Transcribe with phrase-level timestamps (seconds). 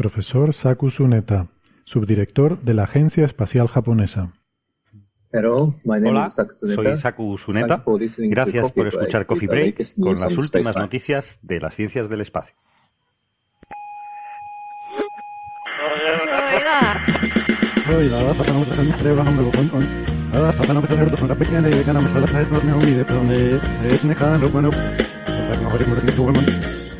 [0.00, 1.48] Profesor Saku Tsuneta,
[1.84, 4.32] subdirector de la Agencia Espacial Japonesa.
[5.30, 7.84] Hola, soy Saku Suneta.
[8.16, 12.54] Gracias por escuchar Coffee Break con las últimas noticias de las ciencias del espacio.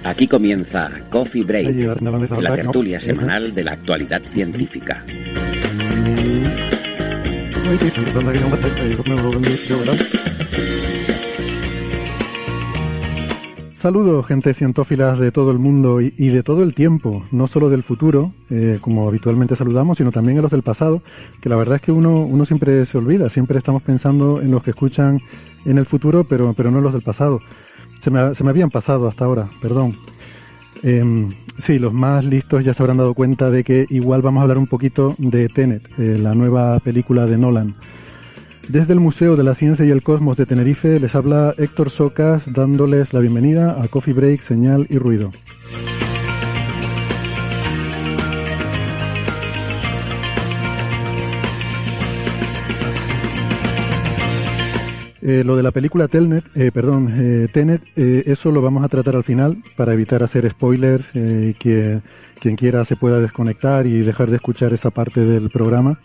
[0.02, 2.00] Aquí comienza Coffee Break,
[2.40, 5.04] la tertulia semanal de la actualidad científica.
[13.74, 17.82] Saludos, gente cientófilas de todo el mundo y, de todo el tiempo, no solo del
[17.82, 21.02] futuro, eh, como habitualmente saludamos, sino también a los del pasado,
[21.40, 24.62] que la verdad es que uno, uno siempre se olvida, siempre estamos pensando en los
[24.62, 25.20] que escuchan
[25.64, 27.40] en el futuro, pero, pero no en los del pasado.
[28.01, 29.96] Se me, se me habían pasado hasta ahora, perdón.
[30.82, 34.42] Em, sí, los más listos ya se habrán dado cuenta de que igual vamos a
[34.42, 37.74] hablar un poquito de Tenet, eh, la nueva película de Nolan.
[38.68, 42.42] Desde el Museo de la Ciencia y el Cosmos de Tenerife les habla Héctor Socas
[42.46, 45.32] dándoles la bienvenida a Coffee Break, Señal y Ruido.
[55.23, 59.16] Eh, lo de la película Telnet, eh, perdón, eh, Tenet, eso lo vamos a tratar
[59.16, 62.01] al final para evitar hacer spoilers y que
[62.40, 65.98] quien quiera se pueda desconectar y dejar de escuchar esa parte del programa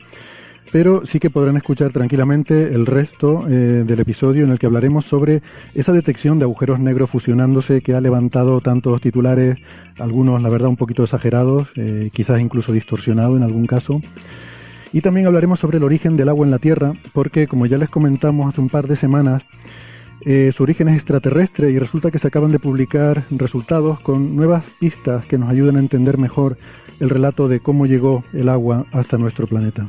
[0.75, 5.05] pero sí que podrán escuchar tranquilamente el resto eh, del episodio en el que hablaremos
[5.05, 5.41] sobre
[5.73, 9.57] esa detección de agujeros negros fusionándose que ha levantado tantos titulares,
[9.99, 14.01] algunos la verdad un poquito exagerados, eh, quizás incluso distorsionado en algún caso.
[14.95, 17.89] Y también hablaremos sobre el origen del agua en la Tierra, porque como ya les
[17.89, 19.43] comentamos hace un par de semanas,
[20.21, 24.63] eh, su origen es extraterrestre y resulta que se acaban de publicar resultados con nuevas
[24.79, 26.57] pistas que nos ayudan a entender mejor
[27.01, 29.85] el relato de cómo llegó el agua hasta nuestro planeta.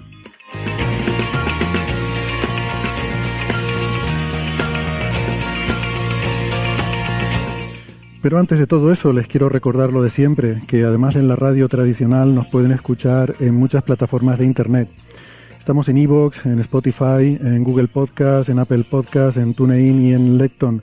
[8.27, 11.37] Pero antes de todo eso, les quiero recordar lo de siempre, que además en la
[11.37, 14.89] radio tradicional nos pueden escuchar en muchas plataformas de Internet.
[15.61, 20.39] Estamos en Evox, en Spotify, en Google Podcast, en Apple Podcast, en TuneIn y en
[20.39, 20.83] Lecton.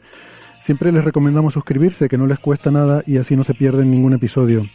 [0.61, 4.13] Siempre les recomendamos suscribirse, que no les cuesta nada y así no se pierden ningún
[4.13, 4.65] episodio.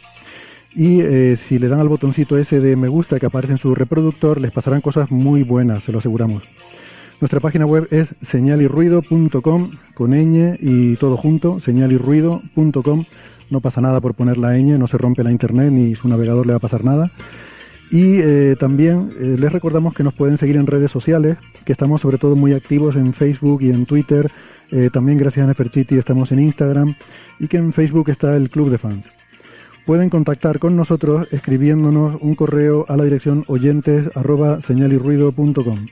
[0.75, 3.73] Y eh, si le dan al botoncito ese de me gusta que aparece en su
[3.73, 6.43] reproductor, les pasarán cosas muy buenas, se lo aseguramos.
[7.21, 13.05] Nuestra página web es señalirruido.com con ñ y todo junto, señalirruido.com.
[13.49, 16.45] No pasa nada por poner la ñ, no se rompe la internet ni su navegador
[16.45, 17.11] le va a pasar nada.
[17.91, 22.01] Y eh, también eh, les recordamos que nos pueden seguir en redes sociales, que estamos
[22.01, 24.31] sobre todo muy activos en Facebook y en Twitter.
[24.71, 26.95] Eh, también gracias a Neferchiti estamos en Instagram
[27.39, 29.05] y que en Facebook está el Club de Fans.
[29.85, 35.87] Pueden contactar con nosotros escribiéndonos un correo a la dirección oyentes arroba señalirruido.com.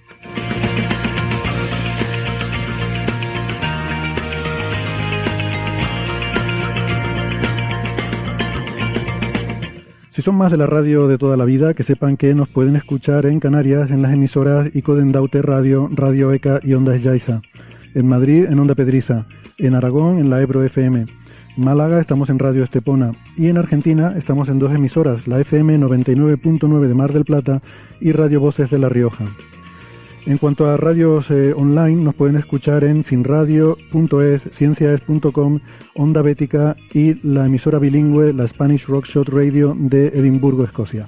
[10.18, 12.76] Si son más de la radio de toda la vida, que sepan que nos pueden
[12.76, 17.44] escuchar en Canarias en las emisoras Icodendaute Radio, Radio ECA y Ondas Yaiza.
[17.94, 19.28] En Madrid en Onda Pedriza.
[19.60, 21.06] En Aragón en la Ebro FM.
[21.56, 23.12] Málaga estamos en Radio Estepona.
[23.38, 27.62] Y en Argentina estamos en dos emisoras, la FM 99.9 de Mar del Plata
[28.02, 29.26] y Radio Voces de La Rioja.
[30.28, 35.60] En cuanto a radios eh, online, nos pueden escuchar en sinradio.es, ciencias.com,
[35.96, 41.08] Onda Bética y la emisora bilingüe, la Spanish Rockshot Radio de Edimburgo, Escocia.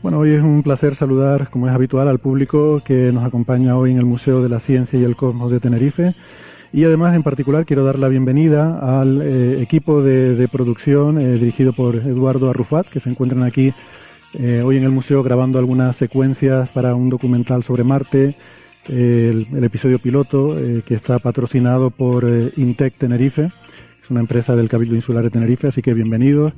[0.00, 3.90] Bueno, hoy es un placer saludar, como es habitual, al público que nos acompaña hoy
[3.90, 6.14] en el Museo de la Ciencia y el Cosmos de Tenerife.
[6.72, 11.72] Y además, en particular, quiero dar la bienvenida al eh, equipo de, producción eh, dirigido
[11.72, 13.72] por Eduardo Arrufat, que se encuentran aquí
[14.34, 18.36] eh, hoy en el museo grabando algunas secuencias para un documental sobre Marte,
[18.88, 20.56] el, episodio piloto
[20.86, 22.24] que está patrocinado por
[22.56, 23.50] Intec Tenerife.
[24.02, 26.52] Es una empresa del Cabildo Insular de Tenerife, así que bienvenidos.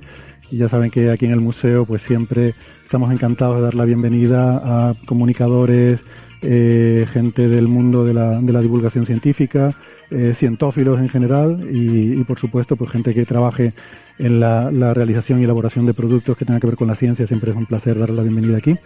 [0.51, 2.55] Y ya saben que aquí en el museo pues siempre
[2.85, 6.01] estamos encantados de dar la bienvenida a comunicadores,
[6.43, 9.75] gente del mundo de la, de la divulgación científica,
[10.13, 13.73] eh, cientófilos en general y, por supuesto pues gente que trabaje
[14.19, 17.27] en la, realización y elaboración de productos que tengan que ver con la ciencia.
[17.27, 18.77] Siempre es un placer dar la bienvenida aquí.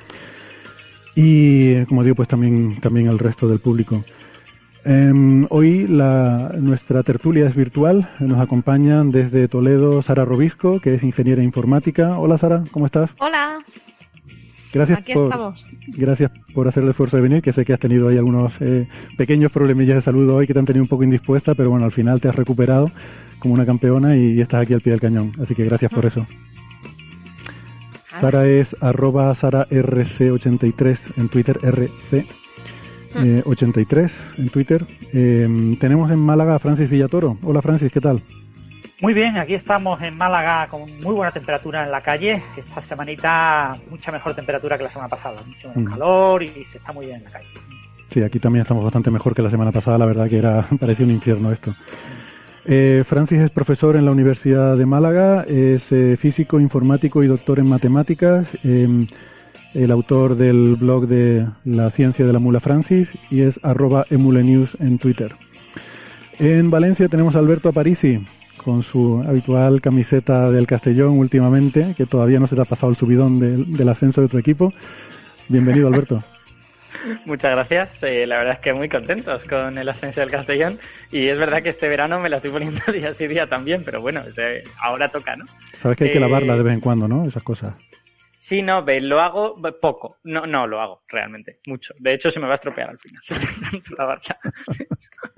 [1.14, 4.05] Y como digo pues también, también al resto del público.
[4.84, 8.08] Em, hoy la, nuestra tertulia es virtual.
[8.20, 12.19] Nos acompañan desde Toledo Sara Robisco, que es ingeniera informática.
[12.19, 13.11] Hola Sara, ¿cómo estás?
[13.19, 13.58] Hola.
[14.76, 15.67] Gracias Aquí por, estamos.
[15.88, 18.87] Gracias por hacer el esfuerzo de venir, que sé que has tenido ahí algunos eh,
[19.17, 21.93] pequeños problemillas de salud hoy que te han tenido un poco indispuesta, pero bueno, al
[21.93, 22.90] final te has recuperado
[23.38, 25.32] como una campeona y, estás aquí al pie del cañón.
[25.40, 26.08] Así que gracias por mm.
[26.08, 26.26] eso.
[28.20, 32.26] Sara es arroba SaraRC83 en Twitter, RC
[33.46, 34.84] 83 eh, en Twitter.
[35.12, 37.38] Eh, tenemos en Málaga a Francis Villatoro.
[37.43, 38.20] Hola Francis, ¿qué tal?
[38.98, 42.43] Muy bien, aquí estamos en Málaga con muy buena temperatura en la calle.
[42.56, 45.93] Esta semanita mucha mejor temperatura que la semana pasada, mucho menos mm.
[45.93, 47.46] calor y se está muy bien en la calle.
[48.10, 51.04] Sí, aquí también estamos bastante mejor que la semana pasada, la verdad que era parecía
[51.04, 51.75] un infierno esto.
[52.64, 55.84] Eh, Francis es profesor en la Universidad de Málaga, es
[56.19, 58.48] físico, informático y doctor en matemáticas.
[58.64, 59.06] Eh,
[59.75, 64.75] el autor del blog de La Ciencia de la Mula Francis y es arroba emulenews
[64.81, 65.37] en Twitter.
[66.38, 68.25] En Valencia tenemos a Alberto Aparici
[68.67, 72.97] con su habitual camiseta del Castellón últimamente, que todavía no se te ha pasado el
[72.97, 74.73] subidón del, ascenso de tu equipo.
[75.47, 76.25] Bienvenido, Alberto.
[77.27, 78.03] Muchas gracias.
[78.03, 80.81] Eh, la verdad es que muy contentos con el ascenso del Castellón.
[81.13, 84.01] Y es verdad que este verano me la estoy poniendo día sí día también, pero
[84.01, 84.23] bueno,
[84.83, 85.45] ahora toca, ¿no?
[85.79, 87.25] Sabes que hay que lavarla de vez en cuando, ¿no?
[87.25, 87.73] Esas cosas.
[88.41, 90.17] Sí, no, lo hago poco.
[90.25, 91.95] No, no lo hago realmente, mucho.
[92.01, 93.23] De hecho, se me va a estropear al final.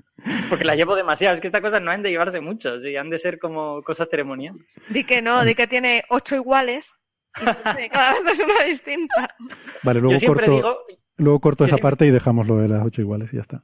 [0.49, 1.33] Porque la llevo demasiado.
[1.33, 4.75] Es que estas cosas no han de llevarse mucho, han de ser como cosas ceremoniales.
[4.89, 6.93] Di que no, di que tiene ocho iguales
[7.37, 9.35] y cada vez es una distinta.
[9.83, 10.85] Vale, luego corto,
[11.17, 13.63] luego corto esa parte y dejamos lo de las ocho iguales y ya está.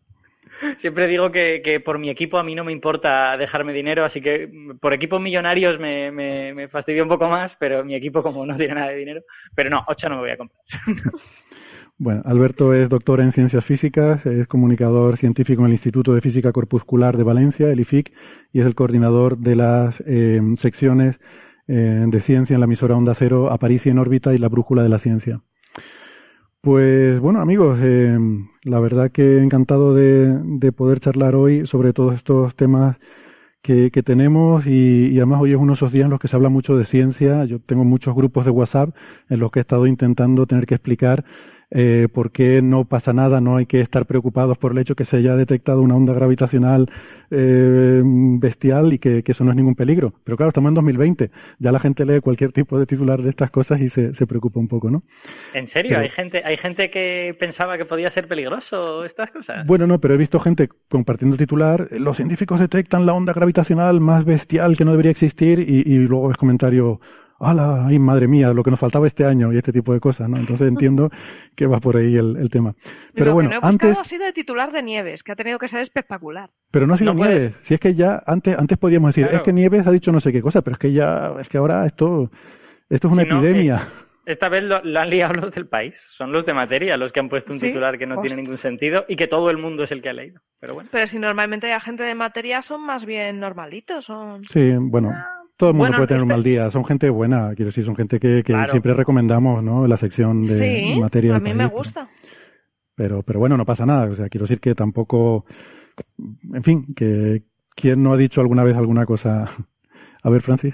[0.78, 4.22] Siempre digo que, que, por mi equipo a mí no me importa dejarme dinero, así
[4.22, 8.46] que por equipos millonarios me, me, me fastidio un poco más, pero mi equipo como
[8.46, 9.22] no tiene nada de dinero,
[9.54, 10.62] pero no, ocho no me voy a comprar.
[11.98, 16.52] Bueno, Alberto es doctor en ciencias físicas, es comunicador científico en el Instituto de Física
[16.52, 18.12] Corpuscular de Valencia, el IFIC,
[18.52, 21.18] y es el coordinador de las eh, secciones
[21.70, 24.90] eh, de ciencia en la emisora Onda Cero, Aparicio en órbita y la Brújula de
[24.90, 25.42] la Ciencia.
[26.60, 28.18] Pues bueno, amigos, eh,
[28.64, 32.98] la verdad que encantado de, poder charlar hoy sobre todos estos temas
[33.62, 36.36] que, tenemos y, y, además hoy es uno de esos días en los que se
[36.36, 37.46] habla mucho de ciencia.
[37.46, 38.96] Yo tengo muchos grupos de WhatsApp
[39.30, 41.24] en los que he estado intentando tener que explicar
[41.78, 45.04] eh, por qué no pasa nada, no hay que estar preocupados por el hecho que
[45.04, 46.90] se haya detectado una onda gravitacional
[47.32, 50.14] eh, bestial y que, eso no es ningún peligro.
[50.24, 53.52] Pero claro, estamos en 2020, ya la gente lee cualquier tipo de titular de estas
[53.52, 55.04] cosas y se, preocupa un poco, ¿no?
[55.54, 56.00] ¿En serio?
[56.00, 59.68] ¿Hay, gente, ¿Hay gente que pensaba que podía ser peligroso estas cosas?
[59.68, 64.24] Bueno, no, pero he visto gente compartiendo titular, los científicos detectan la onda gravitacional más
[64.24, 67.02] bestial que no debería existir y, y luego es comentario
[67.40, 67.86] ¡Hala!
[67.88, 68.54] ¡Ay, madre mía!
[68.54, 70.38] Lo que nos faltaba este año y este tipo de cosas, ¿no?
[70.38, 71.10] Entonces entiendo
[71.56, 72.76] que va por ahí el, tema.
[73.14, 73.98] Pero bueno, que no he antes...
[73.98, 76.50] ha sido de titular de Nieves, que ha tenido que ser espectacular.
[76.72, 77.54] Pero no ha sido Nieves.
[77.62, 80.32] Si es que ya antes, antes podíamos decir, es que Nieves ha dicho no sé
[80.32, 82.32] qué cosa, pero es que ya, es que ahora esto,
[82.90, 83.90] esto es una epidemia.
[84.26, 85.96] esta vez lo, han liado los del país.
[86.12, 89.04] Son los de materia los que han puesto un titular que no tiene ningún sentido
[89.10, 90.40] y que todo el mundo es el que ha leído.
[90.62, 90.90] Pero bueno.
[90.90, 94.06] Pero si normalmente hay gente de materia son más bien normalitos.
[94.06, 94.46] Son...
[94.46, 95.12] Sí, bueno.
[95.14, 95.45] Ah.
[95.58, 96.64] Todo el mundo puede tener un mal este día.
[96.70, 99.88] Son gente buena, quiero decir, son gente que, siempre recomendamos, ¿no?
[99.88, 101.36] La sección de sí, materia.
[101.36, 102.10] A mí me gusta.
[102.96, 104.12] Pero, pero bueno, no pasa nada.
[104.12, 105.46] O sea, quiero decir que tampoco,
[106.54, 107.44] en fin, que
[107.74, 109.46] quién no ha dicho alguna vez alguna cosa.
[110.24, 110.74] A ver, Francis.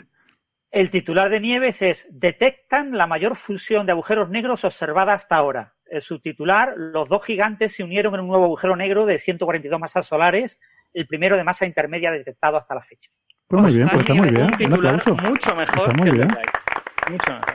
[0.71, 5.73] El titular de Nieves es Detectan la mayor fusión de agujeros negros observada hasta ahora.
[5.85, 10.05] El subtitular, los dos gigantes se unieron en un nuevo agujero negro de 142 masas
[10.05, 10.57] solares,
[10.93, 13.11] el primero de masa intermedia detectado hasta la fecha.
[13.51, 14.45] Pues muy bien, pues está muy bien.
[14.45, 15.89] Un mucho mejor.
[15.89, 16.29] Está muy bien.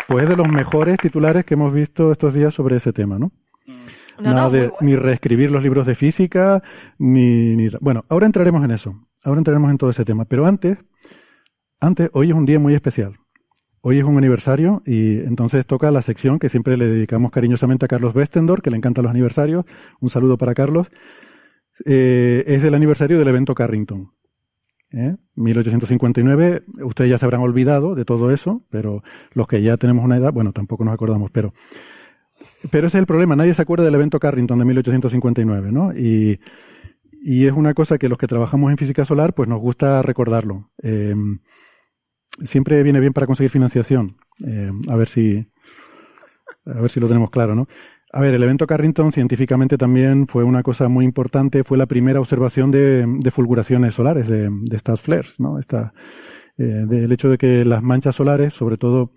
[0.08, 3.32] Pues es de los mejores titulares que hemos visto estos días sobre ese tema, ¿no?
[3.66, 4.22] Mm.
[4.22, 6.62] Nada de ni reescribir los libros de física,
[6.98, 7.70] ni, ni...
[7.80, 8.94] Bueno, ahora entraremos en eso.
[9.24, 10.26] Ahora entraremos en todo ese tema.
[10.26, 10.76] Pero antes,
[11.80, 13.14] antes, hoy es un día muy especial.
[13.80, 17.88] Hoy es un aniversario y entonces toca la sección que siempre le dedicamos cariñosamente a
[17.88, 19.64] Carlos Westendor, que le encantan los aniversarios.
[20.00, 20.88] Un saludo para Carlos.
[21.86, 24.10] Eh, es el aniversario del evento Carrington.
[24.92, 25.16] ¿Eh?
[25.34, 29.02] 1859, ustedes ya se habrán olvidado de todo eso, pero
[29.32, 31.52] los que ya tenemos una edad, bueno, tampoco nos acordamos, pero,
[32.70, 35.92] pero ese es el problema, nadie se acuerda del evento Carrington de 1859, ¿no?
[35.96, 36.40] Y,
[37.22, 40.70] y es una cosa que los que trabajamos en física solar, pues nos gusta recordarlo.
[40.78, 41.40] Em,
[42.44, 44.16] siempre viene bien para conseguir financiación.
[44.38, 45.46] Em, a ver si,
[46.66, 47.66] a ver si lo tenemos claro, ¿no?
[48.16, 51.64] A ver, el evento Carrington científicamente también fue una cosa muy importante.
[51.64, 55.58] Fue la primera observación de, fulguraciones solares, de, estas flares, ¿no?
[55.58, 55.92] Esta,
[56.56, 59.10] eh, del hecho de que las manchas solares, sobre todo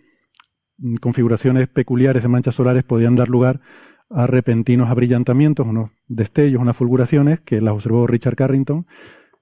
[0.79, 3.61] mm, configuraciones peculiares de manchas solares, podían dar lugar
[4.09, 8.85] a repentinos abrillantamientos, unos destellos, unas fulguraciones que las observó Richard Carrington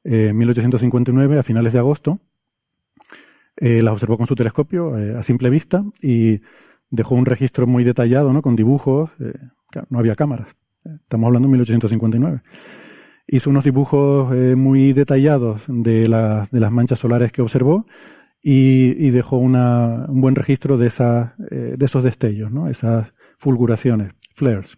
[0.03, 2.19] eh, en 1859 a finales de agosto.
[3.55, 6.41] Eh, las observó con su telescopio a simple vista y
[6.89, 8.41] dejó un registro muy detallado, ¿no?
[8.41, 9.33] Con dibujos, eh,
[9.89, 10.47] no había cámaras.
[10.85, 12.41] Estamos hablando de 1859.
[13.27, 16.03] Hizo unos dibujos eh, muy detallados de,
[16.51, 17.85] de, las manchas solares que observó
[18.41, 22.69] y, dejó una, un buen registro de, esas, eh, de esos destellos, ¿no?
[22.69, 24.77] Esas fulguraciones, flares.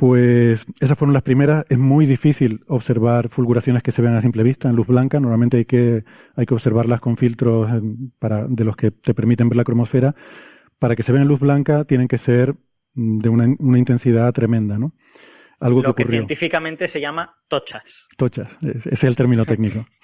[0.00, 1.66] Pues esas fueron las primeras.
[1.68, 5.20] Es muy difícil observar fulguraciones que se vean a simple vista en luz blanca.
[5.20, 6.04] Normalmente hay que,
[6.34, 7.70] hay que observarlas con filtros
[8.18, 10.14] para, de los que te permiten ver la cromosfera.
[10.78, 12.54] Para que se vean en luz blanca tienen que ser
[12.94, 13.44] de una,
[13.78, 14.94] intensidad tremenda, ¿no?
[15.60, 18.08] Algo Lo que, científicamente se llama tochas.
[18.16, 19.84] Tochas, ese es el término técnico.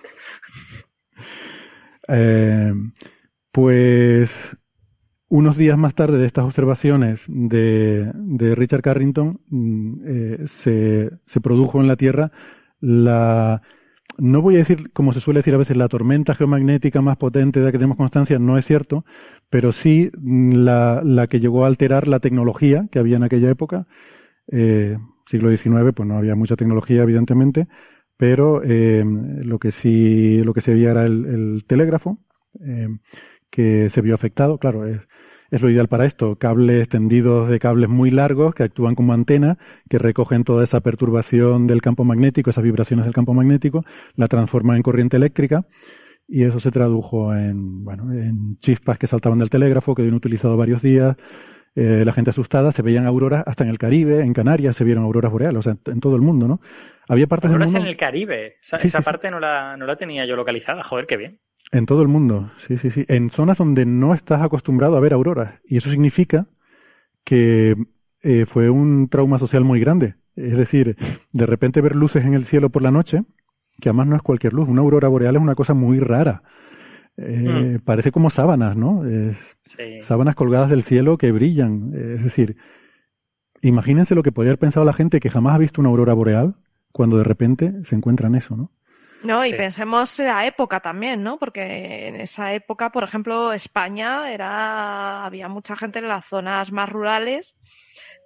[2.08, 2.72] Eh,
[3.50, 4.56] pues
[5.28, 8.12] unos días más tarde de estas observaciones de,
[8.54, 12.30] Richard Carrington, mm, eh, se, se, produjo en la Tierra
[12.80, 13.62] la,
[14.18, 17.60] no voy a decir, como se suele decir a veces, la tormenta geomagnética más potente
[17.60, 19.04] de la que tenemos constancia, no es cierto,
[19.50, 23.86] pero sí mm, la, que llegó a alterar la tecnología que había en aquella época.
[24.50, 27.66] Eh, siglo XIX, pues no había mucha tecnología, evidentemente,
[28.16, 32.18] pero eh, lo que sí, lo que se veía era el, telégrafo,
[32.64, 32.88] eh,
[33.50, 35.00] que se vio afectado, claro, es,
[35.50, 36.36] es lo ideal para esto.
[36.36, 41.66] Cables tendidos de cables muy largos que actúan como antena, que recogen toda esa perturbación
[41.66, 43.84] del campo magnético, esas vibraciones del campo magnético,
[44.16, 45.64] la transforman en corriente eléctrica
[46.28, 50.56] y eso se tradujo en, bueno, en chispas que saltaban del telégrafo, que habían utilizado
[50.56, 51.16] varios días.
[51.74, 55.04] Eh, la gente asustada, se veían auroras hasta en el Caribe, en Canarias se vieron
[55.04, 56.60] auroras boreales, o sea, en todo el mundo, ¿no?
[57.06, 57.78] Había partes del mundo...
[57.78, 61.38] en el Caribe, esa, parte No, la, no la tenía yo localizada, joder, qué bien.
[61.72, 63.04] En todo el mundo, sí, sí, sí.
[63.08, 65.60] En zonas donde no estás acostumbrado a ver auroras.
[65.64, 66.46] Y eso significa
[67.24, 67.74] que
[68.22, 70.14] eh, fue un trauma social muy grande.
[70.36, 70.96] Es decir,
[71.32, 73.22] de repente ver luces en el cielo por la noche,
[73.80, 74.68] que además no es cualquier luz.
[74.68, 76.42] Una aurora boreal es una cosa muy rara.
[77.16, 77.84] Eh, mm.
[77.84, 79.02] Parece como sábanas, ¿no?
[80.00, 81.92] Sábanas colgadas del cielo que brillan.
[81.94, 82.56] Es decir,
[83.60, 86.54] imagínense lo que podría haber pensado la gente que jamás ha visto una aurora boreal
[86.92, 88.70] cuando de repente se encuentran eso, ¿no?
[89.22, 91.38] No, y pensemos en la época también, ¿no?
[91.38, 96.88] Porque en esa época, por ejemplo, España era había mucha gente en las zonas más
[96.88, 97.56] rurales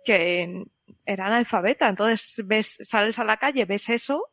[0.04, 0.64] que
[1.06, 1.88] eran alfabeta.
[1.88, 4.24] Entonces ves, sales a la calle, ves eso,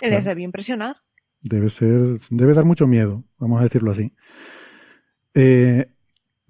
[0.00, 0.96] y les debe impresionar.
[1.40, 4.12] Debe ser, debe dar mucho miedo, vamos a decirlo así.
[5.34, 5.86] Eh,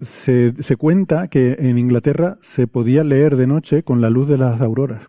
[0.01, 4.37] se, se cuenta que en Inglaterra se podía leer de noche con la luz de
[4.37, 5.07] las auroras.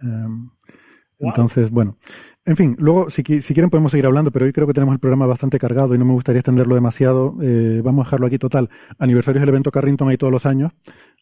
[0.00, 0.50] Em,
[1.18, 1.98] entonces, bueno,
[2.44, 4.98] en fin, luego, si, si, quieren podemos seguir hablando, pero hoy creo que tenemos el
[4.98, 7.36] programa bastante cargado y no me gustaría extenderlo demasiado.
[7.40, 8.68] Eh, vamos a dejarlo aquí total.
[8.98, 10.72] Aniversarios del evento Carrington hay todos los años,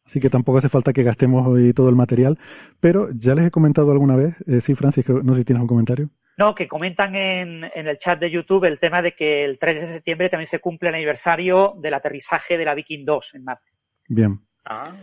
[0.07, 2.39] así que tampoco hace falta que gastemos hoy todo el material.
[2.81, 5.69] Pero ya les he comentado alguna vez, eh, sí, Francis, no sé si tienes un
[5.69, 6.09] comentario.
[6.39, 9.81] No, que comentan en, en, el chat de YouTube el tema de que el 3
[9.81, 13.69] de septiembre también se cumple el aniversario del aterrizaje de la Viking 2 en Marte.
[14.09, 14.41] Bien.
[14.65, 14.97] Ah.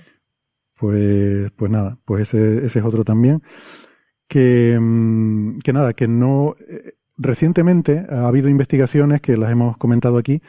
[0.80, 3.40] Pues, pues nada, pues ese, ese es otro también
[4.28, 6.56] que, mm, que nada, que no.
[6.68, 10.42] Eh, recientemente ha habido investigaciones que las hemos comentado aquí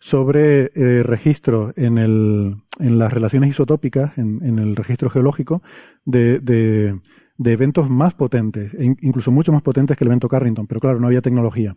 [0.00, 5.62] sobre eh, registros en, el, en las relaciones isotópicas, en, en el registro geológico,
[6.04, 10.80] de, de, eventos más potentes, e incluso mucho más potentes que el evento Carrington, pero
[10.80, 11.76] claro, no había tecnología.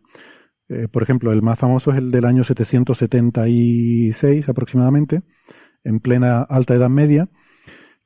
[0.68, 5.22] Eh, por ejemplo, el más famoso es el del año 776 aproximadamente,
[5.86, 7.30] en plena alta Edad Media,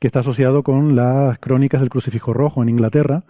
[0.02, 3.24] que está asociado con las crónicas del crucifijo rojo en Inglaterra,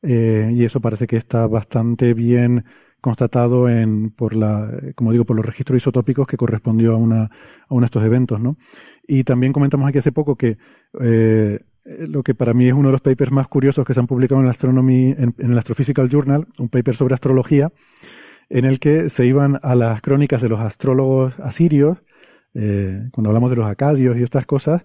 [0.00, 2.64] eh, y eso parece que está bastante bien
[3.00, 7.30] constatado en, por la, como digo, por los registros isotópicos que correspondió a una, a
[7.68, 8.56] uno de estos eventos, ¿no?
[9.08, 10.56] Y también comentamos aquí hace poco que
[11.00, 14.06] eh, lo que para mí es uno de los papers más curiosos que se han
[14.06, 17.72] publicado en la Astronomy, en, el Astrophysical Journal, un paper sobre astrología,
[18.50, 21.98] en el que se iban a las crónicas de los astrólogos asirios,
[22.54, 24.84] eh, cuando hablamos de los acadios y estas cosas,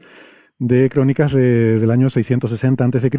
[0.60, 3.10] de crónicas del año 660 a.C.,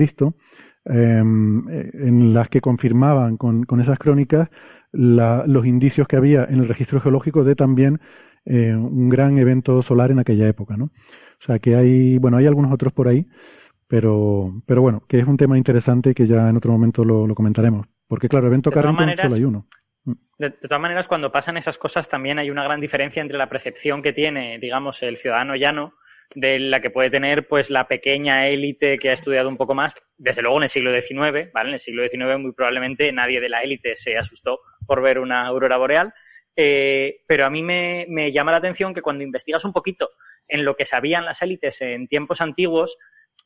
[0.86, 4.48] eh, en las que confirmaban con, con esas crónicas
[4.92, 8.00] la, los indicios que había en el registro geológico de también
[8.44, 10.86] eh, un gran evento solar en aquella época, ¿no?
[10.86, 13.26] O sea que hay, bueno, hay algunos otros por ahí,
[13.86, 17.86] Pero, pero bueno, que es un tema interesante que ya en otro momento lo, comentaremos.
[18.06, 19.66] Porque claro, evento Carrington solo hay uno.
[20.04, 20.12] Mm.
[20.38, 24.02] De, todas maneras, cuando pasan esas cosas también hay una gran diferencia entre la percepción
[24.02, 25.94] que tiene, digamos, el ciudadano llano
[26.34, 29.96] de la que puede tener pues la pequeña élite que ha estudiado un poco más,
[30.16, 31.70] desde luego en el siglo XIX, ¿vale?
[31.70, 35.46] En el siglo XIX muy probablemente nadie de la élite se asustó por ver una
[35.46, 36.12] aurora boreal,
[36.56, 40.10] eh, pero a mí me, me, llama la atención que cuando investigas un poquito
[40.46, 42.96] en lo que sabían las élites en tiempos antiguos,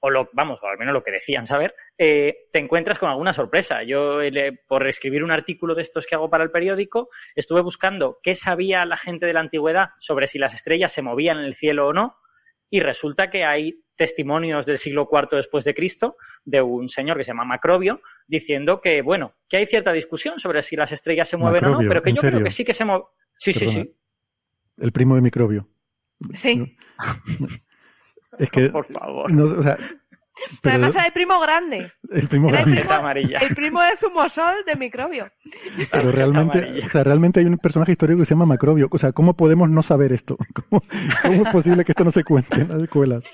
[0.00, 3.32] o lo, vamos, o al menos lo que decían saber, eh, te encuentras con alguna
[3.32, 3.82] sorpresa.
[3.84, 4.18] Yo,
[4.68, 8.84] por escribir un artículo de estos que hago para el periódico, estuve buscando qué sabía
[8.84, 11.94] la gente de la antigüedad sobre si las estrellas se movían en el cielo o
[11.94, 12.16] no,
[12.74, 17.22] y resulta que hay testimonios del siglo IV después de Cristo de un señor que
[17.22, 21.36] se llama Macrobio diciendo que, bueno, que hay cierta discusión sobre si las estrellas se
[21.36, 23.06] mueven o no, pero que yo creo que sí que se mueven.
[23.38, 23.94] Sí, sí, sí.
[24.78, 25.68] El primo de Microbio.
[26.34, 26.76] Sí.
[28.36, 28.68] Es que.
[28.70, 29.30] Por favor.
[29.32, 29.78] o sea,
[30.62, 31.92] además era el primo grande.
[32.10, 32.80] El primo grande.
[32.80, 33.08] El primo,
[33.40, 35.30] el primo de Zumosol de Microbio.
[35.90, 38.88] Pero realmente, o sea, realmente hay un personaje histórico que se llama Macrobio.
[38.90, 40.36] O sea, ¿cómo podemos no saber esto?
[40.70, 40.82] ¿Cómo,
[41.44, 43.24] es posible que esto no se cuente en las escuelas?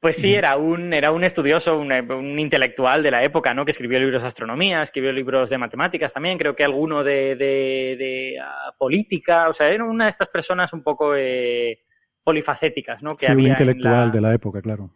[0.00, 3.66] Pues sí, era un, era un estudioso, un, intelectual de la época, ¿no?
[3.66, 8.36] Que escribió libros de astronomía, escribió libros de matemáticas también, creo que alguno de, de,
[8.42, 11.80] ah, política, o sea, era una de estas personas un poco eh,
[12.24, 13.14] polifacéticas, ¿no?
[13.14, 14.90] Que sí, había un intelectual de la época, claro.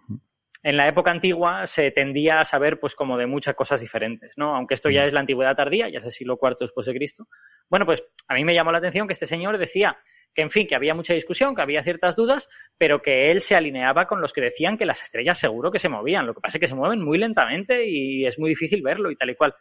[0.64, 4.56] En la época antigua se tendía a saber, pues, como de muchas cosas diferentes, ¿no?
[4.56, 7.28] Aunque esto ya es la antigüedad tardía, ya es el siglo IV después de Cristo.
[7.68, 9.99] Bueno, pues a mí me llamó la atención que este señor decía
[10.35, 13.54] que, en fin, que había mucha discusión, que había ciertas dudas, pero que él se
[13.54, 16.26] alineaba con los que decían que las estrellas seguro que se movían.
[16.26, 19.16] Lo que pasa es que se mueven muy lentamente y es muy difícil verlo y
[19.16, 19.54] tal y cual.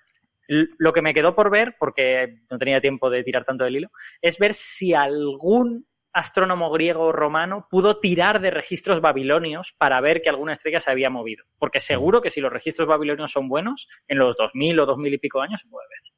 [0.47, 3.89] Lo que me quedó por ver, porque no tenía tiempo de tirar tanto del hilo,
[4.21, 10.21] es ver si algún astrónomo griego o romano pudo tirar de registros babilonios para ver
[10.21, 11.43] que alguna estrella se había movido.
[11.57, 15.17] Porque seguro que si los registros babilonios son buenos, en los 2000 o 2000 y
[15.17, 16.13] pico años se puede ver.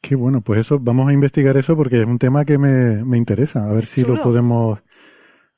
[0.00, 3.16] Qué bueno, pues eso, vamos a investigar eso porque es un tema que me, me
[3.16, 3.64] interesa.
[3.64, 4.78] A ver si lo podemos,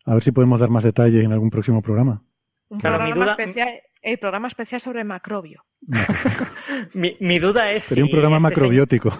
[0.04, 2.22] a ver si podemos dar más detalles en algún próximo programa.
[2.68, 5.64] Un programa especial, el programa especial sobre macrobio.
[6.94, 7.84] mi, duda es.
[7.84, 9.10] Sería un programa este macrobiótico.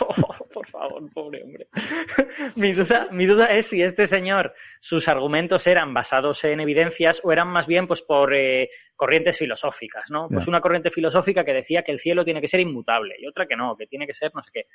[0.00, 1.66] Oh, por favor, pobre hombre.
[2.56, 7.32] mi, duda, mi duda es si este señor, sus argumentos eran basados en evidencias o
[7.32, 10.28] eran más bien pues por eh, corrientes filosóficas, ¿no?
[10.28, 13.46] Pues una corriente filosófica que decía que el cielo tiene que ser inmutable y otra
[13.46, 14.66] que no, que tiene que ser no sé qué.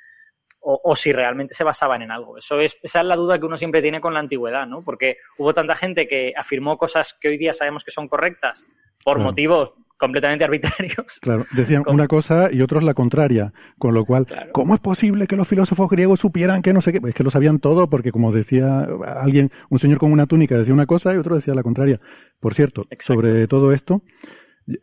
[0.60, 2.36] O, o, si realmente se basaban en algo.
[2.36, 4.82] Eso es, esa es la duda que uno siempre tiene con la antigüedad, ¿no?
[4.84, 8.62] Porque hubo tanta gente que afirmó cosas que hoy día sabemos que son correctas
[9.04, 10.96] por motivos completamente arbitrarios.
[11.20, 15.36] Claro, decían una cosa y otros la contraria, con lo cual, ¿cómo es posible que
[15.36, 17.00] los filósofos griegos supieran que no sé qué?
[17.06, 18.86] Es que lo sabían todo porque como decía
[19.20, 22.00] alguien, un señor con una túnica decía una cosa y otro decía la contraria.
[22.40, 24.02] Por cierto, sobre todo esto,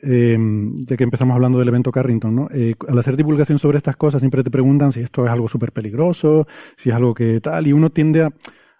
[0.01, 2.47] eh, de que empezamos hablando del evento Carrington, ¿no?
[2.51, 5.71] Eh, al hacer divulgación sobre estas cosas siempre te preguntan si esto es algo súper
[5.71, 8.30] peligroso, si es algo que tal, y uno tiende a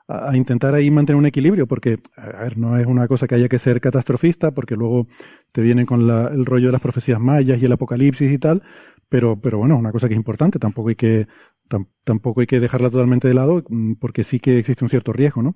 [0.08, 3.50] a, intentar ahí mantener un equilibrio, porque, a ver, no es una cosa que haya
[3.50, 5.08] que ser catastrofista, porque luego
[5.52, 8.62] te vienen con el rollo de las profecías mayas y el apocalipsis y tal,
[9.10, 11.28] pero, pero bueno, es una cosa que es importante, tampoco hay que,
[12.04, 15.42] tampoco hay que dejarla totalmente de lado, mm, porque sí que existe un cierto riesgo,
[15.42, 15.56] ¿no?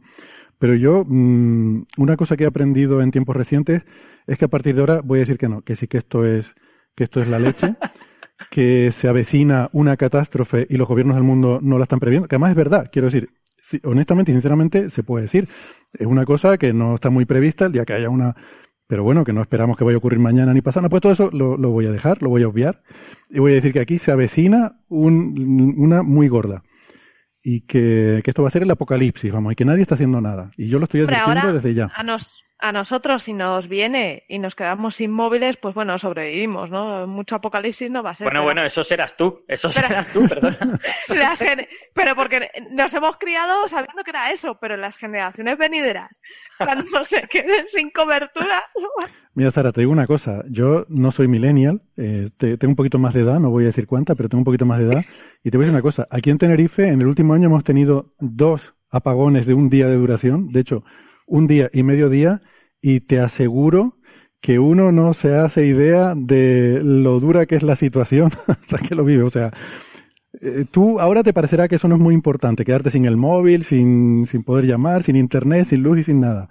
[0.59, 3.83] Pero yo, mm, una cosa que he aprendido en tiempos recientes
[4.27, 6.25] es que a partir de ahora voy a decir que no, que sí que esto
[6.25, 6.53] es,
[6.95, 7.75] que esto es la leche,
[8.51, 12.35] que se avecina una catástrofe y los gobiernos del mundo no la están previendo, que
[12.35, 13.29] además es verdad, quiero decir,
[13.83, 15.47] honestamente y sinceramente se puede decir.
[15.93, 18.35] Es una cosa que no está muy prevista el día que haya una...
[18.87, 20.89] Pero bueno, que no esperamos que vaya a ocurrir mañana ni pasado.
[20.89, 22.81] Pues todo eso lo, voy a dejar, lo voy a obviar.
[23.29, 26.63] Y voy a decir que aquí se avecina un, una muy gorda.
[27.43, 30.19] Y que, que, esto va a ser el apocalipsis, vamos, y que nadie está haciendo
[30.21, 30.49] nada.
[30.57, 31.91] Y yo lo estoy advirtiendo desde ya.
[31.95, 37.07] A nos, a nosotros si nos viene y nos quedamos inmóviles, pues bueno, sobrevivimos, ¿no?
[37.07, 38.25] Mucho apocalipsis no va a ser.
[38.25, 40.79] Bueno, bueno, eso serás tú, eso serás tú, perdona.
[41.93, 46.19] pero porque nos hemos criado sabiendo que era eso, pero en las generaciones venideras,
[46.57, 48.63] cuando se queden sin cobertura...
[49.35, 53.13] Mira, Sara, te digo una cosa, yo no soy millennial, eh, tengo un poquito más
[53.13, 55.05] de edad, no voy a decir cuánta, pero tengo un poquito más de edad,
[55.43, 57.63] y te voy a decir una cosa, aquí en Tenerife en el último año hemos
[57.63, 60.83] tenido dos apagones de un día de duración, de hecho,
[61.29, 62.41] un día y medio día
[62.81, 63.95] y te aseguro
[64.41, 68.95] que uno no se hace idea de lo dura que es la situación hasta que
[68.95, 69.23] lo vive.
[69.23, 69.51] O sea,
[70.41, 73.63] eh, tú ahora te parecerá que eso no es muy importante, quedarte sin el móvil,
[73.63, 76.49] sin, sin poder llamar, sin internet, sin luz y sin nada.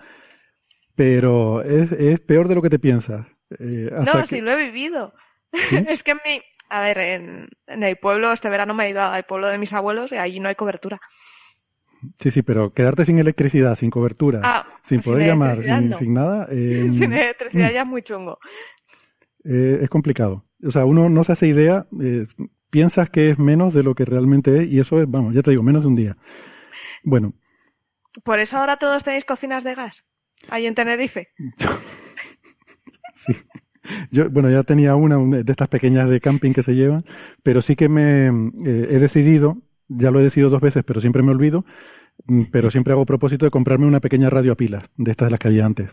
[0.94, 3.26] Pero es, es peor de lo que te piensas.
[3.58, 5.14] Eh, no, si lo he vivido.
[5.88, 9.00] es que en mi, a ver, en, en, el pueblo, este verano me he ido
[9.00, 11.00] al pueblo de mis abuelos y allí no hay cobertura.
[12.20, 15.62] Sí, sí, pero quedarte sin electricidad, sin cobertura, ah, sin poder llamar,
[15.98, 16.46] sin, nada.
[16.50, 18.38] Eh, sin electricidad ya es muy chungo.
[19.44, 20.44] Eh, es complicado.
[20.64, 22.26] O sea, uno no se hace idea, eh,
[22.70, 25.50] piensas que es menos de lo que realmente es, y eso es, vamos, ya te
[25.50, 26.16] digo, menos de un día.
[27.02, 27.32] Bueno.
[28.24, 30.04] ¿Por eso ahora todos tenéis cocinas de gas?
[30.48, 31.28] Ahí en Tenerife.
[33.14, 33.32] sí.
[34.10, 37.04] Yo, bueno, ya tenía una de estas pequeñas de camping que se llevan,
[37.42, 41.32] pero sí que me he decidido ya lo he decidido dos veces, pero siempre me
[41.32, 41.64] olvido,
[42.26, 45.30] mm, pero siempre hago propósito de comprarme una pequeña radio a pilas, de estas de
[45.30, 45.90] las que había antes.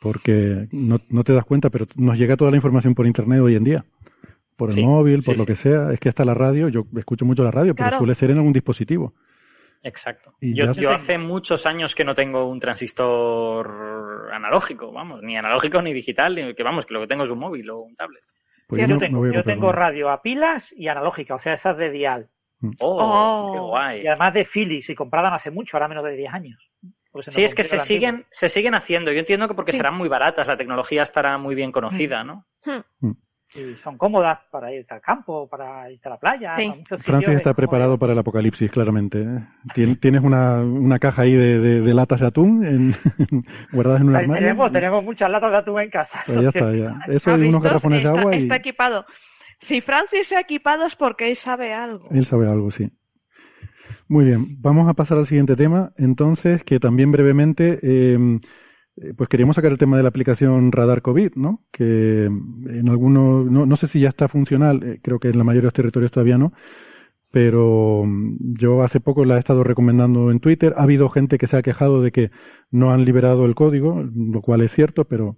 [0.00, 3.56] Porque no, no te das cuenta, pero nos llega toda la información por internet hoy
[3.56, 3.84] en día.
[4.56, 5.90] Por el móvil, por lo que sea.
[5.90, 8.52] Es que hasta la radio, yo escucho mucho la radio, pero suele ser en algún
[8.52, 9.14] dispositivo.
[9.82, 10.34] Exacto.
[10.40, 15.94] yo, yo hace muchos años que no tengo un transistor analógico, vamos, ni analógico ni
[15.94, 18.22] digital, ni que vamos, que lo que tengo es un móvil o un tablet.
[18.70, 22.28] Pues yo, tengo, radio a pilas y analógica, o sea, esas de dial.
[22.60, 22.70] Mm.
[22.78, 24.02] Oh, qué guay.
[24.02, 26.70] Y además de Philips, y compradas hace mucho, ahora menos de 10 años.
[27.28, 29.10] Sí, es que se siguen, se siguen haciendo.
[29.10, 32.46] Yo entiendo que porque serán muy baratas, la tecnología estará muy bien conocida, ¿no?
[32.64, 33.10] Hmm.
[33.54, 36.56] Y son cómodas para ir al campo, para ir a la playa.
[36.98, 39.22] Francis está preparado para el apocalipsis, claramente.
[39.22, 39.96] ¿eh?
[40.00, 42.94] Tienes una, una caja ahí de, de, latas de atún en,
[43.72, 44.42] guardadas en un armario.
[44.42, 46.22] Tenemos, tenemos muchas latas de atún en casa.
[46.26, 47.00] Pues ya está, ya.
[47.08, 48.34] Eso es unos garrafones de agua.
[48.34, 48.38] Y...
[48.38, 49.04] Está equipado.
[49.58, 52.08] Si Francis se ha equipado es porque él sabe algo.
[52.12, 52.88] Él sabe algo, sí.
[54.06, 58.40] Muy bien, vamos a pasar al siguiente tema, entonces, que también brevemente eh,
[59.16, 61.62] pues queríamos sacar el tema de la aplicación Radar COVID, ¿no?
[61.72, 65.44] Que en algunos, no, no sé si ya está funcional, eh, creo que en la
[65.44, 66.52] mayoría de los territorios todavía no,
[67.30, 70.74] pero mm, yo hace poco la he estado recomendando en Twitter.
[70.76, 72.30] Ha habido gente que se ha quejado de que
[72.70, 75.36] no han liberado el código, lo cual es cierto, pero,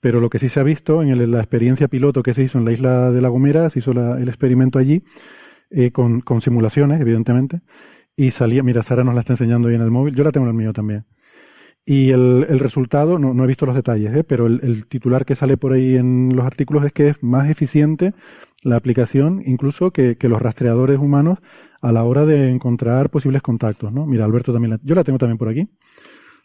[0.00, 2.64] pero lo que sí se ha visto en la experiencia piloto que se hizo en
[2.64, 5.02] la isla de La Gomera, se hizo el experimento allí,
[5.70, 7.60] eh, con, con simulaciones, evidentemente,
[8.16, 10.46] y salía, mira, Sara nos la está enseñando ahí en el móvil, yo la tengo
[10.46, 11.04] en el mío también.
[11.84, 14.22] Y el, el resultado, no, no, he visto los detalles, ¿eh?
[14.22, 17.50] pero el, el, titular que sale por ahí en los artículos es que es más
[17.50, 18.12] eficiente
[18.62, 21.38] la aplicación incluso que, que los rastreadores humanos
[21.80, 23.92] a la hora de encontrar posibles contactos.
[23.92, 24.06] ¿no?
[24.06, 25.68] Mira, Alberto también, la, yo la tengo también por aquí,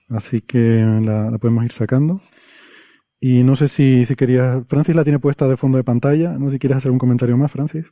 [0.09, 2.21] así que la, podemos ir sacando.
[3.19, 6.47] Y no sé si, si querías, Francis la tiene puesta de fondo de pantalla, no
[6.47, 7.85] sé si quieres hacer un comentario más, Francis.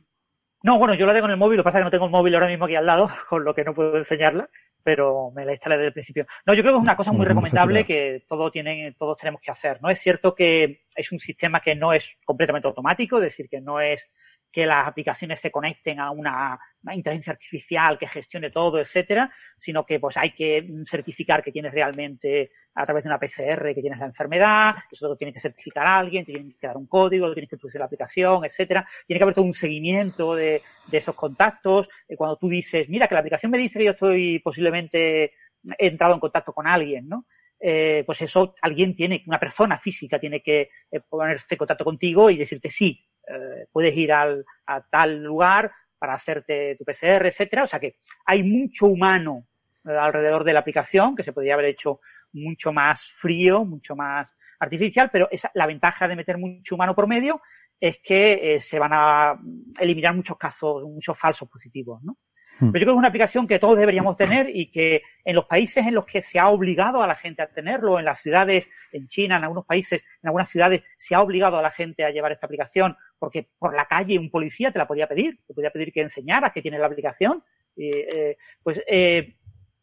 [0.64, 2.06] No, bueno, yo la tengo en el móvil, lo que pasa es que no tengo
[2.06, 4.48] el móvil ahora mismo aquí al lado, con lo que no puedo enseñarla,
[4.82, 6.26] pero me la instalé desde el principio.
[6.46, 9.50] No, yo creo que es una cosa muy recomendable que todos tienen, todos tenemos que
[9.50, 9.90] hacer, ¿no?
[9.90, 13.78] Es cierto que es un sistema que no es completamente automático, es decir, que no
[13.78, 14.08] es
[14.54, 16.56] que las aplicaciones se conecten a una,
[16.92, 22.52] inteligencia artificial que gestione todo, etcétera, sino que pues hay que certificar que tienes realmente
[22.72, 26.24] a través de una PCR que tienes la enfermedad, eso lo tiene que certificar alguien,
[26.24, 28.86] te tiene que dar un código, tienes que introducir la aplicación, etcétera.
[29.06, 30.62] Tiene que haber todo un seguimiento de,
[30.92, 31.88] esos contactos.
[32.08, 35.32] Eh, cuando tú dices, mira, que la aplicación me dice que yo estoy posiblemente
[35.78, 37.26] entrado en contacto con alguien, ¿no?
[37.58, 42.28] Eh, pues eso alguien tiene, una persona física tiene que eh, ponerse en contacto contigo
[42.28, 47.64] y decirte sí, eh, puedes ir al, a tal lugar para hacerte tu PCR, etcétera.
[47.64, 49.46] O sea que hay mucho humano
[49.88, 52.00] eh, alrededor de la aplicación que se podría haber hecho
[52.32, 57.06] mucho más frío, mucho más artificial, pero esa, la ventaja de meter mucho humano por
[57.06, 57.40] medio
[57.80, 59.38] es que eh, se van a
[59.78, 62.16] eliminar muchos casos, muchos falsos positivos, ¿no?
[62.60, 62.70] Hmm.
[62.70, 65.46] Pero yo creo que es una aplicación que todos deberíamos tener y que en los
[65.46, 68.68] países en los que se ha obligado a la gente a tenerlo, en las ciudades,
[68.92, 72.10] en China, en algunos países, en algunas ciudades, se ha obligado a la gente a
[72.10, 75.70] llevar esta aplicación porque por la calle un policía te la podía pedir, te podía
[75.70, 77.42] pedir que enseñara que tienes la aplicación,
[77.76, 79.34] eh, pues eh,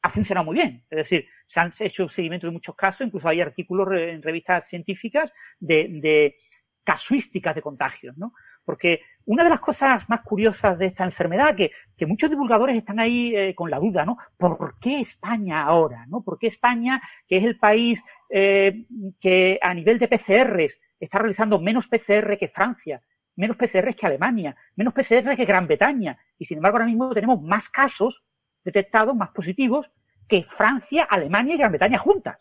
[0.02, 0.84] ha funcionado muy bien.
[0.90, 5.32] Es decir, se han hecho seguimiento de muchos casos, incluso hay artículos en revistas científicas
[5.60, 6.36] de,
[6.84, 8.34] casuísticas de contagios, ¿no?
[8.64, 13.00] Porque una de las cosas más curiosas de esta enfermedad, que, que muchos divulgadores están
[13.00, 14.18] ahí eh, con la duda, ¿no?
[14.38, 16.06] ¿Por qué España ahora?
[16.08, 16.24] ¿no?
[16.24, 21.90] ¿Por qué España, que es el país que a nivel de PCRs está realizando menos
[21.90, 23.02] PCR que Francia,
[23.42, 26.16] menos PCR que Alemania, menos PCR que Gran Bretaña?
[26.38, 28.24] Y sin embargo ahora mismo tenemos más casos
[28.64, 29.90] detectados, más positivos,
[30.28, 32.38] que Francia, Alemania y Gran Bretaña juntas.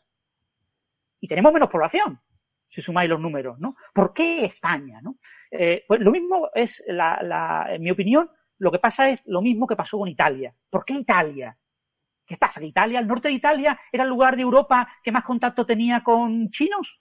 [1.19, 2.21] Y tenemos menos población,
[2.69, 3.77] si sumáis los números, ¿no?
[3.95, 5.01] ¿Por qué España?
[5.51, 9.77] Eh, pues lo mismo es, en mi opinión, lo que pasa es lo mismo que
[9.77, 10.55] pasó con Italia.
[10.69, 11.57] ¿Por qué Italia?
[12.27, 12.61] ¿Qué pasa?
[12.61, 16.03] ¿Que Italia, el norte de Italia, era el lugar de Europa que más contacto tenía
[16.03, 17.01] con chinos?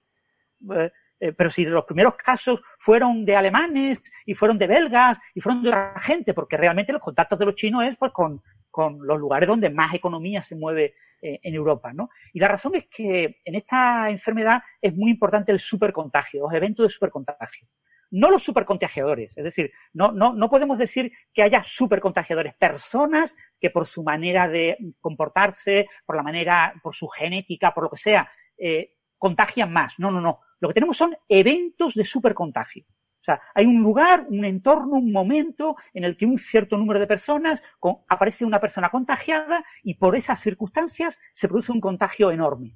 [0.74, 5.42] Eh, eh, pero si los primeros casos fueron de alemanes y fueron de belgas y
[5.42, 9.06] fueron de otra gente, porque realmente los contactos de los chinos es pues con, con
[9.06, 12.10] los lugares donde más economía se mueve eh, en Europa, ¿no?
[12.32, 16.86] Y la razón es que en esta enfermedad es muy importante el supercontagio, los eventos
[16.86, 17.68] de supercontagio.
[18.12, 19.38] no los supercontagiadores.
[19.38, 24.48] Es decir, no, no, no podemos decir que haya supercontagiadores, personas que por su manera
[24.48, 29.96] de comportarse, por la manera, por su genética, por lo que sea, eh, contagian más.
[30.00, 30.40] No, no, no.
[30.60, 32.84] Lo que tenemos son eventos de supercontagio.
[33.22, 37.00] O sea, hay un lugar, un entorno, un momento en el que un cierto número
[37.00, 37.62] de personas
[38.08, 42.74] aparece una persona contagiada y por esas circunstancias se produce un contagio enorme.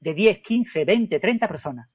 [0.00, 1.90] De 10, 15, 20, 30 personas.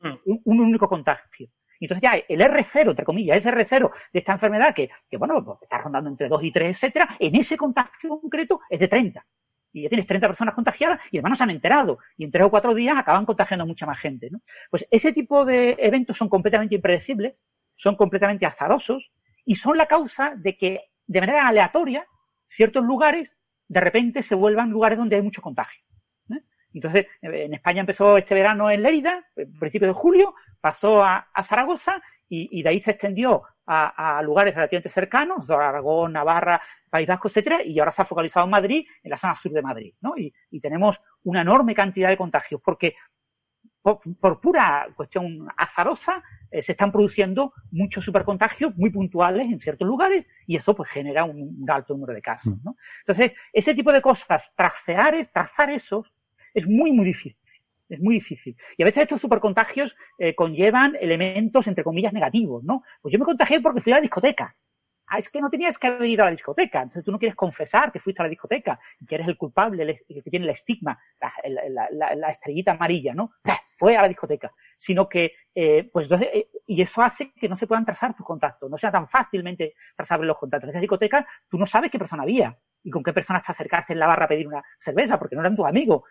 [0.00, 0.14] Mm.
[0.44, 1.48] Un, único contagio.
[1.80, 5.42] Y entonces ya el R0, entre comillas, ese R0 de esta enfermedad que, que bueno,
[5.44, 9.24] pues está rondando entre 2 y 3, etcétera, en ese contagio concreto es de 30
[9.72, 11.98] y ya tienes 30 personas contagiadas y además no se han enterado.
[12.16, 14.30] Y en tres o cuatro días acaban contagiando mucha más gente.
[14.30, 14.40] ¿no?
[14.70, 17.34] Pues ese tipo de eventos son completamente impredecibles,
[17.76, 19.10] son completamente azarosos
[19.44, 22.06] y son la causa de que de manera aleatoria
[22.48, 23.30] ciertos lugares
[23.68, 25.82] de repente se vuelvan lugares donde hay mucho contagio.
[26.74, 29.24] Entonces, en España empezó este verano en Lérida,
[29.58, 34.88] principio de julio, pasó a, Zaragoza y, de ahí se extendió a, a, lugares relativamente
[34.88, 39.16] cercanos, Aragón, Navarra, País Vasco, etcétera, y ahora se ha focalizado en Madrid, en la
[39.16, 40.14] zona sur de Madrid, ¿no?
[40.16, 42.94] Y, tenemos una enorme cantidad de contagios, porque
[43.82, 50.26] por, pura cuestión azarosa eh, se están produciendo muchos supercontagios muy puntuales en ciertos lugares
[50.46, 52.76] y eso pues genera un, alto número de casos, ¿no?
[53.00, 56.12] Entonces, ese tipo de cosas, tracear, trazar esos,
[56.52, 57.36] es muy, muy difícil.
[57.88, 58.56] Es muy difícil.
[58.76, 62.82] Y a veces estos supercontagios eh, conllevan elementos, entre comillas, negativos, ¿no?
[63.00, 64.56] Pues yo me contagié porque fui a la discoteca
[65.08, 67.36] ah, es que no tenías que haber ido a la discoteca, entonces tú no quieres
[67.36, 70.98] confesar que fuiste a la discoteca que eres el culpable, el, que tiene el estigma,
[71.20, 73.32] la, estrellita amarilla, ¿no?
[73.76, 77.56] Fue a la discoteca, sino que, eh, pues entonces, eh, y eso hace que no
[77.56, 80.68] se puedan trazar tus contactos, no sea tan fácilmente trazables los contactos.
[80.68, 83.92] En esa discoteca tú no sabes qué persona había y con qué personas te acercaste
[83.92, 86.02] en la barra a pedir una cerveza, porque no eran tus amigos.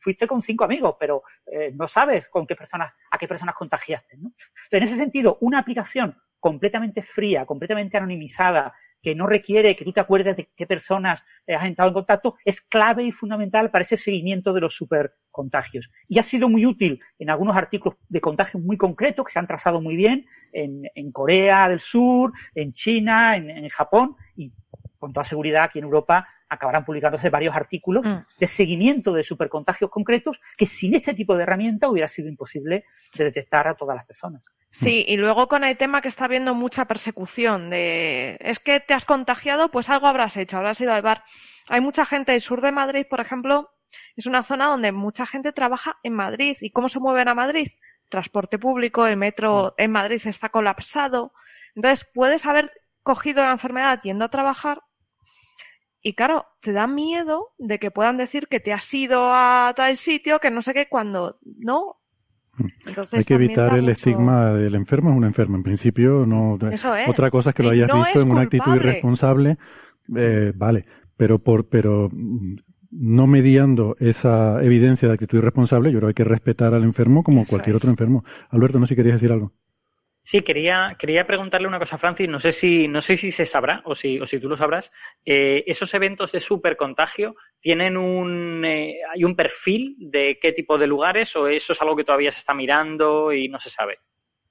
[0.00, 4.16] fuiste con cinco amigos, pero eh, no sabes con qué personas, a qué personas contagiaste,
[4.16, 4.28] ¿no?
[4.28, 8.74] Entonces, en ese sentido, una aplicación completamente fría, completamente anonimizada,
[9.06, 12.60] que no requiere que tú te acuerdes de qué personas has entrado en contacto, es
[12.60, 15.88] clave y fundamental para ese seguimiento de los supercontagios.
[16.08, 19.46] Y ha sido muy útil en algunos artículos de contagios muy concretos que se han
[19.46, 24.52] trazado muy bien en, Corea del Sur, en China, en, Japón y
[24.98, 28.40] con toda seguridad aquí en Europa acabarán publicándose varios artículos mm.
[28.40, 32.84] de seguimiento de supercontagios concretos que sin este tipo de herramienta hubiera sido imposible
[33.16, 34.42] de detectar a todas las personas.
[34.78, 38.92] Sí, y luego con el tema que está habiendo mucha persecución de es que te
[38.92, 41.24] has contagiado, pues algo habrás hecho, habrás ido al bar.
[41.68, 43.70] Hay mucha gente del sur de Madrid, por ejemplo,
[44.16, 46.58] es una zona donde mucha gente trabaja en Madrid.
[46.60, 47.68] ¿Y cómo se mueven a Madrid?
[48.10, 49.82] Transporte público, el metro mm.
[49.82, 51.32] en Madrid está colapsado.
[51.74, 52.70] Entonces, puedes haber
[53.02, 54.82] cogido la enfermedad yendo a trabajar
[56.02, 59.96] y claro, te da miedo de que puedan decir que te has ido a tal
[59.96, 61.95] sitio, que no sé qué, cuando no,
[63.12, 65.56] hay que evitar el estigma del enfermo es un enfermo.
[65.56, 66.58] En principio, no.
[67.08, 69.58] Otra cosa es que lo hayas visto en una actitud irresponsable,
[70.16, 70.84] eh, vale.
[71.16, 72.56] Pero por, pero mm,
[72.90, 77.22] no mediando esa evidencia de actitud irresponsable, yo creo que hay que respetar al enfermo
[77.22, 78.24] como cualquier otro enfermo.
[78.50, 79.52] Alberto, no sé si querías decir algo.
[80.28, 83.46] Sí, quería, quería preguntarle una cosa a Francis, no sé si, no sé si se
[83.46, 84.90] sabrá o si, o si tú lo sabrás.
[85.24, 90.88] Eh, ¿Esos eventos de supercontagio tienen un, eh, hay un perfil de qué tipo de
[90.88, 94.00] lugares o eso es algo que todavía se está mirando y no se sabe?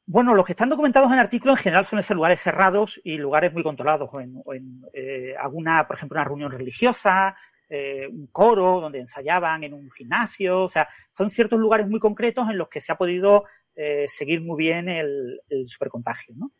[0.06, 3.18] Bueno, los que están documentados en el artículo en general suelen ser lugares cerrados y
[3.18, 7.36] lugares muy controlados, o en, en eh, alguna, por ejemplo, una reunión religiosa,
[7.68, 12.60] un coro donde ensayaban en un gimnasio, o sea, son ciertos lugares muy concretos en
[12.60, 13.44] los que se ha podido
[13.76, 16.52] eh, seguir muy bien el, supercontagio, ¿no?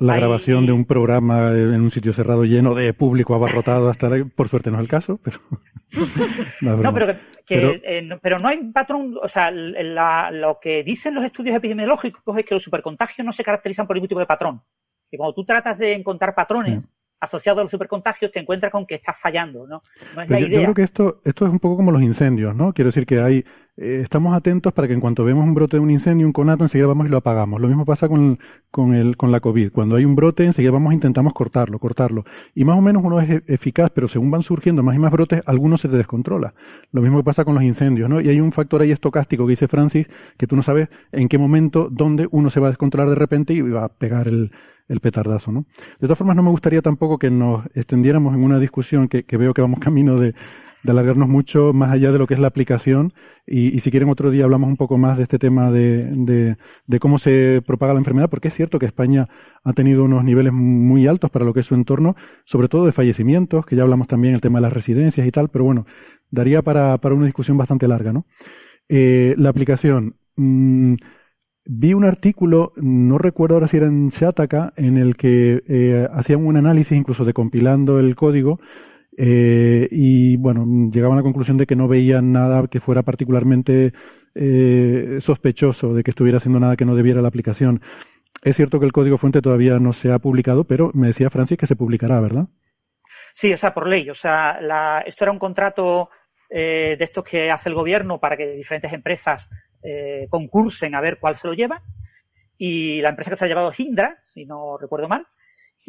[0.00, 4.48] la, grabación de un programa en un sitio cerrado lleno de público abarrotado hasta por
[4.48, 5.38] suerte no es el caso, pero
[6.60, 7.10] no, pero,
[7.48, 8.38] eh, pero...
[8.38, 13.24] no hay patrón, o sea, lo que dicen los estudios epidemiológicos es que los supercontagios
[13.24, 14.60] no se caracterizan por ningún tipo de patrón.
[15.10, 16.82] Que cuando tú tratas de encontrar patrones
[17.20, 19.80] asociado a los supercontagios te encuentras con que estás fallando, ¿no?
[20.14, 20.50] no es la idea.
[20.50, 22.72] yo, creo que esto, esto es un poco como los incendios, ¿no?
[22.72, 23.44] Quiero decir que hay,
[23.80, 26.64] eh, estamos atentos para que en cuanto vemos un brote de un incendio, un conato,
[26.64, 27.60] enseguida vamos y lo apagamos.
[27.60, 28.40] Lo mismo pasa con,
[28.72, 29.70] con, el, con la COVID.
[29.70, 32.24] Cuando hay un brote, enseguida vamos e intentamos cortarlo, cortarlo.
[32.56, 35.12] Y más o menos uno es e, eficaz, pero según van surgiendo más y más
[35.12, 36.54] brotes, algunos se te descontrola.
[36.90, 38.20] Lo mismo que pasa con los incendios, ¿no?
[38.20, 41.38] Y hay un factor ahí estocástico que dice Francis, que tú no sabes en qué
[41.38, 44.50] momento, dónde uno se va a descontrolar de repente y va a pegar el,
[44.88, 45.66] el petardazo, ¿no?
[46.00, 49.54] De todas formas, no me gustaría tampoco que nos extendiéramos en una discusión que, veo
[49.54, 50.34] que vamos camino de,
[50.86, 53.12] alargarnos mucho más allá de lo que es la aplicación
[53.46, 57.18] y, si quieren otro día hablamos un poco más de este tema de, de, cómo
[57.18, 59.28] se propaga la enfermedad, porque es cierto que España
[59.64, 62.14] ha tenido unos niveles muy altos para lo que es su entorno,
[62.44, 65.48] sobre todo de fallecimientos, que ya hablamos también el tema de las residencias y tal,
[65.48, 65.86] pero bueno,
[66.30, 68.26] daría para, para una discusión bastante larga, ¿no?
[68.88, 70.16] Eh, la aplicación.
[70.36, 70.94] Mm,
[71.64, 76.44] vi un artículo, no recuerdo ahora si era en Shataka, en el que eh, hacían
[76.44, 78.60] un análisis incluso de compilando el código
[79.20, 83.92] eh, y bueno, llegaban a la conclusión de que no veían nada que fuera particularmente
[84.36, 87.82] eh, sospechoso de que estuviera haciendo nada que no debiera la aplicación.
[88.44, 91.58] Es cierto que el código fuente todavía no se ha publicado, pero me decía Francis
[91.58, 92.46] que se publicará, ¿verdad?
[93.34, 94.08] Sí, o sea, por ley.
[94.08, 96.10] O sea, la, esto era un contrato
[96.48, 99.50] eh, de estos que hace el gobierno para que diferentes empresas
[99.82, 101.82] eh, concursen a ver cuál se lo lleva.
[102.56, 105.26] Y la empresa que se ha llevado es Indra, si no recuerdo mal.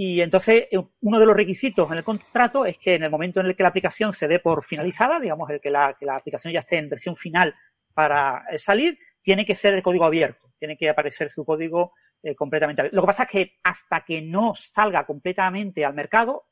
[0.01, 3.41] Y entonces, eh, uno de los requisitos en el contrato es que en el momento
[3.41, 6.15] en el que la aplicación se dé por finalizada, digamos, el que la, que la
[6.15, 7.53] aplicación ya esté en versión final
[7.93, 10.53] para salir, tiene que ser de código abierto.
[10.57, 11.91] Tiene que aparecer su código
[12.37, 12.95] completamente abierto.
[12.95, 16.45] Lo que pasa es que hasta que no salga completamente al mercado,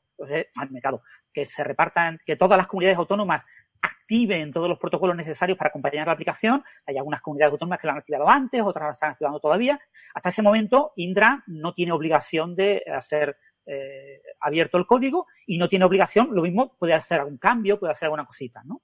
[0.54, 1.00] al mercado,
[1.32, 3.46] que se repartan, que todas las comunidades autónomas
[3.82, 6.64] activen todos los protocolos necesarios para acompañar la aplicación.
[6.86, 9.78] Hay algunas comunidades autónomas que lo han activado antes, otras lo están activando todavía.
[10.14, 13.36] Hasta ese momento, Indra no tiene obligación de hacer
[13.70, 17.92] eh, abierto el código y no tiene obligación, lo mismo puede hacer algún cambio, puede
[17.92, 18.80] hacer alguna cosita, ¿no?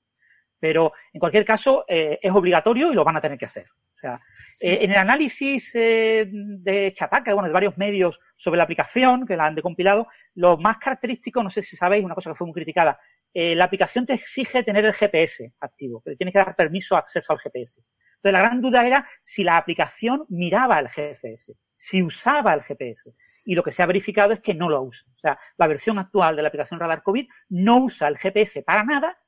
[0.61, 3.67] Pero en cualquier caso eh, es obligatorio y lo van a tener que hacer.
[3.67, 4.21] O sea,
[4.61, 9.47] eh, en el análisis de Chataka, bueno, de varios medios sobre la aplicación que la
[9.47, 13.01] han decompilado, lo más característico, no sé si sabéis, una cosa que fue muy criticada,
[13.35, 17.01] eh, la aplicación te exige tener el GPS activo, pero tienes que dar permiso de
[17.01, 17.81] acceso al GPS.
[17.81, 23.13] Entonces, la gran duda era si la aplicación miraba el GPS, si usaba el GPS.
[23.45, 25.07] Y lo que se ha verificado es que no lo usa.
[25.17, 28.85] O sea, la versión actual de la aplicación Radar COVID no usa el GPS para
[28.85, 29.19] nada,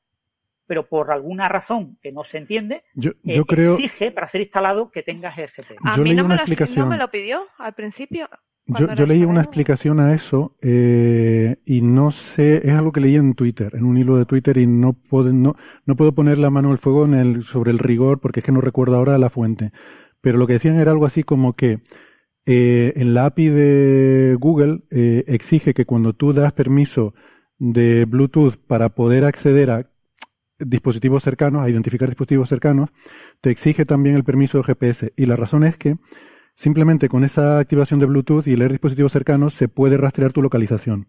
[0.66, 3.74] pero por alguna razón que no se entiende, yo, eh, creo...
[3.74, 5.80] exige para ser instalado que tengas el GPS.
[5.84, 8.28] A mí no me, no me, lo, pidió al principio.
[8.68, 13.14] Yo, yo leí una explicación a eso eh, y no sé, es algo que leí
[13.14, 16.50] en Twitter, en un hilo de Twitter y no puedo, no, no puedo poner la
[16.50, 19.30] mano al fuego en el, sobre el rigor porque es que no recuerdo ahora la
[19.30, 19.70] fuente.
[20.20, 21.78] Pero lo que decían era algo así como que
[22.44, 27.14] eh, en la API de Google eh, exige que cuando tú das permiso
[27.58, 29.90] de Bluetooth para poder acceder a
[30.58, 32.90] dispositivos cercanos, a identificar dispositivos cercanos,
[33.40, 35.12] te exige también el permiso de GPS.
[35.16, 35.96] Y la razón es que
[36.56, 41.08] Simplemente con esa activación de Bluetooth y leer dispositivos cercanos se puede rastrear tu localización.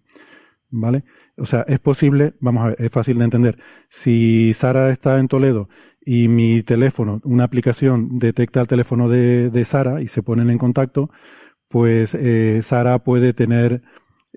[0.70, 1.06] ¿Vale?
[1.38, 3.58] O sea, es posible, vamos a ver, es fácil de entender.
[3.88, 5.70] Si Sara está en Toledo
[6.02, 11.10] y mi teléfono, una aplicación detecta el teléfono de, Sara y se ponen en contacto,
[11.70, 13.84] pues eh, Sara puede tener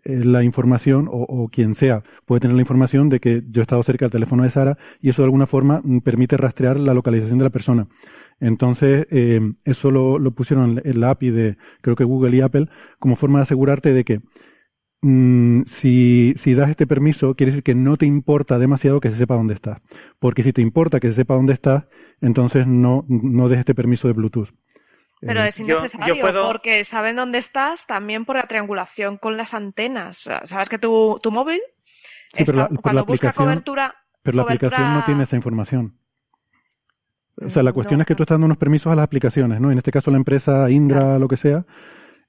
[0.04, 3.62] eh, la información, o, o, quien sea, puede tener la información de que yo he
[3.62, 6.94] estado cerca del teléfono de Sara y eso de alguna forma mm, permite rastrear la
[6.94, 7.88] localización de la persona.
[8.40, 13.16] Entonces, eh, eso lo, pusieron en la API de, creo que Google y Apple, como
[13.16, 14.20] forma de asegurarte de que
[15.02, 19.16] mm, si, si das este permiso, quiere decir que no te importa demasiado que se
[19.16, 19.80] sepa dónde estás.
[20.18, 21.84] Porque si te importa que se sepa dónde estás,
[22.22, 24.48] entonces no, no des este permiso de Bluetooth.
[25.20, 30.26] Pero eh, es innecesario porque saben dónde estás también por la triangulación con las antenas.
[30.44, 31.60] Sabes que tu, tu móvil,
[32.82, 33.94] cuando busca cobertura.
[34.22, 35.99] Pero la aplicación no tiene esa información.
[37.44, 39.70] O sea, la cuestión es que tú estás dando unos permisos a las aplicaciones, ¿no?
[39.70, 41.64] En este caso la empresa Indra, lo que sea,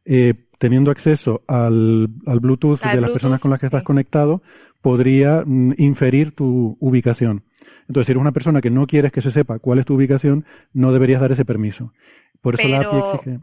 [0.06, 4.42] eh, teniendo acceso al, Bluetooth de las personas con las que estás conectado,
[4.82, 7.44] podría mm, inferir tu ubicación.
[7.88, 10.46] Entonces, si eres una persona que no quieres que se sepa cuál es tu ubicación,
[10.74, 11.94] no deberías dar ese permiso.
[12.42, 13.40] Por eso la API exige.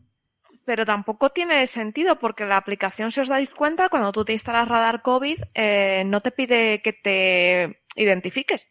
[0.65, 4.69] Pero tampoco tiene sentido porque la aplicación, si os dais cuenta, cuando tú te instalas
[4.69, 8.69] Radar COVID, eh, no te pide que te identifiques.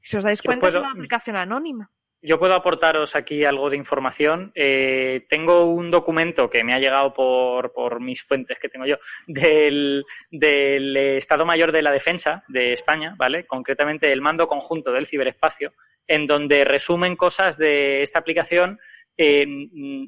[0.00, 1.90] Si os dais cuenta, es una aplicación anónima.
[2.22, 4.52] Yo puedo aportaros aquí algo de información.
[4.54, 8.98] Eh, tengo un documento que me ha llegado por, por mis fuentes que tengo yo
[9.26, 13.46] del, del, Estado Mayor de la Defensa de España, ¿vale?
[13.46, 15.72] Concretamente el mando conjunto del ciberespacio,
[16.06, 18.78] en donde resumen cosas de esta aplicación.
[19.16, 19.46] Eh,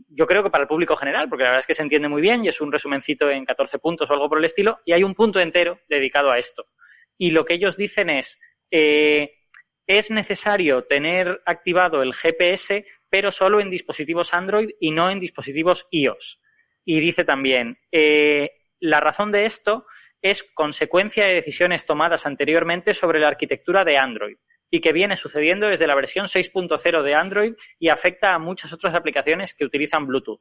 [0.09, 2.21] yo creo que para el público general, porque la verdad es que se entiende muy
[2.21, 5.03] bien y es un resumencito en 14 puntos o algo por el estilo, y hay
[5.03, 6.67] un punto entero dedicado a esto.
[7.17, 8.39] Y lo que ellos dicen es,
[8.71, 9.42] eh,
[9.87, 15.87] es necesario tener activado el GPS, pero solo en dispositivos Android y no en dispositivos
[15.91, 16.41] iOS.
[16.85, 19.87] Y dice también, eh, la razón de esto
[20.21, 24.37] es consecuencia de decisiones tomadas anteriormente sobre la arquitectura de Android
[24.71, 28.95] y que viene sucediendo desde la versión 6.0 de Android y afecta a muchas otras
[28.95, 30.41] aplicaciones que utilizan Bluetooth.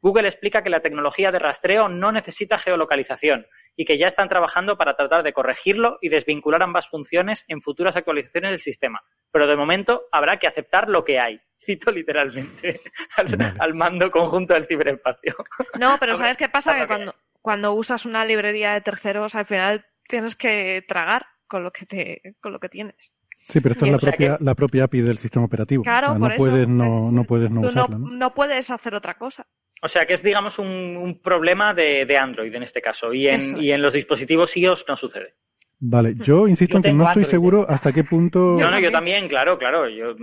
[0.00, 4.76] Google explica que la tecnología de rastreo no necesita geolocalización y que ya están trabajando
[4.76, 9.02] para tratar de corregirlo y desvincular ambas funciones en futuras actualizaciones del sistema.
[9.30, 11.40] Pero de momento habrá que aceptar lo que hay.
[11.64, 12.80] Cito literalmente
[13.58, 15.34] al, mando conjunto del ciberespacio.
[15.78, 16.76] No, pero ¿sabes qué pasa?
[16.78, 21.70] Que cuando, cuando usas una librería de terceros, al final tienes que tragar con lo
[21.70, 23.12] que, te, con lo que tienes.
[23.52, 25.82] Sí, pero esta es la propia, la propia API del sistema operativo.
[25.82, 27.98] Claro, no, puedes no, no puedes no usarla.
[27.98, 28.32] ¿no?
[28.32, 29.46] puedes hacer otra cosa.
[29.82, 33.12] O sea que es, digamos, un, problema de, Android en este caso.
[33.12, 35.34] Y en, y en los dispositivos iOS no sucede.
[35.80, 38.56] Vale, yo insisto en que no estoy seguro hasta qué punto.
[38.58, 39.86] No, no, yo también, claro, claro.
[39.88, 40.14] Yo,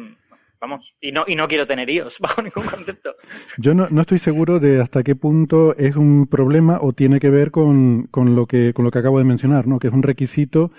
[0.60, 3.14] vamos, y no, y no quiero tener iOS bajo ningún concepto.
[3.58, 7.30] Yo no, no estoy seguro de hasta qué punto es un problema o tiene que
[7.30, 9.78] ver con, con, lo, que, con lo que acabo de mencionar, ¿no?
[9.78, 10.72] Que es un requisito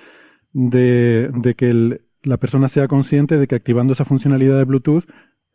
[0.53, 5.05] de, de que la persona sea consciente de que activando esa funcionalidad de Bluetooth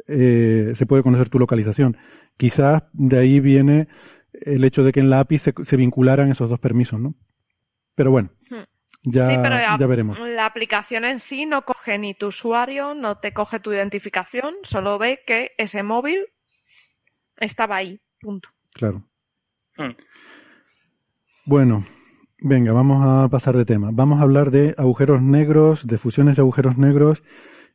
[0.08, 1.98] eh, se puede conocer tu localización.
[2.38, 3.88] Quizás de ahí viene
[4.34, 7.16] el hecho de que en la API se, se vincularan esos dos permisos, ¿no?
[7.96, 8.30] Pero bueno.
[8.50, 8.64] Hmm.
[9.08, 10.20] Ya, sí, pero ya veremos.
[10.20, 14.98] La aplicación en sí no coge ni tu usuario, no te coge tu identificación, solo
[14.98, 16.26] ve que ese móvil
[17.38, 18.02] estaba ahí.
[18.20, 18.50] Punto.
[18.74, 19.04] Claro.
[19.78, 19.92] Hmm.
[21.46, 21.86] Bueno,
[22.40, 23.90] venga, vamos a pasar de tema.
[23.92, 27.22] Vamos a hablar de agujeros negros, de fusiones de agujeros negros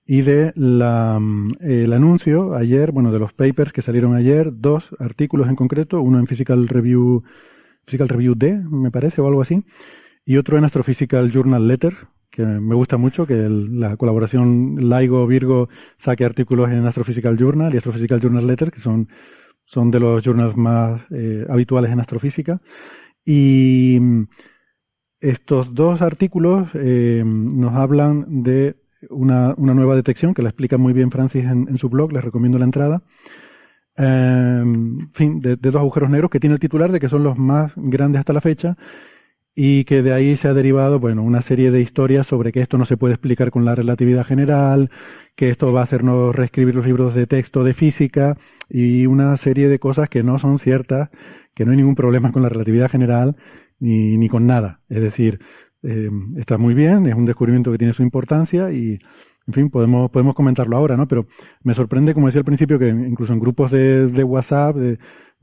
[0.07, 4.91] y de la, mm, el anuncio ayer, bueno, de los papers que salieron ayer, dos
[4.99, 7.23] artículos en concreto, uno en Physical Review,
[7.87, 9.63] Physical Review D, me parece, o algo así,
[10.25, 11.95] y otro en Astrophysical Journal Letter,
[12.31, 18.21] que me gusta mucho, que la colaboración LIGO-Virgo saque artículos en Astrophysical Journal y Astrophysical
[18.21, 19.09] Journal Letter, que son,
[19.65, 22.61] son de los journals más eh, habituales en astrofísica.
[23.25, 24.25] Y mm,
[25.21, 28.77] estos dos artículos eh, nos hablan de
[29.09, 32.65] una, nueva detección que la explica muy bien Francis en, su blog, les recomiendo la
[32.65, 33.03] entrada.
[33.97, 34.65] Eh,
[35.15, 37.73] fin, de, de, dos agujeros negros que tiene el titular de que son los más
[37.77, 38.77] grandes hasta la fecha
[39.55, 42.79] y que de ahí se ha derivado, bueno, una serie de historias sobre que esto
[42.79, 44.91] no se puede explicar con la relatividad general,
[45.37, 48.37] que esto va a hacernos reescribir los libros de texto de física
[48.69, 51.11] y una serie de cosas que no son ciertas,
[51.55, 53.37] que no hay ningún problema con la relatividad general
[53.79, 54.81] ni, ni con nada.
[54.89, 55.41] Es decir,
[55.83, 58.99] eh, está muy bien, es un descubrimiento que tiene su importancia y,
[59.47, 61.09] en fin, podemos, podemos comentarlo ahora, ¿no?
[61.09, 61.27] Pero
[61.63, 64.77] me sorprende, como decía al principio, que incluso en grupos de, de WhatsApp,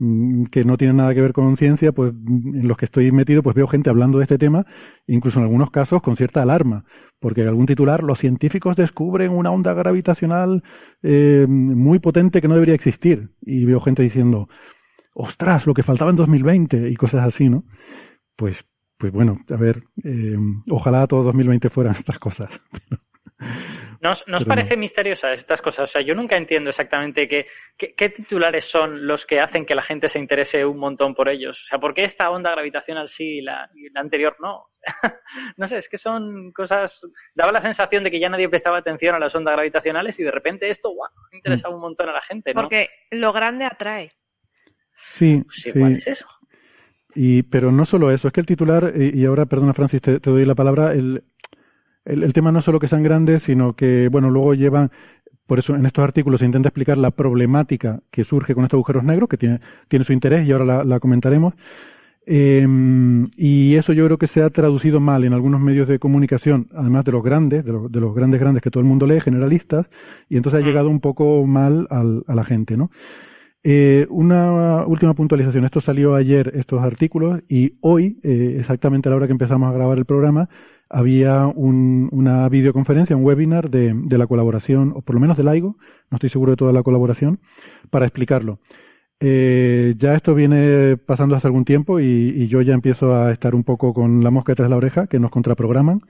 [0.00, 3.10] Mm, que no tienen nada que ver con ciencia, pues mm, en los que estoy
[3.10, 4.64] metido, pues veo gente hablando de este tema,
[5.08, 6.84] incluso en algunos casos con cierta alarma,
[7.18, 10.62] porque algún titular, los científicos descubren una onda gravitacional
[11.02, 14.48] eh, muy potente que no debería existir, y veo gente diciendo,
[15.18, 17.64] ostras, lo que faltaba en 2020 y cosas así, ¿no?
[18.36, 18.64] Pues,
[18.96, 20.36] pues bueno, a ver, eh,
[20.70, 22.50] ojalá todo 2020 fueran estas cosas.
[24.00, 25.84] ¿No, os parece misteriosa estas cosas?
[25.84, 27.46] O sea, yo nunca entiendo exactamente qué,
[27.76, 31.64] qué, titulares son los que hacen que la gente se interese un montón por ellos.
[31.64, 34.66] O sea, ¿por qué esta onda gravitacional sí y la, anterior no?
[35.56, 37.00] no sé, es que son cosas...
[37.34, 40.30] Daba la sensación de que ya nadie prestaba atención a las ondas gravitacionales y de
[40.30, 41.74] repente esto, guau, interesa mm.
[41.74, 42.60] un montón a la gente, ¿no?
[42.60, 44.12] Porque lo grande atrae.
[45.00, 45.72] Sí, pues sí.
[45.72, 46.26] ¿Cuál es eso?
[47.14, 50.30] Y, pero no solo eso, es que el titular, y, ahora, perdona Francis, te, te
[50.30, 51.24] doy la palabra, el,
[52.04, 54.90] el, tema no es solo que sean grandes, sino que, bueno, luego llevan,
[55.46, 59.02] por eso en estos artículos se intenta explicar la problemática que surge con estos agujeros
[59.02, 61.54] negros, que tiene, tiene su interés y ahora la, comentaremos.
[62.26, 66.68] Em, y eso yo creo que se ha traducido mal en algunos medios de comunicación,
[66.74, 69.88] además de los grandes, de, los grandes grandes que todo el mundo lee, generalistas,
[70.28, 72.90] y entonces ha llegado un poco mal al, a la gente, ¿no?
[73.64, 75.64] Eh, una última puntualización.
[75.64, 79.72] Esto salió ayer, estos artículos, y hoy, eh, exactamente a la hora que empezamos a
[79.72, 80.48] grabar el programa,
[80.90, 85.76] había una videoconferencia, un webinar de, la colaboración, o por lo menos del LIGO,
[86.10, 87.40] no estoy seguro de toda la colaboración,
[87.90, 88.58] para explicarlo.
[89.20, 93.64] Eh, ya esto viene pasando hace algún tiempo y, yo ya empiezo a estar un
[93.64, 96.02] poco con la mosca detrás de la oreja, que nos contraprograman,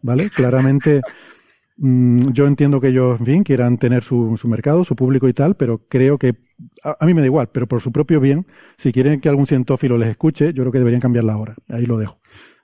[0.00, 0.30] ¿vale?
[0.30, 1.02] Claramente,
[1.76, 5.56] mm, yo entiendo que ellos, en fin, quieran tener su, mercado, su público y tal,
[5.56, 6.34] pero creo que,
[6.82, 8.46] a, mí me da igual, pero por su propio bien,
[8.76, 11.54] si quieren que algún cientófilo les escuche, yo creo que deberían cambiarla ahora.
[11.68, 12.18] Ahí lo dejo,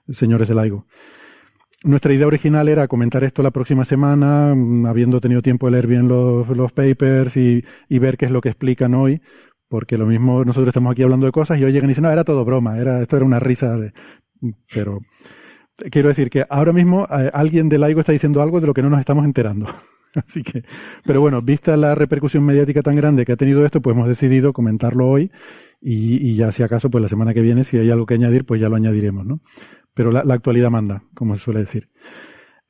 [0.09, 0.85] señores del LIGO.
[1.83, 5.87] Nuestra idea original era comentar esto la próxima semana, mm, habiendo tenido tiempo de leer
[5.87, 9.21] bien los, los papers y, y, ver qué es lo que explican hoy,
[9.69, 12.11] porque lo mismo nosotros estamos aquí hablando de cosas y hoy llegan y dicen, no,
[12.11, 13.93] era todo broma, era, esto era una risa, de...
[14.73, 14.99] pero
[15.91, 18.81] quiero decir que ahora mismo eh, alguien del laigo está diciendo algo de lo que
[18.81, 19.67] no nos estamos enterando.
[20.15, 20.63] Así que,
[21.05, 24.53] pero bueno, vista la repercusión mediática tan grande que ha tenido esto, pues hemos decidido
[24.53, 25.31] comentarlo hoy
[25.81, 28.59] y, ya si acaso, pues la semana que viene, si hay algo que añadir, pues
[28.59, 29.39] ya lo añadiremos, ¿no?
[29.93, 31.89] pero la, actualidad manda, como se suele decir.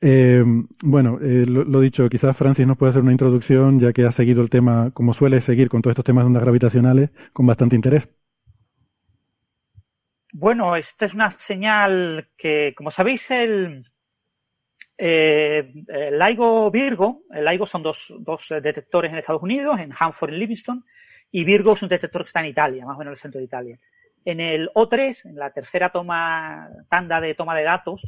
[0.00, 0.42] Eh,
[0.82, 4.42] bueno, eh, lo, dicho, quizás Francis nos puede hacer una introducción, ya que ha seguido
[4.42, 8.08] el tema, como suele seguir con todos estos temas de ondas gravitacionales, con bastante interés.
[10.32, 13.84] Bueno, esta es una señal que, como sabéis, el,
[14.96, 15.72] eh,
[16.12, 20.84] LIGO Virgo, el LIGO son dos, dos detectores en Estados Unidos, en Hanford y Livingston,
[21.32, 23.38] y Virgo es un detector que está en Italia, más o menos en el centro
[23.40, 23.78] de Italia.
[24.24, 28.02] En el O3, en la tercera toma, tanda de toma de datos,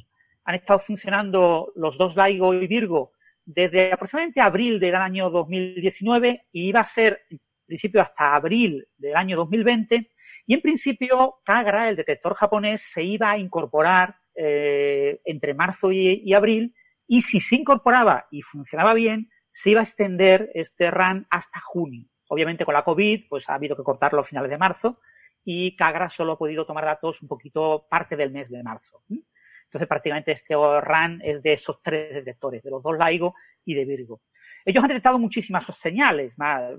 [0.45, 3.12] han estado funcionando los dos LIGO y Virgo
[3.45, 9.16] desde aproximadamente abril del año 2019 y iba a ser en principio hasta abril del
[9.16, 10.11] año 2020
[10.47, 16.32] y en principio Kagra, el detector japonés, se iba a incorporar eh, entre marzo y,
[16.34, 16.74] abril
[17.07, 22.07] y si se incorporaba y funcionaba bien, se iba a extender este RAN hasta junio.
[22.28, 24.99] Obviamente con la COVID, pues ha habido que cortarlo a finales de marzo
[25.45, 29.03] y Kagra solo ha podido tomar datos un poquito parte del mes de marzo.
[29.09, 33.34] Entonces prácticamente este RAN es de esos tres detectores, de los dos LIGO
[33.64, 34.22] y de Virgo.
[34.64, 36.72] Ellos han detectado muchísimas señales, más,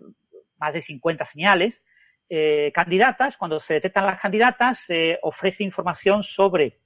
[0.57, 1.82] más de 50 señales,
[2.36, 3.38] eh, candidatas.
[3.38, 6.79] Cuando se detectan las candidatas, se ofrece información sobre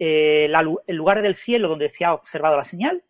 [0.00, 3.00] eh, el lugar del cielo donde se ha observado la señal,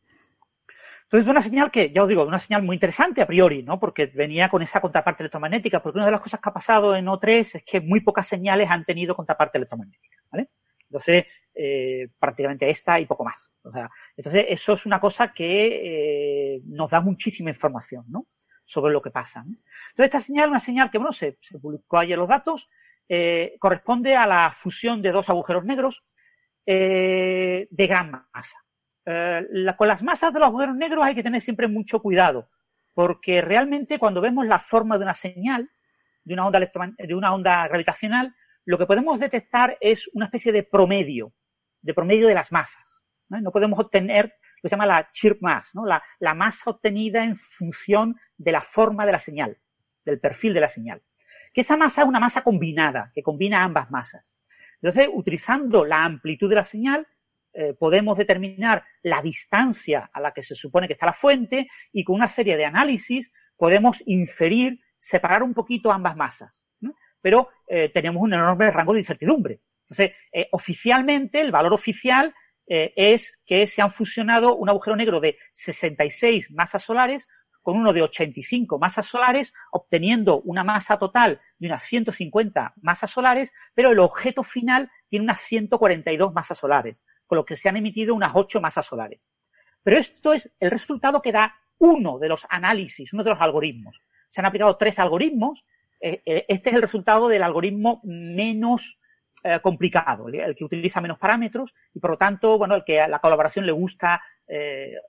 [1.05, 3.79] Entonces, una señal que, ya os digo, una señal muy interesante a priori, ¿no?
[3.79, 7.07] Porque venía con esa contraparte electromagnética, porque una de las cosas que ha pasado en
[7.07, 10.49] O3 es que muy pocas señales han tenido contraparte electromagnética, ¿vale?
[10.89, 11.27] Entonces,
[11.59, 13.51] eh, prácticamente esta y poco más.
[13.63, 18.27] O sea, entonces, eso es una cosa que eh, nos da muchísima información, ¿no?
[18.65, 19.41] Sobre lo que pasa.
[19.41, 22.69] Entonces, esta señal, una señal que, bueno, se, publicó ayer los datos,
[23.09, 26.05] eh, corresponde a la fusión de dos agujeros negros
[26.67, 28.59] de gran masa.
[29.79, 32.51] Con las masas de los agujeros negros hay que tener siempre mucho cuidado,
[32.93, 35.71] porque realmente cuando vemos la forma de una señal,
[36.25, 36.59] de una onda,
[36.99, 38.35] de una onda gravitacional,
[38.67, 41.33] lo que podemos detectar es una especie de promedio,
[41.81, 42.85] de promedio de las masas.
[43.29, 45.85] No, podemos obtener lo que se llama la chirp mass, ¿no?
[45.87, 49.57] La, masa obtenida en función de la forma de la señal,
[50.05, 51.03] del perfil de la señal.
[51.53, 54.25] Que esa masa es una masa combinada, que combina ambas masas.
[54.83, 57.07] Entonces, utilizando la amplitud de la señal,
[57.53, 62.05] eh, podemos determinar la distancia a la que se supone que está la fuente y
[62.05, 66.56] con una serie de análisis podemos inferir, separar un poquito ambas masas
[67.21, 69.61] pero eh, tenemos un enorme rango de incertidumbre.
[69.89, 72.35] Entonces, eh, oficialmente, el valor oficial
[72.67, 77.29] eh, es que se han fusionado un agujero negro de 66 masas solares
[77.63, 83.53] con uno de 85 masas solares, obteniendo una masa total de unas 150 masas solares,
[83.75, 88.15] pero el objeto final tiene unas 142 masas solares, con lo que se han emitido
[88.15, 89.21] unas 8 masas solares.
[89.83, 94.01] Pero esto es el resultado que da uno de los análisis, uno de los algoritmos.
[94.29, 95.65] Se han aplicado tres algoritmos
[96.15, 98.99] este es el resultado del algoritmo menos
[99.43, 103.09] eh, complicado, el que utiliza menos parámetros y por lo tanto, bueno, el que a
[103.09, 104.23] la colaboración le gusta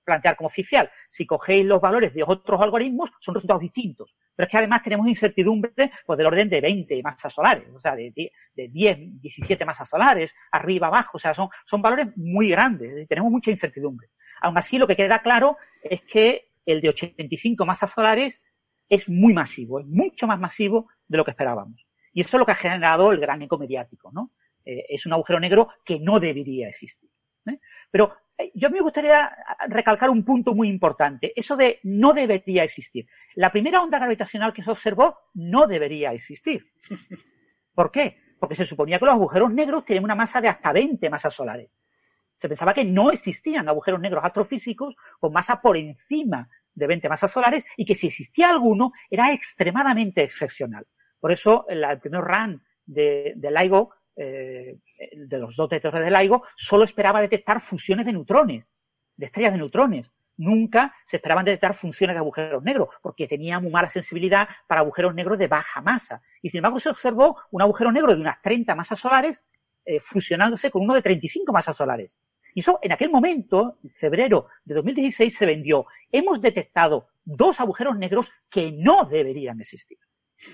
[0.03, 0.89] plantear como oficial.
[1.11, 4.15] Si cogéis los valores de otros algoritmos, son resultados distintos.
[4.35, 7.95] Pero es que además tenemos incertidumbre pues, del orden de 20 masas solares, o sea,
[7.95, 13.07] de, de 10, 17 masas solares, arriba, abajo, o sea, son, son valores muy grandes,
[13.07, 14.09] tenemos mucha incertidumbre.
[14.41, 18.41] Aún así, lo que queda claro es que el de 85 masas solares
[18.89, 21.85] es muy masivo, es mucho más masivo de lo que esperábamos.
[22.13, 24.31] Y eso es lo que ha generado el gran eco mediático, ¿no?
[24.65, 27.09] Eh, es un agujero negro que no debería existir.
[27.45, 27.59] ¿eh?
[27.91, 29.31] Pero eh, yo me gustaría
[29.67, 33.07] recalcar un punto muy importante, eso de no debería existir.
[33.35, 36.65] La primera onda gravitacional que se observó no debería existir.
[37.73, 38.17] ¿Por qué?
[38.39, 41.71] Porque se suponía que los agujeros negros tienen una masa de hasta 20 masas solares.
[42.39, 47.31] Se pensaba que no existían agujeros negros astrofísicos con masa por encima de 20 masas
[47.31, 50.85] solares y que si existía alguno era extremadamente excepcional.
[51.19, 54.77] Por eso el, primer run de, LIGO, eh,
[55.11, 58.65] de los dos detectores de LIGO, solo esperaba detectar fusiones de neutrones,
[59.15, 60.11] de estrellas de neutrones.
[60.37, 65.15] Nunca se esperaban detectar funciones de agujeros negros, porque tenía muy mala sensibilidad para agujeros
[65.15, 66.21] negros de baja masa.
[66.43, 69.41] Y sin embargo se observó un agujero negro de unas 30 masas solares
[69.83, 72.15] eh, fusionándose con uno de 35 masas solares.
[72.57, 75.85] Y eso en aquel momento, en febrero de 2016, se vendió.
[76.11, 79.99] Hemos detectado dos agujeros negros que no deberían existir.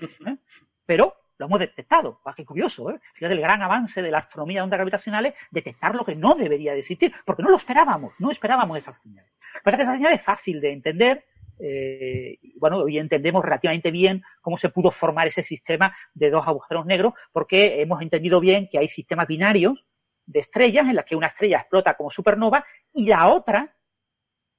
[0.02, 0.36] ¿Eh?
[0.84, 2.20] Pero lo hemos detectado.
[2.26, 3.00] Ah, qué curioso, ¿eh?
[3.14, 6.74] Fíjate el gran avance de la astronomía de ondas gravitacionales, detectar lo que no debería
[6.74, 9.32] de existir, porque no lo esperábamos, no esperábamos esas señales.
[9.62, 11.24] Pasa que esa señal es fácil de entender,
[11.58, 16.84] eh, bueno, hoy entendemos relativamente bien cómo se pudo formar ese sistema de dos agujeros
[16.84, 19.86] negros, porque hemos entendido bien que hay sistemas binarios
[20.26, 23.74] de estrellas en las que una estrella explota como supernova y la otra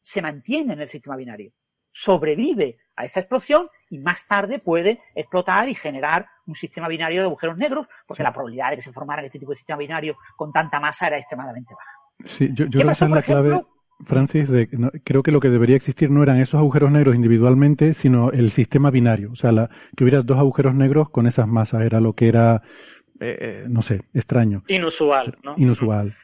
[0.03, 1.51] se mantiene en el sistema binario.
[1.91, 7.27] Sobrevive a esa explosión y más tarde puede explotar y generar un sistema binario de
[7.27, 10.51] agujeros negros, porque la probabilidad de que se formaran este tipo de sistema binario con
[10.51, 11.91] tanta masa era extremadamente baja.
[12.37, 13.61] Sí, yo, creo que la clave,
[14.05, 14.69] Francis, de,
[15.03, 18.91] creo que lo que debería existir no eran esos agujeros negros individualmente, sino el sistema
[18.91, 19.31] binario.
[19.31, 22.61] O sea, la, que hubiera dos agujeros negros con esas masas, era lo que era,
[23.19, 24.63] eh, eh, no sé, extraño.
[24.67, 25.55] Inusual, ¿no?
[25.57, 26.15] Inusual.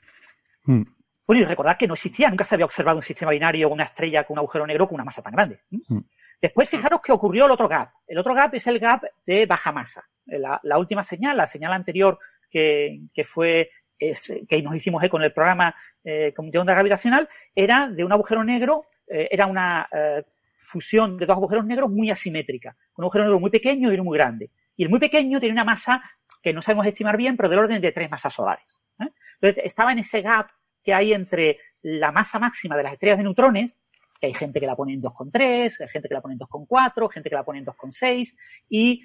[0.66, 0.84] Mm.
[1.26, 4.24] Bueno, y recordad que no existía, nunca se había observado un sistema binario, una estrella
[4.26, 5.60] con un agujero negro con una masa tan grande.
[5.70, 6.00] Mm.
[6.42, 7.92] Después, fijaros que ocurrió el otro gap.
[8.08, 10.04] El otro gap es el gap de baja masa.
[10.26, 12.18] La, última señal, la señal anterior
[12.50, 13.70] que, fue
[14.00, 18.44] que nos hicimos eco en el programa eh, de onda gravitacional, era de un agujero
[18.44, 20.24] negro, eh, era una eh,
[20.56, 22.76] fusión de dos agujeros negros muy asimétrica.
[22.96, 24.50] Un agujero negro muy pequeño y uno muy grande.
[24.76, 26.02] Y el muy pequeño tiene una masa
[26.42, 28.66] que no sabemos estimar bien, pero del orden de tres masas solares.
[29.00, 29.10] ¿eh?
[29.40, 30.50] Entonces, estaba en ese gap
[30.84, 33.78] que hay entre la masa máxima de las estrellas de neutrones,
[34.20, 37.12] que hay gente que la pone en 2,3, hay gente que la pone en 2,4,
[37.12, 38.36] gente que la pone en 2,6,
[38.70, 39.04] y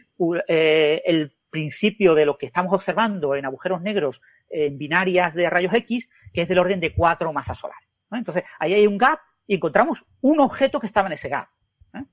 [0.49, 4.21] eh, el principio de lo que estamos observando en agujeros negros
[4.51, 7.89] en binarias de rayos X, que es del orden de 4 masas solares.
[8.11, 11.49] Entonces, ahí hay un gap y encontramos un objeto que estaba en ese gap.
[11.95, 12.05] ¿eh?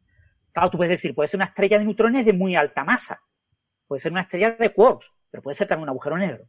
[0.51, 3.21] Claro, tú puedes decir, puede ser una estrella de neutrones de muy alta masa,
[3.87, 6.45] puede ser una estrella de quarks, pero puede ser también un agujero negro.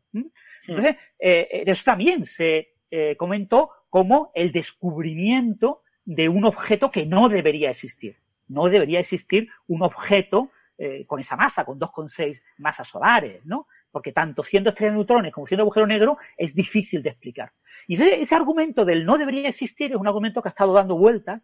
[0.67, 7.07] Entonces, eh, de eso también se eh, comentó como el descubrimiento de un objeto que
[7.07, 8.19] no debería existir.
[8.47, 13.69] No debería existir un objeto eh, con esa masa, con 2,6 masas solares, ¿no?
[13.91, 17.53] Porque tanto siendo estrella de neutrones como siendo agujero negro es difícil de explicar.
[17.89, 21.41] Y ese, argumento del no debería existir es un argumento que ha estado dando vueltas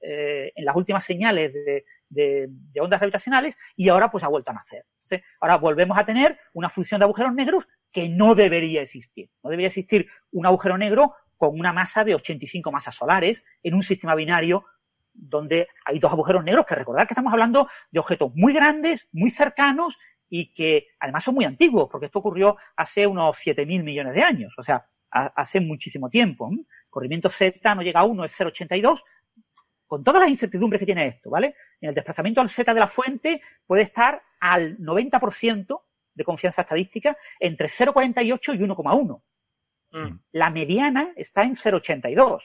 [0.00, 1.52] eh, en las últimas señales
[2.08, 4.84] de, ondas gravitacionales y ahora pues ha vuelto a nacer.
[5.40, 9.30] Ahora volvemos a tener una función de agujeros negros que no debería existir.
[9.42, 13.82] No debería existir un agujero negro con una masa de 85 masas solares en un
[13.82, 14.64] sistema binario
[15.12, 19.30] donde hay dos agujeros negros, que recordar que estamos hablando de objetos muy grandes, muy
[19.30, 19.96] cercanos
[20.28, 24.52] y que además son muy antiguos, porque esto ocurrió hace unos 7.000 millones de años,
[24.58, 26.50] o sea, hace muchísimo tiempo.
[26.90, 29.02] corrimiento Z no llega a 1, es 0,82,
[29.86, 31.54] con todas las incertidumbres que tiene esto, ¿vale?
[31.84, 35.82] En el desplazamiento al Z de la fuente puede estar al 90%
[36.14, 39.22] de confianza estadística entre 0,48 y 1,1.
[39.90, 40.18] Mm.
[40.32, 42.40] La mediana está en 0,82.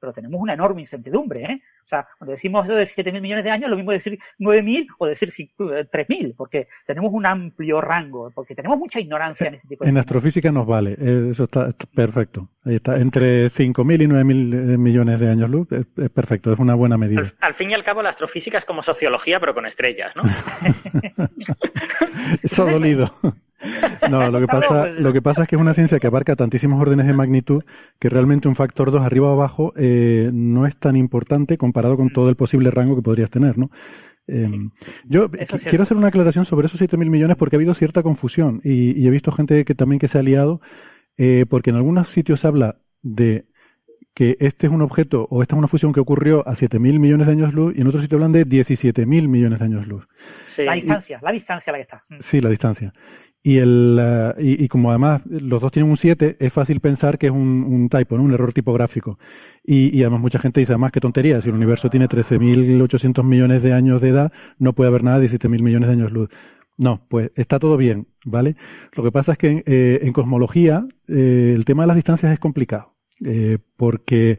[0.00, 1.62] Pero tenemos una enorme incertidumbre, ¿eh?
[1.84, 5.06] O sea, cuando decimos eso de 7.000 millones de años, lo mismo decir 9.000 o
[5.06, 9.84] decir 3.000, eh, porque tenemos un amplio rango, porque tenemos mucha ignorancia en este tipo
[9.84, 12.48] de En astrofísica nos vale, eh, eso está, perfecto.
[12.64, 16.96] Ahí está, entre 5.000 y 9.000 millones de años luz, es, perfecto, es una buena
[16.96, 17.22] medida.
[17.40, 20.22] Al, fin y al cabo, la astrofísica es como sociología, pero con estrellas, ¿no?
[22.42, 23.14] eso ha dolido.
[24.10, 26.80] No, lo que pasa, lo que pasa es que es una ciencia que abarca tantísimos
[26.80, 27.64] órdenes de magnitud
[27.98, 32.10] que realmente un factor 2 arriba o abajo eh, no es tan importante comparado con
[32.10, 33.70] todo el posible rango que podrías tener, ¿no?
[34.26, 34.70] Em,
[35.04, 39.06] yo quiero hacer una aclaración sobre esos 7.000 millones porque ha habido cierta confusión y,
[39.06, 40.62] he visto gente que también que se ha liado
[41.18, 43.44] eh, porque en algunos sitios se habla de
[44.14, 47.26] que este es un objeto o esta es una fusión que ocurrió a 7.000 millones
[47.26, 50.06] de años luz y en otros sitios hablan de 17.000 millones de años luz.
[50.58, 52.04] La distancia, la distancia la que está.
[52.20, 52.92] Sí, la distancia.
[53.46, 57.26] Y, el, eh, y, como además los dos tienen un 7, es fácil pensar que
[57.26, 59.18] es un, un typo, un error tipográfico.
[59.62, 63.62] Y, y, además mucha gente dice, además, qué tontería, si el universo tiene 13.800 millones
[63.62, 66.30] de años de edad, no puede haber nada de 17.000 millones de años luz.
[66.78, 68.56] No, pues está todo bien, ¿vale?
[68.94, 72.32] Lo que pasa es que en, eh, en cosmología eh, el tema de las distancias
[72.32, 72.94] es complicado,
[73.76, 74.38] porque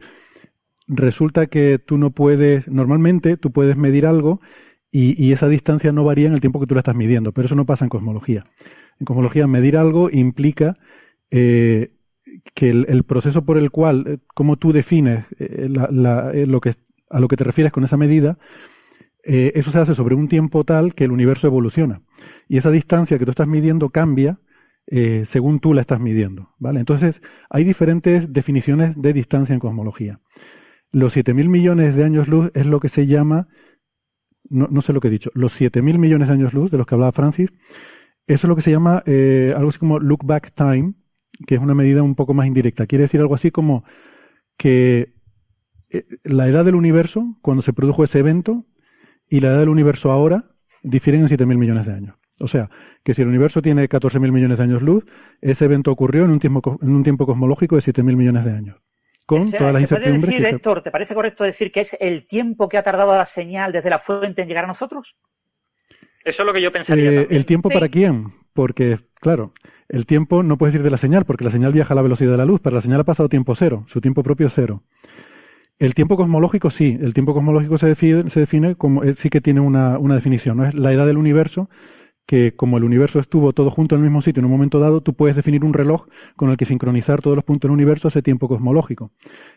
[0.88, 4.40] resulta que tú no puedes, normalmente tú puedes medir algo
[4.90, 7.46] y, y, esa distancia no varía en el tiempo que tú la estás midiendo, pero
[7.46, 8.46] eso no pasa en cosmología.
[8.98, 10.76] En cosmología, medir algo implica
[11.30, 11.90] eh,
[12.54, 16.74] que el, proceso por el cual, eh, como tú defines eh, lo que,
[17.10, 18.38] a lo que te refieres con esa medida,
[19.28, 22.00] eso se hace sobre un tiempo tal que el universo evoluciona.
[22.48, 24.38] Y esa distancia que tú estás midiendo cambia
[25.24, 26.50] según tú la estás midiendo.
[26.60, 26.78] ¿vale?
[26.78, 27.20] Entonces,
[27.50, 30.20] hay diferentes definiciones de distancia en cosmología.
[30.92, 33.48] Los 7.000 millones de años luz es lo que se llama,
[34.50, 36.94] no, sé lo que he dicho, los 7.000 millones de años luz de los que
[36.94, 37.50] hablaba Francis,
[38.26, 40.94] eso es lo que se llama eh, algo así como look back time,
[41.46, 42.86] que es una medida un poco más indirecta.
[42.86, 43.84] Quiere decir algo así como
[44.56, 45.14] que
[45.90, 48.64] eh, la edad del universo, cuando se produjo ese evento,
[49.28, 50.50] y la edad del universo ahora,
[50.82, 52.16] difieren en 7.000 millones de años.
[52.38, 52.70] O sea,
[53.02, 55.04] que si el universo tiene 14.000 millones de años luz,
[55.40, 58.76] ese evento ocurrió en un tiempo, en un tiempo cosmológico de 7.000 millones de años.
[59.26, 60.24] Con todas las incertidumbres.
[60.24, 63.26] Puede decir, Héctor, ¿te parece correcto decir que es el tiempo que ha tardado la
[63.26, 65.16] señal desde la fuente en llegar a nosotros?
[66.24, 67.10] Eso es lo que yo pensaría.
[67.10, 68.32] Eh, ¿El tiempo para quién?
[68.52, 69.52] Porque, claro,
[69.88, 72.30] el tiempo no puede decir de la señal, porque la señal viaja a la velocidad
[72.30, 72.60] de la luz.
[72.60, 74.82] Para la señal ha pasado tiempo cero, su tiempo propio cero.
[75.78, 79.40] El tiempo cosmológico sí, el tiempo cosmológico se define, se define como, eh, sí que
[79.40, 80.66] tiene una, una definición, ¿no?
[80.66, 81.68] Es la edad del universo
[82.26, 85.00] que como el universo estuvo todo junto en el mismo sitio en un momento dado,
[85.00, 88.10] tú puedes definir un reloj con el que sincronizar todos los puntos del universo a
[88.10, 89.12] ese tiempo cosmológico.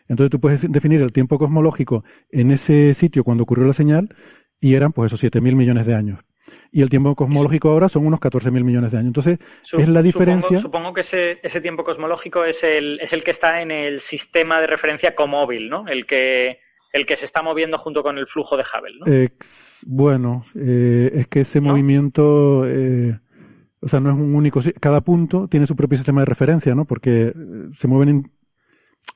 [0.08, 4.14] Entonces tú puedes definir el tiempo cosmológico en ese sitio cuando ocurrió la señal
[4.60, 6.20] y eran pues esos 7.000 millones de años.
[6.72, 9.08] Y el tiempo cosmológico ahora son unos 14.000 millones de años.
[9.08, 9.38] Entonces,
[9.76, 10.56] es la diferencia.
[10.58, 14.60] Supongo, que ese, ese tiempo cosmológico es el, es el que está en el sistema
[14.60, 15.88] de referencia comóvil, ¿no?
[15.88, 16.60] El que,
[16.92, 19.06] el que se está moviendo junto con el flujo de Hubble, ¿no?
[19.86, 23.18] Bueno, eh, es que ese movimiento, eh,
[23.80, 26.84] o sea, no es un único, cada punto tiene su propio sistema de referencia, ¿no?
[26.84, 27.34] Porque eh,
[27.74, 28.30] se mueven en,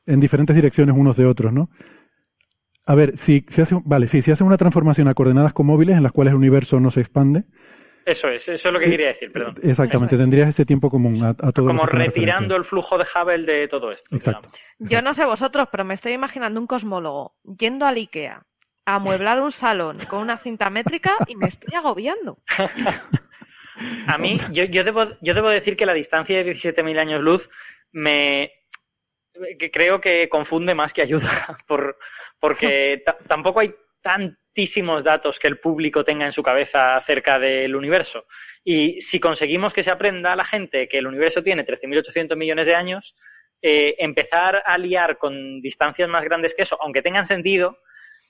[0.06, 1.70] en diferentes direcciones unos de otros, ¿no?
[2.86, 6.02] A ver, si se hace, vale, sí, si hace una transformación a coordenadas comóviles en
[6.02, 7.44] las cuales el universo no se expande,
[8.06, 9.54] eso es, eso es lo que quería decir, perdón.
[9.62, 13.68] Exactamente, tendrías ese tiempo común a, a todo Como retirando el flujo de Hubble de
[13.68, 14.14] todo esto.
[14.14, 14.50] Exacto.
[14.78, 18.44] Yo no sé vosotros, pero me estoy imaginando un cosmólogo yendo al IKEA
[18.86, 22.38] amueblar un salón con una cinta métrica y me estoy agobiando.
[24.06, 27.48] a mí, yo, yo, debo, yo debo decir que la distancia de 17.000 años luz
[27.92, 28.52] me,
[29.58, 31.98] que creo que confunde más que ayuda, por,
[32.38, 38.26] porque tampoco hay tantísimos datos que el público tenga en su cabeza acerca del universo.
[38.62, 42.66] Y si conseguimos que se aprenda a la gente que el universo tiene 13.800 millones
[42.66, 43.14] de años,
[43.62, 47.78] eh, empezar a liar con distancias más grandes que eso, aunque tengan sentido,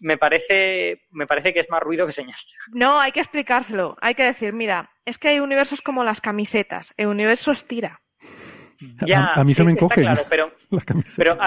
[0.05, 2.36] me parece, me parece que es más ruido que señal.
[2.72, 3.96] No, hay que explicárselo.
[4.00, 6.92] Hay que decir, mira, es que hay universos como las camisetas.
[6.96, 8.00] El universo estira.
[9.07, 10.02] Ya, a, mí se me encoge.
[10.02, 10.52] Claro, pero,
[11.16, 11.38] pero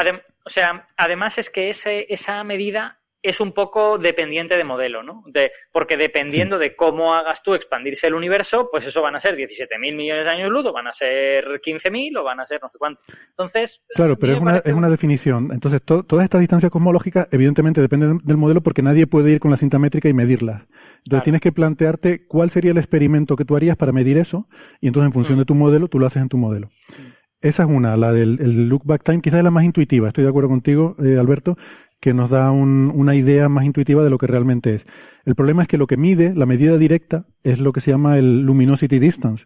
[0.45, 5.23] o sea, además es que ese, esa medida es un poco dependiente de modelo, ¿no?
[5.27, 9.35] De, porque dependiendo de cómo hagas tú expandirse el universo, pues eso van a ser
[9.35, 12.69] 17.000 millones de años luz, o van a ser 15.000, o van a ser no
[12.69, 13.01] sé cuánto.
[13.29, 13.83] Entonces.
[13.95, 15.49] Claro, pero es una, es una definición.
[15.51, 19.57] Entonces, todas estas distancias cosmológicas, evidentemente, dependen del modelo porque nadie puede ir con la
[19.57, 20.63] cinta métrica y medirlas.
[21.05, 24.47] Entonces, tienes que plantearte cuál sería el experimento que tú harías para medir eso,
[24.81, 25.39] y entonces, en función mm.
[25.39, 26.67] de tu modelo, tú lo haces en tu modelo.
[26.89, 27.17] Mm.
[27.39, 30.29] Esa es una, la del look back time, quizás es la más intuitiva, estoy de
[30.31, 31.55] acuerdo contigo, eh, Alberto,
[31.99, 34.85] que nos da una idea más intuitiva de lo que realmente es.
[35.25, 38.17] El problema es que lo que mide, la medida directa, es lo que se llama
[38.17, 39.45] el luminosity distance,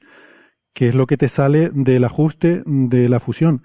[0.74, 3.64] que es lo que te sale del ajuste de la fusión.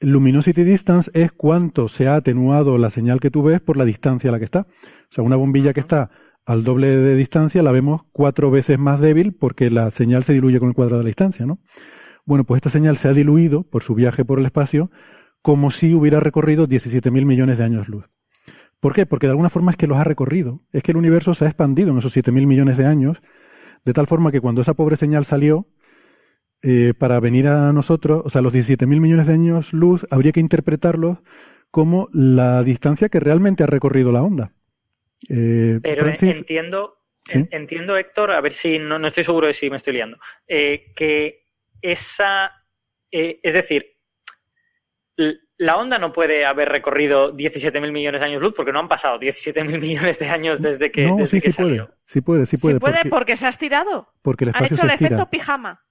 [0.00, 4.30] luminosity distance es cuánto se ha atenuado la señal que tú ves por la distancia
[4.30, 4.60] a la que está.
[4.60, 6.10] O sea, una bombilla que está
[6.46, 10.60] al doble de distancia la vemos cuatro veces más débil porque la señal se diluye
[10.60, 11.58] con el cuadrado de la distancia, ¿no?
[12.24, 14.90] Bueno, pues esta señal se ha diluido por su viaje por el espacio
[15.42, 18.04] como si hubiera recorrido 17.000 millones de años luz.
[18.80, 19.06] ¿Por qué?
[19.06, 20.60] Porque de alguna forma es que los ha recorrido.
[20.72, 23.18] Es que el universo se ha expandido en esos 7.000 millones de años,
[23.84, 25.66] de tal forma que cuando esa pobre señal salió,
[26.62, 30.40] eh, para venir a nosotros, o sea, los 17.000 millones de años luz, habría que
[30.40, 31.18] interpretarlos
[31.70, 34.52] como la distancia que realmente ha recorrido la onda.
[35.28, 36.98] Eh, Pero entiendo,
[37.28, 41.44] entiendo, Héctor, a ver si no, estoy seguro de si me estoy liando, eh, que
[41.80, 42.50] esa,
[43.10, 43.86] es decir,
[45.58, 49.18] la onda no puede haber recorrido 17.000 millones de años luz porque no han pasado
[49.18, 52.74] 17.000 millones de años desde que, no, sí, sí Puede, sí puede, sí puede.
[52.74, 54.08] Sí puede porque, se ha estirado.
[54.22, 55.82] Porque el Han hecho el efecto pijama.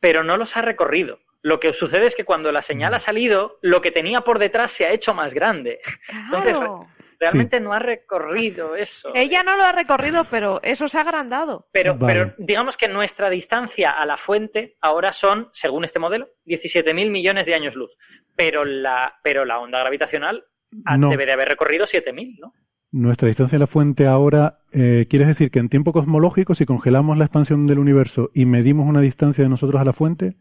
[0.00, 1.20] Pero no los ha recorrido.
[1.40, 4.72] Lo que sucede es que cuando la señal ha salido, lo que tenía por detrás
[4.72, 5.80] se ha hecho más grande.
[6.28, 6.86] Claro.
[7.22, 9.12] Realmente no ha recorrido eso.
[9.14, 11.68] Ella no lo ha recorrido, pero eso se ha agrandado.
[11.70, 17.10] Pero, pero digamos que nuestra distancia a la fuente ahora son, según este modelo, 17.000
[17.10, 17.92] millones de años luz.
[18.34, 20.42] Pero la, pero la onda gravitacional
[20.72, 22.54] debe de haber recorrido 7.000, ¿no?
[22.90, 27.16] Nuestra distancia a la fuente ahora, eh, ¿quieres decir que en tiempo cosmológico, si congelamos
[27.16, 30.36] la expansión del universo y medimos una distancia de nosotros a la fuente,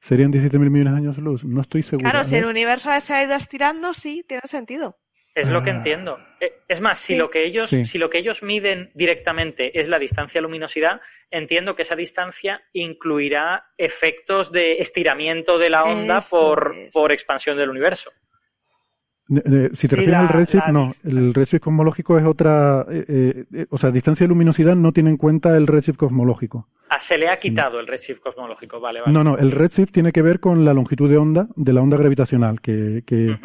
[0.00, 1.44] serían 17.000 millones de años luz?
[1.44, 2.10] No estoy seguro.
[2.10, 4.98] Claro, si el universo se ha ido estirando, sí, tiene sentido.
[5.36, 5.74] Es lo que ah.
[5.74, 6.18] entiendo.
[6.40, 9.98] Eh, es más, si lo que ellos, si lo que ellos miden directamente es la
[9.98, 17.12] distancia luminosidad, entiendo que esa distancia incluirá efectos de estiramiento de la onda por, por
[17.12, 18.10] expansión del universo.
[19.28, 20.94] Si te refieres al redshift, no.
[21.04, 22.86] El redshift cosmológico es otra.
[22.88, 26.68] Eh, eh, o sea, distancia de luminosidad no tiene en cuenta el redshift cosmológico.
[26.88, 29.12] Ah, se le ha quitado el redshift cosmológico, vale, vale.
[29.12, 31.96] No, no, el redshift tiene que ver con la longitud de onda de la onda
[31.96, 33.36] gravitacional, que, que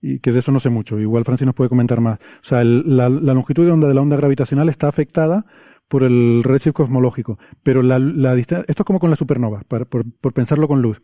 [0.00, 0.98] y que de eso no sé mucho.
[0.98, 2.18] Igual Francis nos puede comentar más.
[2.18, 5.44] O sea, la, longitud de onda de la onda gravitacional está afectada
[5.88, 7.38] por el redshift cosmológico.
[7.62, 11.00] Pero la, la esto es como con la supernova, por, por, pensarlo con luz.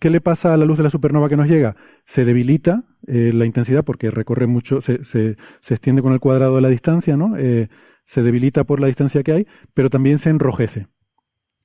[0.00, 1.76] ¿Qué le pasa a la luz de la supernova que nos llega?
[2.04, 6.56] Se debilita eh, la intensidad porque recorre mucho, se, se, se, extiende con el cuadrado
[6.56, 7.36] de la distancia, ¿no?
[7.36, 7.68] Eh,
[8.04, 10.88] se debilita por la distancia que hay, pero también se enrojece.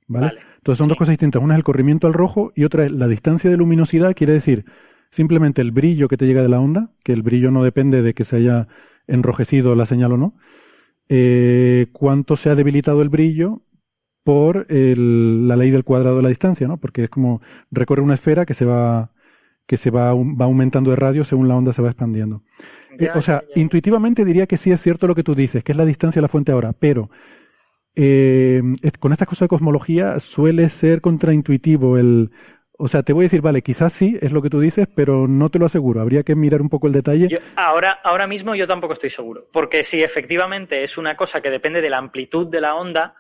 [0.08, 0.34] ¿Vale?
[0.58, 1.42] Entonces son dos cosas distintas.
[1.42, 4.66] Una es el corrimiento al rojo y otra es la distancia de luminosidad, quiere decir
[5.12, 8.14] simplemente el brillo que te llega de la onda, que el brillo no depende de
[8.14, 8.68] que se haya
[9.08, 10.34] enrojecido la señal o no,
[11.10, 13.62] eh, cuánto se ha debilitado el brillo
[14.24, 16.78] por la ley del cuadrado de la distancia, ¿no?
[16.78, 17.42] Porque es como
[17.72, 19.12] recorre una esfera que se va
[19.68, 22.44] que se va, va aumentando de radio según la onda se va expandiendo.
[23.00, 25.78] Eh, o sea, intuitivamente diría que sí es cierto lo que tú dices, que es
[25.78, 27.10] la distancia a la fuente ahora, pero
[27.96, 28.62] eh,
[29.00, 32.32] con estas cosas de cosmología suele ser contraintuitivo el,
[32.84, 35.28] o sea, te voy a decir, vale, quizás sí, es lo que tú dices, pero
[35.28, 36.02] no te lo aseguro.
[36.02, 37.28] Habría que mirar un poco el detalle.
[37.56, 39.48] ahora, ahora mismo yo tampoco estoy seguro.
[39.54, 43.14] Porque si efectivamente es una cosa que depende de la amplitud de la onda,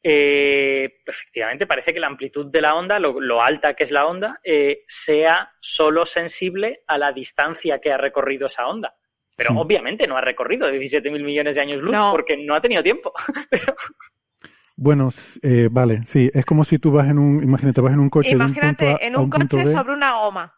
[0.00, 4.38] eh, efectivamente parece que la amplitud de la onda, lo, alta que es la onda,
[4.44, 8.94] eh, sea solo sensible a la distancia que ha recorrido esa onda.
[9.36, 13.12] Pero obviamente no ha recorrido 17.000 millones de años luz porque no ha tenido tiempo.
[14.82, 15.10] Bueno,
[15.42, 18.30] eh, vale, sí, es como si tú vas en un, imagínate, vas en un coche.
[18.30, 20.54] Imagínate, en un, coche sobre una goma.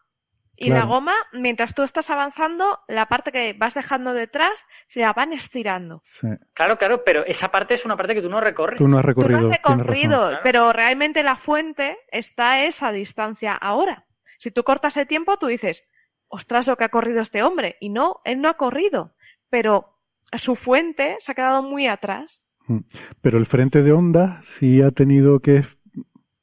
[0.55, 5.11] Y la goma, mientras tú estás avanzando, la parte que vas dejando detrás se la
[5.11, 5.99] van estirando.
[6.05, 6.29] Sí.
[6.53, 8.77] Claro, claro, pero esa parte es una parte que tú no recorres.
[8.77, 9.39] Tú no has recorrido.
[9.39, 14.05] Tú no has recorrido, pero realmente la fuente está a esa distancia ahora.
[14.37, 15.83] Si tú cortas el tiempo, tú dices,
[16.29, 17.75] ostras, lo que ha corrido este hombre.
[17.81, 19.15] Y no, él no ha corrido,
[19.49, 19.97] pero
[20.31, 22.47] su fuente se ha quedado muy atrás.
[22.73, 22.83] Mm.
[23.21, 25.63] Pero el frente de onda sí ha tenido que.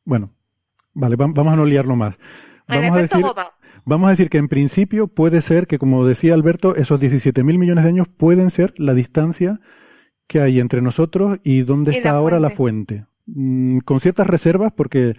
[0.05, 0.31] Bueno,
[0.95, 2.17] vale, vamos a no liarlo más.
[2.67, 3.25] Vamos a, decir,
[3.85, 7.85] vamos a decir que en principio puede ser que, como decía Alberto, esos 17.000 millones
[7.85, 9.61] de años pueden ser la distancia
[10.29, 13.07] que hay entre nosotros y dónde está ahora la fuente.
[13.27, 15.17] Mm, con ciertas reservas, porque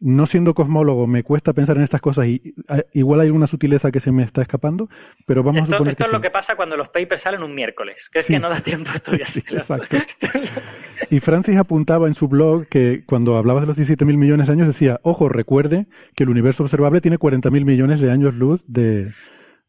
[0.00, 2.54] no siendo cosmólogo me cuesta pensar en estas cosas y
[2.94, 4.88] igual hay una sutileza que se me está escapando,
[5.26, 7.54] pero vamos esto, a suponer Esto es lo que pasa cuando los papers salen un
[7.54, 9.28] miércoles, que es que no da tiempo a estudiar.
[9.36, 9.96] exacto.
[11.10, 14.66] y Francis apuntaba en su blog que cuando hablabas de los 17.000 millones de años
[14.66, 15.86] decía, ojo, recuerde
[16.16, 19.12] que el universo observable tiene 40.000 millones de años luz de,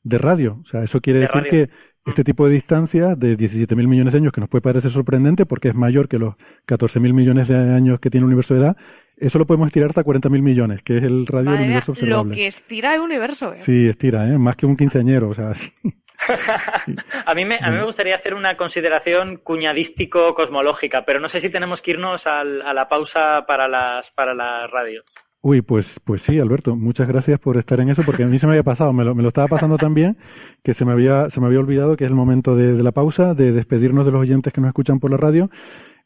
[0.03, 0.59] de radio.
[0.63, 1.69] O sea, eso quiere decir que
[2.05, 5.69] este tipo de distancia de 17.000 millones de años, que nos puede parecer sorprendente porque
[5.69, 6.35] es mayor que los
[6.67, 8.77] 14.000 millones de años que tiene el universo de edad,
[9.21, 12.29] eso lo podemos estirar hasta 40.000 millones, que es el radio del universo observable.
[12.29, 13.53] Lo que estira el universo.
[13.53, 13.57] ¿eh?
[13.57, 14.37] Sí, estira, ¿eh?
[14.37, 15.29] más que un quinceañero.
[15.29, 15.51] O sea,
[17.25, 21.49] a, mí me, a mí me gustaría hacer una consideración cuñadístico-cosmológica, pero no sé si
[21.49, 25.03] tenemos que irnos a la pausa para, las, para la radio.
[25.43, 28.45] Uy, pues, pues sí, Alberto, muchas gracias por estar en eso, porque a mí se
[28.45, 30.15] me había pasado, me lo, me lo estaba pasando tan bien
[30.63, 33.33] que se me había, se me había olvidado que es el momento de, la pausa,
[33.33, 35.49] de despedirnos de los oyentes que nos escuchan por la radio,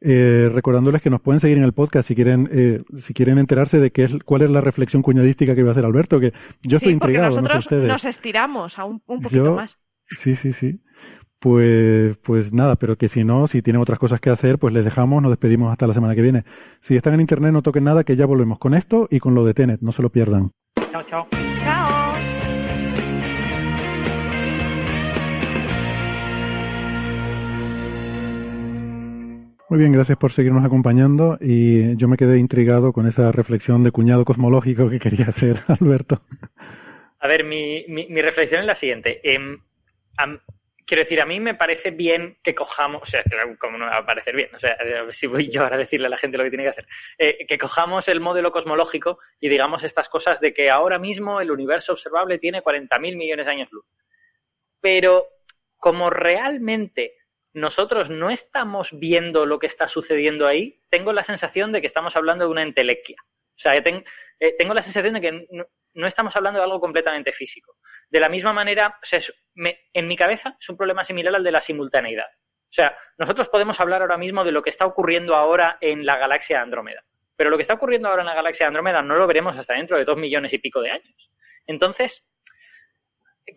[0.02, 3.80] eh, recordándoles que nos pueden seguir en el podcast si quieren, eh, si quieren enterarse
[3.80, 6.34] de qué es, cuál es la reflexión cuñadística que va a hacer Alberto, que
[6.64, 7.42] yo estoy intrigado.
[7.42, 9.78] Nosotros nos estiramos a un, poquito más.
[10.18, 10.80] Sí, sí, sí.
[11.40, 14.84] Pues, pues nada, pero que si no, si tienen otras cosas que hacer, pues les
[14.84, 16.44] dejamos, nos despedimos hasta la semana que viene.
[16.82, 19.46] Si están en internet, no toquen nada, que ya volvemos con esto y con lo
[19.46, 20.52] de Tenet, no se lo pierdan.
[20.92, 21.28] Chao, chao.
[21.64, 21.85] Chao.
[29.68, 33.92] Muy bien, gracias por seguirnos acompañando y yo me quedé intrigado con esa reflexión de
[33.92, 36.22] cuñado cosmológico que quería hacer Alberto.
[37.20, 39.20] A ver, mi, mi, reflexión es la siguiente.
[39.24, 39.40] Eh,
[40.86, 43.24] quiero decir, a mí me parece bien que cojamos, o sea,
[43.60, 45.76] como no me va a parecer bien, o sea, a ver si voy yo ahora
[45.76, 46.88] a decirle a la gente lo que tiene que hacer,
[47.18, 51.52] eh, que cojamos el modelo cosmológico y digamos estas cosas de que ahora mismo el
[51.52, 53.86] universo observable tiene 40.000 millones de años luz.
[54.80, 55.26] Pero
[55.78, 57.14] como realmente
[57.56, 62.18] nosotros no estamos viendo lo que está sucediendo ahí, tengo la sensación de que estamos
[62.18, 63.16] hablando de una entelequia.
[63.24, 65.48] O sea, eh, tengo la sensación de que
[65.94, 67.78] no estamos hablando de algo completamente físico.
[68.10, 69.00] De la misma manera,
[69.94, 72.28] en mi cabeza es un problema similar al de la simultaneidad.
[72.28, 76.18] O sea, nosotros podemos hablar ahora mismo de lo que está ocurriendo ahora en la
[76.18, 77.06] galaxia Andrómeda,
[77.38, 79.98] pero lo que está ocurriendo ahora en la galaxia Andrómeda no lo veremos hasta dentro
[79.98, 81.32] de dos millones y pico de años.
[81.66, 82.30] Entonces,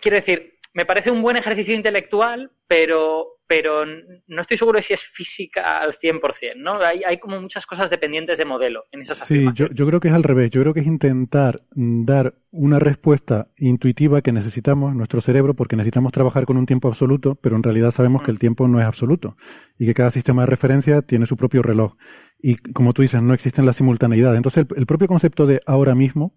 [0.00, 4.92] quiero decir, me parece un buen ejercicio intelectual, pero pero no estoy seguro de si
[4.92, 6.20] es física al 100%,
[6.56, 6.74] ¿no?
[6.82, 9.18] Hay, hay como muchas cosas dependientes de modelo en esas.
[9.26, 10.50] Sí, yo, yo, creo que es al revés.
[10.50, 15.76] Yo creo que es intentar dar una respuesta intuitiva que necesitamos en nuestro cerebro porque
[15.76, 18.86] necesitamos trabajar con un tiempo absoluto, pero en realidad sabemos que el tiempo no es
[18.86, 19.34] absoluto
[19.78, 21.96] y que cada sistema de referencia tiene su propio reloj.
[22.38, 24.36] Y como tú dices, no existen las simultaneidades.
[24.36, 26.34] Entonces, el, propio concepto de ahora mismo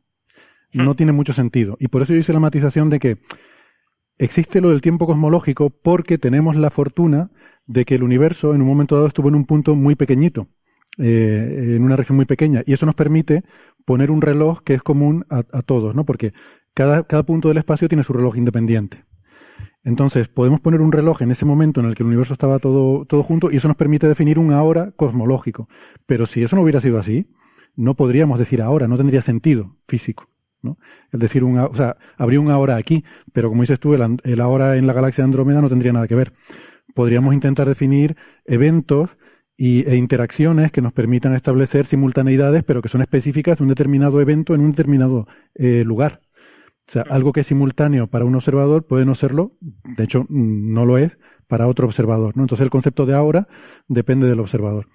[0.71, 1.75] no tiene mucho sentido.
[1.81, 3.17] Y por eso yo hice la matización de que
[4.21, 7.31] existe lo del tiempo cosmológico porque tenemos la fortuna
[7.65, 10.47] de que el universo en un momento dado estuvo en un punto muy pequeñito,
[10.99, 13.43] eh, en una región muy pequeña, y eso nos permite
[13.83, 16.05] poner un reloj que es común a, todos, ¿no?
[16.05, 16.33] Porque
[16.75, 19.05] cada, punto del espacio tiene su reloj independiente.
[19.83, 23.05] Entonces, podemos poner un reloj en ese momento en el que el universo estaba todo,
[23.05, 25.67] todo junto y eso nos permite definir un ahora cosmológico.
[26.05, 27.25] Pero si eso no hubiera sido así,
[27.75, 30.30] no podríamos decir ahora, no tendría sentido físico.
[30.61, 30.77] ¿No?
[31.11, 33.03] Es decir, un, o sea, habría un ahora aquí,
[33.33, 36.07] pero como dices tú, el, el ahora en la galaxia de Andrómeda no tendría nada
[36.07, 36.33] que ver.
[36.93, 39.09] Podríamos intentar definir eventos
[39.57, 44.19] y, e interacciones que nos permitan establecer simultaneidades, pero que son específicas de un determinado
[44.19, 46.21] evento en un determinado eh, lugar.
[46.87, 50.85] O sea, algo que es simultáneo para un observador puede no serlo, de hecho no
[50.85, 52.43] lo es para otro observador, ¿no?
[52.43, 53.47] Entonces el concepto de ahora
[53.87, 54.87] depende del observador.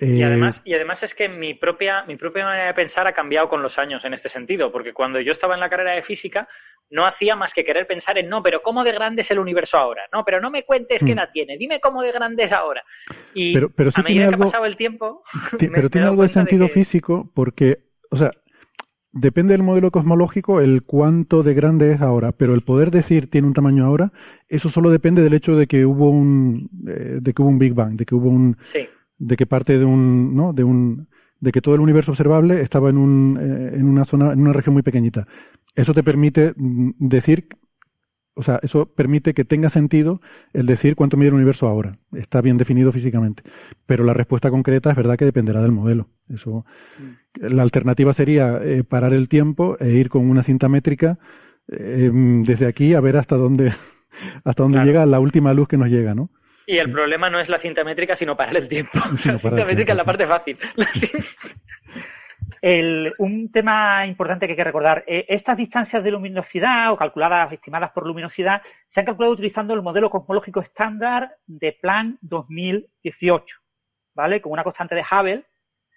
[0.00, 3.48] Y, además, y además es que mi propia, mi propia manera de pensar ha cambiado
[3.48, 6.48] con los años en este sentido, porque cuando yo estaba en la carrera de física
[6.90, 9.76] no hacía más que querer pensar en no, pero ¿cómo de grande es el universo
[9.76, 10.02] ahora?
[10.12, 11.18] No, pero no me cuentes qué mm.
[11.18, 12.84] edad tiene, dime cómo de grande es ahora.
[13.34, 15.22] Y pero, pero a medida que ha pasado el tiempo...
[15.58, 17.78] pero tiene algo de sentido físico porque,
[18.10, 18.30] o sea,
[19.10, 23.46] Depende del modelo cosmológico el cuánto de grande es ahora, pero el poder decir tiene
[23.46, 24.12] un tamaño ahora,
[24.48, 27.72] eso solo depende del hecho de que hubo un eh, de que hubo un Big
[27.72, 28.58] Bang, de que hubo un
[29.18, 31.08] de que parte de un no de un
[31.40, 34.52] de que todo el universo observable estaba en un eh, en una zona en una
[34.52, 35.26] región muy pequeñita.
[35.74, 37.48] Eso te permite mm, decir
[38.38, 40.20] o sea, eso permite que tenga sentido
[40.52, 41.98] el decir cuánto mide el universo ahora.
[42.12, 43.42] Está bien definido físicamente.
[43.84, 46.06] Pero la respuesta concreta es verdad que dependerá del modelo.
[46.28, 46.64] Eso,
[47.00, 47.46] mm.
[47.52, 51.18] la alternativa sería eh, parar el tiempo e ir con una cinta métrica
[51.66, 52.12] eh,
[52.46, 53.72] desde aquí a ver hasta dónde,
[54.44, 56.30] hasta dónde llega la última luz que nos llega, ¿no?
[56.68, 58.98] Y el problema no es la cinta métrica, sino parar el tiempo.
[59.24, 60.58] la cinta métrica es la parte fácil.
[63.18, 67.90] un tema importante que hay que recordar, eh, estas distancias de luminosidad o calculadas, estimadas
[67.92, 73.56] por luminosidad, se han calculado utilizando el modelo cosmológico estándar de Plan 2018,
[74.14, 74.42] ¿vale?
[74.42, 75.44] Con una constante de Hubble,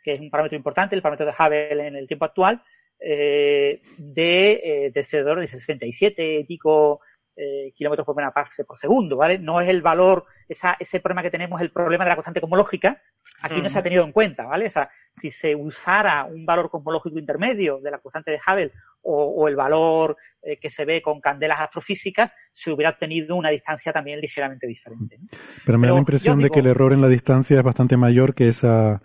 [0.06, 2.64] que es un parámetro importante, el parámetro de Hubble en el tiempo actual,
[2.98, 7.02] eh, de, eh, de alrededor de 67 y pico
[7.34, 9.40] eh, kilómetros por megapascal por segundo, ¿vale?
[9.40, 13.02] No es el valor, esa, ese problema que tenemos, el problema de la constante cosmológica,
[13.42, 14.68] aquí no se ha tenido en cuenta, ¿vale?
[14.68, 18.72] O sea, si se usara un valor cosmológico intermedio de la constante de Hubble
[19.04, 23.94] o, el valor eh, que se ve con candelas astrofísicas, se hubiera obtenido una distancia
[23.94, 25.18] también ligeramente diferente.
[25.66, 28.36] Pero me da la impresión de que el error en la distancia es bastante mayor
[28.36, 29.02] que esa,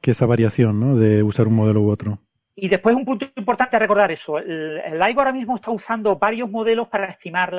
[0.00, 0.96] que esa variación, ¿no?
[0.96, 2.20] De usar un modelo u otro.
[2.56, 4.38] Y después un punto importante a recordar eso.
[4.38, 7.52] El, LIGO ahora mismo está usando varios modelos para estimar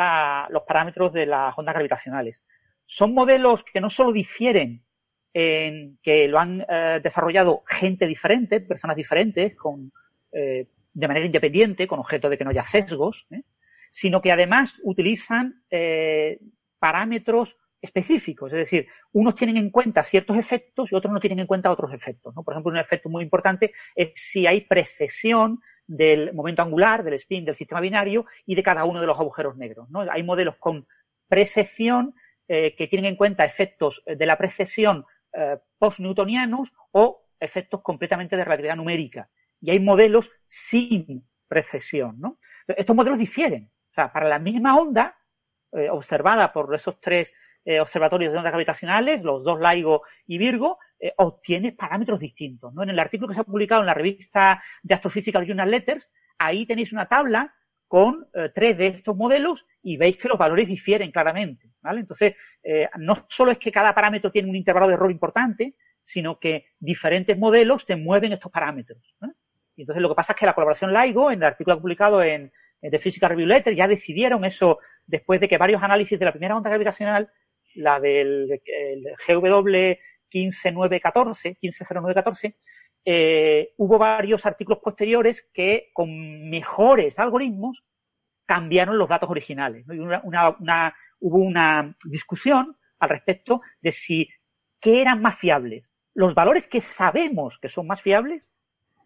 [0.49, 2.41] los parámetros de las ondas gravitacionales.
[2.85, 4.83] Son modelos que no solo difieren
[5.33, 9.91] en que lo han eh, desarrollado gente diferente, personas diferentes, con,
[10.31, 13.41] eh, de manera independiente, con objeto de que no haya sesgos, ¿eh?
[13.91, 15.61] sino que además utilizan
[16.79, 21.47] parámetros específicos, es decir, unos tienen en cuenta ciertos efectos y otros no tienen en
[21.47, 22.33] cuenta otros efectos.
[22.33, 27.45] Por ejemplo, un efecto muy importante es si hay precesión del momento angular, del spin
[27.45, 29.89] del sistema binario y de cada uno de los agujeros negros.
[29.89, 30.01] ¿no?
[30.11, 30.87] Hay modelos con
[31.27, 32.15] precesión
[32.47, 38.43] eh, que tienen en cuenta efectos de la precesión eh, post-newtonianos o efectos completamente de
[38.43, 39.29] relatividad numérica.
[39.61, 42.19] Y hay modelos sin precesión.
[42.19, 42.37] ¿no?
[42.67, 43.71] Estos modelos difieren.
[43.91, 45.17] O sea, para la misma onda
[45.71, 47.33] eh, observada por esos tres
[47.65, 52.73] eh, observatorios de ondas gravitacionales, los dos LIGO y Virgo, eh, obtienes parámetros distintos.
[52.73, 52.83] ¿no?
[52.83, 56.65] En el artículo que se ha publicado en la revista de Astrophysical Journal Letters, ahí
[56.65, 57.53] tenéis una tabla
[57.95, 61.69] con eh, tres de estos modelos y veis que los valores difieren claramente.
[61.81, 62.01] ¿vale?
[62.01, 62.35] Entonces,
[62.97, 67.37] no solo es que cada parámetro tiene un intervalo de error importante, sino que diferentes
[67.37, 68.99] modelos te mueven estos parámetros.
[69.77, 72.51] Y entonces lo que pasa es que la colaboración LIGO, en el artículo publicado en,
[72.81, 76.33] en The Physical Review Letter, ya decidieron eso después de que varios análisis de la
[76.33, 77.29] primera onda gravitacional
[77.75, 78.61] la del
[79.25, 79.95] GW
[80.29, 82.55] 15914, 150914,
[83.05, 87.83] eh, hubo varios artículos posteriores que con mejores algoritmos
[88.45, 89.85] cambiaron los datos originales.
[89.87, 94.27] hubo una discusión al respecto de si
[94.79, 98.43] qué eran más fiables, los valores que sabemos que son más fiables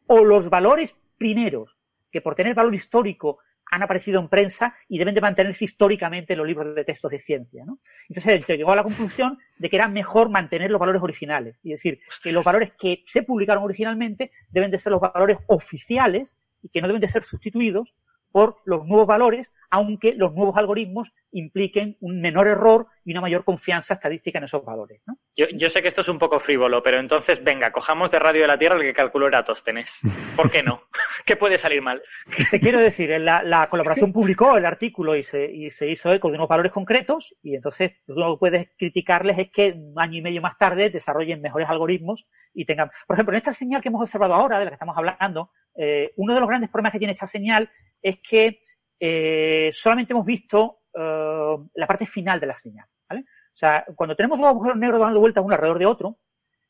[0.07, 1.77] o los valores primeros,
[2.11, 3.39] que por tener valor histórico
[3.69, 7.19] han aparecido en prensa y deben de mantenerse históricamente en los libros de textos de
[7.19, 7.65] ciencia.
[7.65, 7.79] ¿no?
[8.07, 11.55] Entonces llegó a la conclusión de que era mejor mantener los valores originales.
[11.63, 16.29] Es decir, que los valores que se publicaron originalmente deben de ser los valores oficiales
[16.61, 17.93] y que no deben de ser sustituidos
[18.31, 23.43] por los nuevos valores, aunque los nuevos algoritmos impliquen un menor error y una mayor
[23.43, 25.01] confianza estadística en esos valores.
[25.05, 25.17] ¿no?
[25.35, 28.47] Yo, sé que esto es un poco frívolo, pero entonces, venga, cojamos de radio de
[28.47, 29.99] la Tierra el que calculó Eratosthenes.
[30.35, 30.81] ¿Por qué no?
[31.25, 32.01] ¿Qué puede salir mal?
[32.49, 36.35] Te quiero decir, la, colaboración publicó el artículo y se, y se hizo eco de
[36.35, 40.41] unos valores concretos y entonces lo que puedes criticarles es que un año y medio
[40.41, 42.89] más tarde desarrollen mejores algoritmos y tengan...
[43.05, 46.11] Por ejemplo, en esta señal que hemos observado ahora, de la que estamos hablando, eh,
[46.15, 47.69] uno de los grandes problemas que tiene esta señal
[48.01, 48.61] es que
[48.99, 52.87] eh, solamente hemos visto eh, la parte final de la señal.
[53.11, 56.17] O sea, cuando tenemos dos agujeros negros dando vueltas uno alrededor de otro,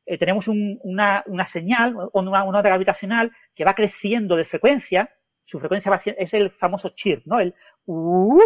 [0.05, 5.07] eh, tenemos una, señal o una, onda gravitacional que va creciendo de frecuencia.
[5.45, 7.39] Su frecuencia va es el famoso chirp, ¿no?
[7.39, 7.53] El
[7.85, 8.41] uh,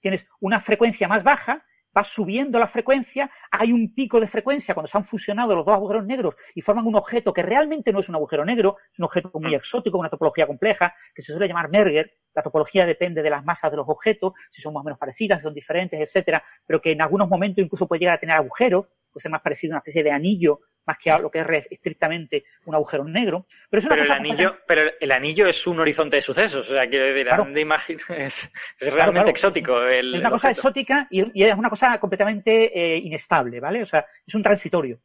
[0.00, 1.64] tienes una frecuencia más baja
[1.96, 5.74] va subiendo la frecuencia, hay un pico de frecuencia cuando se han fusionado los dos
[5.74, 9.04] agujeros negros y forman un objeto que realmente no es un agujero negro, es un
[9.06, 12.12] objeto muy exótico, una topología compleja, que se suele llamar Merger.
[12.34, 15.38] La topología depende de las masas de los objetos, si son más o menos parecidas,
[15.38, 18.86] si son diferentes, etcétera, pero que en algunos momentos incluso puede llegar a tener agujeros,
[19.14, 21.66] puede ser más parecido a una especie de anillo más que a lo que es
[21.70, 23.46] estrictamente un agujero negro.
[23.70, 26.86] Pero, es una el anillo, pero el anillo es un horizonte de sucesos, o sea,
[26.88, 27.26] quiero decir,
[28.18, 29.82] es, realmente exótico.
[29.86, 33.82] es una cosa exótica y, es una cosa completamente eh, inestable, ¿vale?
[33.82, 34.98] O sea, es un transitorio.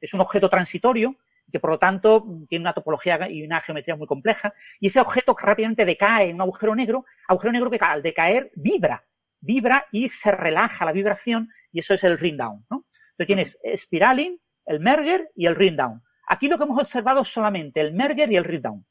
[0.00, 1.16] Es un objeto transitorio
[1.50, 5.34] que por lo tanto tiene una topología y una geometría muy compleja, y ese objeto
[5.40, 9.02] rápidamente decae en un agujero negro, agujero negro que al decaer vibra,
[9.40, 12.84] vibra y se relaja la vibración, y eso es el ring down, ¿no?
[13.18, 16.02] Entonces tienes spiraling, el merger y el ring down.
[16.28, 18.86] Aquí lo que hemos observado es solamente el merger y el ring down.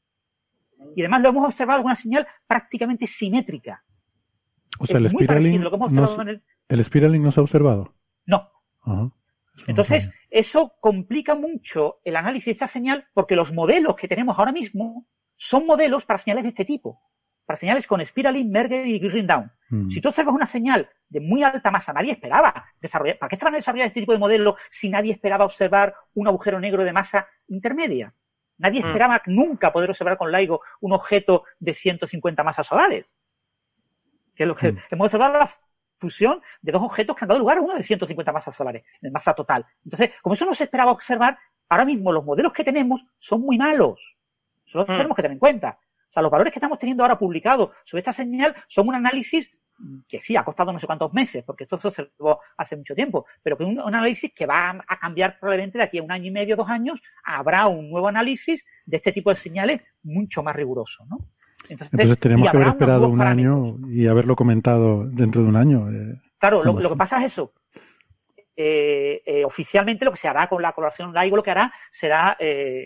[0.94, 3.82] Y además lo hemos observado con una señal prácticamente simétrica.
[4.78, 5.70] O sea, el spiraling, no,
[6.68, 6.84] el...
[6.84, 7.94] spiraling no se ha observado.
[8.26, 8.50] No.
[9.66, 14.52] Entonces, eso complica mucho el análisis de esta señal porque los modelos que tenemos ahora
[14.52, 15.06] mismo
[15.36, 17.00] son modelos para señales de este tipo
[17.48, 19.50] para señales con spiraling, merger y ring down.
[19.70, 19.88] Mm.
[19.88, 23.18] Si tú observas una señal de muy alta masa, nadie esperaba desarrollar.
[23.18, 26.84] ¿Para qué a desarrollar este tipo de modelo si nadie esperaba observar un agujero negro
[26.84, 28.14] de masa intermedia?
[28.58, 28.86] Nadie mm.
[28.86, 33.06] esperaba nunca poder observar con LIGO un objeto de 150 masas solares.
[34.34, 34.78] Que es lo que mm.
[34.90, 35.50] hemos observado la
[35.98, 39.12] fusión de dos objetos que han dado lugar a uno de 150 masas solares, en
[39.12, 39.66] masa total.
[39.84, 41.38] Entonces, como eso no se esperaba observar,
[41.68, 44.16] ahora mismo los modelos que tenemos son muy malos.
[44.66, 45.78] Eso lo tenemos que tener en cuenta.
[46.08, 49.50] O sea, los valores que estamos teniendo ahora publicados sobre esta señal son un análisis
[50.08, 53.26] que sí, ha costado no sé cuántos meses, porque esto se observó hace mucho tiempo,
[53.42, 56.26] pero que un, un, análisis que va a cambiar probablemente de aquí a un año
[56.26, 60.54] y medio, dos años, habrá un nuevo análisis de este tipo de señales mucho más
[60.54, 61.18] riguroso, ¿no?
[61.68, 65.90] Entonces, tenemos que haber esperado un año y haberlo comentado dentro de un año.
[65.90, 67.52] Eh, claro, lo, que pasa es eso.
[68.56, 72.36] Eh, eh, oficialmente lo que se hará con la colaboración LIGO lo que hará será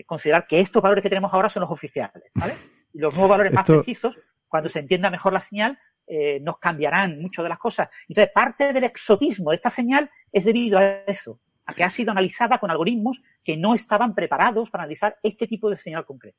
[0.05, 2.53] considerar que estos valores que tenemos ahora son los oficiales, ¿vale?
[2.93, 4.15] y los nuevos valores más precisos,
[4.47, 7.89] cuando se entienda mejor la señal, eh, nos cambiarán mucho de las cosas.
[8.07, 12.11] Entonces, parte del exotismo de esta señal es debido a eso, a que ha sido
[12.11, 16.37] analizada con algoritmos que no estaban preparados para analizar este tipo de señal concreto.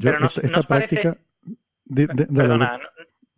[0.00, 1.16] Pero nos, parece...
[1.88, 2.80] Perdona,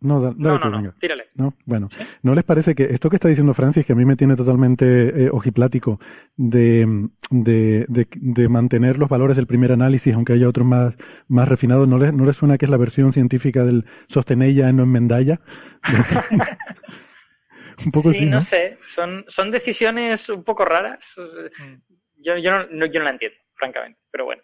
[0.01, 1.25] no, dale no, no, tírale.
[1.35, 1.89] No, bueno,
[2.23, 5.25] ¿no les parece que esto que está diciendo Francis, que a mí me tiene totalmente
[5.25, 5.99] eh, ojiplático,
[6.37, 10.95] de, de, de, mantener los valores del primer análisis, aunque haya otros más,
[11.27, 14.83] más refinados, ¿no les, ¿no les suena que es la versión científica del sostenella no
[14.83, 15.41] enmendalla?
[17.85, 18.39] un poco sí, ¿no?
[18.39, 21.13] sé, son, son decisiones un poco raras.
[21.17, 21.73] Mm.
[22.21, 24.43] Yo, yo, no, yo no la entiendo, francamente, pero bueno.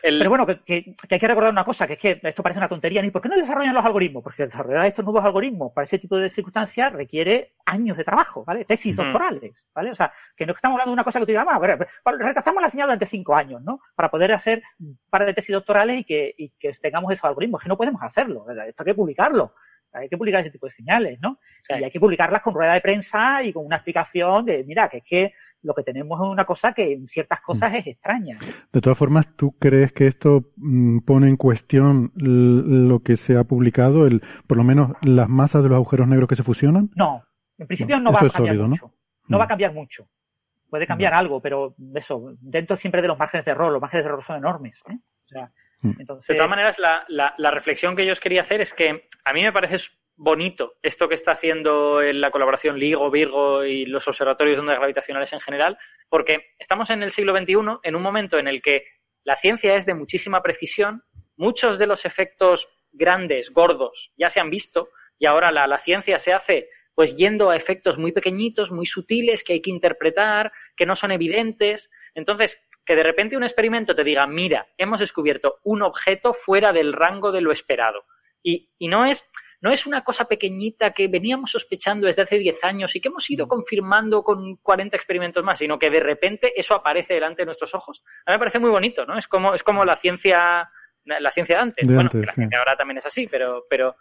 [0.00, 3.02] Pero bueno, que, hay que recordar una cosa, que es que esto parece una tontería,
[3.02, 6.16] ni por qué no desarrollan los algoritmos, porque desarrollar estos nuevos algoritmos para ese tipo
[6.16, 8.64] de circunstancias requiere años de trabajo, ¿vale?
[8.64, 9.90] Tesis doctorales, ¿vale?
[9.90, 11.60] O sea, que no estamos hablando de una cosa que tú digas, ah,
[12.18, 13.80] retrasamos la señal durante cinco años, ¿no?
[13.94, 17.62] Para poder hacer un par de tesis doctorales y que, y que tengamos esos algoritmos,
[17.62, 19.54] que no podemos hacerlo, esto hay que publicarlo.
[19.92, 21.38] Hay que publicar ese tipo de señales, ¿no?
[21.68, 24.98] Y hay que publicarlas con rueda de prensa y con una explicación de, mira, que
[24.98, 25.32] es que
[25.62, 27.74] lo que tenemos es una cosa que en ciertas cosas mm.
[27.76, 28.36] es extraña.
[28.72, 33.44] De todas formas, ¿tú crees que esto mm, pone en cuestión lo que se ha
[33.44, 36.90] publicado, el, por lo menos las masas de los agujeros negros que se fusionan?
[36.94, 37.22] No,
[37.58, 38.92] en principio no, va a cambiar mucho.
[39.28, 39.38] ¿no?
[39.38, 39.48] va a mm.
[39.48, 40.08] cambiar mucho.
[40.70, 44.08] Puede cambiar algo, pero eso, dentro siempre de los márgenes de error, los márgenes de
[44.10, 44.82] error son enormes.
[44.90, 44.98] ¿eh?
[45.82, 46.28] entonces...
[46.28, 49.32] De todas maneras, la, la, la reflexión que yo os quería hacer es que a
[49.32, 49.78] mí me parece
[50.18, 54.78] bonito esto que está haciendo en la colaboración LIGO, Virgo y los observatorios de ondas
[54.78, 55.78] gravitacionales en general,
[56.08, 57.54] porque estamos en el siglo XXI
[57.84, 58.84] en un momento en el que
[59.24, 61.04] la ciencia es de muchísima precisión,
[61.36, 64.88] muchos de los efectos grandes, gordos, ya se han visto
[65.18, 69.44] y ahora la, la ciencia se hace pues yendo a efectos muy pequeñitos, muy sutiles,
[69.44, 71.92] que hay que interpretar, que no son evidentes.
[72.12, 76.92] Entonces, que de repente un experimento te diga, mira, hemos descubierto un objeto fuera del
[76.92, 78.04] rango de lo esperado.
[78.42, 79.24] Y, y no es
[79.60, 83.28] no es una cosa pequeñita que veníamos sospechando desde hace 10 años y que hemos
[83.30, 87.74] ido confirmando con 40 experimentos más, sino que de repente eso aparece delante de nuestros
[87.74, 88.02] ojos.
[88.26, 89.18] A mí me parece muy bonito, ¿no?
[89.18, 90.70] Es como, es como la ciencia,
[91.04, 91.86] la ciencia de antes.
[91.86, 93.96] bueno, la ciencia ahora también es así, pero, pero,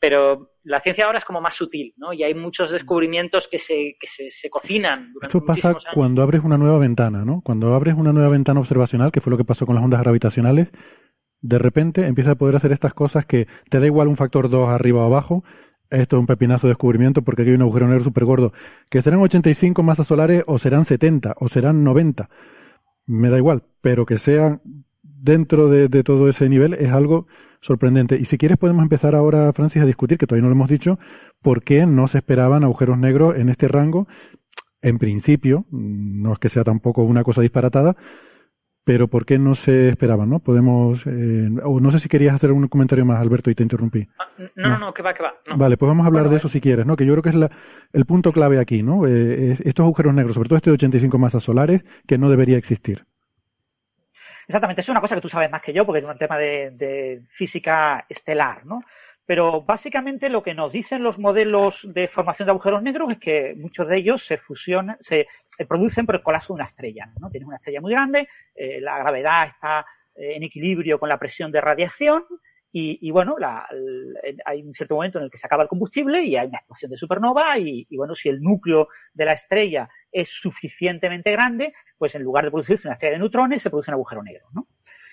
[0.00, 2.12] pero la ciencia ahora es como más sutil, ¿no?
[2.12, 5.12] Y hay muchos descubrimientos que se, que se, se cocinan.
[5.22, 7.40] Esto pasa cuando abres una nueva ventana, ¿no?
[7.44, 10.72] Cuando abres una nueva ventana observacional, que fue lo que pasó con las ondas gravitacionales,
[11.40, 14.68] de repente empieza a poder hacer estas cosas que te da igual un factor 2
[14.68, 15.44] arriba o abajo.
[15.90, 18.52] Esto es un pepinazo de descubrimiento porque aquí hay un agujero negro súper gordo.
[18.90, 22.28] Que serán 85 masas solares o serán 70 o serán 90.
[23.06, 24.60] Me da igual, pero que sean
[25.02, 27.26] dentro de, todo ese nivel es algo
[27.60, 28.16] sorprendente.
[28.16, 30.98] Y si quieres podemos empezar ahora, Francis, a discutir, que todavía no lo hemos dicho,
[31.42, 34.06] por qué no se esperaban agujeros negros en este rango.
[34.80, 37.96] En principio, no es que sea tampoco una cosa disparatada,
[38.88, 40.30] pero ¿por qué no se esperaban?
[40.30, 40.38] ¿no?
[40.38, 44.08] Podemos, eh, o no sé si querías hacer un comentario más, Alberto, y te interrumpí.
[44.18, 44.24] Ah,
[44.56, 45.34] no, no, no, que va, que va.
[45.56, 46.96] Vale, pues vamos a hablar de eso si quieres, ¿no?
[46.96, 47.50] Que yo creo que es
[47.92, 49.06] el punto clave aquí, ¿no?
[49.06, 53.04] Eh, estos agujeros negros, sobre todo este de 85 masas solares, que no debería existir.
[54.46, 56.70] Exactamente, es una cosa que tú sabes más que yo, porque es un tema de,
[56.70, 58.80] de física estelar, ¿no?
[59.28, 63.54] Pero básicamente lo que nos dicen los modelos de formación de agujeros negros es que
[63.58, 65.26] muchos de ellos se fusionan, se
[65.68, 67.12] producen por el colapso de una estrella.
[67.20, 67.28] ¿no?
[67.28, 69.84] Tienes una estrella muy grande, eh, la gravedad está
[70.14, 72.24] eh, en equilibrio con la presión de radiación
[72.72, 73.36] y, bueno,
[74.46, 76.90] hay un cierto momento en el que se acaba el combustible y hay una explosión
[76.90, 82.22] de supernova y, bueno, si el núcleo de la estrella es suficientemente grande, pues en
[82.22, 84.46] lugar de producirse una estrella de neutrones, se produce un agujero negro.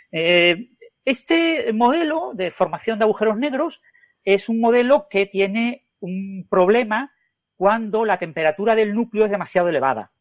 [0.09, 0.69] Eh,
[1.03, 3.81] este modelo de formación de agujeros negros
[4.25, 7.13] es un modelo que tiene un problema
[7.55, 10.11] cuando la temperatura del núcleo es demasiado elevada.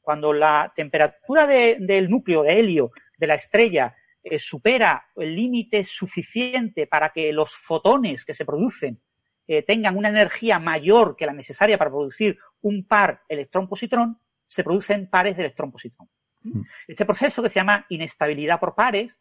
[0.00, 6.86] Cuando la temperatura del núcleo de helio de la estrella eh, supera el límite suficiente
[6.86, 9.00] para que los fotones que se producen
[9.46, 15.08] eh, tengan una energía mayor que la necesaria para producir un par electrón-positrón, se producen
[15.08, 16.08] pares de electrón-positrón.
[16.42, 16.62] Mm.
[16.86, 19.16] Este proceso que se llama inestabilidad por pares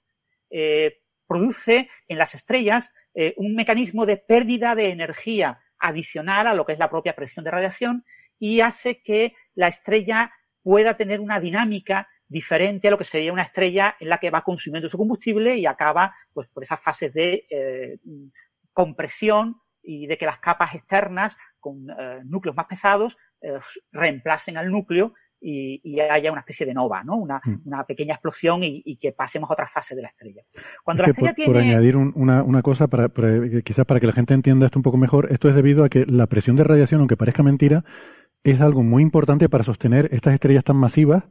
[0.50, 6.68] eh, produce en las estrellas eh, un mecanismo de pérdida de energía adicional a lo
[6.68, 8.06] que es la propia presión de radiación
[8.38, 10.32] y hace que la estrella
[10.62, 14.44] pueda tener una dinámica diferente a lo que sería una estrella en la que va
[14.44, 17.98] consumiendo su combustible y acaba pues por esas fases de eh,
[18.72, 23.18] compresión y de que las capas externas con eh, núcleos más pesados
[23.92, 27.16] reemplacen al núcleo y, haya una especie de nova, ¿no?
[27.16, 27.86] Una, mm.
[27.88, 30.44] pequeña explosión y, que pasemos a otra fase de la estrella.
[30.84, 31.54] Cuando la estrella por, tiene...
[31.54, 33.10] por añadir una, una, cosa, para,
[33.64, 36.06] quizás para que la gente entienda esto un poco mejor, esto es debido a que
[36.06, 37.84] la presión de radiación, aunque parezca mentira,
[38.44, 41.24] es algo muy importante para sostener estas estrellas tan masivas.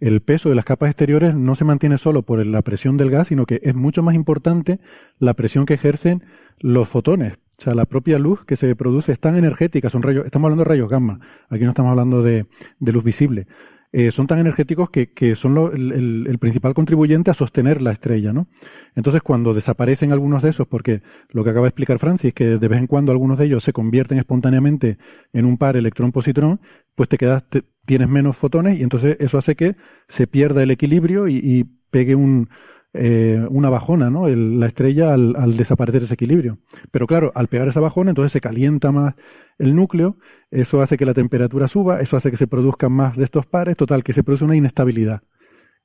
[0.00, 3.28] El peso de las capas exteriores no se mantiene solo por la presión del gas,
[3.28, 4.80] sino que es mucho más importante
[5.18, 6.24] la presión que ejercen
[6.58, 7.38] los fotones.
[7.58, 10.64] O sea, la propia luz que se produce es tan energética, son rayos, estamos hablando
[10.64, 12.46] de rayos gamma, aquí no estamos hablando de,
[12.80, 13.46] luz visible.
[13.92, 18.48] Eh, son tan energéticos que, son el, principal contribuyente a sostener la estrella, ¿no?
[18.96, 22.68] Entonces, cuando desaparecen algunos de esos, porque lo que acaba de explicar Francis, que de
[22.68, 24.98] vez en cuando algunos de ellos se convierten espontáneamente
[25.32, 26.60] en un par electrón-positrón,
[26.96, 27.44] pues te quedas,
[27.86, 29.76] tienes menos fotones y entonces eso hace que
[30.08, 32.48] se pierda el equilibrio y pegue un,
[32.96, 34.28] eh, una bajona, ¿no?
[34.28, 36.58] la estrella al, desaparecer ese equilibrio.
[36.92, 39.16] Pero claro, al pegar esa bajona, entonces se calienta más
[39.58, 40.16] el núcleo,
[40.52, 43.76] eso hace que la temperatura suba, eso hace que se produzcan más de estos pares,
[43.76, 45.22] total, que se produce una inestabilidad,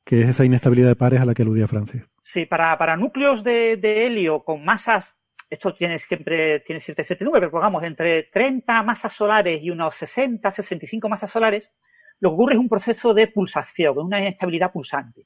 [0.06, 2.04] que es esa inestabilidad de pares a la que aludía Francis.
[2.22, 5.16] Sí, para, núcleos de, helio con masas
[5.50, 10.52] esto tiene siempre tiene cierta incertidumbre, pero pongamos entre 30 masas solares y unos 60,
[10.52, 11.72] 65 masas solares,
[12.20, 15.26] lo que ocurre es un proceso de pulsación, una inestabilidad pulsante.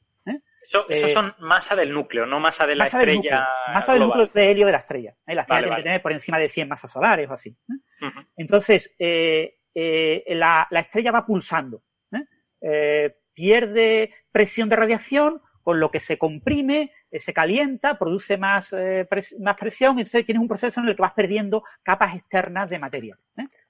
[0.63, 3.47] Eso, eh, son masa del núcleo, no masa de la estrella.
[3.73, 5.13] Masa del núcleo de helio de la estrella.
[5.27, 5.35] ¿eh?
[5.35, 7.49] La estrella tiene que tener por encima de 100 masas solares o así.
[7.49, 8.09] ¿eh?
[8.37, 11.83] Entonces, la, estrella va pulsando.
[13.33, 18.75] pierde presión de radiación, con lo que se comprime, se calienta, produce más,
[19.39, 23.17] más presión, entonces tienes un proceso en el que vas perdiendo capas externas de materia.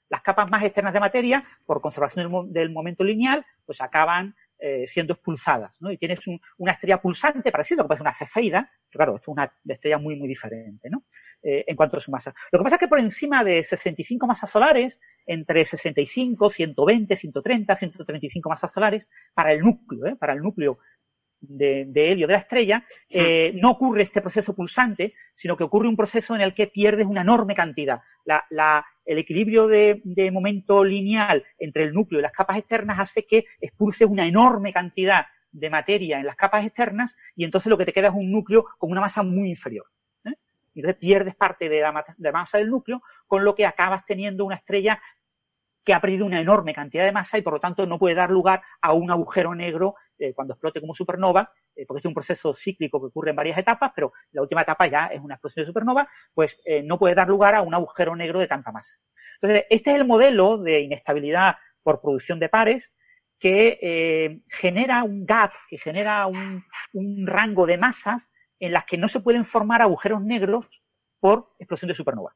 [0.10, 4.88] Las capas más externas de materia, por conservación del, del momento lineal, pues acaban eh,
[4.88, 5.91] siendo expulsadas, ¿no?
[5.91, 6.19] Y tienes
[6.57, 9.52] una estrella pulsante parecido a lo que puede una cefeida, pero claro, esto es una
[9.68, 11.03] estrella muy, muy diferente, ¿no?
[11.41, 12.34] Eh, en cuanto a su masa.
[12.49, 17.76] Lo que pasa es que por encima de 65 masas solares, entre 65, 120, 130,
[17.76, 20.15] 135 masas solares, para el núcleo, ¿eh?
[20.15, 20.80] para el núcleo
[21.44, 25.98] de, helio de la estrella, eh, no ocurre este proceso pulsante, sino que ocurre un
[25.98, 28.02] proceso en el que pierdes una enorme cantidad.
[29.06, 30.02] el equilibrio de,
[30.32, 35.26] momento lineal entre el núcleo y las capas externas hace que expulses una enorme cantidad
[35.52, 38.65] de materia en las capas externas y entonces lo que te queda es un núcleo
[38.78, 39.86] con una masa muy inferior.
[40.26, 40.34] ¿eh?
[40.74, 44.45] y entonces pierdes parte de la, de masa del núcleo, con lo que acabas teniendo
[44.45, 44.99] una estrella
[45.84, 48.32] que ha perdido una enorme cantidad de masa y por lo tanto no puede dar
[48.32, 52.53] lugar a un agujero negro eh, cuando explote como supernova, eh, porque es un proceso
[52.53, 55.68] cíclico que ocurre en varias etapas, pero la última etapa ya es una explosión de
[55.68, 58.94] supernova, pues eh, no puede dar lugar a un agujero negro de tanta masa.
[59.41, 62.91] Entonces, este es el modelo de inestabilidad por producción de pares
[63.40, 69.19] que genera un gap, que genera un rango de masas en las que no se
[69.19, 70.65] pueden formar agujeros negros
[71.19, 72.34] por explosión de supernova.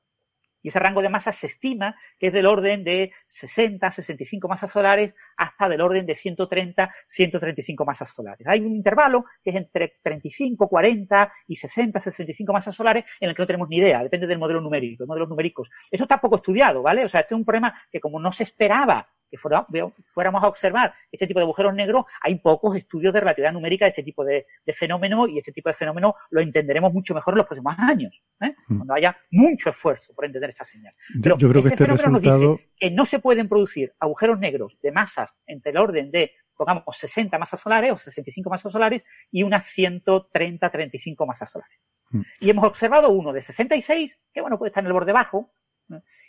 [0.62, 4.72] Y ese rango de masa se estima que es del orden de 60, 65 masas
[4.72, 8.48] solares hasta del orden de 130, 135 masas solares.
[8.48, 13.36] Hay un intervalo que es entre 35, 40 y 60, 65 masas solares en el
[13.36, 15.70] que no tenemos ni idea, depende del modelo numérico, de modelos numéricos.
[15.92, 17.06] Eso está poco estudiado, ¿vale?
[17.06, 20.94] O sea, este es un problema que como no se esperaba que fuéramos a observar
[21.12, 24.46] este tipo de agujeros negros, hay pocos estudios de relatividad numérica de este tipo de,
[24.74, 28.54] fenómeno y este tipo de fenómeno lo entenderemos mucho mejor en los próximos años, ¿eh?
[28.68, 28.78] mm.
[28.78, 30.94] cuando haya mucho esfuerzo por entender esta señal.
[31.22, 34.78] Pero yo, creo que este fenómeno nos dice que no se pueden producir agujeros negros
[34.82, 39.44] de masas entre el orden de, pongamos, 60 masas solares o 65 masas solares y
[39.44, 41.80] unas 130, 35 masas solares.
[42.12, 42.22] Mm.
[42.42, 45.52] Y hemos observado uno de 66, que bueno, puede estar en el borde bajo,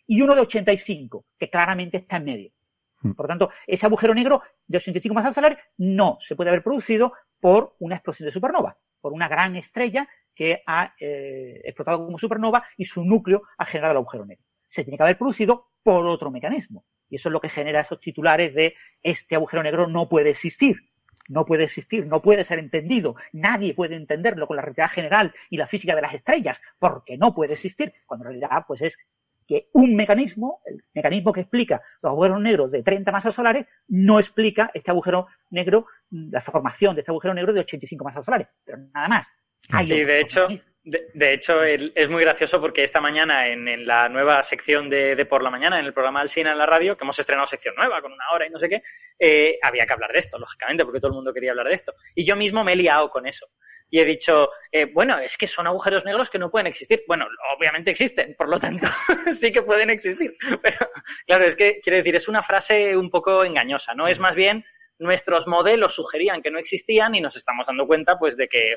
[0.07, 2.51] y uno de 85, que claramente está en medio.
[3.01, 3.12] Mm.
[3.12, 7.12] Por lo tanto, ese agujero negro de 85 masas solares no se puede haber producido
[7.41, 12.65] por una explosión de supernova, por una gran estrella que ha eh, explotado como supernova
[12.77, 14.45] y su núcleo ha generado el agujero negro.
[14.69, 16.85] Se tiene que haber producido por otro mecanismo.
[17.09, 20.77] Y eso es lo que genera esos titulares de este agujero negro no puede existir.
[21.29, 23.16] No puede existir, no puede ser entendido.
[23.33, 27.35] Nadie puede entenderlo con la realidad general y la física de las estrellas, porque no
[27.35, 28.97] puede existir, cuando en realidad pues es
[29.49, 34.20] que un mecanismo, el mecanismo que explica los agujeros negros de 30 masas solares, no
[34.20, 38.79] explica este agujero negro, la formación de este agujero negro de 85 masas solares, pero
[38.95, 39.27] nada más.
[39.85, 40.49] sí, de hecho,
[40.85, 45.51] de, hecho es muy gracioso porque esta mañana en, la nueva sección de, Por la
[45.51, 48.31] Mañana, en el programa Alcina en la radio, que hemos estrenado sección nueva con una
[48.33, 48.83] hora y no sé qué,
[49.19, 51.93] eh, había que hablar de esto, lógicamente, porque todo el mundo quería hablar de esto.
[52.15, 53.47] Y yo mismo me he liado con eso
[53.91, 57.03] y he dicho, eh, bueno, es que son agujeros negros que no pueden existir.
[57.07, 57.27] Bueno,
[57.57, 58.87] obviamente existen, por lo tanto,
[59.39, 60.37] sí que pueden existir.
[60.63, 60.91] Pero,
[61.27, 64.07] claro, es que, quiero decir, es una frase un poco engañosa, ¿no?
[64.07, 64.65] Es más bien,
[64.99, 68.77] nuestros modelos sugerían que no existían y nos estamos dando cuenta, pues, de que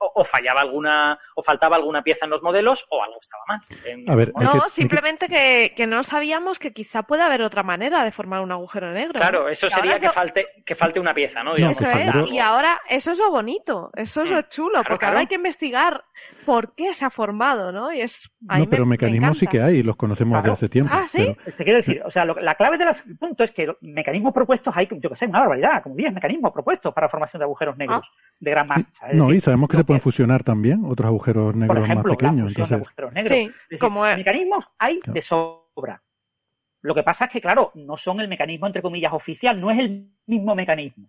[0.00, 4.32] o, fallaba alguna, o faltaba alguna pieza en los modelos, o algo estaba mal.
[4.34, 8.92] no, simplemente que, no sabíamos que quizá puede haber otra manera de formar un agujero
[8.92, 9.20] negro.
[9.20, 11.54] Claro, eso sería que, falte, que falte una pieza, ¿no?
[11.56, 15.20] eso es, y ahora eso es lo bonito, eso es lo mm, chulo, porque ahora
[15.20, 16.04] hay que investigar
[16.46, 17.92] por qué se ha formado, ¿no?
[17.92, 20.92] Y es, no, pero mecanismos sí que hay, los conocemos desde hace tiempo.
[20.94, 21.36] Ah, ¿sí?
[21.56, 25.10] Te quiero decir, o sea, la clave del punto es que mecanismos propuestos hay, yo
[25.10, 28.34] que sé, una barbaridad, como 10 mecanismos propuestos para formación de agujeros negros ah.
[28.40, 28.88] de gran masa.
[29.12, 32.56] no, y sabemos que se pueden fusionar también otros agujeros negros más pequeños.
[32.56, 33.38] La agujeros negros.
[33.68, 36.00] Sí, como mecanismos hay de sobra.
[36.82, 39.80] Lo que pasa es que, claro, no son el mecanismo, entre comillas, oficial, no es
[39.80, 41.08] el mismo mecanismo.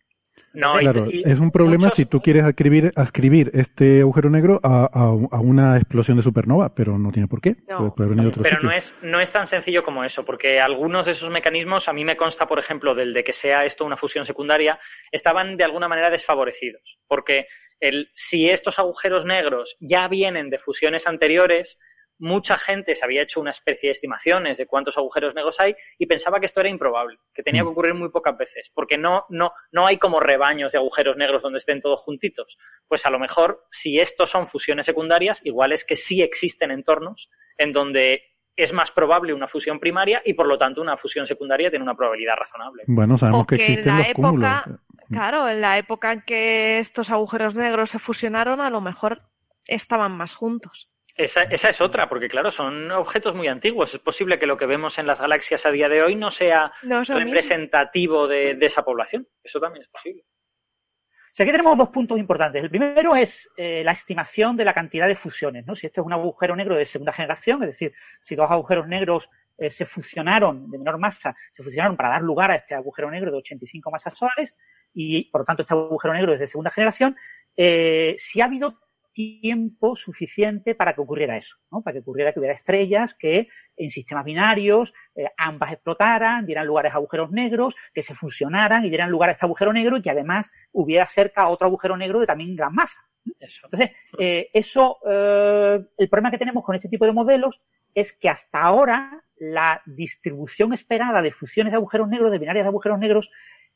[0.53, 5.39] No, claro, es un problema si tú quieres ascribir, ascribir este agujero negro a, a,
[5.39, 7.55] una explosión de supernova, pero no tiene por qué.
[7.95, 11.93] pero no es, no es tan sencillo como eso, porque algunos de esos mecanismos, a
[11.93, 14.77] mí me consta, por ejemplo, del de que sea esto una fusión secundaria,
[15.09, 17.47] estaban de alguna manera desfavorecidos, porque
[17.81, 21.77] el, si estos agujeros negros ya vienen de fusiones anteriores,
[22.19, 26.05] mucha gente se había hecho una especie de estimaciones de cuántos agujeros negros hay y
[26.05, 27.71] pensaba que esto era improbable, que tenía que mm.
[27.71, 31.57] ocurrir muy pocas veces, porque no, no, no hay como rebaños de agujeros negros donde
[31.57, 32.57] estén todos juntitos.
[32.87, 37.31] Pues a lo mejor, si estos son fusiones secundarias, igual es que sí existen entornos
[37.57, 38.21] en donde
[38.55, 41.95] es más probable una fusión primaria y por lo tanto una fusión secundaria tiene una
[41.95, 42.83] probabilidad razonable.
[42.85, 44.65] Bueno, sabemos que existen los época,
[45.11, 49.23] Claro, en la época en que estos agujeros negros se fusionaron, a lo mejor
[49.67, 50.89] estaban más juntos.
[51.15, 53.93] Esa, esa, es otra, porque claro, son objetos muy antiguos.
[53.93, 56.71] Es posible que lo que vemos en las galaxias a día de hoy no sea
[56.81, 59.27] representativo de, esa población.
[59.43, 60.23] Eso también es posible.
[60.23, 62.63] O aquí tenemos dos puntos importantes.
[62.63, 65.75] El primero es eh, la estimación de la cantidad de fusiones, ¿no?
[65.75, 69.29] Si esto es un agujero negro de segunda generación, es decir, si dos agujeros negros
[69.57, 73.31] eh, se fusionaron de menor masa, se fusionaron para dar lugar a este agujero negro
[73.31, 74.55] de 85 masas solares
[74.93, 77.15] y, por lo tanto, este agujero negro es de segunda generación,
[77.57, 78.79] eh, si ha habido
[79.13, 81.81] tiempo suficiente para que ocurriera eso, ¿no?
[81.81, 86.87] Para que ocurriera que hubiera estrellas que en sistemas binarios eh, ambas explotaran, dieran lugar
[86.87, 90.11] a agujeros negros, que se fusionaran y dieran lugar a este agujero negro y que
[90.11, 93.01] además hubiera cerca otro agujero negro de también gran masa.
[93.39, 93.61] Eso.
[93.65, 97.61] Entonces, eh, eso, eh, el problema que tenemos con este tipo de modelos
[97.93, 102.69] es que hasta ahora la distribución esperada de fusiones de agujeros negros, de binarias de
[102.69, 103.29] agujeros negros,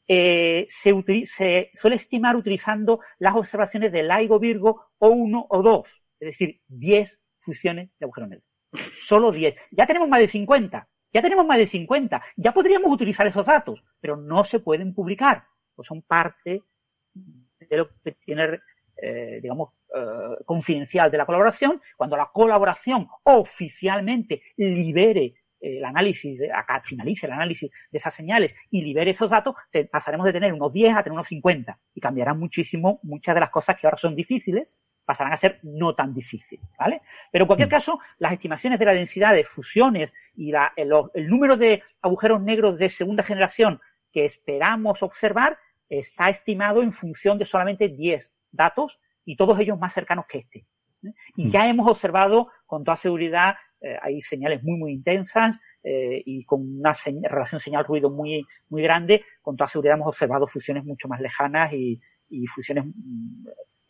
[0.07, 0.93] eh, se,
[1.25, 7.19] se, suele estimar utilizando las observaciones de LIGO Virgo O1 o 2, es decir, 10
[7.39, 8.49] fusiones de agujeros negros.
[8.99, 9.55] Solo 10.
[9.71, 10.87] Ya tenemos más de 50.
[11.13, 12.21] Ya tenemos más de 50.
[12.35, 15.45] Ya podríamos utilizar esos datos, pero no se pueden publicar.
[15.75, 16.63] Pues son parte
[17.13, 18.59] de lo que tiene,
[19.01, 21.81] eh, digamos, eh, confidencial de la colaboración.
[21.95, 25.35] Cuando la colaboración oficialmente libere
[25.65, 29.55] el análisis, acá finalice el análisis de esas señales y libere esos datos,
[29.91, 33.49] pasaremos de tener unos 10 a tener unos 50 y cambiarán muchísimo muchas de las
[33.49, 34.67] cosas que ahora son difíciles
[35.05, 37.01] pasarán a ser no tan difíciles, ¿vale?
[37.31, 37.71] Pero en cualquier mm.
[37.71, 42.41] caso, las estimaciones de la densidad de fusiones y la, el, el, número de agujeros
[42.41, 43.79] negros de segunda generación
[44.11, 45.59] que esperamos observar
[45.89, 50.65] está estimado en función de solamente 10 datos y todos ellos más cercanos que este.
[51.03, 51.13] ¿eh?
[51.35, 51.49] Y mm.
[51.49, 56.79] ya hemos observado con toda seguridad eh, hay señales muy, muy intensas eh, y con
[56.79, 56.95] una
[57.29, 59.23] relación señal-ruido muy, muy grande.
[59.41, 61.99] Con toda seguridad hemos observado fusiones mucho más lejanas y,
[62.29, 63.47] y fusiones mm,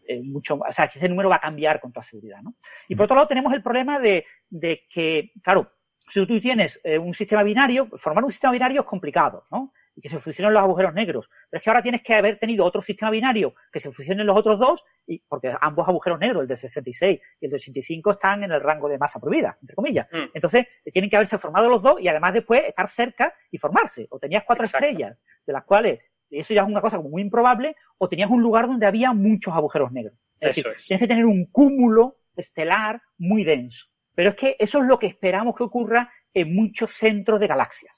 [0.07, 2.55] eh, mucho, o sea, que ese número va a cambiar con toda seguridad, ¿no?
[2.87, 5.71] Y por otro lado tenemos el problema de, de que, claro,
[6.07, 9.73] si tú tienes un sistema binario, formar un sistema binario es complicado, ¿no?
[9.95, 11.29] Y que se fusionen los agujeros negros.
[11.49, 14.37] Pero es que ahora tienes que haber tenido otro sistema binario que se fusionen los
[14.37, 18.43] otros dos, y porque ambos agujeros negros, el de 66 y el de 85, están
[18.43, 20.07] en el rango de masa prohibida, entre comillas.
[20.11, 20.31] Mm.
[20.33, 24.07] Entonces, tienen que haberse formado los dos y además después estar cerca y formarse.
[24.09, 25.99] O tenías cuatro estrellas, de las cuales
[26.29, 29.53] eso ya es una cosa como muy improbable, o tenías un lugar donde había muchos
[29.53, 30.17] agujeros negros.
[30.39, 33.87] Es decir, tienes que tener un cúmulo estelar muy denso.
[34.13, 37.95] Pero es que eso es lo que esperamos que ocurra en muchos centros de galaxias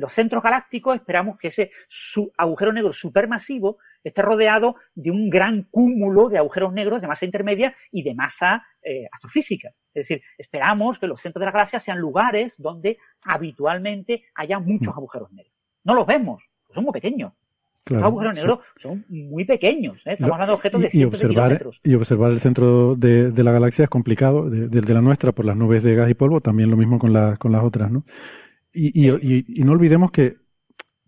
[0.00, 1.70] los centros galácticos esperamos que ese
[2.36, 7.74] agujero negro supermasivo esté rodeado de un gran cúmulo de agujeros negros de masa intermedia
[7.92, 9.68] y de masa eh, astrofísica.
[9.92, 14.94] Es decir, esperamos que los centros de la galaxia sean lugares donde habitualmente haya muchos
[14.94, 14.98] mm.
[14.98, 15.54] agujeros negros.
[15.84, 17.32] No los vemos, son muy pequeños.
[17.86, 20.12] los agujeros negros son muy pequeños, ¿eh?
[20.12, 21.80] estamos hablando de objetos de cientos y observar, kilómetros.
[21.82, 25.56] Y observar el centro de, la galaxia es complicado, desde de, la nuestra por las
[25.56, 28.04] nubes de gas y polvo, también lo mismo con, con las otras, ¿no?
[28.72, 30.36] Y, y, no olvidemos que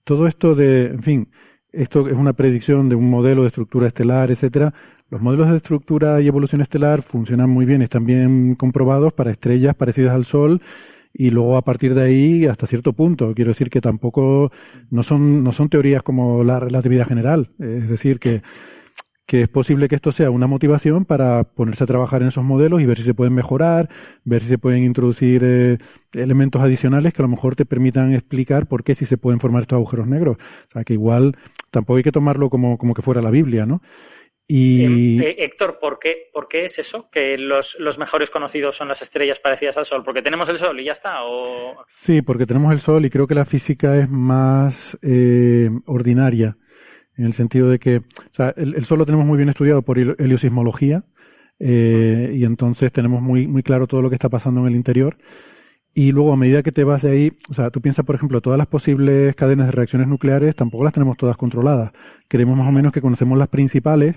[0.04, 1.28] todo esto de, en fin,
[1.72, 4.74] esto es una predicción de un modelo de estructura estelar, etcétera.
[5.10, 9.76] Los modelos de estructura y evolución estelar funcionan muy bien, están bien comprobados para estrellas
[9.76, 10.62] parecidas al Sol
[11.14, 13.34] y luego a partir de ahí hasta cierto punto.
[13.34, 14.50] Quiero decir que tampoco
[14.90, 18.42] no son no son teorías como la relatividad general, es decir que
[19.32, 22.82] que es posible que esto sea una motivación para ponerse a trabajar en esos modelos
[22.82, 23.88] y ver si se pueden mejorar,
[24.24, 25.78] ver si se pueden introducir eh,
[26.12, 29.62] elementos adicionales que a lo mejor te permitan explicar por qué si se pueden formar
[29.62, 30.36] estos agujeros negros.
[30.36, 31.34] O sea, que igual
[31.70, 33.80] tampoco hay que tomarlo como, como que fuera la Biblia, ¿no?
[34.46, 35.18] Y...
[35.22, 37.08] Eh, Héctor, ¿por qué, ¿por qué es eso?
[37.10, 40.02] Que los, los, mejores conocidos son las estrellas parecidas al Sol.
[40.04, 41.24] ¿Porque tenemos el Sol y ya está?
[41.24, 41.86] ¿O...
[41.88, 46.58] Sí, porque tenemos el Sol y creo que la física es más eh, ordinaria
[47.16, 49.98] en el sentido de que o sea, el, Sol lo tenemos muy bien estudiado por
[49.98, 51.04] heliosismología
[51.58, 55.16] eh, y entonces tenemos muy, muy claro todo lo que está pasando en el interior.
[55.94, 58.40] Y luego, a medida que te vas de ahí, o sea, tú piensas, por ejemplo,
[58.40, 61.92] todas las posibles cadenas de reacciones nucleares tampoco las tenemos todas controladas.
[62.28, 64.16] Creemos más o menos que conocemos las principales,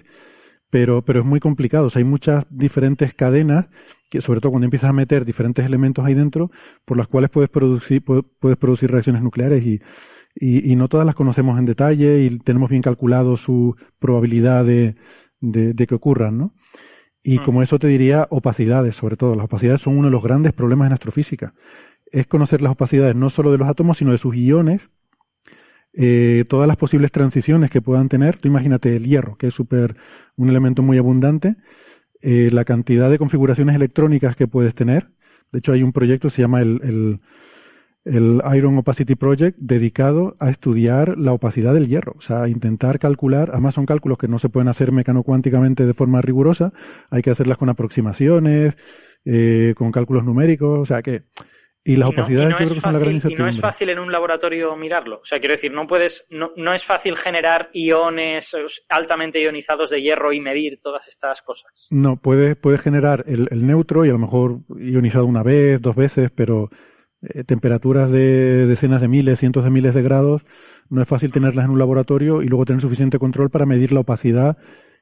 [0.69, 1.88] pero, pero es muy complicado.
[1.88, 3.67] O sea, hay muchas diferentes cadenas,
[4.09, 6.49] que sobre todo cuando empiezas a meter diferentes elementos ahí dentro,
[6.85, 9.81] por las cuales puedes producir, puedes producir reacciones nucleares y
[10.36, 14.95] y, y, no todas las conocemos en detalle y tenemos bien calculado su probabilidad de,
[15.40, 16.53] de, que ocurran, ¿no?
[17.24, 17.45] Y mm.
[17.45, 19.36] como eso te diría opacidades, sobre todo.
[19.36, 21.53] Las opacidades son uno de los grandes problemas en astrofísica.
[22.12, 24.82] Es conocer las opacidades no solo de los átomos, sino de sus iones,
[25.94, 28.38] eh, todas las posibles transiciones que puedan tener.
[28.38, 29.95] Tú imagínate el hierro, que es super,
[30.36, 31.56] un elemento muy abundante,
[32.22, 35.07] eh, la cantidad de configuraciones electrónicas que puedes tener.
[35.52, 37.20] De hecho, hay un proyecto que se llama el, el
[38.06, 43.49] el Iron Opacity Project dedicado a estudiar la opacidad del hierro, o sea, intentar calcular,
[43.52, 46.72] además son cálculos que no se pueden hacer mecanocuánticamente de forma rigurosa,
[47.10, 48.76] hay que hacerlas con aproximaciones,
[49.26, 51.23] eh, con cálculos numéricos, o sea que
[51.88, 54.11] y las opacidades yo creo que son la gran Y no es fácil en un
[54.11, 55.19] laboratorio mirarlo.
[55.22, 58.56] O sea, quiero decir, no puedes, no, no es fácil generar iones
[58.90, 61.88] altamente ionizados de hierro y medir todas estas cosas.
[61.91, 65.95] No, puedes, puedes generar el, el neutro y a lo mejor ionizado una vez, dos
[65.95, 66.72] veces, pero
[67.21, 70.45] eh, temperaturas de decenas de miles, cientos de miles de grados,
[70.89, 74.01] no es fácil tenerlas en un laboratorio y luego tener suficiente control para medir la
[74.01, 74.57] opacidad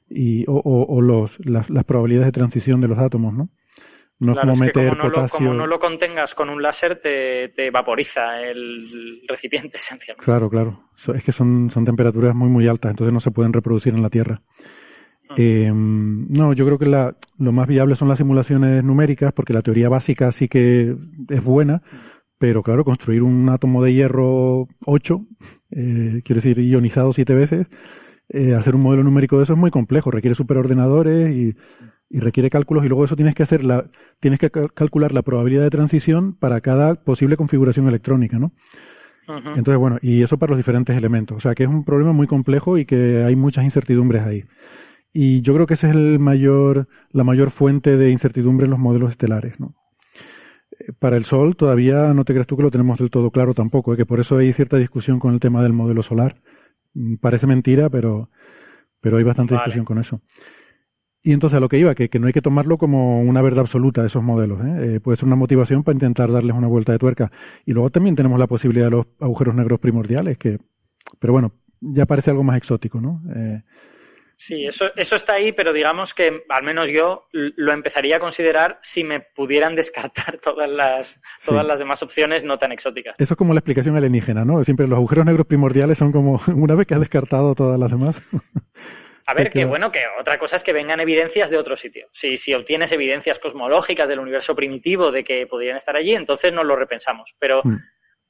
[0.10, 3.50] y, o, o, los, las, probabilidades de transición de los átomos, ¿no?
[4.20, 5.40] No es como meter como no, potasio...
[5.40, 10.24] lo, como no lo contengas con un láser, te, te vaporiza el recipiente esencialmente.
[10.24, 10.84] Claro, claro.
[11.14, 14.10] Es que son, son temperaturas muy, muy altas, entonces no se pueden reproducir en la
[14.10, 14.42] Tierra.
[15.38, 19.62] Eh, no, yo creo que la, lo más viable son las simulaciones numéricas, porque la
[19.62, 20.96] teoría básica sí que
[21.30, 21.82] es buena,
[22.38, 25.26] pero claro, construir un átomo de hierro 8,
[25.72, 27.68] eh, quiere decir ionizado siete veces,
[28.30, 31.56] eh, hacer un modelo numérico de eso es muy complejo, requiere superordenadores y,
[32.10, 33.86] y requiere cálculos y luego eso tienes que hacer la,
[34.20, 38.52] tienes que calcular la probabilidad de transición para cada posible configuración electrónica, ¿no?
[39.28, 41.38] Entonces, bueno, y eso para los diferentes elementos.
[41.38, 44.44] O sea, que es un problema muy complejo y que hay muchas incertidumbres ahí.
[45.14, 48.80] Y yo creo que esa es el mayor, la mayor fuente de incertidumbre en los
[48.80, 49.76] modelos estelares, ¿no?
[50.80, 53.54] Eh, para el Sol todavía no te creas tú que lo tenemos del todo claro
[53.54, 53.98] tampoco, ¿eh?
[53.98, 56.38] que por eso hay cierta discusión con el tema del modelo solar.
[56.96, 58.30] Mm, parece mentira, pero,
[59.02, 60.22] pero hay bastante discusión con eso.
[61.26, 63.62] Y entonces a lo que iba, que, que, no hay que tomarlo como una verdad
[63.62, 64.60] absoluta esos modelos.
[64.60, 64.96] ¿eh?
[64.96, 65.00] ¿eh?
[65.00, 67.32] puede ser una motivación para intentar darles una vuelta de tuerca.
[67.66, 70.60] Y luego también tenemos la posibilidad de los agujeros negros primordiales, que,
[71.20, 73.22] pero bueno, ya parece algo más exótico, ¿no?
[73.34, 73.64] Eh,
[74.44, 78.80] sí, eso, eso está ahí, pero digamos que al menos yo lo empezaría a considerar
[78.82, 83.16] si me pudieran descartar todas las, todas las demás opciones no tan exóticas.
[83.18, 84.64] Eso es como la explicación alienígena, ¿no?
[84.64, 88.22] Siempre los agujeros negros primordiales son como una vez que has descartado todas las demás.
[89.26, 92.08] A ver, que bueno, que otra cosa es que vengan evidencias de otro sitio.
[92.12, 96.66] Si, si obtienes evidencias cosmológicas del universo primitivo de que podrían estar allí, entonces nos
[96.66, 97.34] lo repensamos.
[97.40, 97.78] Pero, mm.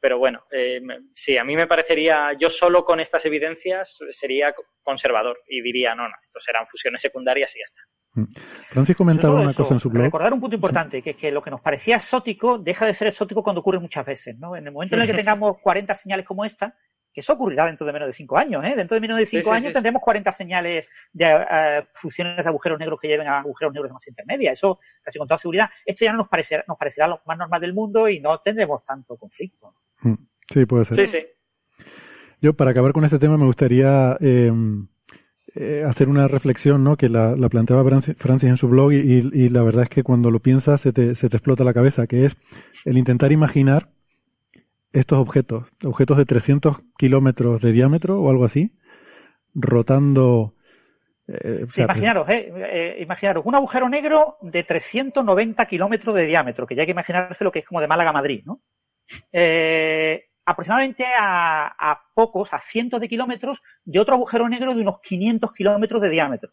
[0.03, 0.81] Pero bueno, eh,
[1.15, 4.53] sí, a mí me parecería, yo solo con estas evidencias sería
[4.83, 7.81] conservador y diría, no, no, esto serán fusiones secundarias y ya está.
[8.15, 8.33] Mm.
[8.71, 10.03] Francis comentaba una cosa en su blog.
[10.03, 13.07] Recordar un punto importante, que es que lo que nos parecía exótico deja de ser
[13.07, 14.57] exótico cuando ocurre muchas veces, ¿no?
[14.57, 16.75] En el momento en el que tengamos 40 señales como esta,
[17.13, 18.73] que eso ocurrirá dentro de menos de cinco años, ¿eh?
[18.75, 22.99] Dentro de menos de cinco años tendremos 40 señales de uh, fusiones de agujeros negros
[22.99, 24.51] que lleven a agujeros negros de masa intermedia.
[24.51, 25.69] Eso, casi con toda seguridad.
[25.85, 28.83] Esto ya no nos parecerá, nos parecerá lo más normal del mundo y no tendremos
[28.83, 29.75] tanto conflicto.
[30.03, 30.15] Hmm.
[30.51, 31.07] Sí, puede ser.
[31.07, 31.25] Sí, sí.
[32.41, 34.87] Yo, para acabar con este tema, me gustaría em,
[35.55, 36.97] eh, hacer una reflexión, ¿no?
[36.97, 37.83] Que la, planteaba
[38.17, 41.15] Francis en su blog y, y, la verdad es que cuando lo piensas se te,
[41.15, 42.35] se te explota la cabeza, que es
[42.85, 43.89] el intentar imaginar
[44.93, 48.71] estos objetos, objetos de 300 kilómetros de diámetro o algo así,
[49.55, 50.53] rotando.
[51.27, 56.81] Eh, imaginaros, eh, eh, imaginaros, un agujero negro de 390 kilómetros de diámetro, que ya
[56.81, 58.59] hay que imaginarse lo que es como de Málaga a Madrid, ¿no?
[59.31, 65.53] Eh, aproximadamente a, pocos, a cientos de kilómetros de otro agujero negro de unos 500
[65.53, 66.51] kilómetros de diámetro,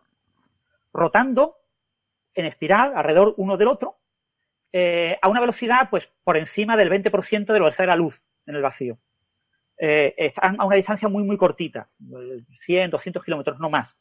[0.93, 1.57] rotando
[2.35, 3.99] en espiral alrededor uno del otro,
[4.73, 8.23] eh, a una velocidad pues por encima del 20% de la velocidad de la luz
[8.47, 8.99] en el vacío.
[9.77, 11.89] Eh, están a una distancia muy, muy cortita,
[12.61, 13.99] 100, 200 kilómetros, no más.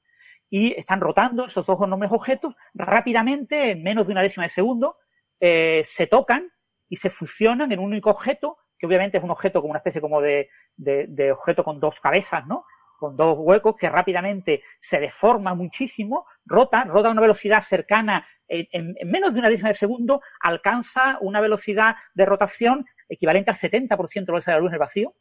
[0.51, 4.97] Y están rotando esos dos enormes objetos rápidamente, en menos de una décima de segundo,
[5.39, 6.51] se tocan
[6.89, 10.01] y se fusionan en un único objeto, que obviamente es un objeto como una especie
[10.01, 12.65] como de, de, de objeto con dos cabezas, ¿no?
[12.97, 18.95] Con dos huecos que rápidamente se deforma muchísimo, rota, rota a una velocidad cercana en,
[18.97, 24.13] en, menos de una décima de segundo, alcanza una velocidad de rotación equivalente al 70%
[24.13, 25.13] de la velocidad de la luz en el vacío,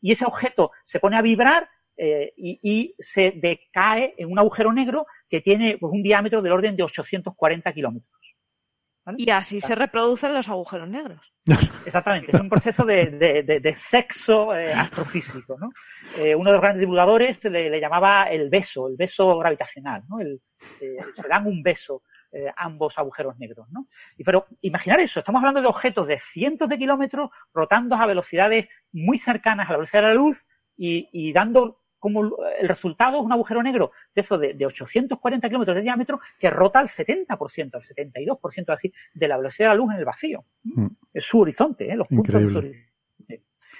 [0.00, 4.72] y ese objeto se pone a vibrar eh, y, y, se decae en un agujero
[4.72, 8.31] negro que tiene pues, un diámetro del orden de 840 kilómetros.
[9.16, 11.20] Y así se reproducen los agujeros negros.
[11.86, 13.06] Exactamente, es un proceso de,
[13.42, 15.58] de, de, sexo eh, astrofísico.
[15.58, 15.70] ¿no?
[16.16, 20.04] Eh, uno de los grandes divulgadores le, le, llamaba el beso, el beso gravitacional.
[20.08, 20.20] ¿no?
[20.20, 20.40] El,
[20.80, 22.02] eh, se dan un beso
[22.34, 23.88] eh, ambos agujeros negros, ¿no?
[24.16, 28.68] Y, pero imaginar eso, estamos hablando de objetos de cientos de kilómetros rotando a velocidades
[28.90, 30.42] muy cercanas a la velocidad de la luz
[30.74, 32.24] y, y dando como
[32.58, 36.50] el resultado es un agujero negro de eso de, de 840 kilómetros de diámetro que
[36.50, 40.44] rota al 70%, al 72% así de la velocidad de la luz en el vacío.
[40.64, 40.86] Mm.
[41.14, 41.94] Es su horizonte, ¿eh?
[41.94, 42.92] los puntos de su horizonte.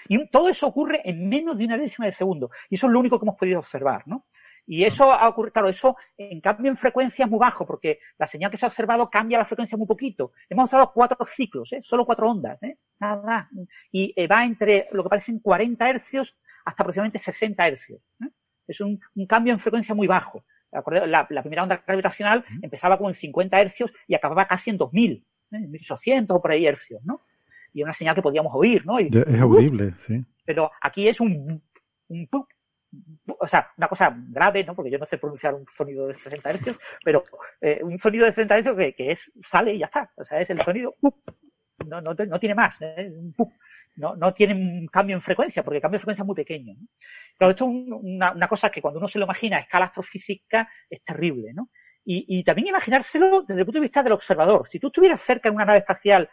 [0.07, 2.51] Y todo eso ocurre en menos de una décima de segundo.
[2.71, 4.27] Y eso es lo único que hemos podido observar, ¿no?
[4.65, 8.27] Y eso ha ocurrido, claro, eso en cambio en frecuencia es muy bajo, porque la
[8.27, 10.33] señal que se ha observado cambia la frecuencia muy poquito.
[10.49, 11.81] Hemos observado cuatro ciclos, ¿eh?
[11.83, 12.79] solo cuatro ondas, ¿eh?
[13.01, 13.49] nada,
[13.91, 18.01] Y eh, va entre lo que parecen 40 hercios hasta aproximadamente 60 hercios.
[18.23, 18.29] ¿eh?
[18.67, 20.45] Es un, un, cambio en frecuencia muy bajo.
[20.71, 25.25] La, la, primera onda gravitacional empezaba con 50 hercios y acababa casi en 2000, ¿eh?
[25.53, 27.21] en 1800 o por ahí hercios, ¿no?
[27.75, 28.99] Y una señal que podíamos oír, ¿no?
[29.01, 30.25] Y, es audible, sí.
[30.45, 31.63] Pero aquí es un,
[32.09, 32.29] un
[33.39, 34.75] o sea, una cosa grave, ¿no?
[34.75, 37.25] Porque yo no sé pronunciar un sonido de 60 Hz, pero
[37.61, 40.11] eh, un sonido de 60 Hz que, que, es, sale y ya está.
[40.17, 40.95] O sea, es el sonido,
[41.87, 43.13] no, no, no tiene más, ¿eh?
[43.97, 46.75] No, no tiene un cambio en frecuencia, porque el cambio de frecuencia es muy pequeño.
[46.79, 46.87] ¿no?
[47.39, 50.69] Pero esto es una, una, cosa que cuando uno se lo imagina a escala astrofísica
[50.89, 51.71] es terrible, ¿no?
[52.05, 54.67] Y, y también imaginárselo desde el punto de vista del observador.
[54.69, 56.29] Si tú estuvieras cerca de una nave espacial,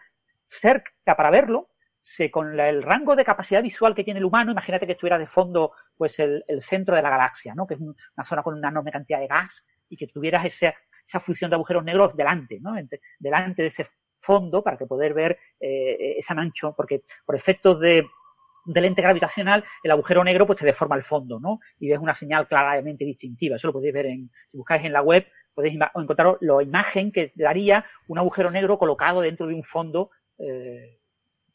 [0.47, 1.69] cerca para verlo,
[2.01, 5.17] se, con la, el rango de capacidad visual que tiene el humano, imagínate que estuviera
[5.17, 7.67] de fondo pues el, el centro de la galaxia, ¿no?
[7.67, 10.73] que es una zona con una enorme cantidad de gas y que tuvieras esa,
[11.05, 12.73] esa fusión de agujeros negros delante, ¿no?
[13.19, 13.87] delante de ese
[14.19, 18.05] fondo para que poder ver eh, esa mancha, porque por efectos de,
[18.65, 21.59] de lente gravitacional, el agujero negro pues te deforma el fondo, ¿no?
[21.79, 23.55] Y ves una señal claramente distintiva.
[23.55, 27.31] Eso lo podéis ver en, si buscáis en la web, podéis encontrar la imagen que
[27.35, 30.99] daría un agujero negro colocado dentro de un fondo, eh,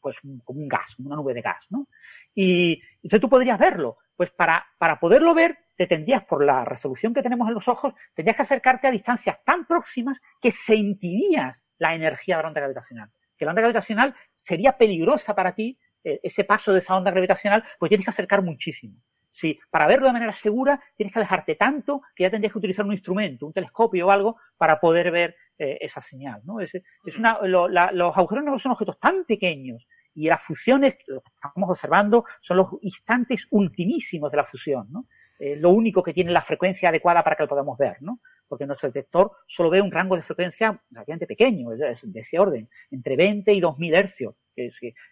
[0.01, 1.87] pues como un gas, una nube de gas, ¿no?
[2.33, 3.97] Y entonces tú podrías verlo.
[4.15, 7.93] Pues para, para poderlo ver, te tendrías, por la resolución que tenemos en los ojos,
[8.13, 13.09] tendrías que acercarte a distancias tan próximas que sentirías la energía de la onda gravitacional.
[13.37, 17.63] Que la onda gravitacional sería peligrosa para ti, eh, ese paso de esa onda gravitacional,
[17.79, 19.01] pues tienes que acercar muchísimo.
[19.31, 22.85] Si para verlo de manera segura tienes que alejarte tanto que ya tendrías que utilizar
[22.85, 26.41] un instrumento, un telescopio o algo para poder ver eh, esa señal.
[26.45, 26.61] ¿no?
[26.61, 31.31] Es, es una, los agujeros negros son objetos tan pequeños y las fusiones, lo que
[31.33, 34.87] estamos observando, son los instantes ultimísimos de la fusión.
[34.89, 35.05] ¿no?
[35.39, 38.19] Eh, lo único que tiene la frecuencia adecuada para que lo podamos ver, ¿no?
[38.47, 43.15] Porque nuestro detector solo ve un rango de frecuencia relativamente pequeño, de ese orden, entre
[43.15, 44.71] 20 y 2000 hercios, que,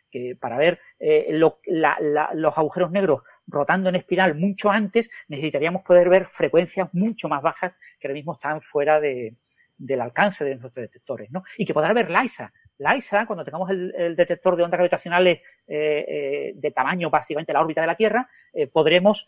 [0.09, 6.27] que, para ver eh, los agujeros negros rotando en espiral mucho antes, necesitaríamos poder ver
[6.27, 9.35] frecuencias mucho más bajas que ahora mismo están fuera de,
[9.77, 11.43] del alcance de nuestros detectores, ¿no?
[11.57, 12.53] Y que podrá ver LISA.
[12.77, 17.81] LISA, cuando tengamos el, detector de ondas gravitacionales eh, eh, de tamaño básicamente la órbita
[17.81, 19.25] de la Tierra, eh, podremos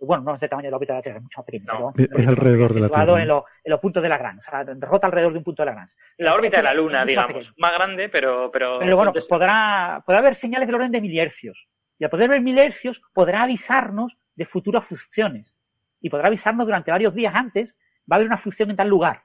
[0.00, 1.92] bueno, no es de tamaño de la órbita de la Tierra, es mucho más pequeño.
[1.96, 3.22] es alrededor de la Tierra.
[3.22, 5.66] En, en, los puntos de la Gran, o sea, rota alrededor de un punto de
[5.66, 5.88] la Gran.
[6.16, 8.50] La órbita de la Luna, digamos, más, grande, pero...
[8.50, 11.68] Pero, pero bueno, pues podrá, podrá haber señales del orden de milihercios.
[11.98, 15.58] Y al poder ver milihercios, podrá avisarnos de futuras fusiones.
[16.00, 17.76] Y podrá avisarnos durante varios días antes,
[18.10, 19.24] va a haber una fusión en tal lugar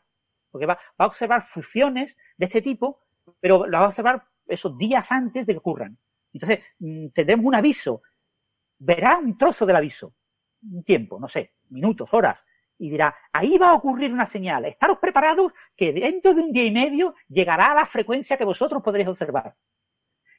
[0.51, 3.01] porque va, a observar fusiones de este tipo,
[3.39, 5.97] pero las va a observar esos días antes de que ocurran.
[6.33, 8.01] Entonces, mm, tendremos un aviso,
[8.79, 10.13] verá un trozo del aviso,
[10.63, 12.45] un tiempo, no sé, minutos, horas,
[12.79, 16.65] y dirá, ahí va a ocurrir una señal, estaros preparados que dentro de un día
[16.65, 19.55] y medio llegará a la frecuencia que vosotros podréis observar.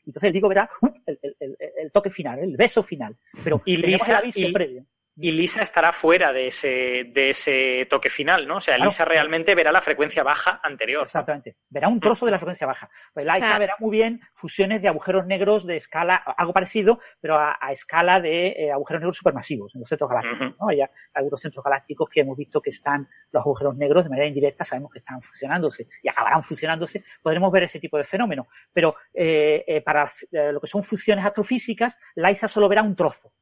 [0.06, 3.18] Entonces el digo verá uh, el, toque final, el beso final.
[3.44, 4.86] Pero y el aviso previo
[5.20, 8.58] y Lisa estará fuera de ese, de ese toque final, ¿no?
[8.58, 11.02] O sea, Lisa realmente verá la frecuencia baja anterior.
[11.04, 11.56] Exactamente.
[11.68, 12.88] Verá un trozo de la frecuencia baja.
[13.12, 17.58] Pues Lisa verá muy bien fusiones de agujeros negros de escala, algo parecido, pero a,
[17.72, 20.68] escala de eh, agujeros negros supermasivos en los centros galácticos, ¿no?
[20.68, 20.82] Hay
[21.14, 24.92] algunos centros galácticos que hemos visto que están los agujeros negros de manera indirecta, sabemos
[24.92, 28.46] que están fusionándose y acabarán fusionándose, podremos ver ese tipo de fenómeno.
[28.72, 33.32] Pero eh, eh, para lo que son fusiones astrofísicas, Lisa solo verá un trozo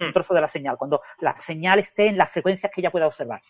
[0.00, 0.12] un hmm.
[0.12, 3.40] trozo de la señal, cuando la señal esté en las frecuencias que ella pueda observar.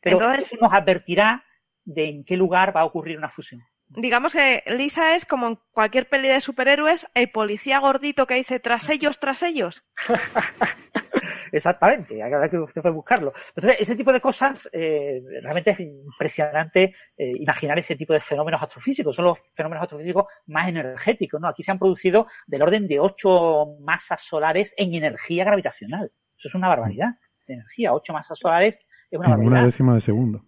[0.00, 1.44] Pero eso nos advertirá
[1.84, 3.62] de en qué lugar va a ocurrir una fusión.
[3.96, 8.58] Digamos que Lisa es como en cualquier peli de superhéroes, el policía gordito que dice
[8.58, 9.84] tras ellos, tras ellos.
[11.52, 13.32] Exactamente, hay que usted puede buscarlo.
[13.54, 18.60] Entonces, ese tipo de cosas, eh, realmente es impresionante eh, imaginar ese tipo de fenómenos
[18.60, 19.14] astrofísicos.
[19.14, 21.46] Son los fenómenos astrofísicos más energéticos, ¿no?
[21.46, 26.10] Aquí se han producido del orden de ocho masas solares en energía gravitacional.
[26.36, 27.10] Eso es una barbaridad
[27.46, 27.92] de energía.
[27.92, 28.76] Ocho masas solares
[29.08, 29.52] es una barbaridad.
[29.52, 30.44] Una décima de segundo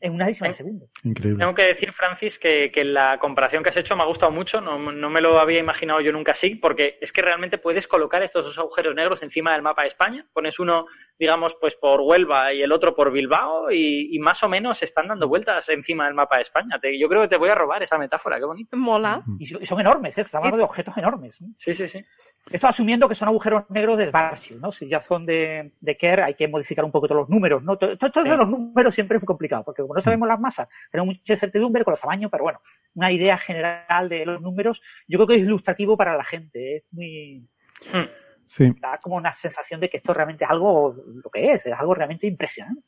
[0.00, 0.86] en una décima de segundo.
[1.04, 1.38] Increíble.
[1.38, 4.60] Tengo que decir, Francis, que, la comparación que has hecho me ha gustado mucho.
[4.60, 8.44] No, me lo había imaginado yo nunca así, porque es que realmente puedes colocar estos
[8.44, 10.26] dos agujeros negros encima del mapa de España.
[10.32, 10.86] Pones uno,
[11.18, 15.28] digamos, pues por Huelva y el otro por Bilbao y, más o menos están dando
[15.28, 16.80] vueltas encima del mapa de España.
[16.98, 18.76] yo creo que te voy a robar esa metáfora, qué bonito.
[18.76, 19.22] Mola.
[19.38, 20.22] Y son enormes, ¿eh?
[20.22, 21.38] estamos hablando de objetos enormes.
[21.56, 22.04] Sí, sí, sí.
[22.50, 24.72] Esto asumiendo que son agujeros negros de Schwarzschild, ¿no?
[24.72, 27.76] Si ya son de, de Kerr, hay que modificar un poco todos los números, ¿no?
[27.76, 30.68] Todo, esto de los números siempre es muy complicado, porque como no sabemos las masas,
[30.90, 32.60] tenemos mucha incertidumbre con los tamaños, pero bueno,
[32.94, 36.84] una idea general de los números, yo creo que es ilustrativo para la gente, es
[36.90, 37.46] muy...
[37.92, 38.08] Hmm.
[38.46, 38.72] Sí.
[38.80, 41.94] Da como una sensación de que esto realmente es algo, lo que es, es algo
[41.94, 42.82] realmente impresionante.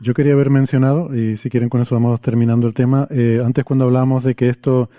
[0.00, 3.64] Yo quería haber mencionado, y si quieren con eso vamos terminando el tema, eh, antes
[3.64, 4.90] cuando hablábamos de que esto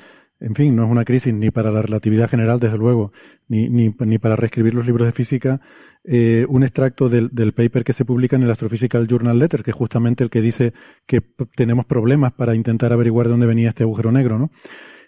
[0.41, 3.13] en fin, no es una crisis ni para la relatividad general, desde luego,
[3.47, 5.61] ni, ni, ni para reescribir los libros de física,
[6.03, 9.69] eh, un extracto del, del, paper que se publica en el Astrophysical Journal Letter, que
[9.69, 10.73] es justamente el que dice
[11.05, 11.21] que
[11.55, 14.51] tenemos problemas para intentar averiguar de dónde venía este agujero negro, ¿no?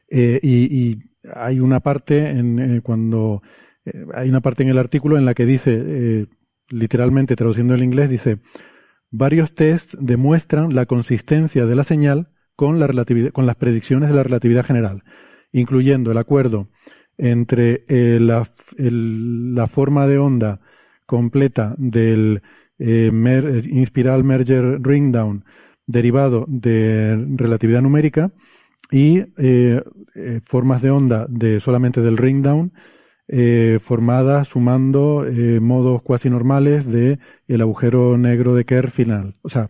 [0.09, 0.99] Eh, y,
[1.33, 3.41] hay una parte en eh, cuando
[4.13, 6.27] hay una parte en el artículo en la que dice,
[6.69, 8.39] literalmente traduciendo el inglés, dice
[9.09, 14.15] varios tests demuestran la consistencia de la señal con, la relatividad, con las predicciones de
[14.15, 15.03] la relatividad general,
[15.51, 16.67] incluyendo el acuerdo
[17.17, 20.59] entre eh, la, la, forma de onda
[21.05, 22.41] completa del
[22.79, 23.11] eh,
[23.69, 25.45] Inspiral Merger Ringdown
[25.85, 28.31] derivado de relatividad numérica
[28.91, 29.83] y eh,
[30.15, 32.73] eh formas de onda de solamente del Ringdown
[33.27, 35.25] eh, formadas sumando
[35.61, 39.35] modos cuasi normales de el agujero negro de Kerr final.
[39.43, 39.69] O sea,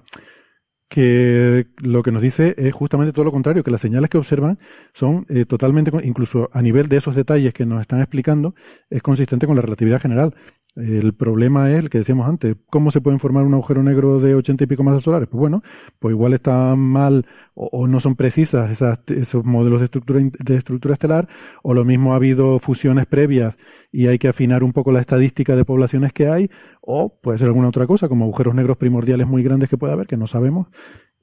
[0.94, 4.60] que lo que nos dice es justamente todo lo contrario, que las señales que observan
[4.94, 8.53] son eh, totalmente, incluso a nivel de esos detalles que nos están explicando,
[8.91, 10.36] es consistente con la relatividad general.
[10.75, 14.33] El problema es el que decíamos antes, ¿cómo se puede formar un agujero negro de
[14.33, 15.29] ochenta y pico masas solares?
[15.29, 15.61] Pues bueno,
[15.99, 20.95] pues igual están mal o, no son precisas esas, esos modelos de estructura, de estructura
[20.95, 21.27] estelar,
[21.61, 23.55] o lo mismo ha habido fusiones previas
[23.91, 26.49] y hay que afinar un poco la estadística de poblaciones que hay,
[26.81, 30.07] o puede ser alguna otra cosa, como agujeros negros primordiales muy grandes que puede haber,
[30.07, 30.69] que no sabemos,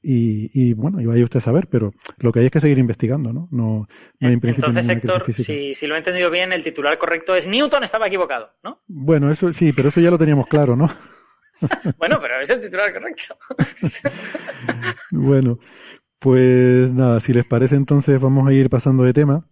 [0.03, 2.79] y, y, bueno, y vaya usted a saber, pero lo que hay es que seguir
[2.79, 3.49] investigando, ¿no?
[3.51, 3.87] No,
[4.19, 7.85] no hay Entonces, Héctor, si, si, lo he entendido bien, el titular correcto es Newton
[7.85, 8.81] estaba equivocado, ¿no?
[8.87, 10.89] Bueno, eso sí, pero eso ya lo teníamos claro, ¿no?
[11.99, 13.37] bueno, pero es el titular correcto.
[15.11, 15.59] bueno,
[16.19, 19.47] pues nada, si les parece, entonces vamos a ir pasando de tema.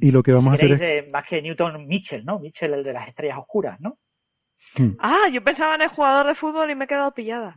[0.00, 1.10] Y lo que vamos a hacer es.
[1.10, 2.38] más que Newton, Mitchell, ¿no?
[2.38, 3.98] Mitchell, el de las estrellas oscuras, ¿no?
[4.76, 4.96] Hmm.
[4.98, 7.56] Ah, yo pensaba en el jugador de fútbol y me he quedado pillada.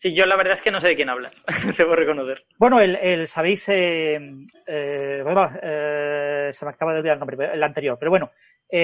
[0.00, 1.44] Sí, yo la verdad es que no sé de quién hablas,
[1.76, 2.44] debo reconocer.
[2.56, 5.24] Bueno, el, sabéis, eh, eh,
[5.62, 8.30] eh, se me acaba de olvidar el nombre, el anterior, pero bueno,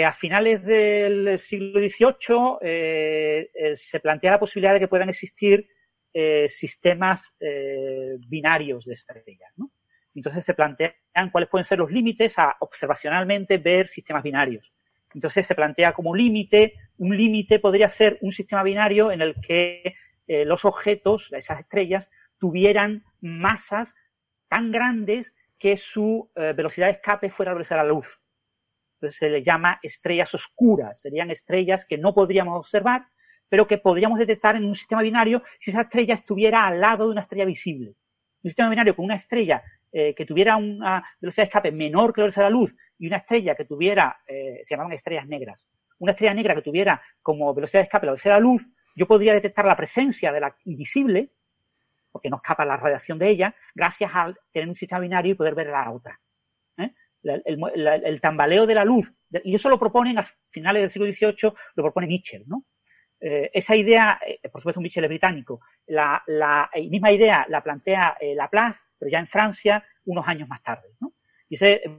[0.05, 5.69] a finales del siglo XVIII se plantea la posibilidad de que puedan existir
[6.49, 7.35] sistemas
[8.29, 9.71] binarios de estrellas, ¿no?
[10.17, 10.95] Entonces se plantean
[11.31, 14.73] cuáles pueden ser los límites a observacionalmente ver sistemas binarios.
[15.15, 19.95] Entonces se plantea como límite, un límite podría ser un sistema binario en el que
[20.27, 23.95] eh, los objetos, esas estrellas, tuvieran masas
[24.49, 28.21] tan grandes que su eh, velocidad de escape fuera la velocidad la luz.
[28.97, 31.01] Entonces se les llama estrellas oscuras.
[31.01, 33.07] Serían estrellas que no podríamos observar,
[33.49, 37.13] pero que podríamos detectar en un sistema binario si esa estrella estuviera al lado de
[37.13, 37.95] una estrella visible.
[38.43, 42.21] Un sistema binario con una estrella eh, que tuviera una velocidad de escape menor que
[42.21, 45.67] la velocidad de la luz y una estrella que tuviera, se llamaban estrellas negras,
[45.99, 49.07] una estrella negra que tuviera como velocidad de escape la velocidad de la luz, yo
[49.07, 51.31] podría detectar la presencia de la invisible,
[52.13, 55.55] porque no escapa la radiación de ella, gracias a tener un sistema binario y poder
[55.55, 56.21] ver la otra.
[56.79, 56.93] ¿eh?
[57.25, 59.13] El, tambaleo de la luz,
[59.43, 62.65] y eso lo proponen a finales del siglo XVIII, lo propone Mitchell, ¿no?
[63.21, 66.23] Eh, esa idea, eh, por supuesto Mitchell es británico, la,
[66.89, 71.13] misma idea la plantea Laplace, pero ya en Francia, unos años más tarde, ¿no?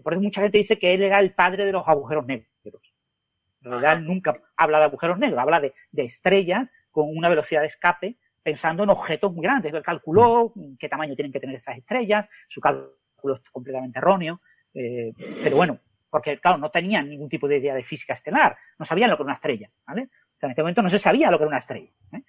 [0.03, 2.49] Por eso mucha gente dice que él era el padre de los agujeros negros.
[2.63, 5.73] En realidad nunca habla de agujeros negros, habla de
[6.03, 9.73] estrellas con una velocidad de escape pensando en objetos muy grandes.
[9.73, 14.39] Él calculó qué tamaño tienen que tener estas estrellas, su cálculo es completamente erróneo,
[14.73, 15.11] eh,
[15.43, 15.77] pero bueno,
[16.09, 19.23] porque claro, no tenían ningún tipo de idea de física estelar, no sabían lo que
[19.23, 20.03] era una estrella, ¿vale?
[20.03, 21.89] O sea, en este momento no se sabía lo que era una estrella.
[22.13, 22.21] ¿eh?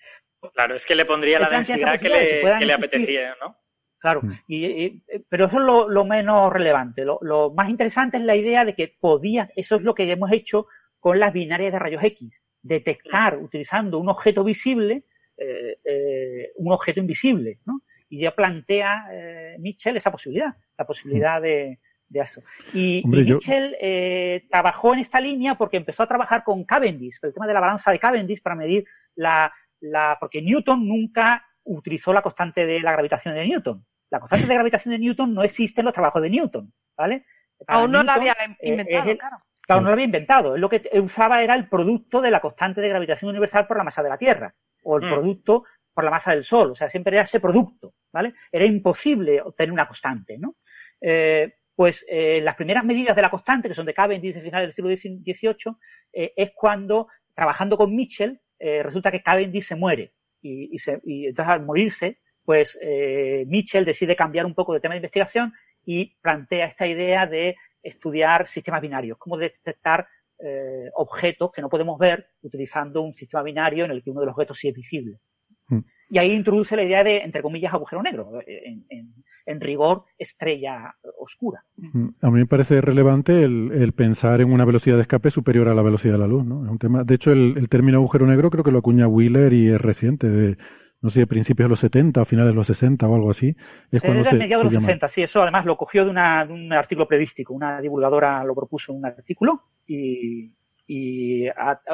[0.53, 3.57] Claro, es que le pondría la densidad que le, apetecía, ¿no?
[4.01, 4.33] Claro, mm.
[4.49, 7.05] y, pero eso es lo, menos relevante.
[7.05, 10.33] Lo, lo, más interesante es la idea de que podía, eso es lo que hemos
[10.33, 10.67] hecho
[10.99, 12.37] con las binarias de rayos X
[12.67, 15.05] detectar utilizando un objeto visible
[15.39, 17.83] eh, eh, un objeto invisible, ¿no?
[18.09, 21.79] Y ya plantea eh, Mitchell esa posibilidad, la posibilidad de,
[22.11, 22.41] eso.
[22.73, 23.77] Y, Mitchell
[24.49, 27.91] trabajó en esta línea porque empezó a trabajar con Cavendish, el tema de la balanza
[27.91, 33.35] de Cavendish para medir la, la, porque Newton nunca utilizó la constante de la gravitación
[33.35, 33.85] de Newton.
[34.09, 37.27] La constante de gravitación de Newton no existe en los trabajos de Newton, ¿vale?
[37.67, 39.37] Aún no la había inventado, claro.
[39.67, 40.57] Claro, no lo había inventado.
[40.57, 44.03] lo que usaba era el producto de la constante de gravitación universal por la masa
[44.03, 45.11] de la Tierra, o el mm.
[45.13, 46.71] producto por la masa del Sol.
[46.71, 48.35] O sea, siempre era ese producto, ¿vale?
[48.53, 50.55] Era imposible obtener una constante, ¿no?
[51.01, 54.69] Eh, pues eh, las primeras medidas de la constante, que son de Cavendish de finales
[54.69, 55.77] del siglo XVIII,
[56.13, 60.13] eh, es cuando, trabajando con Mitchell, resulta que Cavendish se muere.
[60.41, 60.71] Y,
[61.05, 62.79] y entonces al morirse, pues
[63.47, 65.53] Mitchell decide cambiar un poco de tema de investigación
[65.85, 67.57] y plantea esta idea de
[67.87, 70.07] estudiar sistemas binarios, cómo detectar
[70.39, 74.27] eh, objetos que no podemos ver utilizando un sistema binario en el que uno de
[74.27, 75.19] los objetos sí es visible.
[75.69, 75.79] Mm.
[76.11, 81.63] Y ahí introduce la idea de, entre comillas, agujero negro, en, rigor, estrella oscura.
[81.77, 82.09] Mm.
[82.21, 85.83] A mí me parece relevante el, pensar en una velocidad de escape superior a la
[85.83, 86.45] velocidad de la luz.
[86.45, 86.65] ¿no?
[86.65, 89.53] Es un tema, de hecho, el, el término agujero negro creo que lo acuña Wheeler
[89.53, 90.29] y es reciente.
[90.29, 90.57] De,
[91.01, 93.55] no sé, principios de los 70 o finales de los 60 o algo así.
[93.91, 96.53] Es cuando se, mediados de los 60, sí, eso además lo cogió de, una, de,
[96.53, 100.53] un artículo periodístico, una divulgadora lo propuso en un artículo y,
[100.87, 101.47] y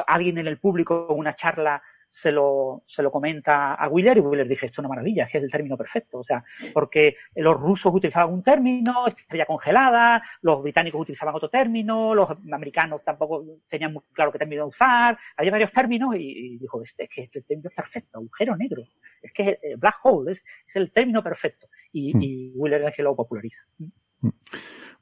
[0.07, 1.81] alguien en el público una charla
[2.13, 5.33] se lo, se lo comenta a Wheeler y Wheeler dice, esto es una maravilla, es
[5.33, 6.19] el término perfecto.
[6.19, 12.13] O sea, porque los rusos utilizaban un término, estrella congelada, los británicos utilizaban otro término,
[12.13, 17.05] los americanos tampoco tenían muy claro qué término usar, había varios términos y, dijo, este,
[17.05, 18.83] es que este término es perfecto, agujero negro,
[19.21, 20.43] es que eh, black hole es,
[20.75, 21.67] el término perfecto.
[21.91, 22.21] Y, mm.
[22.21, 23.63] y Wheeler es que lo populariza.
[23.79, 24.29] Mm.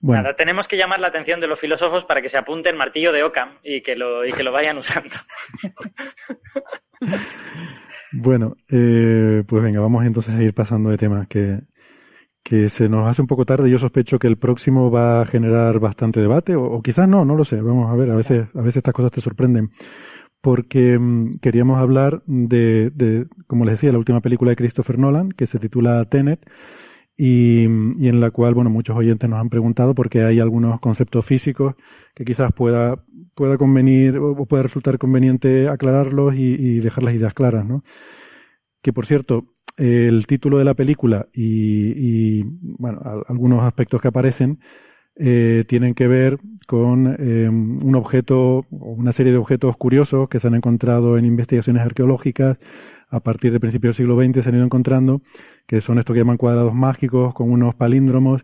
[0.01, 0.33] Bueno.
[0.35, 3.59] tenemos que llamar la atención de los filósofos para que se apunten martillo de Ockham
[3.63, 5.15] y que lo, y que lo vayan usando.
[8.13, 11.61] Bueno, eh, pues venga, vamos entonces a ir pasando de temas que,
[12.43, 13.69] que se nos hace un poco tarde.
[13.69, 17.45] Yo sospecho que el próximo va a generar bastante debate, o, quizás no, no lo
[17.45, 17.61] sé.
[17.61, 19.69] Vamos a ver, a veces, a veces estas cosas te sorprenden.
[20.41, 25.31] Porque mm, queríamos hablar de, de, como les decía, la última película de Christopher Nolan,
[25.31, 26.41] que se titula Tenet,
[27.17, 31.75] y, en la cual, bueno, muchos oyentes nos han preguntado porque hay algunos conceptos físicos
[32.15, 33.03] que quizás pueda,
[33.35, 37.83] pueda convenir o pueda resultar conveniente aclararlos y, y dejar las ideas claras, ¿no?
[38.81, 39.45] Que por cierto,
[39.77, 44.59] el título de la película y, bueno, algunos aspectos que aparecen
[45.15, 50.39] eh, tienen que ver con eh, un objeto o una serie de objetos curiosos que
[50.39, 52.57] se han encontrado en investigaciones arqueológicas
[53.11, 55.21] a partir del principio del siglo XX se han ido encontrando,
[55.67, 58.41] que son estos que llaman cuadrados mágicos con unos palíndromos.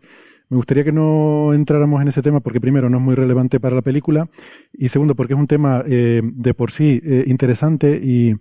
[0.50, 3.76] Me gustaría que no entráramos en ese tema porque primero no es muy relevante para
[3.76, 4.28] la película
[4.72, 8.34] y segundo porque es un tema eh, de por sí interesante y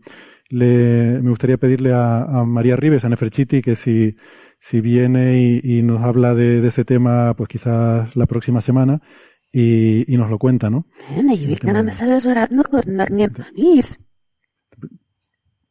[0.50, 4.16] le, me gustaría pedirle a, María Rives, a Neferchiti, que si,
[4.60, 9.02] si viene y, nos habla de, ese tema, pues quizás la próxima semana,
[9.52, 10.86] y, y nos lo cuenta, ¿no?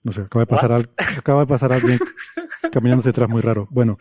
[0.07, 0.89] No sé, acaba de pasar, al,
[1.19, 1.99] acaba de pasar alguien
[2.73, 3.67] caminándose detrás muy raro.
[3.71, 3.99] Bueno,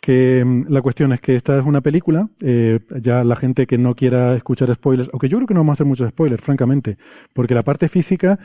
[0.00, 3.78] que mm, la cuestión es que esta es una película, eh, ya la gente que
[3.78, 6.98] no quiera escuchar spoilers, aunque yo creo que no vamos a hacer muchos spoilers, francamente,
[7.34, 8.40] porque la parte física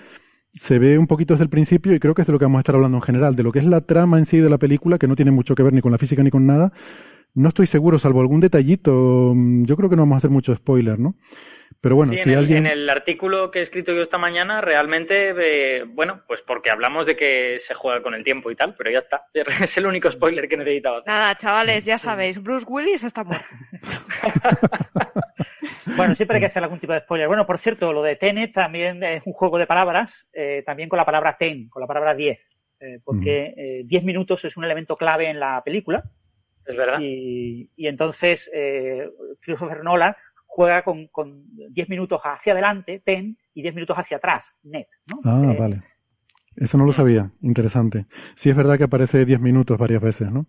[0.53, 2.59] se ve un poquito desde el principio y creo que es de lo que vamos
[2.59, 4.59] a estar hablando en general, de lo que es la trama en sí de la
[4.59, 6.73] película, que no tiene mucho que ver ni con la física ni con nada.
[7.35, 8.91] No estoy seguro, salvo algún detallito.
[8.91, 11.15] Mm, yo creo que no vamos a hacer mucho spoiler, ¿no?
[11.81, 12.65] Pero bueno, si en, alguien...
[12.65, 17.05] en el artículo que he escrito yo esta mañana, realmente, eh, bueno, pues porque hablamos
[17.05, 19.25] de que se juega con el tiempo y tal, pero ya está.
[19.63, 21.03] Es el único spoiler que necesitaba.
[21.05, 23.45] Nada, chavales, ya sabéis, Bruce Willis está muerto.
[25.95, 27.27] Bueno, siempre hay que hacer algún tipo de spoiler.
[27.27, 30.97] Bueno, por cierto, lo de Tenet también es un juego de palabras, eh, también con
[30.97, 32.39] la palabra ten, con la palabra 10,
[32.79, 36.03] eh, porque 10 minutos es un elemento clave en la película.
[36.65, 36.99] Es verdad.
[37.01, 38.49] Y, entonces
[39.41, 40.15] Christopher Nolan
[40.45, 44.87] juega con, con 10 minutos hacia adelante, ten, y 10 minutos hacia atrás, net.
[45.07, 45.19] ¿no?
[45.25, 45.81] Ah, vale.
[46.55, 47.31] Eso no lo sabía.
[47.41, 48.05] Interesante.
[48.35, 50.45] Sí es verdad que aparece 10 minutos varias veces, ¿no?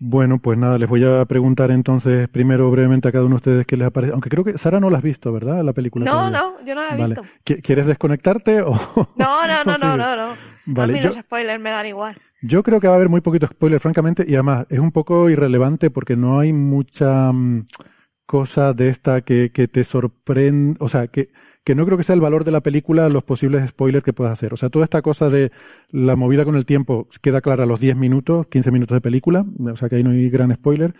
[0.00, 3.66] Bueno, pues nada, les voy a preguntar entonces primero brevemente a cada uno de ustedes
[3.66, 4.12] qué les aparece.
[4.12, 5.62] Aunque creo que Sara no la has visto, ¿verdad?
[5.64, 6.04] La película.
[6.04, 7.22] No, no, yo no la he visto.
[7.62, 8.72] ¿Quieres desconectarte o.?
[9.16, 10.36] No, no, no, no, no, no.
[10.66, 12.16] Vale, a mí los spoilers me dan igual.
[12.40, 15.28] Yo creo que va a haber muy poquito spoiler, francamente, y además es un poco
[15.28, 17.66] irrelevante porque no hay mucha mm,
[18.26, 21.30] cosa de esta que, que te sorprende, o sea, que
[21.68, 24.32] que no creo que sea el valor de la película los posibles spoilers que puedas
[24.32, 24.54] hacer.
[24.54, 25.52] O sea, toda esta cosa de
[25.90, 29.44] la movida con el tiempo queda clara a los 10 minutos, 15 minutos de película,
[29.58, 30.94] o sea que ahí no hay gran spoiler.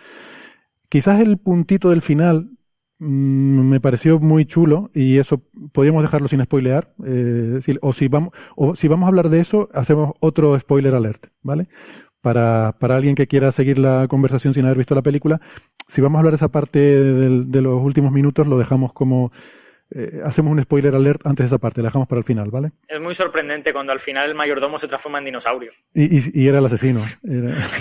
[0.91, 2.51] Quizás el puntito del final
[2.99, 5.41] me pareció muy chulo y eso
[5.73, 6.93] podríamos dejarlo sin spoilear.
[7.05, 11.27] Eh, o, si vamos, o si vamos a hablar de eso, hacemos otro spoiler alert,
[11.43, 11.69] ¿vale?
[12.21, 15.41] Para, para alguien que quiera seguir la conversación sin haber visto la película,
[15.87, 19.31] si vamos a hablar de esa parte de los últimos minutos, lo dejamos como
[19.91, 22.73] eh, hacemos un spoiler alert antes de esa parte, la dejamos para el final, ¿vale?
[22.87, 25.73] Es muy sorprendente cuando al final el mayordomo se transforma en dinosaurio.
[25.95, 27.01] Y, era el asesino.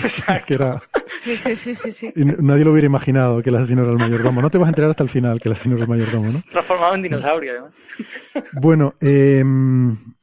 [0.02, 0.80] Exacto.
[1.20, 4.40] Sí, sí, sí, sí, nadie lo hubiera imaginado que el asesino era el mayordomo.
[4.40, 6.42] No te vas a enterar hasta el final que el asesino era el mayordomo, ¿no?
[6.50, 7.74] Transformado en dinosaurio, además.
[8.52, 9.44] Bueno, eh,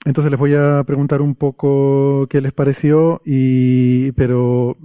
[0.05, 4.77] entonces les voy a preguntar un poco qué les pareció, y, pero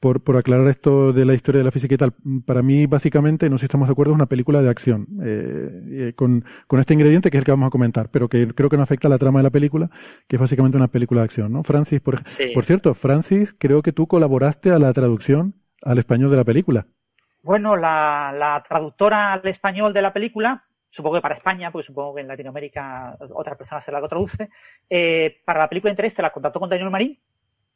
[0.00, 2.14] por, por aclarar esto de la historia de la física y tal,
[2.46, 5.82] para mí básicamente, no sé si estamos de acuerdo, es una película de acción, eh,
[5.90, 8.70] eh, con, con este ingrediente que es el que vamos a comentar, pero que creo
[8.70, 9.90] que no afecta a la trama de la película,
[10.26, 11.62] que es básicamente una película de acción, ¿no?
[11.62, 12.22] Francis, por,
[12.54, 16.86] por cierto, Francis, creo que tú colaboraste a la traducción al español de la película.
[17.42, 22.14] Bueno, la, la traductora al español de la película supongo que para España, porque supongo
[22.14, 24.50] que en Latinoamérica otra persona se la traduce,
[24.88, 27.18] eh, para la película Interés se la contactó con Daniel Marín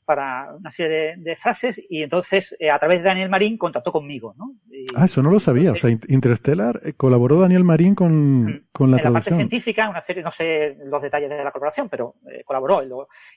[0.05, 4.35] para una serie de, frases y entonces eh, a través de Daniel Marín contactó conmigo,
[4.37, 4.53] ¿no?
[4.97, 5.73] ah, eso no lo sabía.
[5.73, 9.89] o sea, Interstellar eh, colaboró Daniel Marín con, mm, con la en la parte científica,
[9.89, 12.83] una serie, no sé los detalles de la colaboración, pero eh, colaboró.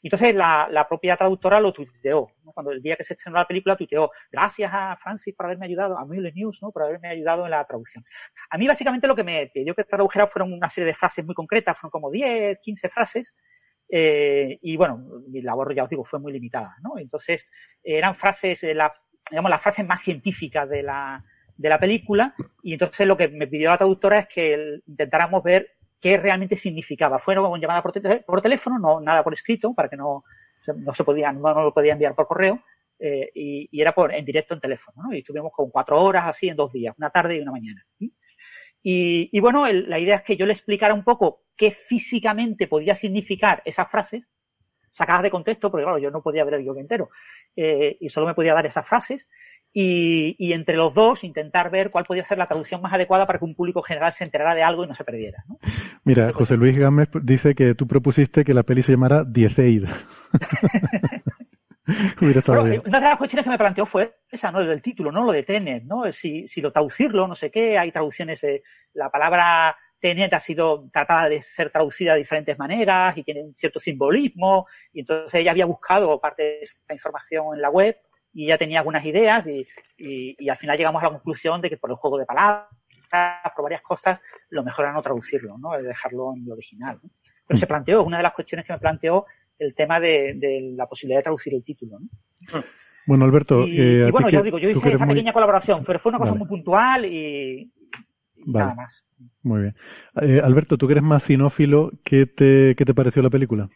[0.01, 2.29] Y entonces la, la, propia traductora lo tuiteó.
[2.53, 5.97] Cuando el día que se estrenó la película tuiteó, gracias a Francis por haberme ayudado,
[5.97, 6.71] a Mule News, ¿no?
[6.71, 8.03] Por haberme ayudado en la traducción.
[8.49, 11.35] A mí básicamente lo que me pidió que tradujera fueron una serie de frases muy
[11.35, 13.33] concretas, fueron como 10, 15 frases,
[13.89, 14.97] eh, y bueno,
[15.29, 16.97] mi labor, ya os digo, fue muy limitada, ¿no?
[16.97, 17.45] Entonces,
[17.83, 18.93] eran frases, eh, la,
[19.29, 21.23] digamos, las frases más científicas de la,
[21.55, 25.71] de la película, y entonces lo que me pidió la traductora es que intentáramos ver
[26.01, 27.19] qué realmente significaba.
[27.19, 27.93] Fueron con llamada por,
[28.25, 30.23] por, teléfono, no nada por escrito, para que no,
[30.75, 32.61] no se podía, no, lo podía enviar por correo,
[32.99, 35.13] eh, y, y, era por, en directo en teléfono, ¿no?
[35.13, 37.85] Y estuvimos con cuatro horas así en dos días, una tarde y una mañana.
[38.83, 42.95] Y, y bueno, la idea es que yo le explicara un poco qué físicamente podía
[42.95, 44.23] significar esas frases,
[44.91, 47.09] sacadas de contexto, porque claro, yo no podía ver el guion entero,
[47.55, 49.27] eh, y solo me podía dar esas frases,
[49.73, 53.45] y, entre los dos intentar ver cuál podía ser la traducción más adecuada para que
[53.45, 55.43] un público general se enterara de algo y no se perdiera.
[56.03, 59.85] Mira, José Luis Gámez dice que tú propusiste que la peli se llamara Dieceid.
[62.21, 64.59] Eh, una de las cuestiones que me planteó fue esa, ¿no?
[64.59, 65.23] El del título, ¿no?
[65.23, 66.11] Lo de Tenet, ¿no?
[66.11, 68.45] Si, si lo traducirlo, no sé qué, hay traducciones,
[68.93, 73.55] la palabra Tenet ha sido tratada de ser traducida de diferentes maneras y tiene un
[73.55, 77.97] cierto simbolismo, y entonces ella había buscado parte de esa información en la web
[78.33, 79.65] y ya tenía algunas ideas y,
[79.97, 82.67] y, al final llegamos a la conclusión de que por el juego de palabras,
[83.55, 85.71] por varias cosas, lo mejor era no traducirlo, ¿no?
[85.81, 86.99] dejarlo en lo original.
[87.47, 89.25] Pero se planteó, una de las cuestiones que me planteó
[89.59, 91.99] el tema de, la posibilidad de traducir el título.
[91.99, 92.63] ¿no?
[93.07, 93.65] Bueno, Alberto.
[93.65, 96.47] Y, eh, bueno, yo digo, yo hice esa pequeña colaboración, pero fue una cosa muy
[96.47, 97.71] puntual y,
[98.45, 99.05] nada más.
[99.43, 99.75] Muy bien.
[100.21, 103.69] Eh, Alberto, tú que eres más cinófilo, ¿qué te, qué te pareció la película?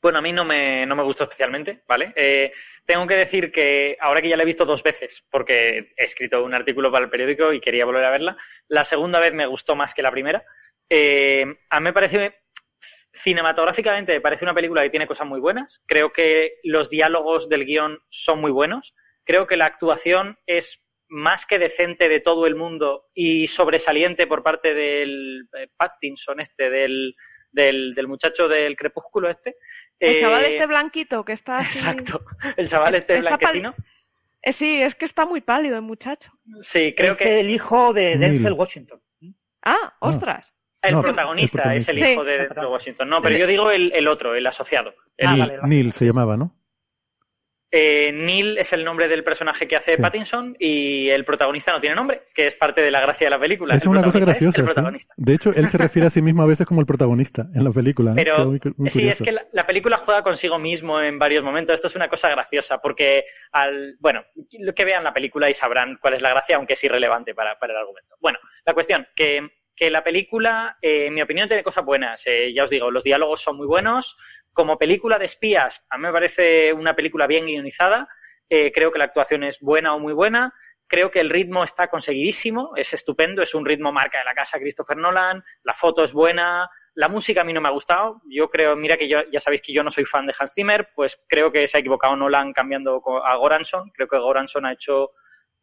[0.00, 2.12] bueno, a mí no me, no me gustó especialmente, ¿vale?
[2.14, 2.52] Eh,
[2.84, 6.44] tengo que decir que ahora que ya la he visto dos veces, porque he escrito
[6.44, 8.36] un artículo para el periódico y quería volver a verla,
[8.68, 10.44] la segunda vez me gustó más que la primera.
[10.88, 12.36] a mí me parece
[13.16, 15.82] cinematográficamente me parece una película que tiene cosas muy buenas.
[15.86, 18.94] Creo que los diálogos del guion son muy buenos.
[19.24, 24.42] Creo que la actuación es más que decente de todo el mundo y sobresaliente por
[24.42, 27.14] parte del eh, Pattinson, este, del,
[27.52, 29.56] del, muchacho del crepúsculo este.
[29.98, 32.24] El chaval eh, este blanquito que está Exacto,
[32.56, 33.74] el chaval este blanquetino.
[34.42, 36.30] Eh, sí, es que está muy pálido el muchacho.
[36.62, 37.40] Sí, creo es que...
[37.40, 39.00] el hijo de Denzel Washington.
[39.62, 40.55] Ah, ostras.
[40.86, 43.08] El, protagonista, es el hijo de, Washington.
[43.08, 44.94] No, pero yo digo el, otro, el asociado.
[45.22, 46.52] Ah, Neil, se llamaba, ¿no?
[47.78, 51.96] Eh, Neil es el nombre del personaje que hace Pattinson y el protagonista no tiene
[51.96, 53.74] nombre, que es parte de la gracia de la película.
[53.74, 54.62] Es una cosa graciosa.
[55.16, 57.70] De hecho, él se refiere a sí mismo a veces como el protagonista en la
[57.72, 58.12] película.
[58.14, 58.52] Pero
[58.86, 61.74] sí, es que la, película juega consigo mismo en varios momentos.
[61.74, 64.24] Esto es una cosa graciosa porque, al bueno,
[64.60, 67.58] lo que vean la película y sabrán cuál es la gracia, aunque es irrelevante para,
[67.58, 68.14] para el argumento.
[68.20, 69.46] Bueno, la cuestión, que
[69.76, 72.26] que la película, eh, en mi opinión, tiene cosas buenas.
[72.26, 74.16] Eh, ya os digo, los diálogos son muy buenos.
[74.52, 78.08] Como película de espías, a mí me parece una película bien guionizada.
[78.48, 80.54] Eh, creo que la actuación es buena o muy buena.
[80.88, 84.58] Creo que el ritmo está conseguidísimo, es estupendo, es un ritmo marca de la casa
[84.58, 88.22] Christopher Nolan, la foto es buena, la música a mí no me ha gustado.
[88.28, 90.90] Yo creo, mira que yo, ya sabéis que yo no soy fan de Hans Zimmer,
[90.94, 93.90] pues creo que se ha equivocado Nolan cambiando a Goranson.
[93.90, 95.10] Creo que Goranson ha hecho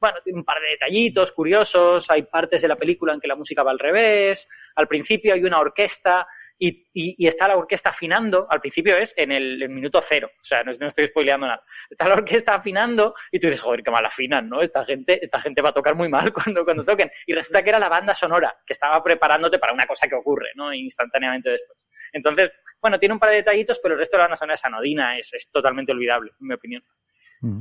[0.04, 3.38] bueno, tiene un par de detallitos curiosos, hay partes de la película en que la
[3.38, 6.28] música va al revés, al principio hay una orquesta
[6.60, 10.74] y, está la orquesta afinando, al principio es en el, minuto cero, o sea, no,
[10.74, 14.62] estoy spoileando nada, está la orquesta afinando y tú dices, joder, qué mal afinan, ¿no?
[14.62, 17.10] Esta gente, esta gente va a tocar muy mal cuando, cuando toquen.
[17.26, 20.50] Y resulta que era la banda sonora que estaba preparándote para una cosa que ocurre,
[20.56, 20.74] ¿no?
[20.74, 21.90] Instantáneamente después.
[22.12, 22.52] Entonces,
[22.82, 25.18] bueno, tiene un par de detallitos, pero el resto de la banda sonora es anodina,
[25.18, 26.84] es, es totalmente olvidable, en mi opinión.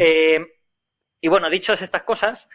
[0.00, 0.44] eh,
[1.22, 2.50] y bueno, dichas estas cosas,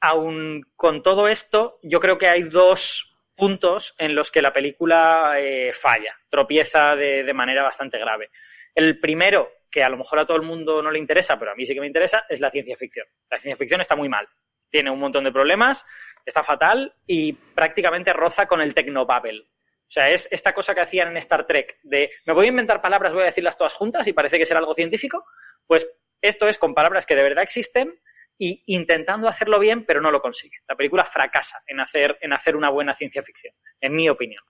[0.00, 5.36] aún con todo esto, yo creo que hay dos puntos en los que la película
[5.38, 8.30] eh, falla, tropieza de, manera bastante grave.
[8.74, 11.54] El primero, que a lo mejor a todo el mundo no le interesa, pero a
[11.54, 13.06] mí sí que me interesa, es la ciencia ficción.
[13.30, 14.28] La ciencia ficción está muy mal,
[14.68, 15.86] tiene un montón de problemas,
[16.26, 19.46] está fatal y prácticamente roza con el tecnobabble.
[19.86, 22.80] O sea, es esta cosa que hacían en Star Trek de me voy a inventar
[22.82, 25.24] palabras, voy a decirlas todas juntas y parece que será algo científico.
[25.66, 25.86] Pues
[26.28, 28.00] esto es con palabras que de verdad existen
[28.38, 30.56] y intentando hacerlo bien, pero no lo consigue.
[30.66, 34.42] La película fracasa en hacer, en hacer una buena ciencia ficción, en mi opinión.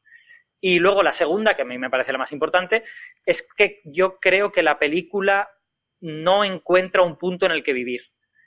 [0.61, 2.85] Y luego la segunda, que a mí me parece la más importante,
[3.27, 5.51] es que yo creo que la película
[6.01, 8.03] no encuentra un punto en el que vivir.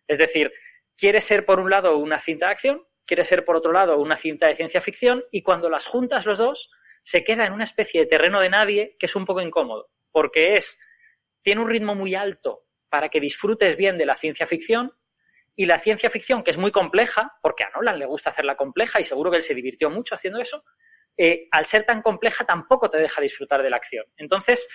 [0.08, 0.54] Es decir,
[0.96, 4.16] quiere ser por un lado una cinta de acción, quiere ser por otro lado una
[4.16, 6.72] cinta de ciencia ficción, y cuando las juntas los dos,
[7.04, 10.56] se queda en una especie de terreno de nadie que es un poco incómodo, porque
[10.56, 10.80] es,
[11.42, 14.94] tiene un ritmo muy alto para que disfrutes bien de la ciencia ficción
[15.56, 19.00] y la ciencia ficción, que es muy compleja, porque a Nolan le gusta hacerla compleja
[19.00, 20.64] y seguro que él se divirtió mucho haciendo eso,
[21.18, 24.06] eh, al ser tan compleja tampoco te deja disfrutar de la acción.
[24.18, 24.68] Entonces,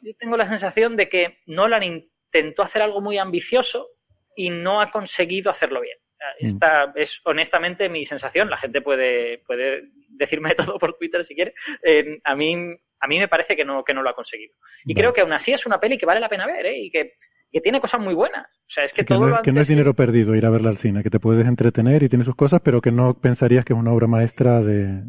[0.00, 3.90] yo tengo la sensación de que Nolan intentó hacer algo muy ambicioso
[4.34, 5.98] y no ha conseguido hacerlo bien.
[6.40, 6.46] Mm.
[6.46, 8.48] Esta es honestamente mi sensación.
[8.48, 11.54] La gente puede, puede decirme todo por Twitter si quiere.
[11.84, 12.54] Eh, a, mí,
[13.00, 14.54] a mí me parece que no, que no lo ha conseguido.
[14.84, 16.78] Y creo que aún así es una peli que vale la pena ver ¿eh?
[16.78, 17.14] y que
[17.52, 18.46] que tiene cosas muy buenas.
[18.46, 20.70] O sea, es que, todo no, es, que no es dinero perdido ir a verla
[20.70, 23.74] al cine, que te puedes entretener y tiene sus cosas, pero que no pensarías que
[23.74, 25.02] es una obra maestra de...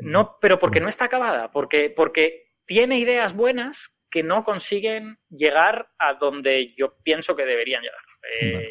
[0.00, 5.88] no, pero porque no está acabada, porque, porque tiene ideas buenas que no consiguen llegar
[5.98, 8.00] a donde yo pienso que deberían llegar.
[8.40, 8.68] Eh,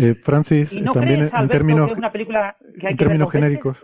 [0.00, 3.76] eh, Francis, también en términos, una película que hay en términos genéricos.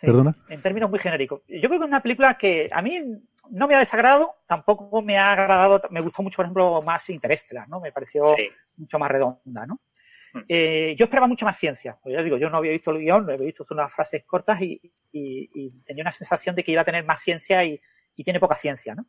[0.00, 0.36] ¿Perdona?
[0.48, 1.42] En términos muy genéricos.
[1.48, 2.98] Yo creo que es una película que a mí
[3.50, 7.68] no me ha desagradado, tampoco me ha agradado, me gustó mucho, por ejemplo, más Interestelar,
[7.68, 7.80] ¿no?
[7.80, 8.24] Me pareció
[8.76, 9.80] mucho más redonda, ¿no?
[10.32, 10.40] Hmm.
[10.48, 11.96] Eh, yo esperaba mucho más ciencia.
[12.02, 14.80] Pues ya digo, yo no había visto el guion, había visto unas frases cortas y,
[15.84, 17.80] tenía una sensación de que iba a tener más ciencia y,
[18.16, 19.06] tiene poca ciencia, ¿no?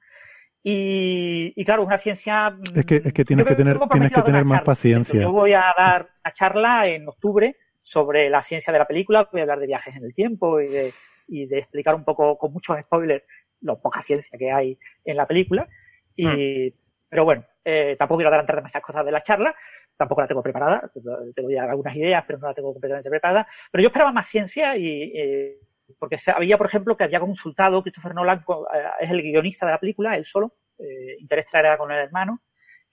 [0.64, 2.58] Y, claro, una ciencia.
[2.76, 5.22] Es que, es que tienes que tener, tienes que tener más paciencia.
[5.22, 9.42] Yo voy a dar una charla en octubre sobre la ciencia de la película, voy
[9.42, 10.94] a hablar de viajes en el tiempo y de,
[11.28, 13.24] y de explicar un poco con muchos spoilers
[13.66, 15.68] lo poca ciencia que hay en la película.
[16.16, 16.74] Y, hmm.
[17.10, 19.56] Pero bueno, eh, tampoco quiero adelantar demasiadas cosas de la charla,
[19.96, 20.92] tampoco la tengo preparada,
[21.34, 23.48] tengo ya algunas ideas, pero no la tengo completamente preparada.
[23.72, 25.58] Pero yo esperaba más ciencia y eh,
[26.00, 28.40] porque sabía, por ejemplo, que había consultado, Christopher Nolan
[28.74, 32.42] eh, es el guionista de la película, él solo, eh, Interestelar era con el hermano,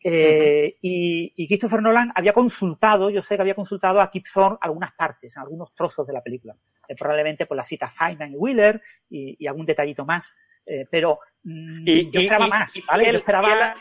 [0.04, 4.58] eh, y, y, Christopher Nolan había consultado, yo sé que había consultado a Kip Thorne
[4.60, 6.56] algunas partes, algunos trozos de la película.
[6.88, 10.28] Eh, probablemente por la cita Feynman y Wheeler y, y algún detallito más.
[10.66, 13.12] Eh, pero mm, y, yo esperaba más, ¿vale?
[13.12, 13.74] yo esperaba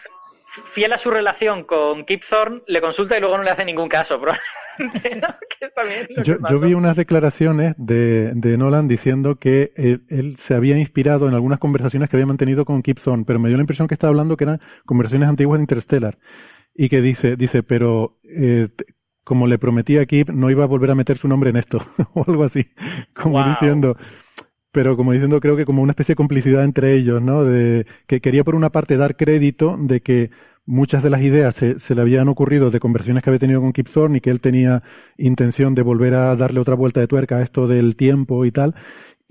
[0.65, 3.87] fiel a su relación con Kip Thorne, le consulta y luego no le hace ningún
[3.87, 4.19] caso,
[6.49, 12.09] yo, vi unas declaraciones de, Nolan diciendo que él, se había inspirado en algunas conversaciones
[12.09, 14.45] que había mantenido con Kip Thorne, pero me dio la impresión que estaba hablando que
[14.45, 16.17] eran conversaciones antiguas de Interstellar.
[16.73, 18.69] Y que dice, dice, pero eh,
[19.23, 21.79] como le prometí a Kip, no iba a volver a meter su nombre en esto,
[22.13, 22.71] o algo así,
[23.13, 23.97] como diciendo,
[24.71, 27.43] pero como diciendo creo que como una especie de complicidad entre ellos, ¿no?
[27.43, 30.31] De que quería por una parte dar crédito de que
[30.65, 33.73] muchas de las ideas se, se le habían ocurrido de conversiones que había tenido con
[33.73, 34.83] Kip Thorne y que él tenía
[35.17, 38.75] intención de volver a darle otra vuelta de tuerca a esto del tiempo y tal,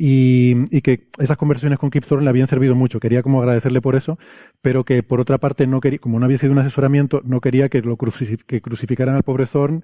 [0.03, 3.01] y, y, que esas conversiones con Kip Thorne le habían servido mucho.
[3.01, 4.19] Quería como agradecerle por eso,
[4.63, 7.69] pero que por otra parte no quería, como no había sido un asesoramiento, no quería
[7.69, 9.83] que lo que crucificaran al pobre Thorne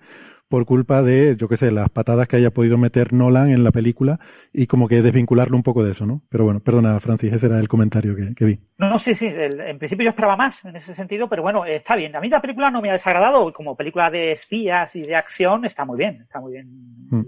[0.49, 3.73] por culpa de, yo qué sé, las patadas que haya podido meter Nolan en la
[3.73, 4.21] película
[4.53, 6.23] y como que desvincularlo un poco de eso, ¿no?
[6.31, 8.59] Pero bueno, perdona, Francis, ese era el comentario que, vi.
[8.79, 11.97] No, no, sí, sí, en principio yo esperaba más en ese sentido, pero bueno, está
[11.97, 12.15] bien.
[12.15, 15.65] A mí la película no me ha desagradado, como película de espías y de acción
[15.65, 16.69] está muy bien, está muy bien.
[17.11, 17.23] Mm.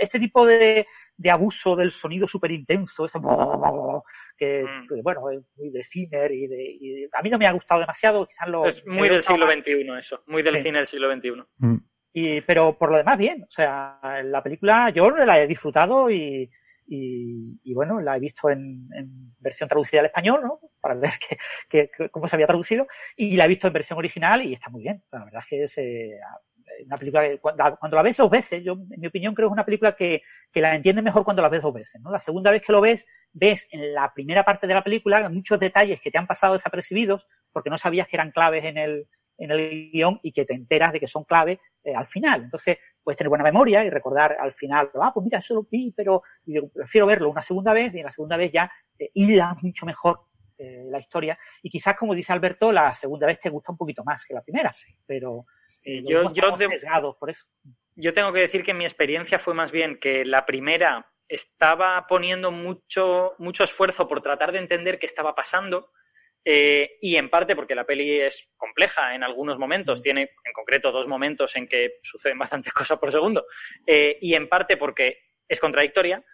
[0.00, 4.02] Este tipo de, de abuso del sonido súper intenso, ese mm.
[4.36, 4.64] que,
[5.02, 8.48] bueno, es muy de Ciner y, de, a mí no me ha gustado demasiado, quizás
[8.48, 8.66] lo...
[8.66, 11.42] Es muy del siglo XXI eso, muy del cine del siglo XXI.
[11.58, 11.76] Mm.
[12.12, 16.50] Y, pero por lo demás bien, o sea, la película yo la he disfrutado y,
[16.88, 18.88] y, bueno, la he visto en,
[19.40, 20.60] versión traducida al español, ¿no?
[20.80, 21.10] Para ver
[21.68, 22.86] que, cómo se había traducido.
[23.16, 25.02] Y la he visto en versión original y está muy bien.
[25.10, 26.18] La verdad es que es, eh,
[26.84, 29.56] una película que cuando, la ves dos veces, yo en mi opinión creo que es
[29.56, 30.22] una película que,
[30.52, 32.10] que la entiendes mejor cuando la ves dos veces, ¿no?
[32.10, 35.58] La segunda vez que lo ves, ves en la primera parte de la película muchos
[35.60, 39.06] detalles que te han pasado desapercibidos porque no sabías que eran claves en el,
[39.38, 42.44] en el guion y que te enteras de que son claves eh, al final.
[42.44, 45.92] Entonces, puedes tener buena memoria y recordar al final, ah, pues mira, eso lo vi,
[45.96, 46.22] pero
[46.74, 49.10] prefiero verlo una segunda vez y en la segunda vez ya eh,
[49.62, 50.20] mucho mejor
[50.58, 51.38] eh, la historia.
[51.62, 54.42] Y quizás, como dice Alberto, la segunda vez te gusta un poquito más que la
[54.42, 54.70] primera,
[55.06, 55.44] pero
[55.86, 56.56] yo, yo,
[57.18, 57.46] por eso.
[57.94, 62.50] yo tengo que decir que mi experiencia fue más bien que la primera estaba poniendo
[62.50, 65.90] mucho, mucho esfuerzo por tratar de entender qué estaba pasando.
[66.48, 70.02] Eh, y en parte porque la peli es compleja en algunos momentos, mm.
[70.02, 73.46] tiene en concreto dos momentos en que suceden bastantes cosas por segundo,
[73.84, 75.18] eh, y en parte porque
[75.48, 76.24] es contradictoria,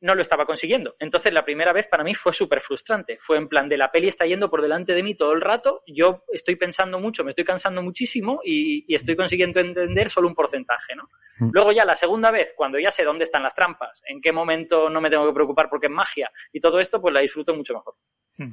[0.00, 0.94] no lo estaba consiguiendo.
[0.98, 3.18] Entonces la primera vez para mí fue súper frustrante.
[3.20, 5.82] Fue en plan de la peli está yendo por delante de mí todo el rato,
[5.86, 10.94] yo estoy pensando mucho, me estoy cansando muchísimo y, estoy consiguiendo entender solo un porcentaje,
[10.94, 11.04] ¿no?
[11.38, 11.50] Mm.
[11.52, 14.90] Luego ya la segunda vez, cuando ya sé dónde están las trampas, en qué momento
[14.90, 17.74] no me tengo que preocupar porque es magia y todo esto, pues la disfruto mucho
[17.74, 17.94] mejor.
[18.38, 18.52] Mm.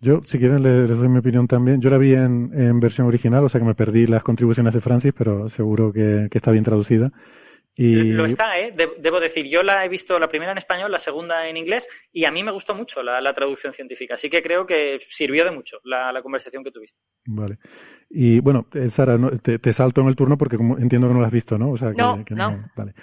[0.00, 1.80] Yo, si quieren, les, doy mi opinión también.
[1.80, 5.14] Yo la vi en, versión original, o sea que me perdí las contribuciones de Francis,
[5.16, 7.10] pero seguro que está bien traducida.
[7.76, 8.72] Lo está, ¿eh?
[8.98, 12.24] debo decir, yo la he visto la primera en español, la segunda en inglés, y
[12.24, 14.14] a mí me gustó mucho la, traducción científica.
[14.14, 16.98] Así que creo que sirvió de mucho la, conversación que tuviste.
[17.26, 17.58] Vale.
[18.10, 21.26] Y bueno, eh, Sara, te, salto en el turno porque como entiendo que no lo
[21.26, 21.70] has visto, ¿no?
[21.70, 22.64] O sea, que, no, no.
[22.76, 22.94] Vale.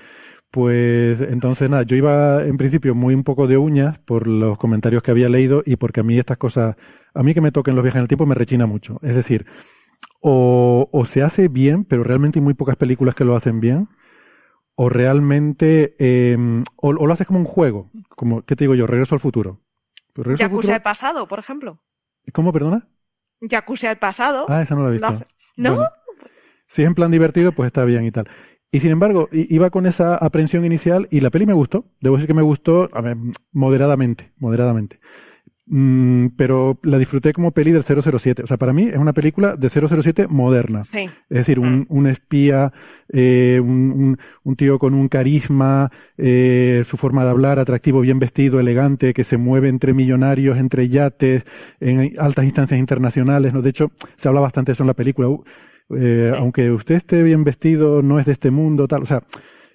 [0.49, 5.01] Pues entonces nada, yo iba en principio muy un poco de uñas por los comentarios
[5.01, 6.75] que había leído y porque a mí estas cosas,
[7.13, 8.99] a mí que me toquen los viajes en el tiempo me rechina mucho.
[9.01, 9.45] Es decir,
[10.21, 13.87] o, o se hace bien, pero realmente hay muy pocas películas que lo hacen bien
[14.75, 18.87] o realmente em, o, lo haces como un juego, como ¿qué te digo yo?
[18.87, 19.59] Regreso al futuro.
[20.13, 21.79] Pues regreso Yakuza al pasado, por ejemplo.
[22.33, 22.87] ¿Cómo, perdona?
[23.41, 24.45] Yakuza al pasado.
[24.49, 25.25] Ah, esa no la he visto.
[25.57, 25.87] ¿No?
[26.67, 28.29] si es en plan divertido, pues está bien y tal.
[28.71, 31.83] Y sin embargo, iba con esa aprensión inicial y la peli me gustó.
[31.99, 33.17] Debo decir que me gustó a ver,
[33.51, 34.99] moderadamente, moderadamente.
[35.73, 38.43] Mm, pero la disfruté como peli del 007.
[38.43, 40.83] O sea, para mí es una película de 007 moderna.
[40.83, 41.09] Sí.
[41.29, 42.07] Es decir, un, mm.
[42.07, 42.73] espía,
[43.07, 44.17] eh, un,
[44.57, 49.37] tío con un carisma, eh, su forma de hablar, atractivo, bien vestido, elegante, que se
[49.37, 51.45] mueve entre millonarios, entre yates,
[51.79, 53.53] en altas instancias internacionales.
[53.53, 53.61] ¿no?
[53.61, 55.29] De hecho, se habla bastante de eso en la película.
[55.97, 59.03] Eh, aunque usted esté bien vestido, no es de este mundo, tal.
[59.03, 59.23] O sea,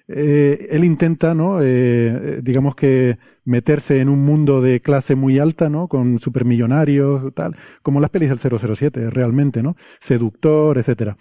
[0.07, 1.59] eh, él intenta, ¿no?
[1.61, 3.17] Eh, digamos que
[3.47, 5.87] meterse en un mundo de clase muy alta, ¿no?
[5.87, 9.75] Con supermillonarios, tal, como las pelis del 007, realmente, ¿no?
[9.99, 11.15] Seductor, etcétera.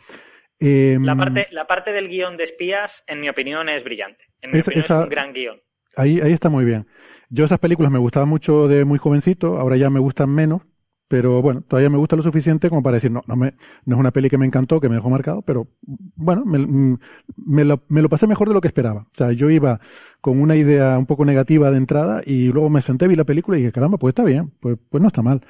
[0.58, 4.24] Em, la, parte, la parte del guion de espías, en mi opinión, es brillante.
[4.42, 5.56] En mi opinión, es un gran guion.
[5.96, 6.86] Ahí, ahí está muy bien.
[7.30, 10.62] Yo esas películas me gustaban mucho de muy jovencito, ahora ya me gustan menos,
[11.08, 13.54] pero bueno, todavía me gusta lo suficiente como para decir, no, no, me,
[13.84, 15.68] no es una peli que me encantó, que me dejó marcado, pero
[16.16, 16.98] bueno, me,
[17.36, 19.02] me, lo, me lo pasé mejor de lo que esperaba.
[19.02, 19.80] O sea, yo iba
[20.20, 23.56] con una idea un poco negativa de entrada y luego me senté, vi la película
[23.56, 25.42] y dije, caramba, pues está bien, pues, pues no está mal.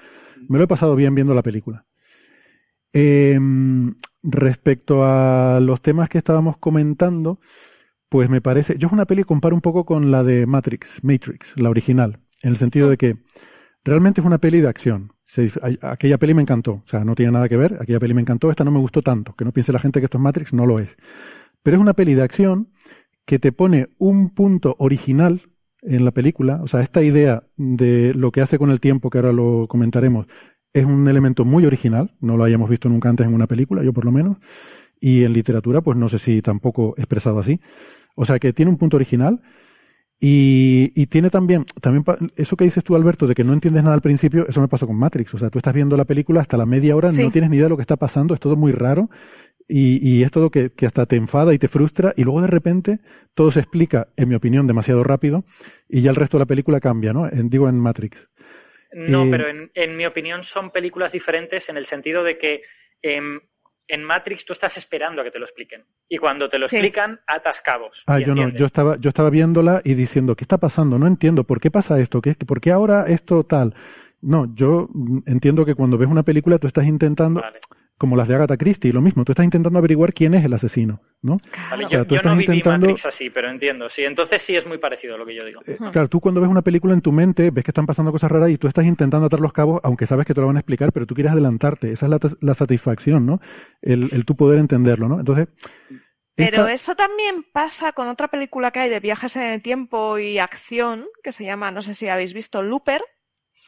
[0.49, 1.85] Me lo he pasado bien viendo la película.
[2.93, 3.39] Eh,
[4.23, 7.41] respecto a los temas que estábamos comentando,
[8.09, 11.03] pues me parece, yo es una peli que comparo un poco con la de Matrix,
[11.03, 13.17] Matrix, la original, en el sentido de que
[13.87, 15.13] realmente es una peli de acción.
[15.83, 18.51] Aquella peli me encantó, o sea, no tiene nada que ver, aquella peli me encantó,
[18.51, 20.67] esta no me gustó tanto, que no piense la gente que esto es Matrix, no
[20.67, 20.89] lo es.
[21.63, 22.69] Pero es una peli de acción
[23.25, 25.43] que te pone un punto original
[25.83, 29.19] en la película, o sea, esta idea de lo que hace con el tiempo, que
[29.19, 30.27] ahora lo comentaremos,
[30.73, 33.93] es un elemento muy original, no lo hayamos visto nunca antes en una película, yo
[33.93, 34.39] por lo menos,
[35.01, 37.61] y en literatura, pues no sé si tampoco expresado así.
[38.15, 39.41] O sea, que tiene un punto original
[40.19, 42.05] y, y, tiene también, también
[42.37, 44.87] eso que dices tú, Alberto, de que no entiendes nada al principio, eso me pasó
[44.87, 45.35] con Matrix.
[45.35, 47.67] O sea, tú estás viendo la película hasta la media hora, no tienes ni idea
[47.67, 49.11] de lo que está pasando, es todo muy raro
[49.69, 52.47] y, y es todo que, que, hasta te enfada y te frustra y luego de
[52.47, 52.99] repente
[53.35, 55.45] todo se explica, en mi opinión, demasiado rápido
[55.89, 57.29] y ya el resto de la película cambia, ¿no?
[57.29, 58.17] En, digo en Matrix.
[58.93, 62.63] No, eh, pero en, en, mi opinión son películas diferentes en el sentido de que
[63.03, 63.21] eh,
[63.89, 65.85] en Matrix tú estás esperando a que te lo expliquen.
[66.09, 68.03] Y cuando te lo explican, atas cabos.
[68.07, 70.99] Ah, yo no, yo estaba, yo estaba viéndola y diciendo, ¿qué está pasando?
[70.99, 72.21] No entiendo, ¿por qué pasa esto?
[72.21, 73.75] ¿Qué, ¿Por qué ahora esto tal?
[74.21, 74.89] No, yo
[75.27, 77.43] entiendo que cuando ves una película tú estás intentando
[77.99, 81.01] como las de Agatha Christie, lo mismo, tú estás intentando averiguar quién es el asesino,
[81.23, 81.39] ¿no?
[81.89, 85.25] yo, no viví Matrix así, pero entiendo, sí, entonces sí es muy parecido a lo
[85.25, 85.63] que yo digo.
[85.67, 88.31] Eh, claro, tú cuando ves una película en tu mente, ves que están pasando cosas
[88.31, 90.61] raras y tú estás intentando atar los cabos, aunque sabes que te lo van a
[90.61, 93.41] explicar, pero tú quieres adelantarte, esa es la, satisfacción, ¿no?
[93.81, 95.19] El, el tu poder entenderlo, ¿no?
[95.19, 95.49] Entonces...
[96.35, 100.39] Pero eso también pasa con otra película que hay de viajes en el tiempo y
[100.39, 103.01] acción, que se llama, no sé si habéis visto, Looper,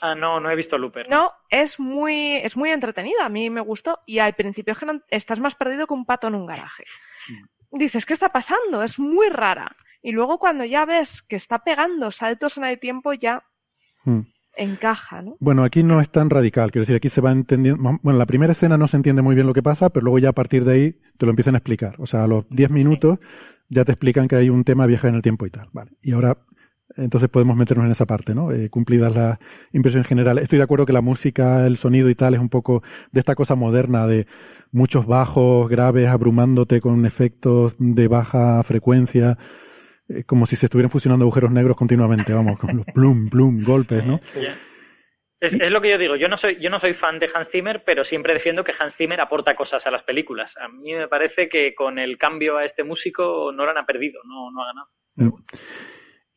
[0.00, 1.08] Ah, no, no he visto Looper.
[1.08, 4.00] No, es muy, es muy entretenida, a mí me gustó.
[4.06, 6.84] Y al principio es que estás más perdido que un pato en un garaje.
[7.28, 7.78] Mm.
[7.78, 8.82] Dices, ¿qué está pasando?
[8.82, 9.76] Es muy rara.
[10.02, 13.42] Y luego cuando ya ves que está pegando saltos en el tiempo, ya
[14.04, 14.20] mm.
[14.56, 15.36] encaja, ¿no?
[15.40, 17.98] Bueno, aquí no es tan radical, quiero decir, aquí se va entendiendo.
[18.02, 20.30] Bueno, la primera escena no se entiende muy bien lo que pasa, pero luego ya
[20.30, 21.96] a partir de ahí te lo empiezan a explicar.
[21.98, 23.18] O sea, a los 10 minutos
[23.68, 25.68] ya te explican que hay un tema viaje en el tiempo y tal.
[25.72, 25.90] Vale.
[26.00, 26.38] Y ahora
[26.96, 28.52] entonces podemos meternos en esa parte, ¿no?
[28.52, 29.38] Eh, cumplidas las
[29.72, 30.44] impresiones generales.
[30.44, 32.82] Estoy de acuerdo que la música, el sonido y tal es un poco
[33.12, 34.26] de esta cosa moderna de
[34.72, 39.38] muchos bajos graves abrumándote con efectos de baja frecuencia,
[40.08, 44.04] eh, como si se estuvieran fusionando agujeros negros continuamente, vamos, con los plum, plum, golpes,
[44.04, 44.20] ¿no?
[45.40, 47.48] Es, es, lo que yo digo, yo no soy, yo no soy fan de Hans
[47.48, 50.56] Zimmer, pero siempre defiendo que Hans Zimmer aporta cosas a las películas.
[50.56, 54.20] A mí me parece que con el cambio a este músico no lo han perdido,
[54.24, 54.88] no, no ha ganado.
[55.14, 55.28] Mm.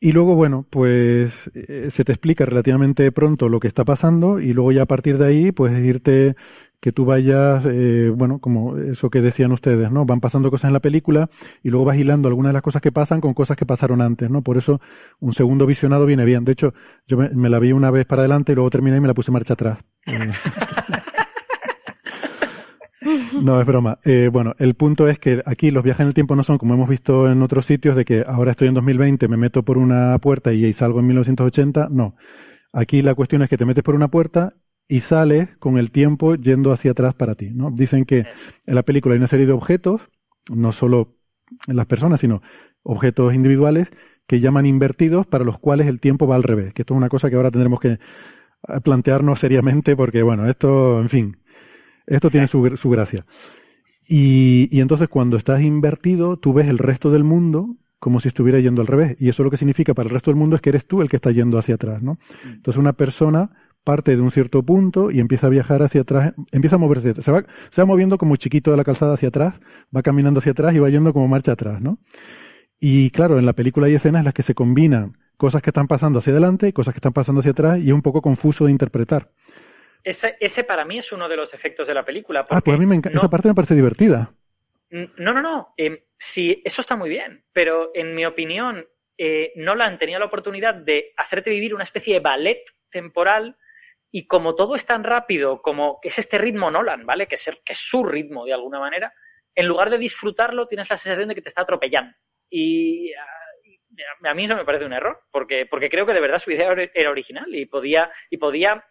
[0.04, 4.52] Y luego, bueno, pues eh, se te explica relativamente pronto lo que está pasando y
[4.52, 6.34] luego ya a partir de ahí, pues irte
[6.80, 10.04] que tú vayas, eh, bueno, como eso que decían ustedes, ¿no?
[10.04, 11.30] Van pasando cosas en la película
[11.62, 14.28] y luego vas hilando algunas de las cosas que pasan con cosas que pasaron antes,
[14.28, 14.42] ¿no?
[14.42, 14.80] Por eso
[15.20, 16.44] un segundo visionado viene bien.
[16.44, 16.74] De hecho,
[17.06, 19.30] yo me, la vi una vez para adelante y luego terminé y me la puse
[19.30, 19.78] marcha atrás.
[23.42, 23.98] No, es broma.
[24.04, 26.74] Eh, bueno, el punto es que aquí los viajes en el tiempo no son como
[26.74, 30.18] hemos visto en otros sitios de que ahora estoy en 2020, me meto por una
[30.18, 31.88] puerta y salgo en 1980.
[31.90, 32.14] No.
[32.72, 34.54] Aquí la cuestión es que te metes por una puerta
[34.88, 37.70] y sales con el tiempo yendo hacia atrás para ti, ¿no?
[37.70, 38.26] Dicen que
[38.66, 40.00] en la película hay una serie de objetos,
[40.50, 41.14] no solo
[41.66, 42.42] en las personas, sino
[42.82, 43.88] objetos individuales
[44.26, 47.08] que llaman invertidos para los cuales el tiempo va al revés, que esto es una
[47.08, 47.98] cosa que ahora tendremos que
[48.84, 51.36] plantearnos seriamente porque, bueno, esto, en fin,
[52.06, 53.24] esto tiene su, su gracia.
[54.06, 58.58] Y, y, entonces cuando estás invertido, tú ves el resto del mundo como si estuviera
[58.58, 59.16] yendo al revés.
[59.20, 61.08] Y eso lo que significa para el resto del mundo es que eres tú el
[61.08, 62.14] que está yendo hacia atrás, ¿no?
[62.44, 62.54] Mm.
[62.54, 63.50] Entonces una persona
[63.84, 67.32] parte de un cierto punto y empieza a viajar hacia atrás, empieza a moverse, se
[67.32, 69.54] va, se va moviendo como chiquito de la calzada hacia atrás,
[69.94, 71.98] va caminando hacia atrás y va yendo como marcha atrás, ¿no?
[72.80, 75.86] Y claro, en la película hay escenas en las que se combinan cosas que están
[75.86, 78.66] pasando hacia adelante y cosas que están pasando hacia atrás y es un poco confuso
[78.66, 79.30] de interpretar.
[80.04, 82.46] Ese, ese para mí es uno de los efectos de la película.
[82.48, 84.32] ah, pues a mí me esa parte me parece divertida.
[84.90, 85.74] No, no, no.
[85.76, 87.44] Em, sí, eso está muy bien.
[87.52, 92.20] Pero en mi opinión, eh, Nolan tenía la oportunidad de hacerte vivir una especie de
[92.20, 93.56] ballet temporal
[94.10, 97.26] y como todo es tan rápido, como es este ritmo Nolan, ¿vale?
[97.26, 99.14] Que es, que es su ritmo de alguna manera,
[99.54, 102.14] en lugar de disfrutarlo tienes la sensación de que te está atropellando.
[102.50, 106.38] Y a, a mí eso me parece un error, porque, porque creo que de verdad
[106.38, 108.84] su idea era original y podía, y podía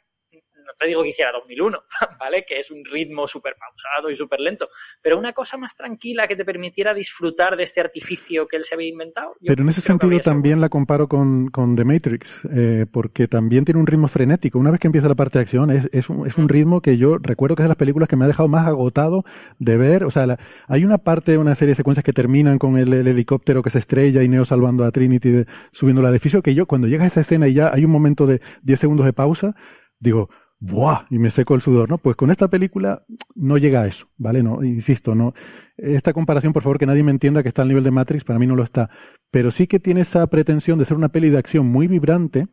[0.65, 1.83] no te digo que hiciera 2001,
[2.19, 2.45] ¿vale?
[2.45, 4.69] Que es un ritmo súper pausado y súper lento,
[5.01, 8.75] pero una cosa más tranquila que te permitiera disfrutar de este artificio que él se
[8.75, 9.35] había inventado.
[9.45, 13.79] Pero en ese sentido también la comparo con, con The Matrix, eh, porque también tiene
[13.79, 14.59] un ritmo frenético.
[14.59, 16.97] Una vez que empieza la parte de acción, es, es, un, es un ritmo que
[16.97, 19.23] yo recuerdo que es de las películas que me ha dejado más agotado
[19.59, 20.03] de ver.
[20.03, 23.69] O sea, hay una parte, una serie de secuencias que terminan con el, helicóptero que
[23.69, 27.07] se estrella y Neo salvando a Trinity subiendo al edificio, que yo cuando llega a
[27.07, 29.55] esa escena y ya hay un momento de 10 segundos de pausa,
[29.99, 30.29] digo,
[30.61, 31.07] ¡buah!
[31.09, 31.97] Y me seco el sudor, ¿no?
[31.97, 33.03] Pues con esta película
[33.35, 34.41] no llega a eso, ¿vale?
[34.41, 35.33] No, insisto, no.
[35.75, 38.39] Esta comparación, por favor, que nadie me entienda que está al nivel de Matrix, para
[38.39, 38.89] mí no lo está.
[39.31, 42.47] Pero sí que tiene esa pretensión de ser una peli de acción muy vibrante,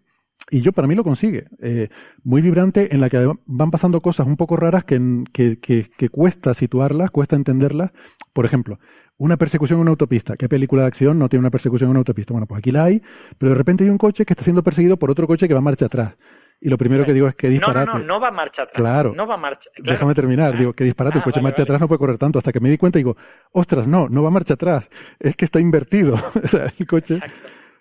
[0.51, 1.47] y yo para mí lo consigue.
[1.61, 1.89] Eh,
[2.25, 6.09] muy vibrante, en la que van pasando cosas un poco raras que, que, que, que
[6.09, 7.91] cuesta situarlas, cuesta entenderlas.
[8.33, 8.79] Por ejemplo,
[9.19, 10.37] una persecución en una autopista.
[10.37, 12.33] ¿Qué película de acción no tiene una persecución en una autopista?
[12.33, 13.03] Bueno, pues aquí la hay,
[13.37, 15.61] pero de repente hay un coche que está siendo perseguido por otro coche que va
[15.61, 16.15] marcha atrás.
[16.61, 17.87] Y lo primero que digo es que disparate.
[17.87, 18.77] No, no, no, no va marcha atrás.
[18.77, 19.13] Claro.
[19.15, 19.71] No va marcha.
[19.79, 20.59] Déjame terminar.
[20.59, 22.39] Digo, que disparate, el ah, coche marcha atrás no puede correr tanto.
[22.39, 23.17] Hasta que me di cuenta y digo,
[23.53, 24.89] ostras, no, no va marcha atrás.
[25.21, 26.15] Es que está invertido.
[26.45, 27.21] o sea, el coche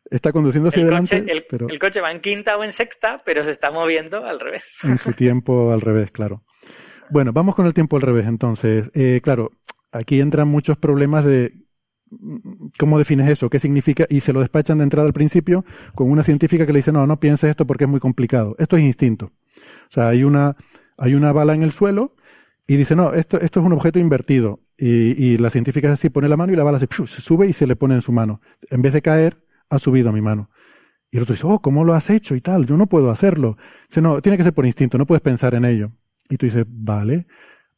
[0.09, 1.17] está conduciendo hacia adelante.
[1.17, 1.67] el, pero...
[1.69, 4.65] el coche va en quinta o en sexta, pero se está moviendo al revés.
[4.83, 6.43] En su tiempo al revés, claro.
[7.09, 8.91] Bueno, vamos con el tiempo al revés entonces.
[8.93, 9.51] Eh, claro,
[9.91, 11.53] aquí entran muchos problemas de
[12.79, 13.49] ¿Cómo defines eso?
[13.49, 14.05] ¿Qué significa?
[14.09, 15.65] Y se lo despachan de entrada al principio
[15.95, 18.55] con una científica que le dice, no, no pienses esto porque es muy complicado.
[18.59, 19.31] Esto es instinto.
[19.89, 20.55] O sea, hay una,
[20.97, 22.15] hay una bala en el suelo
[22.67, 24.59] y dice, no, esto, esto es un objeto invertido.
[24.77, 27.53] Y, y la científica así pone la mano y la bala se, se, sube y
[27.53, 28.41] se le pone en su mano.
[28.69, 29.37] En vez de caer,
[29.69, 30.49] ha subido a mi mano.
[31.11, 32.65] Y el otro dice, oh, ¿cómo lo has hecho y tal?
[32.65, 33.57] Yo no puedo hacerlo.
[33.89, 35.91] Dice, no, tiene que ser por instinto, no puedes pensar en ello.
[36.29, 37.25] Y tú dices, vale.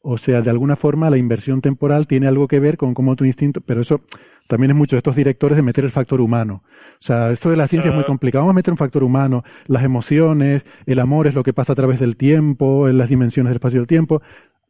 [0.02, 3.24] O sea, de alguna forma la inversión temporal tiene algo que ver con cómo tu
[3.24, 4.00] instinto, pero eso
[4.46, 6.64] también es mucho de estos directores de meter el factor humano.
[6.94, 8.42] O sea, esto de la ciencia es muy complicado.
[8.42, 11.76] Vamos a meter un factor humano, las emociones, el amor es lo que pasa a
[11.76, 14.22] través del tiempo, en las dimensiones del espacio del tiempo.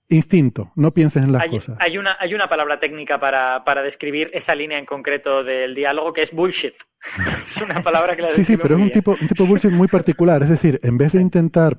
[0.09, 1.77] Instinto, no pienses en las cosas.
[1.78, 6.12] Hay una, hay una palabra técnica para, para describir esa línea en concreto del diálogo
[6.12, 6.74] que es bullshit.
[7.47, 9.70] es una palabra que la Sí, sí, pero es un tipo, un tipo de bullshit
[9.70, 10.43] muy particular.
[10.43, 11.78] Es decir, en vez de intentar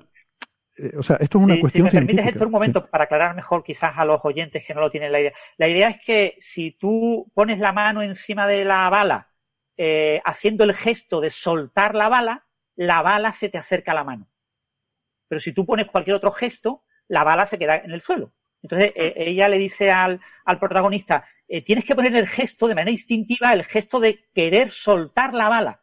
[0.81, 3.35] eh, o sea, esto es una cuestión si me permites esto un momento para aclarar
[3.35, 5.33] mejor quizás a los oyentes que no lo tienen la idea.
[5.57, 9.29] La idea es que si tú pones la mano encima de la bala
[9.77, 12.45] eh, haciendo el gesto de soltar la bala,
[12.75, 14.27] la bala se te acerca a la mano.
[15.27, 18.33] Pero si tú pones cualquier otro gesto, la bala se queda en el suelo.
[18.63, 21.25] Entonces eh, ella le dice al, al protagonista,
[21.65, 25.81] tienes que poner el gesto de manera instintiva, el gesto de querer soltar la bala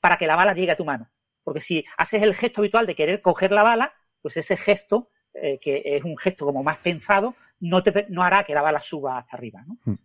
[0.00, 1.10] para que la bala llegue a tu mano.
[1.44, 3.92] Porque si haces el gesto habitual de querer coger la bala,
[4.26, 8.42] pues ese gesto, eh, que es un gesto como más pensado, no, te, no hará
[8.42, 9.62] que la bala suba hasta arriba.
[9.64, 9.76] ¿no?
[9.84, 9.98] Hmm.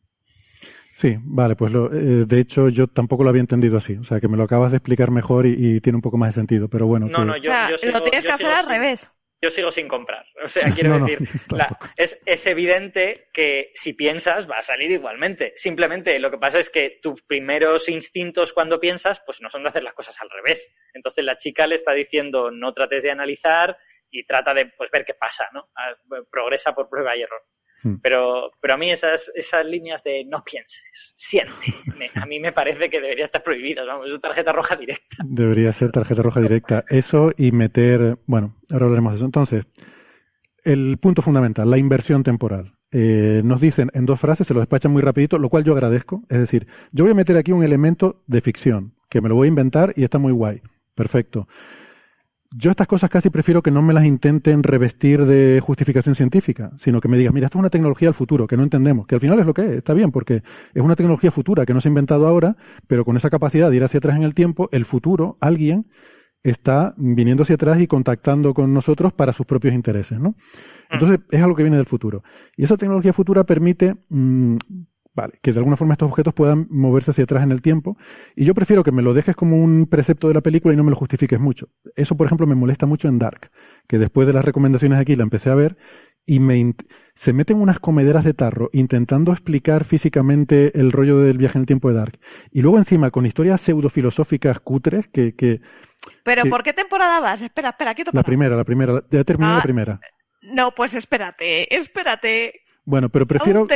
[0.91, 4.19] Sí, vale, pues lo, eh, de hecho yo tampoco lo había entendido así, o sea
[4.19, 6.85] que me lo acabas de explicar mejor y, tiene un poco más de sentido, pero
[6.85, 7.07] bueno.
[7.07, 7.51] No, no, yo,
[7.91, 9.11] lo tienes que hacer al revés.
[9.41, 11.27] Yo sigo sin comprar, o sea, quiero decir,
[11.97, 15.53] es, es evidente que si piensas va a salir igualmente.
[15.55, 19.69] Simplemente lo que pasa es que tus primeros instintos cuando piensas, pues no son de
[19.69, 20.71] hacer las cosas al revés.
[20.93, 23.75] Entonces la chica le está diciendo no trates de analizar,
[24.11, 25.69] y trata de pues, ver qué pasa, ¿no?
[25.75, 25.93] Ah,
[26.29, 27.41] progresa por prueba y error.
[27.83, 27.95] Hmm.
[28.01, 31.73] Pero, pero a mí esas, esas líneas de no pienses, siente,
[32.15, 35.17] a mí me parece que debería estar prohibidas, vamos, es tarjeta roja directa.
[35.25, 36.83] Debería ser tarjeta roja directa.
[36.89, 39.25] Eso y meter, bueno, ahora hablaremos de eso.
[39.25, 39.65] Entonces,
[40.63, 42.73] el punto fundamental, la inversión temporal.
[42.91, 46.23] Eh, nos dicen en dos frases, se lo despachan muy rapidito, lo cual yo agradezco.
[46.29, 49.47] Es decir, yo voy a meter aquí un elemento de ficción, que me lo voy
[49.47, 50.61] a inventar y está muy guay.
[50.93, 51.47] Perfecto.
[52.53, 56.99] Yo estas cosas casi prefiero que no me las intenten revestir de justificación científica, sino
[56.99, 59.21] que me digas, mira, esto es una tecnología del futuro, que no entendemos, que al
[59.21, 61.87] final es lo que es, está bien, porque es una tecnología futura que no se
[61.87, 62.57] ha inventado ahora,
[62.87, 65.85] pero con esa capacidad de ir hacia atrás en el tiempo, el futuro, alguien,
[66.43, 70.29] está viniendo hacia atrás y contactando con nosotros para sus propios intereses, ¿no?
[70.29, 70.93] Mm.
[70.93, 72.23] Entonces, es algo que viene del futuro.
[72.57, 74.57] Y esa tecnología futura permite mm,
[75.13, 77.97] Vale, que de alguna forma estos objetos puedan moverse hacia atrás en el tiempo.
[78.35, 80.85] Y yo prefiero que me lo dejes como un precepto de la película y no
[80.85, 81.67] me lo justifiques mucho.
[81.95, 83.51] Eso, por ejemplo, me molesta mucho en Dark,
[83.87, 85.75] que después de las recomendaciones aquí la empecé a ver
[86.25, 86.75] y me
[87.15, 91.67] se meten unas comederas de tarro intentando explicar físicamente el rollo del viaje en el
[91.67, 92.19] tiempo de Dark.
[92.51, 95.35] Y luego encima con historias pseudofilosóficas cutres que...
[95.35, 95.59] que
[96.23, 97.41] ¿Pero por qué temporada vas?
[97.41, 98.11] Espera, espera, quieto.
[98.13, 99.03] La primera, la primera.
[99.11, 99.99] Ya terminé la ah, primera.
[100.41, 102.61] No, pues espérate, espérate.
[102.85, 103.67] Bueno, pero prefiero...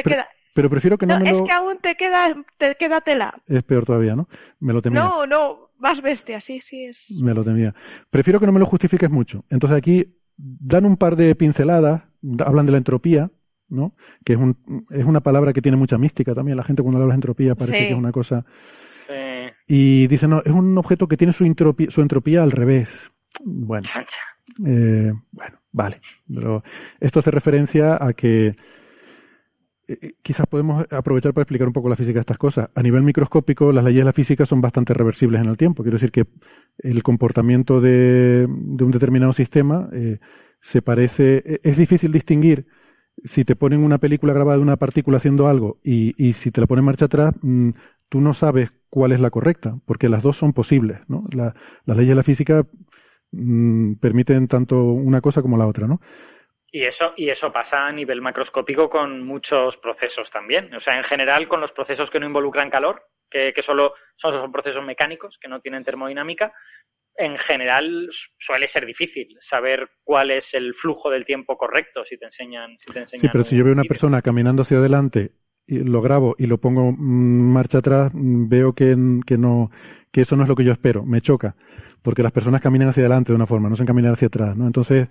[0.55, 3.33] Pero prefiero que no, no es que aún te queda, te queda tela.
[3.45, 4.29] Es peor todavía, ¿no?
[4.61, 5.01] Me lo temía.
[5.01, 7.11] No, no, más bestia, sí, sí es.
[7.11, 7.75] Me lo temía.
[8.09, 9.43] Prefiero que no me lo justifiques mucho.
[9.49, 12.03] Entonces aquí dan un par de pinceladas,
[12.39, 13.31] hablan de la entropía,
[13.67, 13.95] ¿no?
[14.23, 16.55] Que es, un, es una palabra que tiene mucha mística también.
[16.55, 18.45] La gente cuando habla de entropía parece que es una cosa.
[19.07, 19.13] Sí.
[19.67, 22.87] Y dicen, no, es un objeto que tiene su entropía, su entropía al revés.
[23.43, 23.89] Bueno.
[24.65, 25.99] Eh, bueno, vale.
[26.33, 26.63] Pero
[27.01, 28.55] esto hace referencia a que
[29.87, 32.69] eh, eh, quizás podemos aprovechar para explicar un poco la física de estas cosas.
[32.73, 35.83] A nivel microscópico, las leyes de la física son bastante reversibles en el tiempo.
[35.83, 36.25] Quiero decir que
[36.79, 40.19] el comportamiento de, un determinado sistema eh,
[40.59, 41.59] se parece.
[41.63, 42.65] Es difícil distinguir
[43.23, 46.67] si te ponen una película grabada de una partícula haciendo algo y, si te la
[46.67, 47.69] ponen marcha atrás, mm,
[48.09, 50.99] tú no sabes cuál es la correcta, porque las dos son posibles.
[51.07, 51.25] ¿no?
[51.31, 51.53] las
[51.85, 52.65] leyes de la física
[53.31, 55.87] mm, permiten tanto una cosa como la otra.
[55.87, 56.01] ¿no?
[56.75, 60.75] Y eso, y eso pasa a nivel macroscópico con muchos procesos también.
[60.75, 64.51] O sea, en general, con los procesos que no involucran calor, que, solo son, son
[64.51, 66.51] procesos mecánicos, que no tienen termodinámica,
[67.15, 72.25] en general suele ser difícil saber cuál es el flujo del tiempo correcto si te
[72.25, 72.75] enseñan.
[72.77, 75.31] Si te enseñan sí, pero si yo veo una persona caminando hacia adelante
[75.65, 79.71] y lo grabo y lo pongo marcha atrás, veo que, que, no,
[80.11, 81.55] que eso no es lo que yo espero, me choca,
[82.01, 84.67] porque las personas caminan hacia adelante de una forma, no se caminan hacia atrás, ¿no?
[84.67, 85.07] Entonces,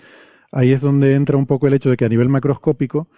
[0.53, 3.09] ahí es donde entra un poco el hecho de que a nivel macroscópico,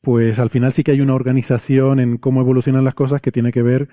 [0.00, 3.52] pues al final sí que hay una organización en cómo evolucionan las cosas que tiene
[3.52, 3.88] que ver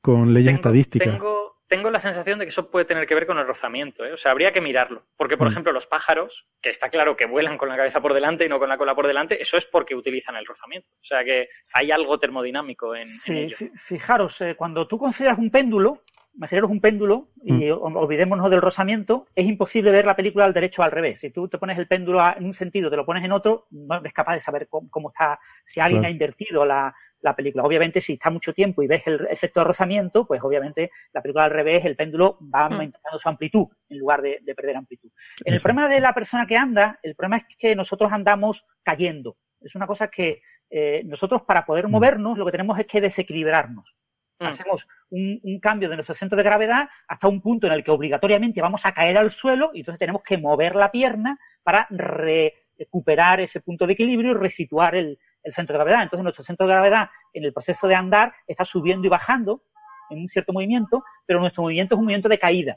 [0.00, 1.18] con leyes estadísticas.
[1.66, 4.12] Tengo, la sensación de que eso puede tener que ver con el rozamiento, ¿eh?
[4.12, 5.06] o sea, habría que mirarlo.
[5.16, 5.50] Porque, por mm.
[5.50, 8.58] ejemplo, los pájaros, que está claro que vuelan con la cabeza por delante y no
[8.58, 10.88] con la cola por delante, eso es porque utilizan el rozamiento.
[11.00, 13.56] O sea, que hay algo termodinámico en, ello.
[13.86, 16.02] Fijaros, eh, cuando tú consideras un péndulo,
[16.36, 17.96] imaginaros un péndulo y mm.
[17.96, 21.20] olvidémonos del rozamiento, es imposible ver la película al derecho o al revés.
[21.20, 23.98] Si tú te pones el péndulo en un sentido, te lo pones en otro, no
[23.98, 26.94] eres capaz de saber cómo, está, si alguien ha invertido la,
[27.36, 27.64] película.
[27.64, 31.44] Obviamente, si está mucho tiempo y ves el efecto de rozamiento, pues obviamente la película
[31.44, 32.72] al revés, el péndulo va mm.
[32.72, 35.10] aumentando su amplitud en lugar de, perder amplitud.
[35.42, 39.36] En el problema de la persona que anda, el problema es que nosotros andamos cayendo.
[39.62, 41.90] Es una cosa que eh, nosotros para poder mm.
[41.90, 43.94] movernos lo que tenemos es que desequilibrarnos.
[44.38, 44.46] Mm.
[44.46, 48.60] Hacemos un, cambio de nuestro centro de gravedad hasta un punto en el que obligatoriamente
[48.60, 53.60] vamos a caer al suelo y entonces tenemos que mover la pierna para recuperar ese
[53.60, 55.18] punto de equilibrio y resituar el,
[55.52, 56.02] centro de gravedad.
[56.02, 59.62] Entonces nuestro centro de gravedad en el proceso de andar está subiendo y bajando
[60.10, 62.76] en un cierto movimiento, pero nuestro movimiento es un movimiento de caída.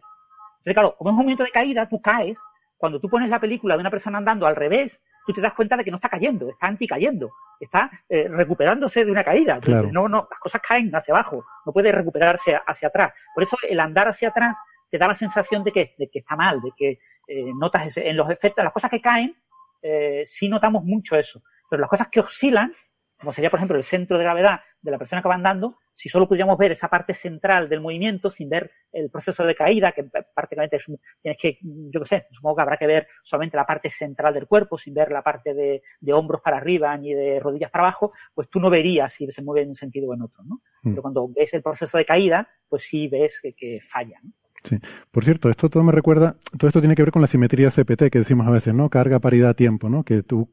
[0.59, 2.38] Entonces, claro, como es un movimiento de caída, tú caes.
[2.77, 5.75] Cuando tú pones la película de una persona andando al revés, tú te das cuenta
[5.75, 9.59] de que no está cayendo, está anticayendo, está eh, recuperándose de una caída.
[9.91, 13.13] No, no, las cosas caen hacia abajo, no puede recuperarse hacia atrás.
[13.33, 14.55] Por eso el andar hacia atrás
[14.89, 18.15] te da la sensación de que, de que está mal, de que eh, notas en
[18.15, 19.35] los efectos, las cosas que caen,
[19.81, 21.41] eh, sí notamos mucho eso.
[21.69, 22.73] Pero las cosas que oscilan,
[23.19, 26.09] como sería, por ejemplo, el centro de gravedad de la persona que va andando, si
[26.09, 30.03] solo pudiéramos ver esa parte central del movimiento sin ver el proceso de caída, que
[30.03, 30.85] prácticamente es,
[31.21, 34.45] tienes que, yo qué sé, supongo que habrá que ver solamente la parte central del
[34.45, 35.81] cuerpo sin ver la parte de,
[36.13, 39.63] hombros para arriba ni de rodillas para abajo, pues tú no verías si se mueve
[39.63, 40.61] en un sentido o en otro, ¿no?
[40.83, 40.91] Mm.
[40.91, 44.31] Pero cuando ves el proceso de caída, pues sí ves que, falla, ¿no?
[44.63, 44.77] Sí.
[45.11, 48.09] Por cierto, esto todo me recuerda, todo esto tiene que ver con la simetría CPT
[48.11, 48.89] que decimos a veces, ¿no?
[48.89, 50.03] Carga, paridad, tiempo, ¿no?
[50.03, 50.51] Que tú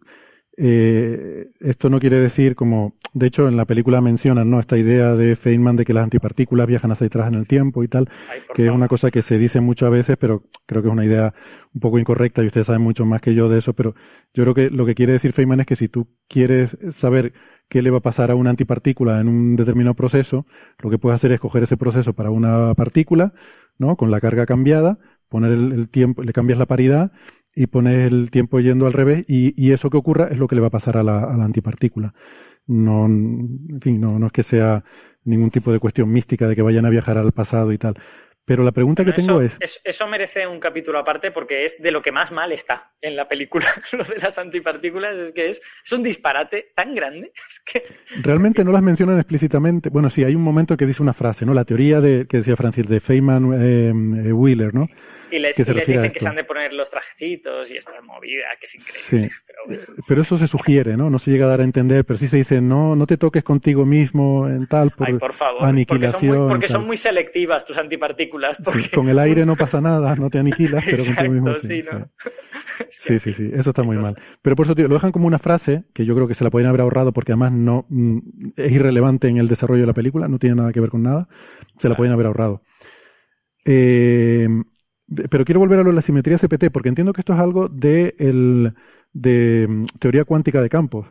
[0.56, 4.60] eh, esto no quiere decir como, de hecho en la película mencionan, ¿no?
[4.60, 7.89] Esta idea de Feynman de que las antipartículas viajan hacia atrás en el tiempo y
[7.89, 8.09] tal,
[8.55, 11.35] que es una cosa que se dice muchas veces, pero creo que es una idea
[11.74, 13.94] un poco incorrecta y ustedes saben mucho más que yo de eso, pero
[14.32, 17.32] yo creo que lo que quiere decir Feynman es que si tú quieres saber
[17.68, 20.47] qué le va a pasar a una antipartícula en un determinado proceso,
[20.78, 23.32] lo que puedes hacer es coger ese proceso para una partícula,
[23.78, 23.97] ¿no?
[23.97, 24.98] Con la carga cambiada,
[25.28, 27.10] poner el tiempo, le cambias la paridad
[27.55, 30.60] y pones el tiempo yendo al revés y, eso que ocurra es lo que le
[30.60, 32.14] va a pasar a la, a la antipartícula.
[32.66, 34.85] No, en fin, no, no es que sea
[35.24, 37.94] ningún tipo de cuestión mística de que vayan a viajar al pasado y tal.
[38.46, 39.56] Pero la pregunta que tengo es...
[39.82, 43.26] Eso merece un capítulo aparte porque es de lo que más mal está en la
[43.26, 43.66] película.
[43.92, 47.32] lo de las antipartículas es que es, es un disparate tan grande.
[47.64, 47.82] que...
[48.22, 49.88] Realmente no las mencionan explícitamente.
[49.88, 51.54] Bueno, sí, hay un momento que dice una frase, ¿no?
[51.54, 54.88] La teoría de, que decía Francis, de Feynman eh, eh, Wheeler, ¿no?
[55.30, 58.74] Y les, dicen que se han de poner los trajecitos y esta movida, que es
[58.76, 59.32] increíble.
[60.06, 61.10] Pero, eso se sugiere, ¿no?
[61.10, 63.42] No se llega a dar a entender, pero sí se dice, no, no te toques
[63.42, 66.20] contigo mismo en tal, por, por favor, aniquilación.
[66.20, 68.90] Porque son muy, porque son muy selectivas tus antipartículas películas.
[68.94, 71.82] Con el aire no pasa nada, no te aniquilas, pero contigo mismo sí.
[72.90, 74.16] Sí, sí, sí, eso está muy mal.
[74.43, 76.51] Pero por eso, tío, lo dejan como una frase que yo creo que se la
[76.51, 78.19] podrían haber ahorrado porque además no mm,
[78.56, 81.28] es irrelevante en el desarrollo de la película, no tiene nada que ver con nada.
[81.78, 82.62] Se la podrían haber ahorrado.
[83.65, 84.48] Eh,
[85.31, 87.69] pero quiero volver a lo de la simetría CPT porque entiendo que esto es algo
[87.69, 88.74] de, el,
[89.12, 91.06] de mm, teoría cuántica de campos.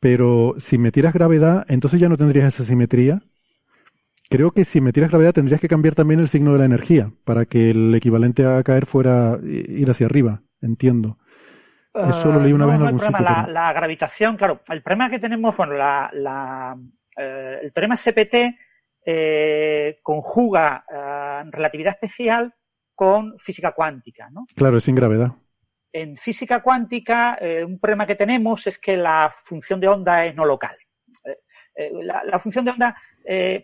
[0.00, 3.22] Pero si metieras gravedad, entonces ya no tendrías esa simetría.
[4.30, 7.44] Creo que si metieras gravedad tendrías que cambiar también el signo de la energía para
[7.44, 10.40] que el equivalente a caer fuera ir hacia arriba.
[10.60, 11.18] Entiendo.
[11.94, 13.20] Eso lo leí una vez en algún problema.
[13.20, 16.76] La, la, gravitación, claro, el problema que tenemos, bueno, la, la,
[17.16, 18.34] eh, el teorema CPT
[19.06, 22.52] eh, conjuga eh, relatividad especial
[22.96, 24.46] con física cuántica, ¿no?
[24.56, 25.32] Claro, es sin gravedad.
[25.92, 30.44] En física cuántica, un problema que tenemos es que la función de onda es no
[30.44, 30.76] local.
[31.74, 32.96] Eh, eh, la, función de onda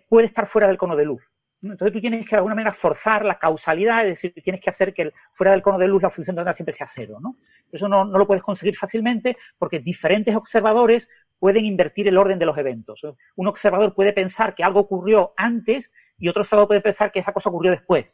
[0.08, 1.22] puede estar fuera del cono de luz.
[1.62, 4.94] Entonces tú tienes que de alguna manera forzar la causalidad, es decir, tienes que hacer
[4.94, 7.36] que fuera del cono de luz la función de onda siempre sea cero, ¿no?
[7.70, 11.06] Eso no, no, lo puedes conseguir fácilmente porque diferentes observadores
[11.38, 13.02] pueden invertir el orden de los eventos.
[13.36, 17.32] Un observador puede pensar que algo ocurrió antes y otro observador puede pensar que esa
[17.32, 18.06] cosa ocurrió después.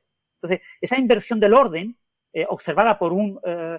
[0.43, 1.97] Entonces, esa inversión del orden,
[2.49, 3.79] observada por un eh,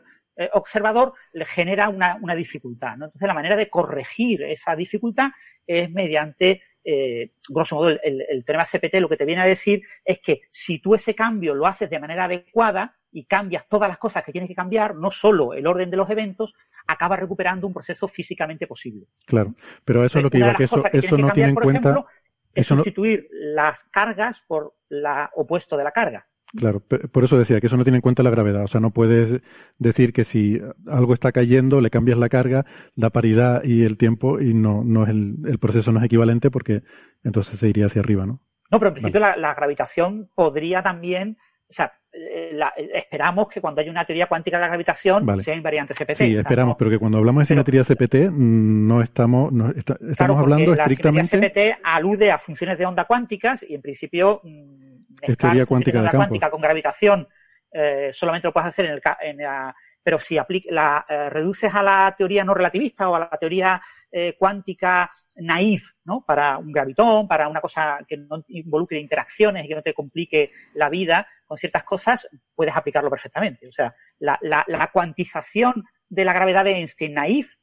[0.53, 2.97] observador le genera una, una dificultad.
[2.97, 3.05] ¿no?
[3.05, 5.29] Entonces, la manera de corregir esa dificultad
[5.65, 7.99] es mediante, eh, grosso modo, el,
[8.29, 11.53] el, teorema CPT lo que te viene a decir es que si tú ese cambio
[11.53, 15.11] lo haces de manera adecuada y cambias todas las cosas que tienes que cambiar, no
[15.11, 16.53] solo el orden de los eventos,
[16.87, 19.07] acabas recuperando un proceso físicamente posible.
[19.25, 22.05] Claro, pero eso es lo que iba, que eso, eso no tiene en cuenta...
[22.53, 26.27] es sustituir las cargas por la opuesto de la carga.
[26.57, 28.63] Claro, por eso decía que eso no tiene en cuenta la gravedad.
[28.63, 29.41] O sea, no puedes
[29.77, 32.65] decir que si algo está cayendo, le cambias la carga,
[32.95, 36.49] la paridad y el tiempo y no, no es el, el proceso no es equivalente
[36.49, 36.81] porque
[37.23, 38.39] entonces se iría hacia arriba, ¿no?
[38.71, 41.37] No, pero en principio la, la, gravitación podría también,
[41.69, 45.55] o sea, eh, la, esperamos que cuando haya una teoría cuántica de la gravitación sea
[45.55, 46.15] invariante CPT.
[46.15, 51.37] Sí, esperamos, pero que cuando hablamos de simetría CPT no estamos, no, estamos hablando estrictamente.
[51.37, 56.01] La CPT alude a funciones de onda cuánticas y en principio mm, es teoría cuántica
[56.01, 57.27] de cuántica con gravitación
[57.71, 61.73] eh, solamente lo puedes hacer en el en la, pero si aplica, la eh, reduces
[61.73, 63.81] a la teoría no relativista o a la teoría
[64.11, 66.23] eh, cuántica naif, ¿no?
[66.25, 70.51] Para un gravitón, para una cosa que no involucre interacciones y que no te complique
[70.73, 73.67] la vida con ciertas cosas, puedes aplicarlo perfectamente.
[73.67, 77.53] O sea, la, la, la cuantización de la gravedad de Einstein naif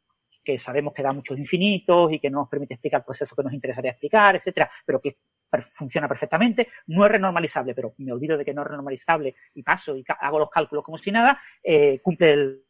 [0.45, 3.43] que sabemos que da muchos infinitos y que no nos permite explicar el proceso que
[3.43, 5.17] nos interesaría explicar, etcétera, pero que
[5.63, 9.97] funciona perfectamente, no es renormalizable, pero me olvido de que no es renormalizable y paso
[9.97, 12.63] y hago los cálculos como si nada, eh, cumple el,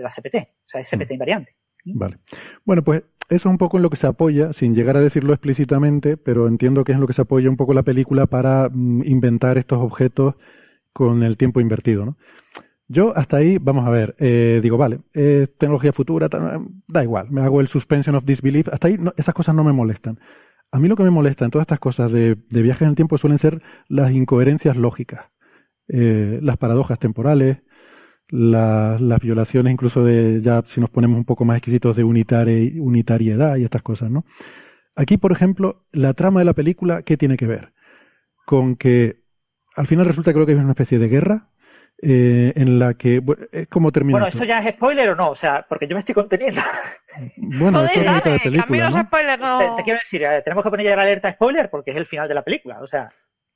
[0.00, 1.12] la CPT, o sea, es CPT mm.
[1.12, 1.54] invariante.
[1.84, 1.98] ¿Mm?
[1.98, 2.18] Vale.
[2.64, 5.32] Bueno, pues eso es un poco en lo que se apoya, sin llegar a decirlo
[5.32, 8.68] explícitamente, pero entiendo que es en lo que se apoya un poco la película para
[8.70, 10.34] mm, inventar estos objetos
[10.92, 12.16] con el tiempo invertido, ¿no?
[12.86, 16.28] Yo hasta ahí, vamos a ver, eh, digo, vale, eh, tecnología futura,
[16.86, 20.18] da igual, me hago el suspension of disbelief, hasta ahí esas cosas no me molestan.
[20.72, 23.18] A mí lo que me molesta en todas estas cosas de, viajes en el tiempo
[23.18, 25.30] suelen ser las incoherencias lógicas,
[25.88, 27.58] eh, las paradojas temporales,
[28.28, 33.64] las violaciones incluso de, ya si nos ponemos un poco más exquisitos, de unitariedad y
[33.64, 34.24] estas cosas, ¿no?
[34.96, 37.72] Aquí, por ejemplo, la trama de la película, ¿qué tiene que ver?
[38.46, 39.22] Con que
[39.76, 41.48] al final resulta que creo que hay una especie de guerra
[42.06, 44.18] eh, en la que es como termina.
[44.18, 45.30] Bueno, ¿eso ya es spoiler o no?
[45.30, 46.60] O sea, porque yo me estoy conteniendo.
[47.36, 49.04] Bueno, Joder, es dale, de película, ¿no?
[49.04, 49.76] spoiler, no.
[49.76, 52.26] Te, quiero decir, eh, tenemos que poner ya la alerta spoiler porque es el final
[52.26, 53.08] de la película, o sea.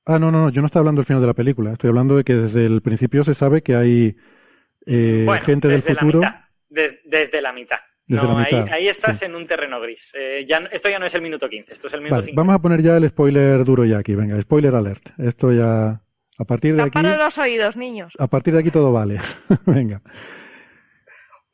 [0.06, 1.72] Ah, no, no, no, yo no estoy hablando del final de la película.
[1.72, 4.16] Estoy hablando de que desde el principio se sabe que hay
[4.86, 6.20] eh, gente del futuro.
[6.70, 7.78] desde la mitad.
[8.06, 10.12] no, Ahí, ahí, estás en un terreno gris.
[10.14, 12.54] Eh, ya, esto ya no es el minuto 15, esto es el minuto vale, Vamos
[12.54, 15.02] a poner ya el spoiler duro ya aquí, venga, spoiler alert.
[15.18, 16.00] Esto ya
[16.38, 16.98] a partir de aquí.
[17.02, 18.14] los oídos, niños.
[18.18, 19.20] A partir de aquí todo vale.
[19.66, 20.00] Venga.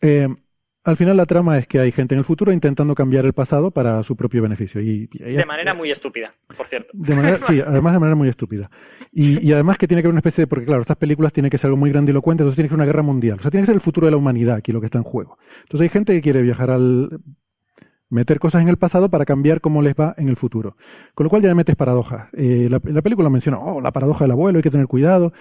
[0.00, 0.28] Eh,
[0.84, 3.70] al final la trama es que hay gente en el futuro intentando cambiar el pasado
[3.70, 4.82] para su propio beneficio.
[4.82, 6.90] Y, de manera muy estúpida, por cierto.
[6.92, 8.70] De manera, sí, además de manera muy estúpida.
[9.10, 10.46] Y, y, además que tiene que haber una especie de...
[10.46, 12.84] Porque claro, estas películas tienen que ser algo muy grandilocuente, entonces tiene que ser una
[12.84, 13.38] guerra mundial.
[13.38, 15.04] O sea, tiene que ser el futuro de la humanidad aquí lo que está en
[15.04, 15.38] juego.
[15.62, 17.08] Entonces hay gente que quiere viajar al
[18.14, 20.76] meter cosas en el pasado para cambiar cómo les va en el futuro.
[21.14, 22.28] Con lo cual ya le metes paradojas.
[22.32, 25.32] Eh, la, película menciona, oh, la paradoja del abuelo, hay que tener cuidado.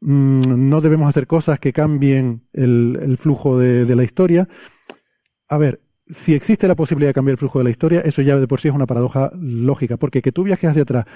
[0.00, 4.48] Mm, no debemos hacer cosas que cambien el, flujo de, de, la historia.
[5.48, 8.36] A ver, si existe la posibilidad de cambiar el flujo de la historia, eso ya
[8.36, 11.06] de por sí es una paradoja lógica, porque que tú viajes hacia atrás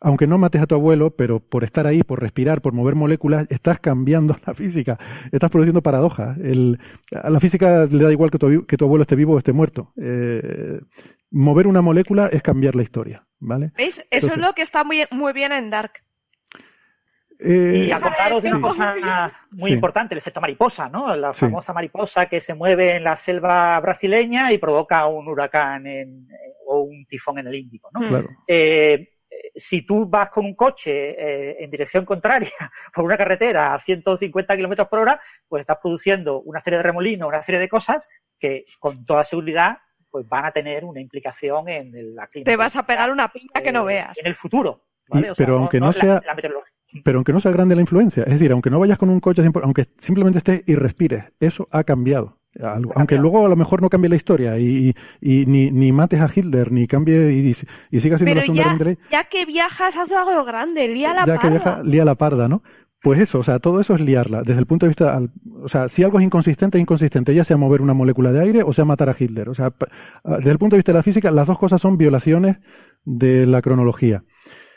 [0.00, 3.50] aunque no mates a tu abuelo, pero por estar ahí, por respirar, por mover moléculas,
[3.50, 4.98] estás cambiando la física,
[5.32, 6.36] estás produciendo paradojas.
[6.38, 9.52] a la física le da igual que tu, que tu abuelo esté vivo o esté
[9.52, 9.92] muerto.
[9.96, 10.80] Eh,
[11.30, 13.72] mover una molécula es cambiar la historia, ¿vale?
[13.76, 14.02] ¿Veis?
[14.10, 15.92] Eso es lo que está muy, muy bien en Dark.
[17.40, 21.14] Eh, y acordaros de una cosa muy importante, el efecto mariposa, ¿no?
[21.14, 25.84] La famosa mariposa que se mueve en la selva brasileña y provoca un huracán
[26.66, 28.08] o un tifón en el Índico, ¿no?
[28.08, 28.28] Claro.
[28.46, 29.17] Eh,
[29.54, 32.52] si tú vas con un coche eh, en dirección contraria
[32.94, 37.28] por una carretera a 150 kilómetros por hora, pues estás produciendo una serie de remolinos,
[37.28, 38.08] una serie de cosas
[38.38, 39.78] que con toda seguridad
[40.10, 42.44] pues van a tener una implicación en la clima.
[42.44, 44.18] Te vas a pegar una piña que no eh, veas.
[44.18, 44.84] En el futuro.
[45.36, 46.22] pero aunque no, sea
[47.04, 49.42] pero aunque no sea grande la influencia, es decir, aunque no vayas con un coche,
[49.62, 52.38] aunque simplemente estés y respires, eso ha cambiado.
[52.60, 56.72] Aunque luego a lo mejor no cambie la historia y, ni, ni, mates a Hitler,
[56.72, 57.52] ni cambie y,
[57.90, 61.34] y sigas siendo la segunda ya, ya que viajas, haz algo grande, lía la parda.
[61.34, 62.62] Ya que viajas, lía la parda, ¿no?
[63.00, 64.42] Pues eso, o sea, todo eso es liarla.
[64.42, 65.20] Desde el punto de vista,
[65.62, 68.62] o sea, si algo es inconsistente, es inconsistente, ya sea mover una molécula de aire
[68.64, 69.48] o sea matar a Hitler.
[69.48, 69.72] O sea,
[70.24, 72.56] desde el punto de vista de la física, las dos cosas son violaciones
[73.04, 74.24] de la cronología.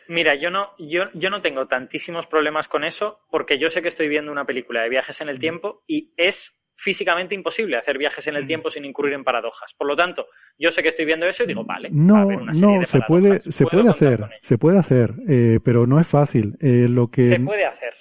[0.07, 3.87] Mira, yo no, yo, yo no tengo tantísimos problemas con eso porque yo sé que
[3.87, 8.25] estoy viendo una película de viajes en el tiempo y es físicamente imposible hacer viajes
[8.27, 8.47] en el mm.
[8.47, 9.73] tiempo sin incurrir en paradojas.
[9.75, 10.27] Por lo tanto,
[10.57, 13.89] yo sé que estoy viendo eso y digo, vale, no, no, se puede, se puede
[13.89, 16.57] hacer, se puede hacer, eh, pero no es fácil.
[16.59, 17.93] Eh, lo que se puede hacer.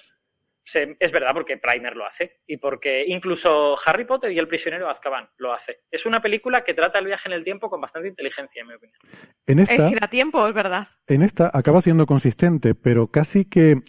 [0.99, 5.29] es verdad porque Primer lo hace y porque incluso Harry Potter y el prisionero Azkaban
[5.37, 5.81] lo hace.
[5.91, 8.73] Es una película que trata el viaje en el tiempo con bastante inteligencia, en mi
[8.73, 8.99] opinión.
[9.45, 10.87] En esta, es tiempo, es verdad.
[11.07, 13.81] En esta acaba siendo consistente, pero casi que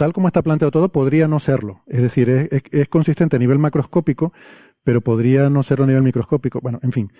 [0.00, 1.82] tal como está planteado todo, podría no serlo.
[1.86, 4.32] Es decir, es, consistente a nivel macroscópico,
[4.82, 6.58] pero podría no serlo a nivel microscópico.
[6.62, 7.12] Bueno, en fin.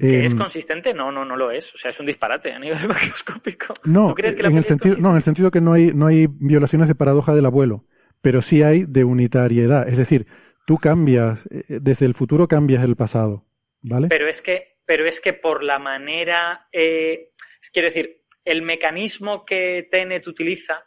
[0.00, 0.92] ¿Que es em, consistente?
[0.92, 1.72] No, no, no lo es.
[1.72, 3.74] O sea, es un disparate a nivel macroscópico.
[3.84, 6.96] No, en el sentido, no, en el sentido que no hay, no hay violaciones de
[6.96, 7.84] paradoja del abuelo,
[8.20, 9.88] pero sí hay de unitariedad.
[9.88, 10.26] Es decir,
[10.66, 13.44] tú cambias, eh, desde el futuro cambias el pasado,
[13.82, 14.08] ¿vale?
[14.08, 17.28] Pero es que, pero es que por la manera, eh,
[17.72, 20.82] quiero decir, el mecanismo que Tenet utiliza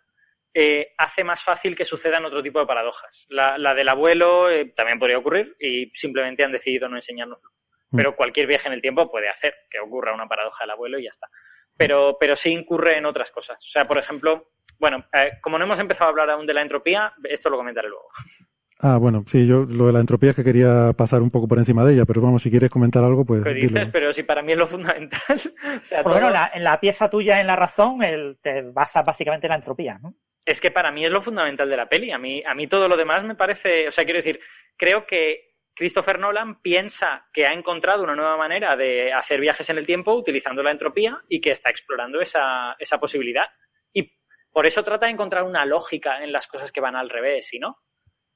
[0.60, 3.28] eh, hace más fácil que sucedan otro tipo de paradojas.
[3.30, 7.52] La, del abuelo eh, también podría ocurrir y simplemente han decidido no enseñárnoslo.
[7.92, 7.98] Mm.
[7.98, 11.04] Pero cualquier viaje en el tiempo puede hacer que ocurra una paradoja del abuelo y
[11.04, 11.28] ya está.
[11.78, 13.58] Pero, pero sí incurre en otras cosas.
[13.60, 16.64] O sea, por ejemplo, bueno, eh, como no hemos empezado a hablar aún de la
[16.64, 18.08] entropía, esto lo comentaré luego.
[18.80, 21.60] Ah, bueno, sí, yo lo de la entropía es que quería pasar un poco por
[21.60, 23.44] encima de ella, pero vamos, si quieres comentar algo, pues.
[23.44, 23.90] ¿Qué dices?
[23.92, 25.20] Pero si para mí es lo fundamental.
[25.84, 29.46] o sea, pues bueno, en la pieza tuya en la razón el, te basas básicamente
[29.46, 30.16] en la entropía, ¿no?
[30.48, 32.10] Es que para mí es lo fundamental de la peli.
[32.12, 34.40] A mí, a mí todo lo demás me parece, o sea, quiero decir,
[34.78, 39.78] creo que Christopher Nolan piensa que ha encontrado una nueva manera de hacer viajes en
[39.78, 43.48] el tiempo utilizando la entropía y que está explorando esa, esa posibilidad.
[43.92, 44.10] Y
[44.50, 47.60] por eso trata de encontrar una lógica en las cosas que van al revés, ¿y
[47.60, 47.80] no?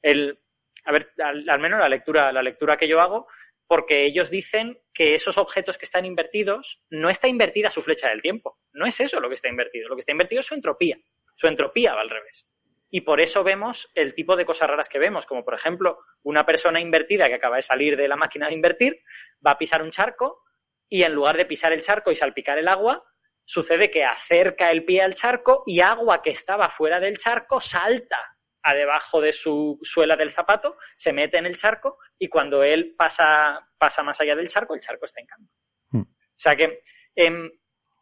[0.02, 0.38] El,
[0.84, 3.28] a ver, al, menos la lectura, la lectura que yo hago,
[3.68, 8.22] porque ellos dicen que esos objetos que están invertidos no está invertida su flecha del
[8.22, 8.60] tiempo.
[8.74, 9.88] No es eso lo que está invertido.
[9.88, 11.00] Lo que está invertido es su entropía.
[11.41, 12.47] Su entropía va al revés.
[12.91, 16.45] Y por eso vemos el tipo de cosas raras que vemos, como por ejemplo una
[16.45, 19.01] persona invertida que acaba de salir de la máquina de invertir,
[19.43, 20.43] va a pisar un charco
[20.88, 23.03] y en lugar de pisar el charco y salpicar el agua,
[23.43, 28.19] sucede que acerca el pie al charco y agua que estaba fuera del charco salta
[28.61, 32.93] a debajo de su suela del zapato, se mete en el charco y cuando él
[32.95, 35.51] pasa, pasa más allá del charco, el charco está en cambio.
[35.89, 36.01] Hmm.
[36.01, 36.84] O sea que
[37.15, 37.49] em,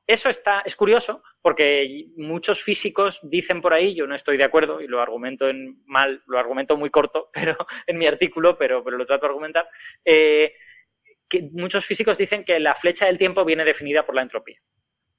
[0.10, 4.82] eso está, es curioso porque muchos físicos dicen por ahí, yo no estoy de acuerdo
[4.82, 7.56] y lo argumento en mal, lo argumento muy corto, pero
[7.86, 9.70] en mi artículo, pero, pero lo trato de argumentar,
[10.04, 10.56] eh,
[11.30, 14.60] que muchos físicos dicen que la flecha del tiempo viene definida por la entropía.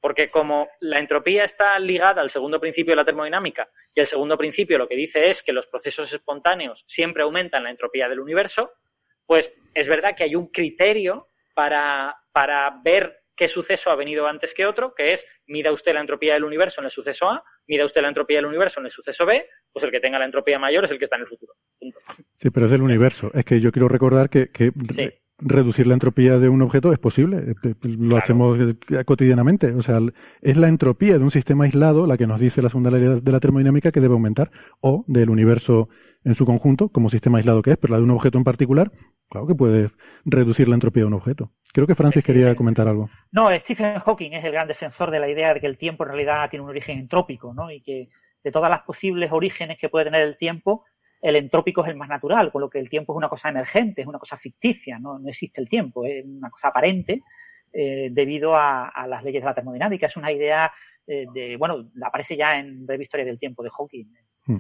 [0.01, 4.37] Porque como la entropía está ligada al segundo principio de la termodinámica y el segundo
[4.37, 8.73] principio lo que dice es que los procesos espontáneos siempre aumentan la entropía del universo,
[9.25, 14.53] pues es verdad que hay un criterio para, para ver qué suceso ha venido antes
[14.53, 17.87] que otro, que es mida usted la entropía del universo en el suceso A, mida
[17.87, 20.59] usted la entropía del universo en el suceso B, pues el que tenga la entropía
[20.59, 21.55] mayor es el que está en el futuro.
[22.37, 23.31] Sí, pero es del universo.
[23.33, 24.51] Es que yo quiero recordar que,
[25.39, 27.39] reducir la entropía de un objeto es posible.
[27.39, 29.73] Eh, eh, lo hacemos eh, cotidianamente.
[29.73, 30.01] O sea,
[30.43, 33.33] es la entropía de un sistema aislado la que nos dice la segunda ley de
[33.33, 34.51] la termodinámica que debe aumentar,
[34.83, 35.89] o del universo
[36.25, 38.93] en su conjunto, como sistema aislado que es, pero la de un objeto en particular,
[39.31, 39.91] claro que puede
[40.25, 41.51] reducir la entropía de un objeto.
[41.73, 43.09] Creo que Francis quería comentar algo.
[43.31, 46.11] No, Stephen Hawking es el gran defensor de la idea de que el tiempo en
[46.11, 47.71] realidad tiene un origen entrópico, ¿no?
[47.71, 48.09] Y que
[48.43, 50.85] de todas las posibles orígenes que puede tener el tiempo,
[51.23, 54.03] el entrópico es el más natural, con lo que el tiempo es una cosa emergente,
[54.03, 57.23] es una cosa ficticia, no, no existe el tiempo, es una cosa aparente
[57.73, 60.07] eh, debido a, las leyes de la termodinámica.
[60.07, 60.73] Es una idea
[61.07, 64.07] eh, de, bueno, aparece ya en Breve Historia del Tiempo de Hawking,
[64.47, 64.59] hmm.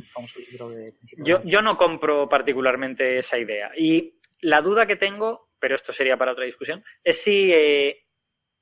[1.24, 3.70] yo, yo no compro particularmente esa idea.
[3.76, 8.06] Y la duda que tengo, pero esto sería para otra discusión, es si eh,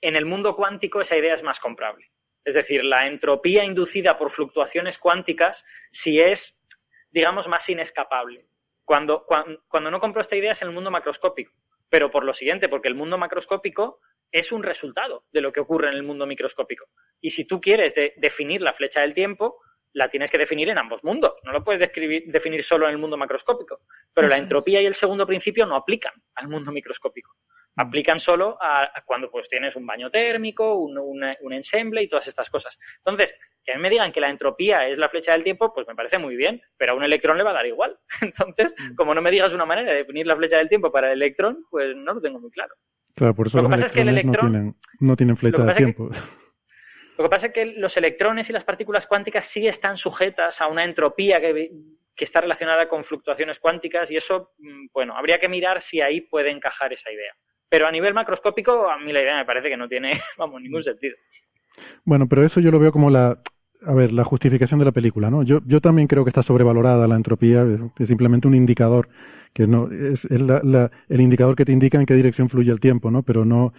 [0.01, 2.11] en el mundo cuántico esa idea es más comprable.
[2.45, 6.63] Es decir, la entropía inducida por fluctuaciones cuánticas si es,
[7.11, 8.47] digamos, más inescapable.
[8.85, 11.53] Cuando, cuando, no compro esta idea es en el mundo macroscópico,
[11.91, 14.01] pero por lo siguiente, porque el mundo macroscópico
[14.33, 16.87] es un resultado de lo que ocurre en el mundo microscópico.
[17.21, 19.61] Y si tú quieres definir la flecha del tiempo,
[19.93, 21.35] la tienes que definir en ambos mundos.
[21.45, 21.91] No lo puedes
[22.27, 23.81] definir solo en el mundo macroscópico.
[24.13, 27.35] Pero la entropía y el segundo principio no aplican al mundo microscópico.
[27.77, 27.81] Mm.
[27.81, 32.79] Aplican solo a, cuando pues tienes un baño térmico, un, ensemble y todas estas cosas.
[32.99, 33.35] Entonces,
[33.65, 36.37] que me digan que la entropía es la flecha del tiempo, pues me parece muy
[36.37, 37.99] bien, pero a un electrón le va a dar igual.
[38.21, 38.95] Entonces, mm.
[38.95, 41.65] como no me digas una manera de definir la flecha del tiempo para el electrón,
[41.71, 42.75] pues no lo tengo muy claro.
[43.15, 46.11] Claro, por eso lo que pasa es que el electrón no tienen, flecha del tiempo.
[47.19, 50.69] Lo que pasa es que los electrones y las partículas cuánticas sí están sujetas a
[50.69, 51.73] una entropía que,
[52.17, 56.51] está relacionada con fluctuaciones cuánticas y eso, mm, bueno, habría que mirar si ahí puede
[56.51, 57.33] encajar esa idea.
[57.69, 60.83] Pero a nivel macroscópico, a mí la idea me parece que no tiene, vamos, ningún
[60.83, 61.17] sentido.
[62.05, 63.41] Bueno, pero eso yo lo veo como la,
[63.85, 65.43] a ver, la justificación de la película, ¿no?
[65.43, 67.65] Yo, yo también creo que está sobrevalorada la entropía,
[67.99, 69.09] es simplemente un indicador,
[69.53, 73.25] que no, es, el indicador que te indica en qué dirección fluye el tiempo, ¿no?
[73.25, 73.73] Pero no,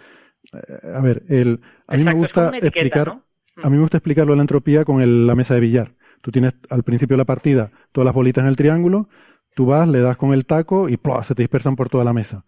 [0.52, 0.58] eh,
[0.94, 3.22] a ver, el, a mí me gusta explicar,
[3.56, 5.92] a mí me gusta explicarlo la entropía con la mesa de billar.
[6.22, 9.08] Tú tienes al principio de la partida todas las bolitas en el triángulo,
[9.54, 12.44] tú vas, le das con el taco y se te dispersan por toda la mesa.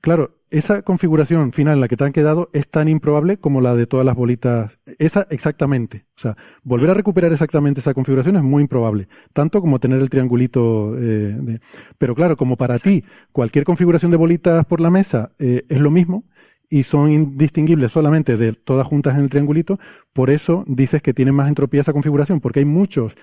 [0.00, 3.74] Claro, esa configuración final en la que te han quedado es tan improbable como la
[3.74, 4.72] de todas las bolitas.
[4.98, 6.04] Esa exactamente.
[6.16, 9.08] O sea, volver a recuperar exactamente esa configuración es muy improbable.
[9.32, 10.94] Tanto como tener el triangulito.
[10.98, 11.58] Eh,
[11.98, 15.90] Pero claro, como para ti cualquier configuración de bolitas por la mesa eh, es lo
[15.90, 16.24] mismo,
[16.70, 19.78] y son indistinguibles solamente de todas juntas en el triangulito,
[20.12, 23.14] por eso dices que tiene más entropía esa configuración, porque hay muchos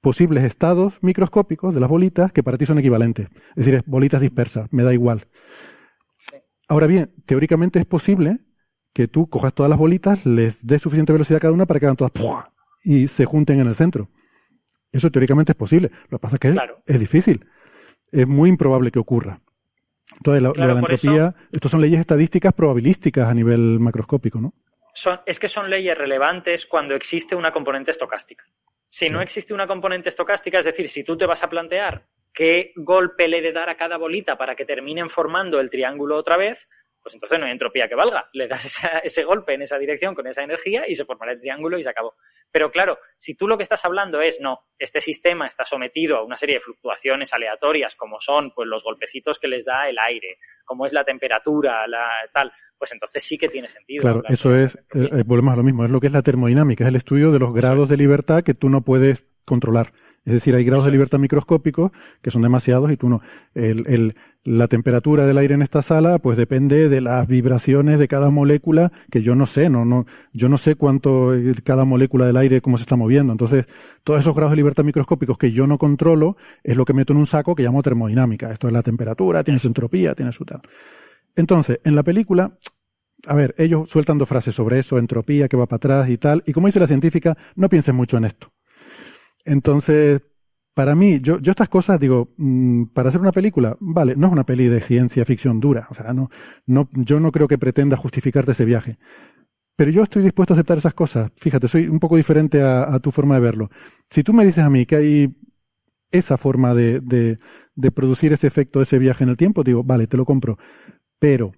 [0.00, 3.28] posibles estados microscópicos de las bolitas que para ti son equivalentes.
[3.56, 5.26] Es decir, bolitas dispersas, me da igual.
[6.68, 8.38] Ahora bien, teóricamente es posible
[8.92, 11.86] que tú cojas todas las bolitas, les des suficiente velocidad a cada una para que
[11.86, 12.12] hagan todas
[12.82, 14.08] y se junten en el centro.
[14.92, 15.90] Eso teóricamente es posible.
[16.08, 16.56] Lo que pasa es que
[16.86, 17.44] es difícil.
[18.10, 19.40] Es muy improbable que ocurra.
[20.16, 24.52] Entonces, la, la entropía, estos son leyes estadísticas probabilísticas a nivel macroscópico, ¿no?
[24.92, 28.44] Son, es que son leyes relevantes cuando existe una componente estocástica.
[28.88, 32.72] Si no existe una componente estocástica, es decir, si tú te vas a plantear qué
[32.76, 36.68] golpe le de dar a cada bolita para que terminen formando el triángulo otra vez,
[37.06, 38.28] pues entonces no hay entropía que valga.
[38.32, 38.66] Le das
[39.04, 41.88] ese golpe en esa dirección con esa energía y se formará el triángulo y se
[41.88, 42.16] acabó.
[42.50, 46.24] Pero claro, si tú lo que estás hablando es, no, este sistema está sometido a
[46.24, 50.38] una serie de fluctuaciones aleatorias, como son pues los golpecitos que les da el aire,
[50.64, 54.02] como es la temperatura, la tal, pues entonces sí que tiene sentido.
[54.02, 56.88] Claro, eso es, eh, volvemos a lo mismo, es lo que es la termodinámica, es
[56.88, 59.92] el estudio de los grados de libertad que tú no puedes controlar.
[60.26, 63.22] Es decir, hay grados de libertad microscópicos que son demasiados y tú no.
[63.54, 68.30] El, la temperatura del aire en esta sala, pues depende de las vibraciones de cada
[68.30, 71.32] molécula, que yo no sé, no, no, yo no sé cuánto
[71.64, 73.32] cada molécula del aire, cómo se está moviendo.
[73.32, 73.66] Entonces,
[74.02, 77.20] todos esos grados de libertad microscópicos que yo no controlo, es lo que meto en
[77.20, 78.52] un saco que llamo termodinámica.
[78.52, 80.60] Esto es la temperatura, tiene su entropía, tiene su tal.
[81.36, 82.52] Entonces, en la película,
[83.26, 86.42] a ver, ellos sueltan dos frases sobre eso, entropía, que va para atrás y tal,
[86.46, 88.50] y como dice la científica, no piensen mucho en esto.
[89.46, 90.22] Entonces,
[90.74, 94.32] para mí, yo, yo estas cosas digo, mm, para hacer una película, vale, no es
[94.32, 96.30] una peli de ciencia ficción dura, o sea, no,
[96.66, 98.98] no, yo no creo que pretenda justificarte ese viaje.
[99.76, 101.30] Pero yo estoy dispuesto a aceptar esas cosas.
[101.36, 103.70] Fíjate, soy un poco diferente a, tu forma de verlo.
[104.10, 105.34] Si tú me dices a mí que hay
[106.10, 107.38] esa forma de, de,
[107.74, 110.58] de producir ese efecto, ese viaje en el tiempo, digo, vale, te lo compro.
[111.18, 111.52] Pero,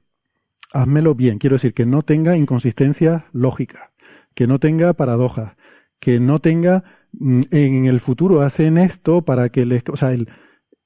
[0.73, 1.39] házmelo bien.
[1.39, 3.91] Quiero decir, que no tenga inconsistencias lógicas,
[4.35, 5.57] que no tenga paradojas,
[6.01, 6.85] que no tenga
[7.21, 10.29] en el futuro hacen esto para que les, o sea, el,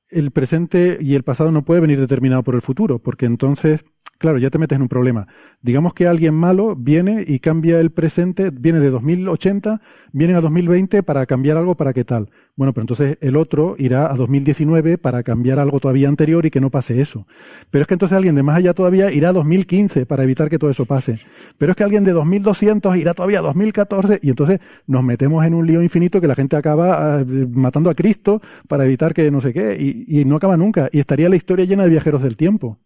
[0.09, 3.85] el presente y el pasado no puede venir determinado por el futuro, porque entonces
[4.23, 5.27] claro, ya te metes en un problema.
[5.61, 11.03] Digamos que alguien malo viene y cambia el presente, viene de 2080, viene a 2020
[11.03, 12.31] para cambiar algo para qué tal.
[12.55, 16.61] Bueno, pero entonces el otro irá a 2019 para cambiar algo todavía anterior y que
[16.61, 17.27] no pase eso.
[17.71, 20.59] Pero es que entonces alguien de más allá todavía irá a 2015 para evitar que
[20.59, 21.19] todo eso pase.
[21.57, 25.55] Pero es que alguien de 2200 irá todavía a 2014 y entonces nos metemos en
[25.55, 29.41] un lío infinito que la gente acaba ah, matando a Cristo para evitar que no
[29.41, 30.91] sé qué y, y no acaba nunca.
[30.93, 32.79] Y estaría la historia llena de viajeros del tiempo.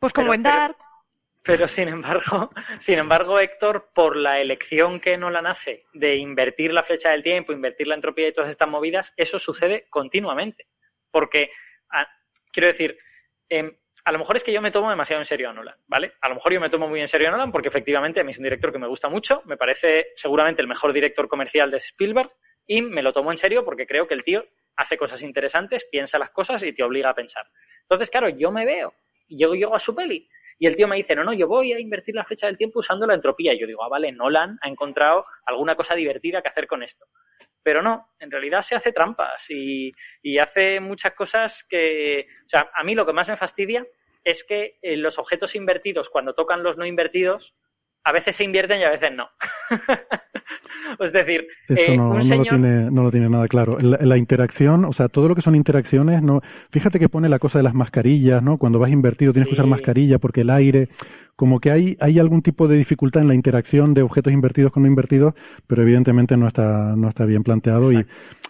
[0.00, 0.76] Pues como en Dark.
[1.44, 2.50] Pero, sin embargo,
[2.80, 7.22] sin embargo, Héctor, por la elección que no la nace de invertir la flecha del
[7.22, 10.66] tiempo, invertir la entropía y todas estas movidas, eso sucede continuamente.
[11.10, 11.50] Porque,
[12.50, 12.98] quiero decir,
[13.50, 16.14] em, a lo mejor es que yo me tomo demasiado en serio a Nolan, ¿vale?
[16.22, 18.32] A lo mejor yo me tomo muy en serio a Nolan porque efectivamente a mí
[18.32, 21.76] es un director que me gusta mucho, me parece seguramente el mejor director comercial de
[21.76, 22.30] Spielberg
[22.66, 26.18] y me lo tomo en serio porque creo que el tío hace cosas interesantes, piensa
[26.18, 27.46] las cosas y te obliga a pensar.
[27.82, 28.94] Entonces, claro, yo me veo
[29.28, 31.72] y yo llego a su peli Y el tío me dice, no, no, yo voy
[31.72, 33.52] a invertir la flecha del tiempo usando la entropía.
[33.54, 37.06] Y yo digo, ah, vale, Nolan ha encontrado alguna cosa divertida que hacer con esto.
[37.62, 39.92] Pero no, en realidad se hace trampas y,
[40.22, 43.86] y hace muchas cosas que, o sea, a mí lo que más me fastidia
[44.22, 47.54] es que eh, los objetos invertidos, cuando tocan los no invertidos,
[48.04, 49.28] a veces se invierten y a veces no.
[51.00, 52.52] es decir, eh, no, un señor...
[52.52, 53.78] lo tiene, no, lo tiene, nada claro.
[53.80, 56.42] La, la, interacción, o sea, todo lo que son interacciones, no.
[56.70, 58.58] Fíjate que pone la cosa de las mascarillas, ¿no?
[58.58, 60.88] Cuando vas invertido tienes que usar mascarilla porque el aire,
[61.34, 64.82] como que hay, hay algún tipo de dificultad en la interacción de objetos invertidos con
[64.82, 65.34] no invertidos,
[65.66, 68.04] pero evidentemente no está, no está bien planteado y,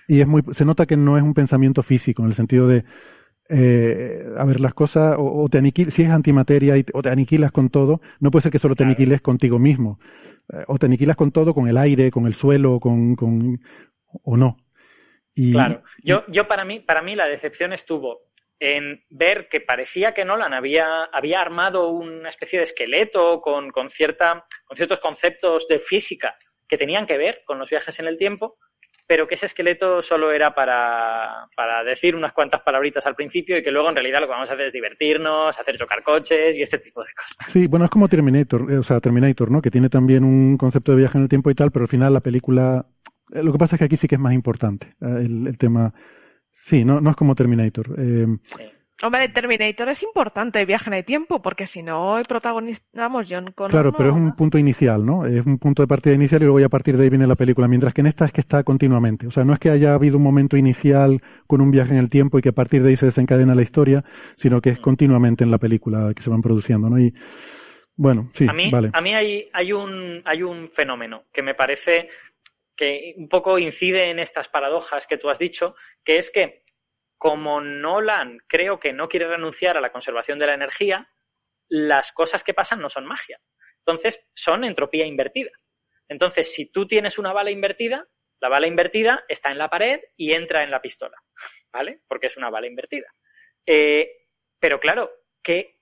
[0.09, 2.85] y es muy, se nota que no es un pensamiento físico en el sentido de
[3.49, 7.53] eh, a ver, las cosas, o, te aniquilas, si es antimateria y, o te aniquilas
[7.53, 9.99] con todo, no puede ser que solo te aniquiles contigo mismo.
[10.53, 13.61] Eh, o te aniquilas con todo, con el aire, con el suelo, con, con
[14.23, 14.57] o no.
[15.35, 18.21] Y, claro, yo, yo para mí, para mí la decepción estuvo
[18.61, 23.91] en ver que parecía que Nolan había, había armado una especie de esqueleto con, con,
[23.91, 26.37] cierta, con ciertos conceptos de física
[26.69, 28.57] que tenían que ver con los viajes en el tiempo,
[29.07, 33.63] pero que ese esqueleto solo era para, para, decir unas cuantas palabritas al principio y
[33.63, 36.63] que luego en realidad lo que vamos a hacer es divertirnos, hacer chocar coches y
[36.63, 37.53] este tipo de cosas.
[37.53, 39.61] Sí, bueno, es como Terminator, eh, o sea, Terminator, ¿no?
[39.61, 42.13] Que tiene también un concepto de viaje en el tiempo y tal, pero al final
[42.13, 42.87] la película...
[43.33, 45.59] Eh, lo que pasa es que aquí sí que es más importante eh, el, el
[45.59, 45.93] tema...
[46.53, 47.95] Sí, no, no es como Terminator.
[47.99, 48.63] Eh, sí.
[49.05, 53.53] Hombre, Terminator es importante, viaje en el tiempo, porque si no, el protagonista, vamos, John
[53.53, 53.71] Connor.
[53.71, 55.27] Claro, pero es un punto inicial, ¿no?
[55.27, 57.35] Es un punto de partida inicial y luego ya a partir de ahí viene la
[57.35, 57.69] película.
[57.69, 59.27] Mientras que en esta es que está continuamente.
[59.27, 62.09] O sea, no es que haya habido un momento inicial con un viaje en el
[62.09, 64.03] tiempo y que a partir de ahí se desencadena la historia,
[64.37, 66.99] sino que es continuamente en la película que se van produciendo, ¿no?
[66.99, 67.13] Y
[67.97, 68.89] bueno, sí, a mí, vale.
[68.95, 72.09] A mí hay, hay, un, hay un fenómeno que me parece
[72.75, 76.64] que un poco incide en estas paradojas que tú has dicho, que es que
[77.19, 81.09] como Nolan creo que no quiere renunciar a la conservación de la energía,
[81.69, 83.41] las cosas que pasan no son magia.
[83.79, 85.51] Entonces, son entropía invertida.
[86.09, 88.07] Entonces, si tú tienes una bala invertida,
[88.41, 91.17] la bala invertida está en la pared y entra en la pistola,
[91.73, 92.01] ¿vale?
[92.09, 93.07] Porque es una bala invertida.
[93.67, 94.11] Eh,
[94.59, 95.11] pero claro,
[95.43, 95.81] ¿qué,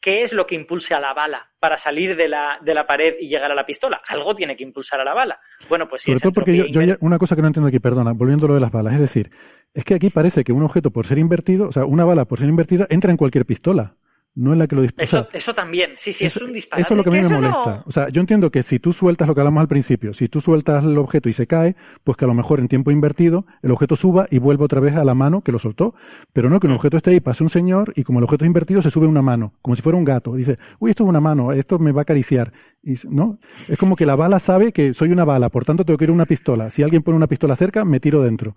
[0.00, 3.16] ¿qué es lo que impulse a la bala para salir de la, de la pared
[3.20, 4.02] y llegar a la pistola?
[4.08, 5.40] Algo tiene que impulsar a la bala.
[5.68, 6.10] Bueno, pues sí.
[6.10, 8.54] Sobre todo porque yo, hay una cosa que no entiendo aquí, perdona, volviendo a lo
[8.54, 9.30] de las balas, es decir,
[9.74, 12.38] es que aquí parece que un objeto por ser invertido, o sea, una bala por
[12.38, 13.96] ser invertida, entra en cualquier pistola.
[14.32, 15.04] No en la que lo dispara.
[15.04, 16.82] Eso, eso también, sí, sí, es un disparate.
[16.82, 17.82] Eso es lo que a mí me molesta.
[17.84, 20.40] O sea, yo entiendo que si tú sueltas lo que hablamos al principio, si tú
[20.40, 21.74] sueltas el objeto y se cae,
[22.04, 24.94] pues que a lo mejor en tiempo invertido el objeto suba y vuelva otra vez
[24.94, 25.94] a la mano que lo soltó.
[26.32, 26.76] Pero no que un mm.
[26.76, 29.20] objeto esté ahí, pase un señor y como el objeto es invertido se sube una
[29.20, 30.36] mano, como si fuera un gato.
[30.36, 32.52] Dice, uy, esto es una mano, esto me va a acariciar.
[32.84, 33.40] Y, ¿no?
[33.68, 36.10] Es como que la bala sabe que soy una bala, por tanto tengo que ir
[36.10, 36.70] a una pistola.
[36.70, 38.54] Si alguien pone una pistola cerca, me tiro dentro.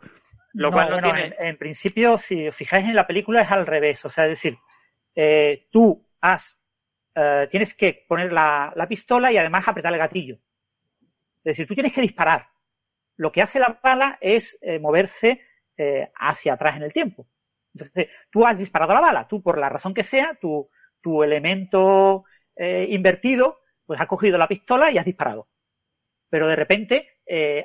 [0.53, 1.35] Lo cual no, tiene...
[1.39, 4.05] en, principio, si os fijáis en la película, es al revés.
[4.05, 4.57] O sea, es decir,
[5.15, 6.59] eh, tú has,
[7.15, 10.35] eh, tienes que poner la, la, pistola y además apretar el gatillo.
[11.37, 12.47] Es decir, tú tienes que disparar.
[13.17, 15.41] Lo que hace la bala es eh, moverse
[16.15, 17.27] hacia atrás en el tiempo.
[17.73, 19.27] Entonces, tú has disparado la bala.
[19.27, 20.69] Tú, por la razón que sea, tu,
[21.01, 22.25] tu elemento
[22.55, 25.49] invertido, pues ha cogido la pistola y has disparado.
[26.29, 27.17] Pero de repente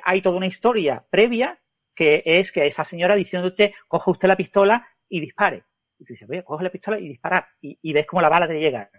[0.03, 1.59] hay toda una historia previa
[1.99, 5.63] que es que esa señora diciéndote, coja usted la pistola y dispare.
[5.99, 7.45] Y tú dices, voy a coger la pistola y disparar.
[7.59, 8.89] Y, y ves cómo la bala te llega.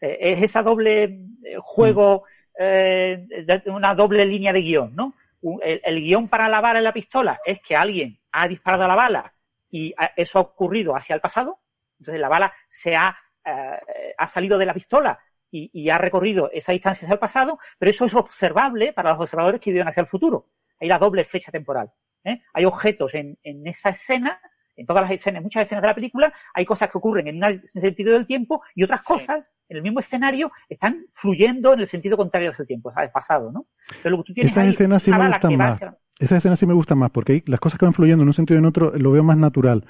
[0.00, 2.24] Eh, es esa doble eh, juego,
[2.58, 3.24] eh,
[3.66, 5.14] una doble línea de guion, ¿no?
[5.62, 8.88] El, el, guion para la bala en la pistola es que alguien ha disparado a
[8.88, 9.32] la bala
[9.70, 11.60] y eso ha ocurrido hacia el pasado.
[12.00, 15.20] Entonces la bala se ha, eh, ha salido de la pistola
[15.52, 19.20] y, y, ha recorrido esa distancia hacia el pasado, pero eso es observable para los
[19.20, 20.46] observadores que viven hacia el futuro.
[20.80, 21.90] Hay la doble fecha temporal.
[22.24, 22.42] ¿eh?
[22.52, 24.40] Hay objetos en, en esa escena,
[24.76, 27.62] en todas las escenas, muchas escenas de la película, hay cosas que ocurren en un
[27.82, 29.64] sentido del tiempo y otras cosas sí.
[29.70, 33.10] en el mismo escenario están fluyendo en el sentido contrario del tiempo, ¿sabes?
[33.10, 33.66] Pasado, ¿no?
[34.02, 35.76] Pero lo que tú tienes Esas ahí, escenas sí me gustan más.
[35.76, 35.96] Hacia...
[36.18, 38.34] Esas escenas sí me gustan más porque ahí las cosas que van fluyendo en un
[38.34, 39.84] sentido y en otro lo veo más natural.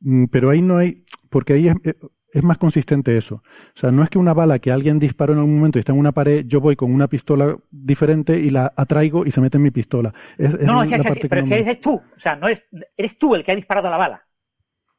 [0.00, 1.94] Mm, pero ahí no hay, porque ahí es, eh,
[2.36, 3.36] es más consistente eso.
[3.36, 5.92] O sea, no es que una bala que alguien disparó en algún momento y está
[5.92, 9.56] en una pared, yo voy con una pistola diferente y la atraigo y se mete
[9.56, 10.12] en mi pistola.
[10.36, 11.94] Es, no, es que, es que, pero es que eres tú.
[11.94, 12.62] O sea, no es,
[12.94, 14.22] eres tú el que ha disparado la bala.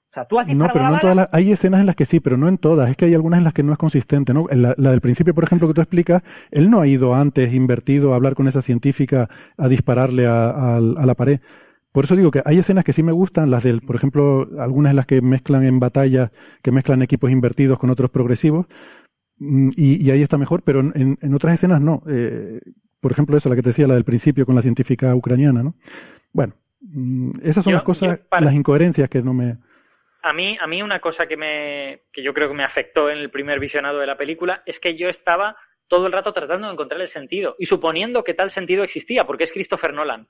[0.09, 1.01] O sea, tú has disparado no, pero la no bala.
[1.01, 2.89] Todas las, hay escenas en las que sí, pero no en todas.
[2.89, 4.47] Es que hay algunas en las que no es consistente, ¿no?
[4.49, 8.13] La, la, del principio, por ejemplo, que tú explicas, él no ha ido antes invertido
[8.13, 11.39] a hablar con esa científica a dispararle a, a, a la pared.
[11.91, 14.91] Por eso digo que hay escenas que sí me gustan, las del, por ejemplo, algunas
[14.91, 18.67] en las que mezclan en batalla, que mezclan equipos invertidos con otros progresivos,
[19.37, 22.03] mm, y, y ahí está mejor, pero en, en otras escenas no.
[22.07, 22.59] Eh,
[22.99, 25.75] por ejemplo, esa, la que te decía, la del principio con la científica ucraniana, ¿no?
[26.33, 28.45] Bueno, mm, esas son yo, las cosas, para...
[28.45, 29.57] las incoherencias que no me...
[30.23, 33.19] A mí, a mí una cosa que, me, que yo creo que me afectó en
[33.19, 35.55] el primer visionado de la película es que yo estaba
[35.87, 39.45] todo el rato tratando de encontrar el sentido y suponiendo que tal sentido existía, porque
[39.45, 40.27] es Christopher Nolan.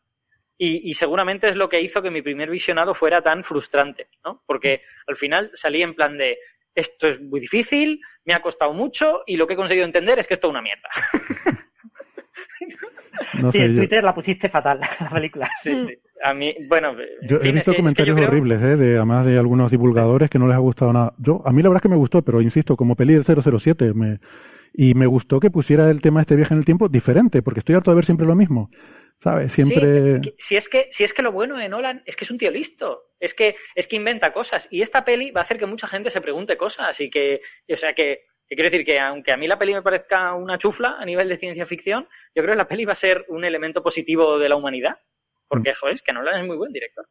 [0.60, 4.42] Y, seguramente es lo que hizo que mi primer visionado fuera tan frustrante, ¿no?
[4.48, 6.40] Porque al final salí en plan de
[6.74, 10.27] esto es muy difícil, me ha costado mucho y lo que he conseguido entender es
[10.27, 10.90] que esto es una mierda.
[13.52, 15.50] sí, en Twitter la pusiste fatal, la película.
[15.61, 15.98] Sí, sí.
[16.24, 16.95] A mí, bueno.
[17.22, 18.76] Yo he visto comentarios horribles, ¿eh?
[18.76, 21.14] De, además de algunos divulgadores que no les ha gustado nada.
[21.19, 23.94] Yo, a mí la verdad es que me gustó, pero insisto, como peli del 007,
[23.94, 24.19] me,
[24.74, 27.60] y me gustó que pusiera el tema de este viaje en el tiempo diferente, porque
[27.60, 28.69] estoy harto de ver siempre lo mismo.
[29.20, 29.52] ¿Sabes?
[29.52, 30.22] Siempre.
[30.38, 32.52] si, es que, si es que lo bueno de Nolan es que es un tío
[32.52, 33.06] listo.
[33.20, 34.68] Es que, es que inventa cosas.
[34.70, 37.00] Y esta peli va a hacer que mucha gente se pregunte cosas.
[37.02, 39.82] Y que, o sea, que, que quiero decir que aunque a mí la peli me
[39.82, 42.96] parezca una chufla a nivel de ciencia ficción, yo creo que la peli va a
[42.96, 45.00] ser un elemento positivo de la humanidad.
[45.48, 47.08] Porque, joder, es que Nolan es muy buen director.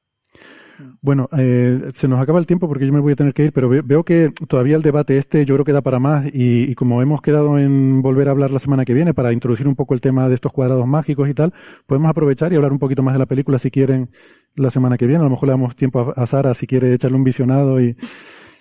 [1.00, 3.52] Bueno, eh, se nos acaba el tiempo porque yo me voy a tener que ir,
[3.52, 7.02] pero veo que todavía el debate este yo creo que da para más y, como
[7.02, 10.00] hemos quedado en volver a hablar la semana que viene para introducir un poco el
[10.00, 11.52] tema de estos cuadrados mágicos y tal,
[11.86, 14.10] podemos aprovechar y hablar un poquito más de la película si quieren
[14.54, 15.20] la semana que viene.
[15.20, 17.96] A lo mejor le damos tiempo a, Sara si quiere echarle un visionado y,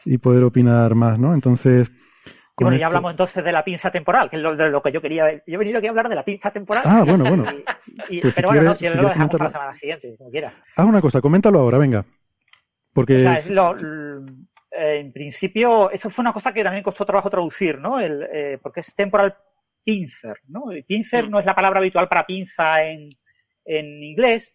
[0.05, 1.33] y poder opinar más, ¿no?
[1.33, 1.91] Entonces,
[2.57, 5.01] bueno, ya hablamos entonces de la pinza temporal, que es lo, de lo que yo
[5.01, 5.31] quería.
[5.45, 6.83] Yo he venido aquí a hablar de la pinza temporal.
[6.85, 7.45] Ah, bueno, bueno.
[8.21, 10.53] Pues pero bueno, no, si, lo dejamos para la semana siguiente, como quieras.
[10.75, 12.05] Haz una cosa, coméntalo ahora, venga.
[12.93, 13.15] Porque.
[13.15, 13.75] O sea, es lo,
[14.71, 17.99] en principio, eso fue una cosa que también costó trabajo traducir, ¿no?
[17.99, 19.35] El, eh, porque es temporal
[19.83, 20.71] pincer, ¿no?
[20.71, 21.31] El pincer mm.
[21.31, 23.09] no es la palabra habitual para pinza en,
[23.63, 24.53] en inglés,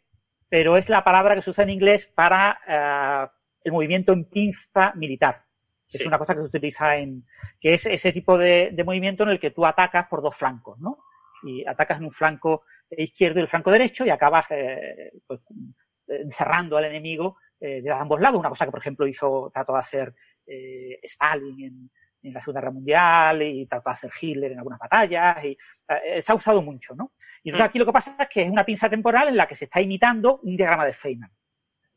[0.48, 3.30] pero es la palabra que se usa en inglés para eh,
[3.64, 5.44] el movimiento en pinza militar.
[5.92, 7.24] Es una cosa que se utiliza en,
[7.60, 10.98] que es ese tipo de, movimiento en el que tú atacas por dos flancos, ¿no?
[11.42, 15.40] Y atacas en un flanco izquierdo y el flanco derecho y acabas eh, pues,
[16.06, 18.38] encerrando al enemigo eh, de ambos lados.
[18.38, 20.14] Una cosa que, por ejemplo, hizo, trató de hacer
[20.46, 21.90] eh, Stalin en,
[22.22, 25.56] en, la Segunda Guerra Mundial y trató de hacer Hitler en algunas batallas y
[26.22, 27.12] se ha usado mucho, ¿no?
[27.42, 27.68] Y entonces mm.
[27.70, 29.80] aquí lo que pasa es que es una pinza temporal en la que se está
[29.80, 31.30] imitando un diagrama de Feynman.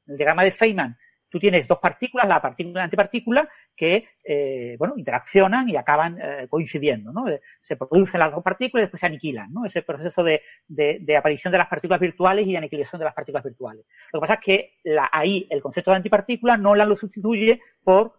[0.08, 0.98] El diagrama de Feynman
[1.34, 6.20] tú tienes dos partículas, la partícula y la antipartícula, que, eh, bueno, interaccionan y acaban
[6.22, 7.28] eh, coincidiendo, ¿no?
[7.28, 9.66] Eh, se producen las dos partículas y después se aniquilan, ¿no?
[9.66, 13.44] Ese proceso de, de, aparición de las partículas virtuales y de aniquilación de las partículas
[13.44, 13.84] virtuales.
[14.12, 17.60] Lo que pasa es que la, ahí el concepto de antipartícula no la lo sustituye
[17.84, 18.14] por,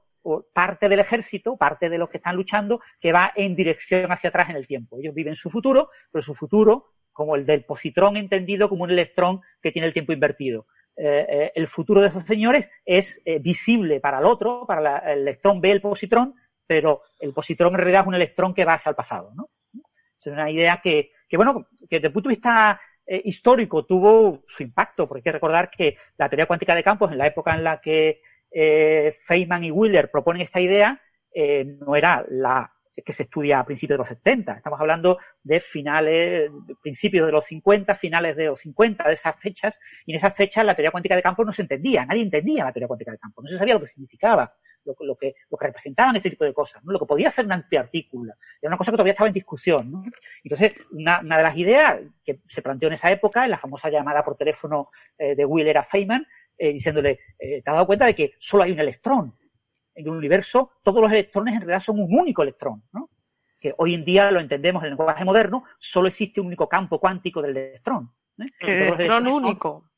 [0.53, 4.49] parte del ejército, parte de los que están luchando, que va en dirección hacia atrás
[4.49, 4.99] en el tiempo.
[4.99, 9.43] Ellos viven su futuro, pero su futuro, como el del positrón entendido como un electrón
[9.63, 10.67] que tiene el tiempo invertido.
[10.97, 15.21] Eh, eh, el futuro de esos señores es eh, visible para el otro, para el
[15.21, 16.35] electrón ve el positrón,
[16.67, 19.51] pero el positrón en realidad es un electrón que va hacia el pasado, ¿no?
[20.19, 24.63] Es una idea que, que bueno, que desde el punto de vista histórico tuvo su
[24.63, 27.63] impacto, porque hay que recordar que la teoría cuántica de campos, en la época en
[27.63, 28.23] la que
[29.27, 30.99] Feynman y Wheeler proponen esta idea,
[31.81, 34.53] no era la que se estudia a principios de los 70.
[34.53, 36.51] Estamos hablando de finales,
[36.83, 40.65] principios de los 50, finales de los 50, de esas fechas, y en esas fechas
[40.65, 43.45] la teoría cuántica de campos no se entendía, nadie entendía la teoría cuántica de campos,
[43.45, 46.85] no se sabía lo que significaba, lo, que, lo que representaban este tipo de cosas,
[46.85, 46.93] ¿no?
[46.93, 48.35] lo que podía ser una antipartícula.
[48.61, 49.91] Era una cosa que todavía estaba en discusión.
[49.91, 50.05] ¿no?
[50.43, 53.89] Entonces, una, una de las ideas que se planteó en esa época, en la famosa
[53.91, 58.07] llamada por teléfono eh, de Wheeler a Feynman, eh, diciéndole, eh, ¿te has dado cuenta
[58.07, 59.35] de que solo hay un electrón?
[59.95, 63.11] En un universo, todos los electrones en realidad son un único electrón, ¿no?
[63.61, 66.99] Que hoy en día lo entendemos en el lenguaje moderno, solo existe un único campo
[66.99, 68.11] cuántico del electrón.
[68.39, 68.51] ¿eh?
[68.61, 69.91] electrón único.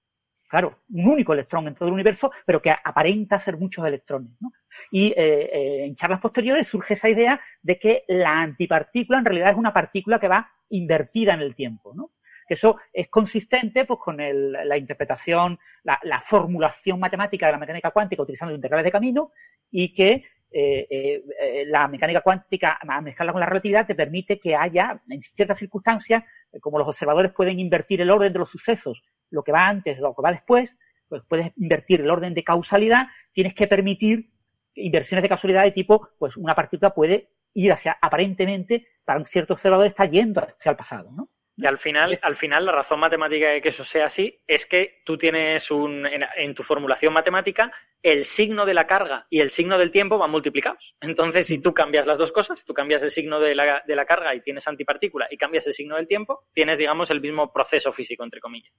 [0.49, 4.31] claro, un único electrón en todo el universo, pero que aparenta ser muchos electrones.
[4.41, 4.53] ¿no?
[4.91, 9.51] Y eh, eh, en charlas posteriores surge esa idea de que la antipartícula en realidad
[9.51, 11.93] es una partícula que va invertida en el tiempo.
[11.95, 12.11] ¿no?
[12.47, 18.23] Que eso es consistente pues, con la interpretación, la, formulación matemática de la mecánica cuántica
[18.23, 19.33] utilizando integrales de camino
[19.71, 24.55] y que eh, eh, la mecánica cuántica, a mezclarla con la relatividad, te permite que
[24.55, 29.03] haya, en ciertas circunstancias, eh, como los observadores pueden invertir el orden de los sucesos,
[29.31, 30.77] lo que va antes, lo que va después,
[31.09, 34.31] pues puedes invertir el orden de causalidad, tienes que permitir
[34.75, 39.55] inversiones de causalidad de tipo, pues una partícula puede ir hacia, aparentemente, para un cierto
[39.55, 41.29] observador está yendo hacia el pasado, ¿no?
[41.57, 45.01] Y al final, al final, la razón matemática de que eso sea así es que
[45.05, 47.73] tú tienes un, en, tu formulación matemática
[48.07, 50.95] el signo de la carga y el signo del tiempo van multiplicados.
[51.01, 54.07] Entonces, si tú cambias las dos cosas, tú cambias el signo de la, de la
[54.07, 57.93] carga y tienes antipartícula y cambias el signo del tiempo, tienes, digamos, el mismo proceso
[57.93, 58.73] físico, entre comillas.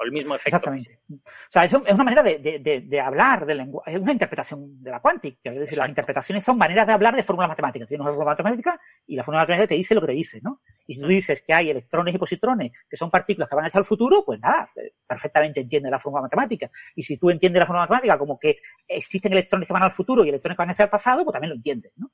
[0.00, 0.56] O el mismo efecto.
[0.56, 0.98] Exactamente.
[1.10, 5.50] O sea, es, una manera de, hablar del lenguaje, es una interpretación de la cuántica.
[5.52, 7.86] Es decir, las interpretaciones son maneras de hablar de fórmulas matemáticas.
[7.86, 10.62] Tienes una fórmula matemática y la fórmula matemática te dice lo que te dice, ¿no?
[10.86, 13.78] Y si tú dices que hay electrones y positrones, que son partículas que van hacia
[13.78, 16.70] el futuro, pues nada, eh, perfectamente entiende la fórmula matemática.
[16.96, 18.56] Y si tú entiendes la fórmula matemática como que
[18.88, 21.50] existen electrones que van al futuro y electrones que van hacia el pasado, pues también
[21.50, 22.10] lo entiendes, ¿no?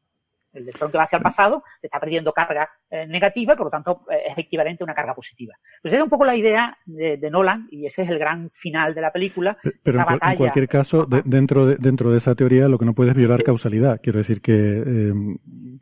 [0.57, 3.71] El electrón que va hacia el pasado está perdiendo carga eh, negativa y por lo
[3.71, 5.55] tanto eh, es equivalente a una carga positiva.
[5.83, 8.95] Pues esa es un poco la idea de, Nolan y ese es el gran final
[8.95, 9.59] de la película.
[9.83, 13.43] Pero en, cualquier caso, dentro, de, dentro de esa teoría lo que no puedes violar
[13.43, 14.01] causalidad.
[14.03, 15.13] Quiero decir que, eh,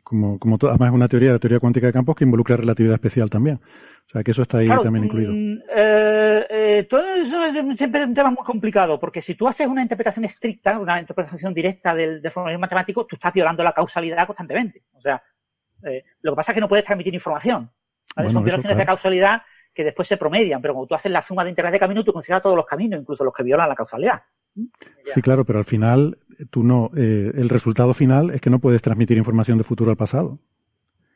[0.03, 3.29] como, como además es una teoría, la teoría cuántica de campos que involucra relatividad especial
[3.29, 3.61] también.
[4.07, 5.33] O sea, que eso está ahí también incluido.
[5.33, 9.67] Mm, eh, eh, todo eso es siempre un tema muy complicado, porque si tú haces
[9.67, 14.25] una interpretación estricta, una interpretación directa del, del formalismo matemático, tú estás violando la causalidad
[14.27, 14.83] constantemente.
[14.93, 15.21] O sea,
[15.83, 17.69] eh, lo que pasa es que no puedes transmitir información.
[18.31, 19.41] Son violaciones de causalidad
[19.73, 22.13] que después se promedian, pero como tú haces la suma de interés de caminos, tú
[22.13, 24.21] consideras todos los caminos, incluso los que violan la causalidad.
[25.13, 26.17] Sí, claro, pero al final,
[26.49, 30.39] tú no, el resultado final es que no puedes transmitir información de futuro al pasado.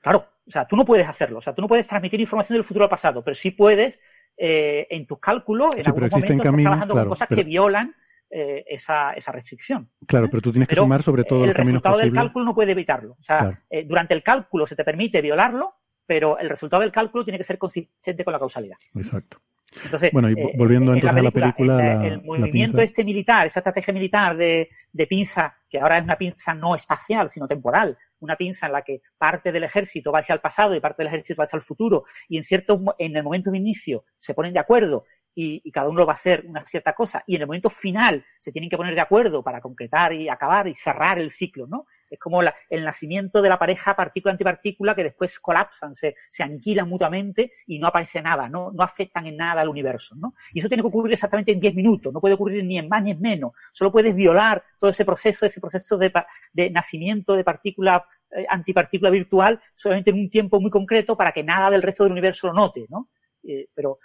[0.02, 2.64] Claro, o sea, tú no puedes hacerlo, o sea, tú no puedes transmitir información del
[2.64, 4.00] futuro al pasado, pero sí puedes
[4.38, 7.94] eh, en tus cálculos, en algún momento, estar trabajando con cosas que violan
[8.32, 9.90] eh, esa, esa, restricción.
[10.06, 13.18] Claro, pero tú tienes que sumar sobre todo el resultado del cálculo no puede evitarlo.
[13.20, 15.74] O sea, eh, durante el cálculo se te permite violarlo,
[16.06, 18.78] pero el resultado del cálculo tiene que ser consistente con la causalidad.
[18.96, 19.40] Exacto.
[19.84, 22.06] Entonces, bueno, y eh, volviendo entonces a la película.
[22.06, 26.54] el movimiento este militar, esa estrategia militar de, de pinza, que ahora es una pinza
[26.54, 30.42] no espacial, sino temporal, una pinza en la que parte del ejército va hacia el
[30.42, 33.52] pasado y parte del ejército va hacia el futuro, y en cierto, en el momento
[33.52, 36.94] de inicio se ponen de acuerdo y, y, cada uno va a hacer una cierta
[36.94, 40.28] cosa, y en el momento final se tienen que poner de acuerdo para concretar y
[40.28, 41.86] acabar y cerrar el ciclo, ¿no?
[42.10, 46.44] Es como el nacimiento de la pareja partícula-antipartícula que después colapsan, se, se,
[46.86, 50.34] mutuamente y no aparece nada, no, afectan en nada al universo, ¿no?
[50.54, 53.04] Y eso tiene que ocurrir exactamente en 10 minutos, no puede ocurrir ni en más
[53.04, 53.54] ni en menos.
[53.72, 56.12] Solo puedes violar todo ese proceso, ese proceso de,
[56.72, 61.82] nacimiento de partícula eh, virtual solamente en un tiempo muy concreto para que nada del
[61.82, 63.10] resto del universo lo note, ¿no?
[63.44, 64.00] Eh, pero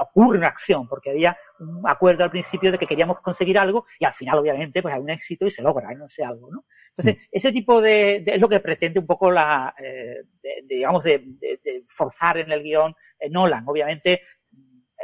[0.00, 4.04] ocurre una acción, porque había un acuerdo al principio de que queríamos conseguir algo y
[4.04, 6.64] al final, obviamente, pues hay un éxito y se logra, no sé, algo, ¿no?
[6.96, 7.28] Entonces, mm.
[7.32, 10.24] ese tipo de, es lo que pretende un poco la, eh,
[10.64, 12.94] digamos, de, de, forzar en el guion
[13.30, 13.64] Nolan.
[13.66, 14.22] Obviamente,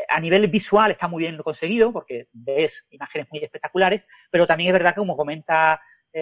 [0.08, 4.74] a nivel visual está muy bien conseguido, porque ves imágenes muy espectaculares, pero también es
[4.74, 5.80] verdad que, como comenta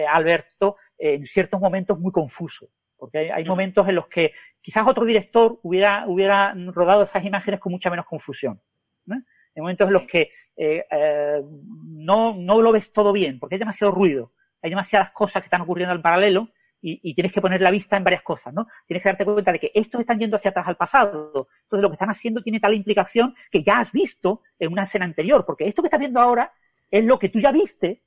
[0.09, 5.59] Alberto, en ciertos momentos muy confuso porque hay, momentos en los que quizás otro director
[5.63, 8.61] hubiera, hubiera rodado esas imágenes con mucha menos confusión.
[9.05, 9.15] ¿no?
[9.15, 11.41] Hay momentos en los que eh, eh,
[11.85, 15.61] no, no lo ves todo bien, porque hay demasiado ruido, hay demasiadas cosas que están
[15.61, 16.49] ocurriendo en paralelo
[16.81, 18.67] y, y, tienes que poner la vista en varias cosas, ¿no?
[18.85, 21.89] Tienes que darte cuenta de que estos están yendo hacia atrás al pasado, entonces lo
[21.89, 25.67] que están haciendo tiene tal implicación que ya has visto en una escena anterior, porque
[25.67, 26.51] esto que estás viendo ahora
[26.89, 28.03] es lo que tú ya viste,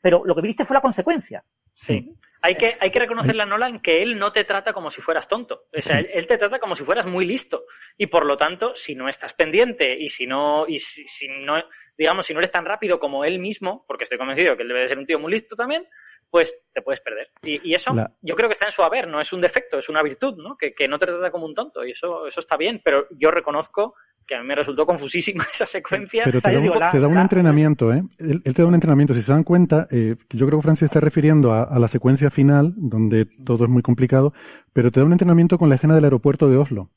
[0.00, 1.44] pero lo que viste fue la consecuencia.
[1.74, 2.14] Sí.
[2.42, 5.28] Hay que, hay que reconocerle a Nolan que él no te trata como si fueras
[5.28, 5.66] tonto.
[5.76, 7.66] O sea, él, te trata como si fueras muy listo.
[7.98, 11.62] Y por lo tanto, si no estás pendiente y si no, y si, no,
[11.98, 14.80] digamos, si no eres tan rápido como él mismo, porque estoy convencido que él debe
[14.80, 15.86] de ser un tío muy listo también,
[16.30, 17.28] pues te puedes perder.
[17.42, 17.92] Y, eso
[18.22, 20.56] yo creo que está en su haber, no es un defecto, es una virtud, ¿no?
[20.56, 21.84] Que, que no te trata como un tonto.
[21.84, 23.94] Y eso, eso está bien, pero yo reconozco
[24.30, 26.22] que a mí me resultó confusísima esa secuencia.
[26.24, 26.52] Pero te
[27.00, 28.02] da, un, entrenamiento, ¿eh?
[28.18, 29.12] Él, te da un entrenamiento.
[29.12, 32.72] Si se dan cuenta, eh, yo creo que Francis está refiriendo a, la secuencia final,
[32.76, 34.32] donde todo es muy complicado,
[34.72, 36.90] pero te da un entrenamiento con la escena del aeropuerto de Oslo,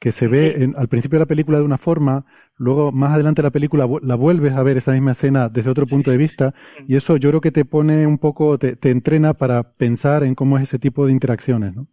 [0.00, 2.24] que se ve al principio de la película de una forma,
[2.56, 5.86] luego más adelante de la película la vuelves a ver esa misma escena desde otro
[5.86, 6.54] punto de vista,
[6.86, 10.34] y eso yo creo que te pone un poco, te, te entrena para pensar en
[10.34, 11.86] cómo es ese tipo de interacciones, ¿no?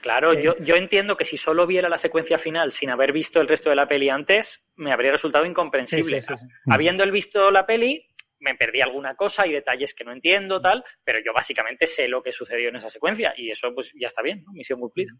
[0.00, 3.48] Claro, yo, yo entiendo que si solo viera la secuencia final sin haber visto el
[3.48, 6.22] resto de la peli antes, me habría resultado incomprensible.
[6.66, 8.06] Habiendo visto la peli,
[8.38, 12.22] me perdí alguna cosa y detalles que no entiendo, tal, pero yo básicamente sé lo
[12.22, 14.52] que sucedió en esa secuencia y eso pues ya está bien, ¿no?
[14.52, 15.12] Misión cumplida.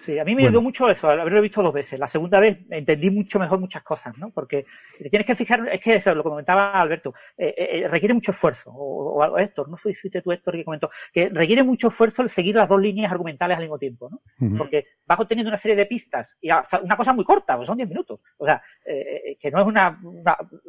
[0.00, 1.98] Sí, a mí me ayudó mucho eso, haberlo visto dos veces.
[1.98, 4.30] La segunda vez entendí mucho mejor muchas cosas, ¿no?
[4.30, 4.66] Porque
[5.10, 8.70] tienes que fijar, es que eso, lo comentaba Alberto, eh, eh, eh, requiere mucho esfuerzo,
[8.70, 12.54] o, o, Héctor, no fuiste tú Héctor que comentó, que requiere mucho esfuerzo el seguir
[12.54, 14.20] las dos líneas argumentales al mismo tiempo, ¿no?
[14.56, 17.88] Porque vas obteniendo una serie de pistas, y una cosa muy corta, pues son 10
[17.88, 18.20] minutos.
[18.38, 19.98] O sea, que no es una,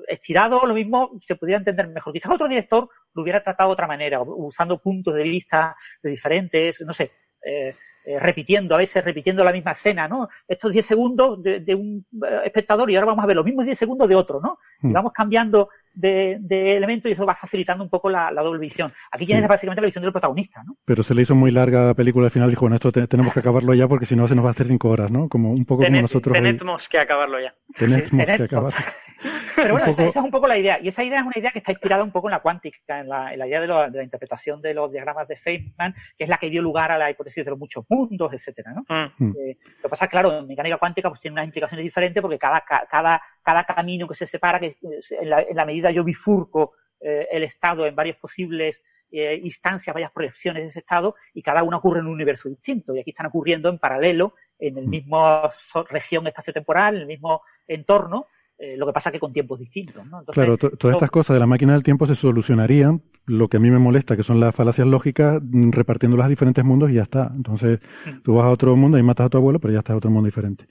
[0.07, 2.13] estirado, lo mismo se pudiera entender mejor.
[2.13, 6.81] Quizás otro director lo hubiera tratado de otra manera, usando puntos de vista de diferentes,
[6.81, 7.11] no sé,
[7.43, 7.75] eh,
[8.09, 10.29] eh, repitiendo, a veces repitiendo la misma escena, ¿no?
[10.47, 13.77] Estos 10 segundos de, un eh, espectador y ahora vamos a ver los mismos 10
[13.77, 14.59] segundos de otro, ¿no?
[14.81, 14.93] Y hmm.
[14.93, 18.93] vamos cambiando de, elementos y eso va facilitando un poco la, doble visión.
[19.11, 20.77] Aquí tienes básicamente la visión del protagonista, ¿no?
[20.85, 23.39] Pero se le hizo muy larga la película al final, dijo, bueno, esto tenemos que
[23.39, 25.27] acabarlo ya porque si no se nos va a hacer cinco horas, ¿no?
[25.27, 26.33] Como un poco como nosotros.
[26.33, 27.53] Tenemos que acabarlo ya.
[27.77, 28.77] Tenemos que acabarlo.
[29.55, 30.79] Pero bueno, esa, es un poco la idea.
[30.79, 33.09] Y esa idea es una idea que está inspirada un poco en la cuántica, en
[33.09, 36.61] la, idea de, la interpretación de los diagramas de Feynman, que es la que dio
[36.61, 38.85] lugar a la hipótesis de los muchos mundos, etcétera, ¿no?
[39.17, 39.31] Mm.
[39.31, 42.63] Eh, lo que pasa, claro, en mecánica cuántica pues tiene unas implicaciones diferentes porque cada,
[42.89, 47.29] cada, cada camino que se separa, que en la, en la medida yo bifurco eh,
[47.31, 51.77] el estado en varias posibles eh, instancias, varias proyecciones de ese estado, y cada una
[51.77, 52.93] ocurre en un universo distinto.
[52.93, 54.89] Y aquí están ocurriendo en paralelo, en el mm.
[54.89, 55.41] mismo
[55.89, 58.27] región espacio-temporal, en el mismo entorno,
[58.59, 60.03] eh, lo que pasa que con tiempos distintos.
[60.33, 63.69] claro, todas estas cosas de la máquina del tiempo se solucionarían, lo que a mí
[63.69, 67.31] me molesta, que son las falacias lógicas, mm, repartiéndolas a diferentes mundos y ya está.
[67.35, 68.23] Entonces, mm.
[68.23, 70.09] tú vas a otro mundo y matas a tu abuelo, pero ya está en otro
[70.09, 70.65] mundo diferente.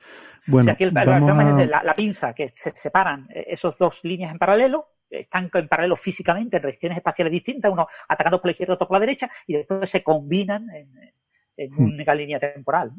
[0.48, 5.48] Bueno, aquí el, la, pinza, que se separan eh, esos dos líneas en paralelo, están
[5.54, 9.06] en paralelo físicamente en regiones espaciales distintas, uno atacando por la izquierda, otro por la
[9.06, 10.88] derecha, y después se combinan en,
[11.56, 11.78] en mm.
[11.78, 12.90] una única línea temporal.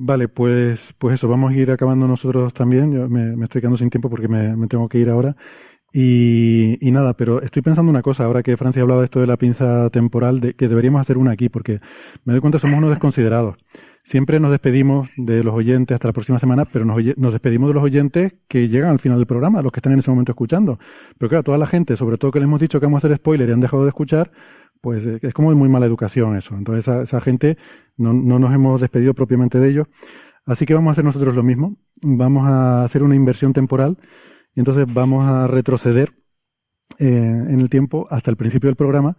[0.00, 2.92] Vale, pues, pues eso, vamos a ir acabando nosotros también.
[2.92, 5.34] Yo me, estoy quedando sin tiempo porque me, tengo que ir ahora.
[5.92, 9.26] Y, y, nada, pero estoy pensando una cosa, ahora que Francia hablaba de esto de
[9.26, 11.80] la pinza temporal, de que deberíamos hacer una aquí, porque
[12.24, 13.56] me doy cuenta somos unos desconsiderados.
[14.04, 17.74] Siempre nos despedimos de los oyentes hasta la próxima semana, pero nos, nos, despedimos de
[17.74, 20.78] los oyentes que llegan al final del programa, los que están en ese momento escuchando.
[21.18, 23.18] Pero claro, toda la gente, sobre todo que les hemos dicho que vamos a hacer
[23.18, 24.30] spoiler y han dejado de escuchar,
[24.80, 26.54] pues eh, es como muy mala educación eso.
[26.54, 27.58] Entonces esa, esa gente
[27.96, 29.86] no, no nos hemos despedido propiamente de ellos.
[30.46, 31.76] Así que vamos a hacer nosotros lo mismo.
[32.00, 33.98] Vamos a hacer una inversión temporal
[34.54, 36.12] entonces vamos a retroceder
[36.98, 39.16] eh, en el tiempo hasta el principio del programa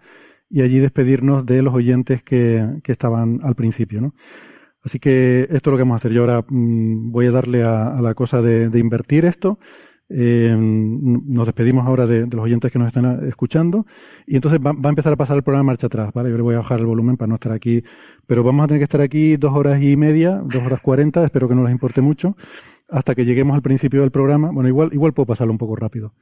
[0.50, 4.14] y allí despedirnos de los oyentes que, que estaban al principio, ¿no?
[4.82, 6.12] Así que esto es lo que vamos a hacer.
[6.12, 9.60] Yo ahora mm, voy a darle a, la cosa de, de invertir esto
[10.12, 13.86] eh, nos despedimos ahora de, los oyentes que nos están escuchando
[14.26, 16.32] y entonces va, a empezar a pasar el programa marcha atrás, ¿vale?
[16.32, 17.84] Yo le voy a bajar el volumen para no estar aquí,
[18.26, 21.48] pero vamos a tener que estar aquí dos horas y media, dos horas cuarenta, espero
[21.48, 22.36] que no les importe mucho,
[22.90, 24.52] hasta que lleguemos al principio del programa.
[24.52, 26.14] Bueno, igual, igual puedo pasarlo un poco rápido.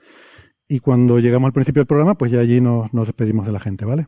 [0.67, 3.59] Y cuando llegamos al principio del programa, pues ya allí nos, nos despedimos de la
[3.59, 4.07] gente, ¿vale?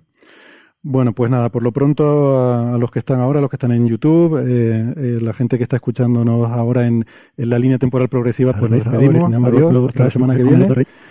[0.81, 3.71] Bueno, pues nada, por lo pronto a, los que están ahora, a los que están
[3.71, 7.05] en YouTube, eh, eh, la gente que está escuchándonos ahora en,
[7.35, 9.33] en la línea temporal progresiva, pues nos despedimos.
[9.33, 10.67] Adiós, hasta la semana que viene.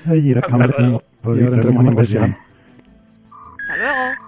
[0.06, 2.36] Y ahora entramos en.
[3.60, 4.27] Hasta luego.